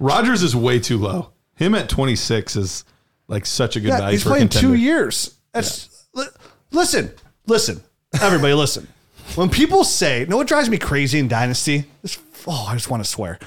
Rogers 0.00 0.42
is 0.42 0.54
way 0.56 0.78
too 0.80 0.98
low. 0.98 1.30
Him 1.54 1.74
at 1.74 1.88
26 1.88 2.56
is 2.56 2.84
like 3.28 3.46
such 3.46 3.76
a 3.76 3.80
good 3.80 3.88
Yeah, 3.88 3.98
value 3.98 4.12
he's 4.12 4.24
playing 4.24 4.48
two 4.48 4.74
years. 4.74 5.36
That's 5.52 6.06
li- 6.14 6.26
listen, 6.70 7.12
listen, 7.46 7.82
everybody, 8.20 8.54
listen. 8.54 8.88
When 9.36 9.48
people 9.48 9.84
say, 9.84 10.20
you 10.20 10.26
know 10.26 10.36
what 10.36 10.48
drives 10.48 10.68
me 10.68 10.78
crazy 10.78 11.18
in 11.18 11.28
Dynasty? 11.28 11.84
This, 12.02 12.18
oh, 12.46 12.66
I 12.68 12.74
just 12.74 12.90
want 12.90 13.02
to 13.04 13.08
swear. 13.08 13.38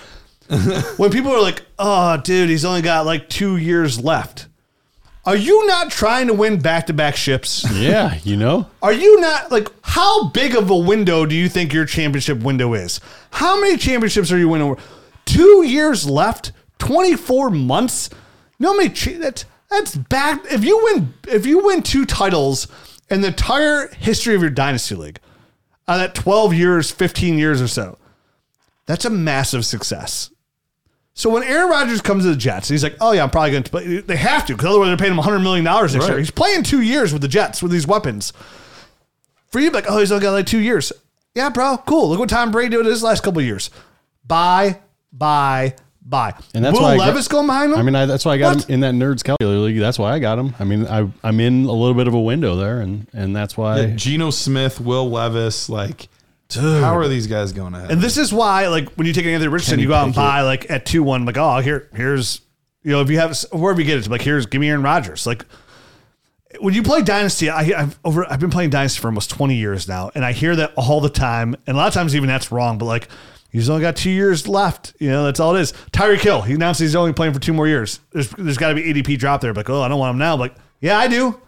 when 0.97 1.11
people 1.11 1.31
are 1.31 1.41
like, 1.41 1.63
"Oh, 1.79 2.17
dude, 2.17 2.49
he's 2.49 2.65
only 2.65 2.83
got 2.83 3.05
like 3.05 3.29
two 3.29 3.57
years 3.57 3.99
left." 4.03 4.47
Are 5.26 5.36
you 5.36 5.65
not 5.65 5.89
trying 5.89 6.28
to 6.28 6.34
win 6.34 6.59
back-to-back 6.59 7.15
ships? 7.15 7.65
Yeah. 7.73 8.19
You 8.23 8.38
know. 8.38 8.69
Are 8.84 8.93
you 8.93 9.19
not 9.19 9.51
like 9.51 9.69
how 9.82 10.30
big 10.30 10.55
of 10.55 10.69
a 10.69 10.78
window 10.78 11.26
do 11.26 11.36
you 11.36 11.49
think 11.49 11.73
your 11.73 11.86
championship 11.86 12.39
window 12.43 12.73
is? 12.73 12.99
How 13.32 13.59
many 13.59 13.78
championships 13.78 14.32
are 14.32 14.38
you 14.38 14.49
winning? 14.49 14.78
Two 15.26 15.63
years 15.65 16.07
left, 16.07 16.51
twenty-four 16.78 17.49
months. 17.49 18.09
You 18.59 18.65
know 18.65 18.73
how 18.73 18.78
many? 18.78 18.89
Cha- 18.89 19.17
that's 19.17 19.45
that's 19.69 19.95
back. 19.95 20.41
If 20.51 20.63
you 20.63 20.80
win, 20.84 21.13
if 21.28 21.47
you 21.47 21.65
win 21.65 21.82
two 21.82 22.05
titles 22.05 22.67
in 23.09 23.21
the 23.21 23.30
entire 23.30 23.88
history 23.95 24.36
of 24.36 24.41
your 24.41 24.51
dynasty 24.51 24.93
league, 24.93 25.19
uh, 25.88 25.97
that 25.97 26.13
twelve 26.13 26.53
years, 26.53 26.91
fifteen 26.91 27.39
years 27.39 27.61
or 27.63 27.67
so, 27.67 27.97
that's 28.86 29.05
a 29.05 29.09
massive 29.09 29.65
success. 29.65 30.30
So 31.18 31.30
when 31.30 31.43
Aaron 31.43 31.70
Rodgers 31.70 32.01
comes 32.01 32.26
to 32.26 32.30
the 32.32 32.36
Jets, 32.36 32.68
he's 32.68 32.84
like, 32.84 32.97
"Oh 32.99 33.13
yeah, 33.13 33.24
I'm 33.24 33.30
probably 33.30 33.51
going 33.51 33.63
to." 33.63 33.72
play. 33.72 33.97
They 34.01 34.18
have 34.18 34.45
to 34.47 34.53
because 34.53 34.68
otherwise 34.70 34.89
they're 34.89 34.97
paying 34.97 35.11
him 35.11 35.18
100 35.18 35.39
million 35.39 35.63
dollars 35.63 35.93
next 35.95 36.09
year. 36.09 36.18
He's 36.20 36.30
playing 36.30 36.63
two 36.63 36.82
years 36.82 37.13
with 37.13 37.22
the 37.22 37.28
Jets 37.30 37.63
with 37.63 37.72
these 37.72 37.88
weapons. 37.88 38.34
For 39.47 39.59
you, 39.61 39.70
like, 39.72 39.86
oh, 39.89 39.97
he's 39.99 40.11
only 40.11 40.24
got 40.24 40.34
like 40.34 40.45
two 40.45 40.59
years. 40.59 40.91
Yeah, 41.34 41.49
bro, 41.49 41.78
cool. 41.86 42.09
Look 42.09 42.20
what 42.20 42.30
Tom 42.30 42.51
Brady 42.51 42.76
did 42.76 42.86
his 42.86 43.01
last 43.01 43.24
couple 43.24 43.39
of 43.39 43.45
years. 43.45 43.70
Bye, 44.28 44.80
bye, 45.13 45.76
bye. 46.01 46.34
And 46.53 46.63
that's 46.66 46.74
Will 46.76 46.84
why 46.84 46.93
I 46.93 46.97
gra- 46.97 47.05
Levis 47.07 47.28
going 47.30 47.47
behind 47.47 47.72
him. 47.72 47.80
I 47.80 47.82
mean, 47.84 47.95
I, 47.95 48.05
that's 48.05 48.26
why 48.26 48.34
I 48.34 48.38
got 48.38 48.55
What? 48.57 48.66
him 48.70 48.74
in 48.74 48.80
that 48.82 48.93
nerds 48.93 49.24
calculator 49.24 49.59
league. 49.59 49.80
That's 49.80 49.97
why 49.99 50.11
I 50.13 50.20
got 50.20 50.38
him. 50.38 50.53
I 50.59 50.66
mean, 50.66 50.86
I 50.88 51.09
I'm 51.24 51.39
in 51.39 51.66
a 51.66 51.72
little 51.72 51.93
bit 51.93 52.07
of 52.09 52.13
a 52.13 52.20
window 52.20 52.57
there, 52.57 52.82
and 52.82 53.07
and 53.13 53.34
that's 53.34 53.55
why. 53.55 53.80
Yeah, 53.80 53.88
Geno 53.95 54.32
Smith, 54.32 54.82
Will 54.82 55.09
Levis, 55.09 55.70
like 55.70 56.09
how 56.53 56.95
are 56.95 57.07
these 57.07 57.27
guys 57.27 57.51
going 57.53 57.73
ahead? 57.73 57.91
And 57.91 58.01
this 58.01 58.17
is 58.17 58.31
why, 58.31 58.67
like, 58.67 58.89
when 58.95 59.07
you 59.07 59.13
take 59.13 59.25
Anthony 59.25 59.47
Richardson, 59.47 59.73
Kenny 59.73 59.83
you 59.83 59.87
go 59.89 59.95
out 59.95 60.05
and 60.05 60.13
Pickett. 60.13 60.27
buy 60.27 60.41
like 60.41 60.69
at 60.69 60.85
two 60.85 61.03
one, 61.03 61.25
like, 61.25 61.37
oh, 61.37 61.59
here, 61.59 61.89
here's, 61.93 62.41
you 62.83 62.91
know, 62.91 63.01
if 63.01 63.09
you 63.09 63.17
have 63.19 63.37
wherever 63.51 63.79
you 63.79 63.87
get 63.87 63.97
it, 63.97 64.09
like, 64.09 64.21
here's, 64.21 64.45
give 64.45 64.61
me 64.61 64.69
Aaron 64.69 64.83
Rodgers. 64.83 65.25
Like, 65.25 65.45
when 66.59 66.73
you 66.73 66.83
play 66.83 67.01
Dynasty, 67.01 67.49
I, 67.49 67.81
I've 67.81 67.99
over, 68.05 68.31
I've 68.31 68.39
been 68.39 68.51
playing 68.51 68.69
Dynasty 68.69 69.01
for 69.01 69.07
almost 69.07 69.29
twenty 69.29 69.55
years 69.55 69.87
now, 69.87 70.11
and 70.15 70.23
I 70.23 70.31
hear 70.31 70.55
that 70.55 70.73
all 70.75 71.01
the 71.01 71.09
time, 71.09 71.55
and 71.67 71.75
a 71.75 71.77
lot 71.77 71.87
of 71.87 71.93
times 71.93 72.15
even 72.15 72.27
that's 72.27 72.51
wrong. 72.51 72.77
But 72.77 72.85
like, 72.85 73.09
he's 73.49 73.69
only 73.69 73.81
got 73.81 73.95
two 73.95 74.09
years 74.11 74.47
left. 74.47 74.93
You 74.99 75.09
know, 75.09 75.25
that's 75.25 75.39
all 75.39 75.55
it 75.55 75.61
is. 75.61 75.73
Tyreek 75.91 76.19
Hill, 76.19 76.43
he 76.43 76.53
announced 76.53 76.79
he's 76.79 76.95
only 76.95 77.11
playing 77.11 77.33
for 77.33 77.39
two 77.39 77.53
more 77.53 77.67
years. 77.67 77.99
There's, 78.11 78.29
there's 78.29 78.57
got 78.57 78.69
to 78.69 78.75
be 78.75 78.93
ADP 78.93 79.17
drop 79.17 79.41
there. 79.41 79.53
Like, 79.53 79.69
oh, 79.69 79.81
I 79.81 79.89
don't 79.89 79.99
want 79.99 80.11
him 80.11 80.19
now. 80.19 80.37
Like, 80.37 80.55
yeah, 80.79 80.97
I 80.97 81.07
do. 81.07 81.41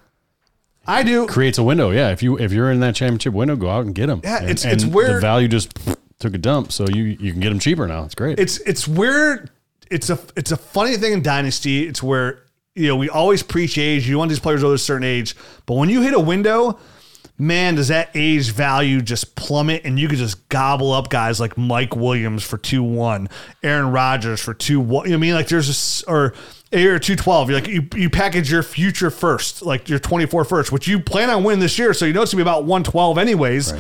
I 0.88 1.04
do. 1.04 1.28
creates 1.28 1.58
a 1.58 1.64
window. 1.64 1.92
Yeah, 1.92 2.10
if 2.12 2.24
you 2.24 2.38
if 2.40 2.52
you're 2.52 2.72
in 2.72 2.80
that 2.82 2.96
championship 2.96 3.34
window, 3.34 3.56
go 3.56 3.70
out 3.70 3.86
and 3.86 3.94
get 3.94 4.08
them. 4.08 4.22
Yeah, 4.24 4.38
and, 4.38 4.50
it's- 4.50 4.66
it's 4.66 4.86
where- 4.86 5.16
the 5.16 5.22
value 5.22 5.48
just 5.48 5.78
took 6.20 6.34
a 6.34 6.38
dump, 6.38 6.72
so 6.72 6.88
you 6.88 7.04
you 7.04 7.32
can 7.32 7.42
get 7.42 7.50
them 7.50 7.60
cheaper 7.60 7.88
now. 7.88 8.04
It's 8.04 8.16
great. 8.16 8.40
it's 8.40 8.58
it's 8.62 8.88
where 8.88 9.48
it's 9.92 10.10
a 10.10 10.18
it's 10.36 10.52
a 10.52 10.58
funny 10.58 10.98
thing 10.98 11.14
in 11.14 11.22
dynasty. 11.22 11.88
It's 11.88 12.02
where 12.02 12.44
you 12.76 12.88
know 12.88 12.96
we 12.96 13.10
always 13.10 13.44
preach 13.44 13.78
age. 13.78 14.08
You 14.08 14.18
want 14.18 14.30
these 14.30 14.40
players 14.40 14.64
over 14.64 14.74
a 14.76 14.78
certain 14.78 15.06
age, 15.06 15.36
but 15.66 15.76
when 15.76 15.90
you 15.90 16.02
hit 16.02 16.14
a 16.14 16.20
window, 16.20 16.80
man, 17.38 17.76
does 17.76 17.88
that 17.90 18.10
age 18.16 18.52
value 18.52 19.02
just 19.02 19.36
plummet, 19.36 19.84
and 19.86 20.00
you 20.00 20.08
could 20.08 20.18
just 20.18 20.48
gobble 20.50 20.92
up 20.92 21.10
guys 21.10 21.40
like 21.40 21.58
Mike 21.58 21.96
Williams 21.96 22.44
for 22.44 22.58
two 22.58 22.84
one, 22.84 23.30
Aaron 23.64 23.92
Rodgers 23.92 24.40
for 24.42 24.54
two 24.54 24.80
one. 24.80 25.06
You 25.06 25.12
know 25.12 25.18
what 25.18 25.20
I 25.20 25.22
mean? 25.22 25.34
Like 25.34 25.48
there's 25.48 25.68
a 25.70 25.72
s- 25.72 26.04
or. 26.08 26.34
Or 26.74 27.00
two 27.00 27.16
twelve. 27.16 27.50
You're 27.50 27.62
like 27.62 27.70
you, 27.70 27.88
you 27.96 28.10
package 28.10 28.52
your 28.52 28.62
future 28.62 29.10
first, 29.10 29.62
like 29.62 29.88
your 29.88 30.00
24 30.00 30.44
first, 30.44 30.70
which 30.70 30.86
you 30.86 31.00
plan 31.00 31.30
on 31.30 31.46
winning 31.46 31.62
this 31.62 31.80
year. 31.80 31.94
So 31.94 32.04
you 32.04 32.12
know 32.12 32.22
it's 32.24 32.34
gonna 32.34 32.44
be 32.44 32.50
about 32.50 32.66
one 32.66 32.84
twelve 32.84 33.18
anyways. 33.18 33.72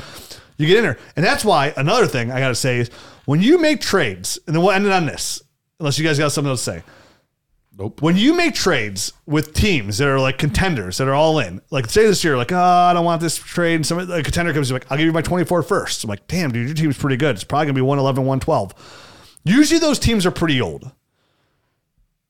You 0.56 0.68
get 0.68 0.78
in 0.78 0.84
there, 0.86 0.98
and 1.18 1.26
that's 1.26 1.44
why 1.44 1.74
another 1.76 2.08
thing 2.08 2.32
I 2.32 2.40
got 2.40 2.48
to 2.48 2.56
say 2.56 2.78
is 2.80 2.90
when 3.26 3.42
you 3.42 3.58
make 3.58 3.82
trades, 3.82 4.40
and 4.48 4.56
then 4.56 4.64
we'll 4.64 4.72
end 4.72 4.86
it 4.86 4.94
on 4.94 5.06
this, 5.06 5.42
unless 5.82 6.00
you 6.00 6.06
guys 6.06 6.18
got 6.18 6.32
something 6.32 6.50
else 6.50 6.64
to 6.64 6.72
say. 6.80 6.84
Nope. 7.78 8.02
When 8.02 8.18
you 8.18 8.34
make 8.34 8.56
trades 8.56 9.14
with 9.28 9.54
teams 9.54 10.00
that 10.00 10.08
are 10.08 10.20
like 10.20 10.40
contenders 10.40 10.98
that 10.98 11.08
are 11.08 11.14
all 11.14 11.38
in, 11.38 11.62
like 11.70 11.88
say 11.88 12.08
this 12.08 12.24
year, 12.24 12.36
like 12.36 12.52
oh 12.52 12.58
I 12.58 12.94
don't 12.94 13.06
want 13.06 13.22
this 13.22 13.38
trade, 13.38 13.76
and 13.76 13.86
some 13.86 14.00
a 14.00 14.24
contender 14.24 14.52
comes 14.52 14.72
like 14.72 14.92
I'll 14.92 14.98
give 14.98 15.06
you 15.06 15.12
my 15.12 15.22
24 15.22 15.62
first. 15.62 16.04
I'm 16.04 16.10
like 16.10 16.28
damn 16.28 16.52
dude, 16.52 16.68
your 16.68 16.76
team's 16.76 16.98
pretty 16.98 17.18
good. 17.18 17.36
It's 17.36 17.44
probably 17.44 17.68
gonna 17.68 17.76
be 17.76 17.82
111, 17.82 18.26
112. 18.26 19.40
Usually 19.44 19.80
those 19.80 20.00
teams 20.00 20.26
are 20.26 20.32
pretty 20.32 20.60
old. 20.60 20.92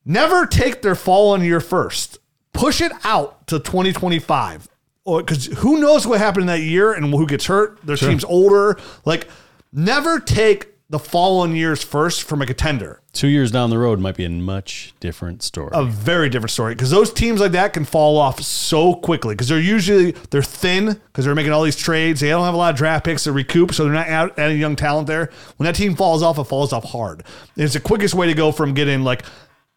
Never 0.03 0.45
take 0.45 0.81
their 0.81 0.95
fallen 0.95 1.41
year 1.41 1.59
first. 1.59 2.19
Push 2.53 2.81
it 2.81 2.91
out 3.03 3.47
to 3.47 3.59
2025. 3.59 4.67
Or 5.03 5.21
because 5.21 5.45
who 5.45 5.79
knows 5.79 6.05
what 6.05 6.19
happened 6.19 6.43
in 6.43 6.47
that 6.47 6.61
year 6.61 6.91
and 6.91 7.13
who 7.13 7.25
gets 7.25 7.45
hurt. 7.45 7.79
Their 7.85 7.97
team's 7.97 8.23
older. 8.23 8.77
Like, 9.05 9.27
never 9.71 10.19
take 10.19 10.76
the 10.89 10.99
following 10.99 11.53
years 11.53 11.83
first 11.83 12.23
from 12.23 12.41
a 12.41 12.45
contender. 12.45 13.01
Two 13.11 13.27
years 13.27 13.51
down 13.51 13.69
the 13.69 13.77
road 13.77 13.99
might 13.99 14.15
be 14.15 14.23
a 14.23 14.29
much 14.29 14.93
different 15.01 15.43
story. 15.43 15.71
A 15.73 15.83
very 15.83 16.29
different 16.29 16.51
story 16.51 16.75
because 16.75 16.91
those 16.91 17.11
teams 17.11 17.41
like 17.41 17.51
that 17.51 17.73
can 17.73 17.83
fall 17.83 18.17
off 18.17 18.41
so 18.41 18.93
quickly 18.93 19.33
because 19.35 19.49
they're 19.49 19.59
usually 19.59 20.11
they're 20.29 20.41
thin 20.41 20.85
because 20.85 21.25
they're 21.25 21.35
making 21.35 21.51
all 21.51 21.63
these 21.63 21.75
trades. 21.75 22.21
They 22.21 22.29
don't 22.29 22.45
have 22.45 22.53
a 22.53 22.57
lot 22.57 22.73
of 22.73 22.77
draft 22.77 23.03
picks 23.05 23.25
to 23.25 23.33
recoup, 23.33 23.73
so 23.73 23.83
they're 23.83 23.93
not 23.93 24.37
adding 24.37 24.59
young 24.59 24.75
talent 24.77 25.07
there. 25.07 25.29
When 25.57 25.65
that 25.65 25.75
team 25.75 25.95
falls 25.95 26.23
off, 26.23 26.37
it 26.37 26.45
falls 26.45 26.71
off 26.71 26.85
hard. 26.85 27.23
It's 27.57 27.73
the 27.73 27.81
quickest 27.81 28.13
way 28.13 28.27
to 28.27 28.33
go 28.33 28.51
from 28.53 28.73
getting 28.73 29.03
like 29.03 29.23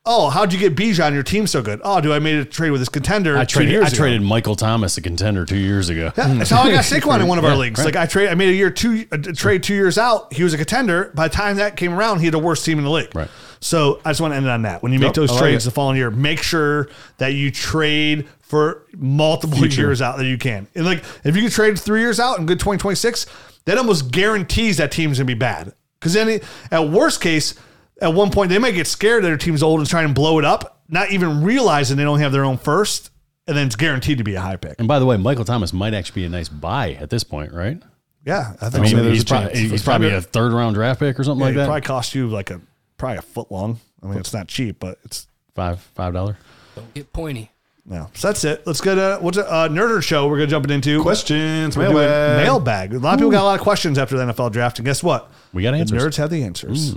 Oh, 0.07 0.30
how'd 0.30 0.51
you 0.51 0.59
get 0.59 0.74
Bijan? 0.74 1.12
Your 1.12 1.22
team's 1.22 1.51
so 1.51 1.61
good. 1.61 1.78
Oh, 1.84 2.01
do 2.01 2.11
I 2.11 2.20
made 2.20 2.36
a 2.36 2.44
trade 2.46 2.70
with 2.70 2.80
this 2.80 2.88
contender? 2.88 3.36
I 3.36 3.44
traded. 3.44 3.74
I 3.82 3.86
ago? 3.88 3.96
traded 3.96 4.22
Michael 4.22 4.57
Thomas, 4.57 4.96
a 4.96 5.03
contender, 5.03 5.44
two 5.44 5.59
years 5.59 5.90
ago. 5.90 6.11
Yeah, 6.16 6.34
that's 6.34 6.48
how 6.48 6.62
I 6.62 6.70
got 6.70 6.84
Saquon 6.84 7.20
in 7.20 7.26
one 7.28 7.36
of 7.38 7.44
our 7.44 7.51
Yeah, 7.51 7.57
leagues. 7.59 7.78
right. 7.80 7.84
Like 7.84 7.96
I 7.96 8.07
trade, 8.07 8.30
I 8.30 8.34
made 8.34 8.48
a 8.48 8.55
year 8.55 8.70
two 8.70 9.05
a 9.12 9.18
trade 9.18 9.62
two 9.62 9.74
years 9.74 9.98
out. 9.98 10.32
He 10.32 10.42
was 10.42 10.55
a 10.55 10.57
contender. 10.57 11.11
By 11.14 11.28
the 11.28 11.34
time 11.34 11.57
that 11.59 11.76
came 11.76 11.92
around, 11.92 12.20
he 12.20 12.24
had 12.24 12.32
the 12.34 12.38
worst 12.38 12.64
team 12.64 12.78
in 12.78 12.84
the 12.84 12.90
league. 12.90 13.14
Right. 13.14 13.28
So 13.61 14.01
I 14.03 14.11
just 14.11 14.22
want 14.22 14.32
to 14.32 14.36
end 14.36 14.46
it 14.46 14.51
on 14.51 14.62
that. 14.62 14.82
When 14.82 14.90
you 14.94 14.98
make 14.98 15.09
Yep, 15.09 15.14
those 15.16 15.30
like 15.32 15.38
trades 15.40 15.66
it. 15.66 15.68
the 15.68 15.74
following 15.74 15.98
year, 15.98 16.11
make 16.11 16.42
sure 16.42 16.88
that 17.18 17.34
you 17.34 17.51
trade 17.51 18.26
for 18.40 18.86
multiple 18.96 19.59
Future. 19.59 19.82
years 19.82 20.01
out 20.01 20.16
that 20.16 20.24
you 20.24 20.38
can. 20.38 20.66
And 20.74 20.86
like 20.86 21.05
if 21.24 21.36
you 21.36 21.42
can 21.42 21.51
trade 21.51 21.78
three 21.78 22.01
years 22.01 22.18
out 22.18 22.38
and 22.38 22.48
good 22.48 22.59
twenty 22.59 22.78
twenty 22.78 22.96
six, 22.96 23.26
that 23.66 23.76
almost 23.76 24.11
guarantees 24.11 24.78
that 24.78 24.92
team's 24.92 25.18
gonna 25.18 25.26
be 25.26 25.34
bad. 25.34 25.74
Because 26.01 26.14
then 26.14 26.30
it, 26.30 26.44
at 26.70 26.88
worst 26.88 27.20
case, 27.20 27.55
at 28.01 28.12
one 28.14 28.30
point 28.30 28.48
they 28.51 28.59
might 28.59 28.72
get 28.72 28.86
scared 28.86 29.22
that 29.24 29.28
their 29.28 29.36
team's 29.36 29.62
old 29.62 29.80
and 29.80 29.88
try 29.88 30.03
and 30.03 30.14
blow 30.14 30.38
it 30.38 30.44
up, 30.44 30.82
not 30.88 31.11
even 31.11 31.42
realizing 31.42 31.96
they 31.96 32.05
don't 32.05 32.20
have 32.20 32.32
their 32.32 32.44
own 32.44 32.57
first, 32.59 33.11
and 33.46 33.57
then 33.57 33.66
it's 33.66 33.76
guaranteed 33.76 34.18
to 34.18 34.24
be 34.24 34.34
a 34.34 34.40
high 34.40 34.57
pick. 34.57 34.76
And 34.78 34.86
by 34.88 34.98
the 34.98 35.07
way, 35.07 35.16
Michael 35.16 35.44
Thomas 35.44 35.72
might 35.72 35.94
actually 35.94 36.22
be 36.22 36.26
a 36.26 36.28
nice 36.28 36.48
buy 36.48 36.92
at 36.94 37.11
this 37.11 37.24
point, 37.24 37.53
right? 37.53 37.80
Yeah, 38.24 38.55
I 38.61 38.66
I 38.66 38.70
think 38.70 38.84
mean, 38.84 38.90
so. 38.96 39.03
there's 39.03 39.14
he's, 39.14 39.22
a 39.22 39.26
probably, 39.26 39.59
he's 39.61 39.82
probably 39.82 40.11
a 40.12 40.20
third 40.20 40.53
round 40.53 40.74
draft 40.74 41.01
pick 41.01 41.18
or 41.18 41.24
something 41.24 41.40
Yeah, 41.40 41.46
like 41.46 41.55
that. 41.57 41.64
probably 41.66 41.80
cost 41.82 42.14
you 42.14 42.28
like 42.28 42.51
a 42.51 42.61
probably 42.98 43.18
a 43.18 43.22
foot 43.22 43.51
long. 43.51 43.80
I 44.03 44.07
mean, 44.07 44.18
it's 44.18 44.32
not 44.34 44.46
cheap, 44.48 44.78
but 44.78 44.98
it's 45.05 45.26
five 45.55 45.80
five 45.80 46.12
dollar. 46.12 46.36
Don't 46.76 46.92
get 46.94 47.12
pointy. 47.12 47.51
No. 47.91 48.09
So 48.14 48.28
that's 48.28 48.45
it. 48.45 48.66
Let's 48.66 48.80
go 48.80 48.95
to 48.95 49.22
what's 49.22 49.36
a 49.36 49.47
uh, 49.51 49.68
nerder 49.68 50.03
show 50.03 50.26
we're 50.28 50.36
gonna 50.38 50.47
jumping 50.47 50.70
into. 50.72 51.03
Questions, 51.03 51.76
We're 51.76 51.88
doing 51.88 51.97
mailbag. 52.07 52.45
mailbag. 52.45 52.95
A 52.95 52.99
lot 52.99 53.14
of 53.14 53.18
people 53.18 53.30
got 53.32 53.43
a 53.43 53.45
lot 53.45 53.59
of 53.59 53.62
questions 53.62 53.99
after 53.99 54.16
the 54.16 54.24
NFL 54.32 54.53
draft, 54.53 54.78
and 54.78 54.86
guess 54.86 55.03
what? 55.03 55.30
We 55.53 55.62
got 55.64 55.72
The 55.72 55.78
answers. 55.78 56.03
nerds 56.03 56.16
have 56.16 56.30
the 56.30 56.43
answers. 56.45 56.95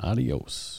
Adios. 0.00 0.71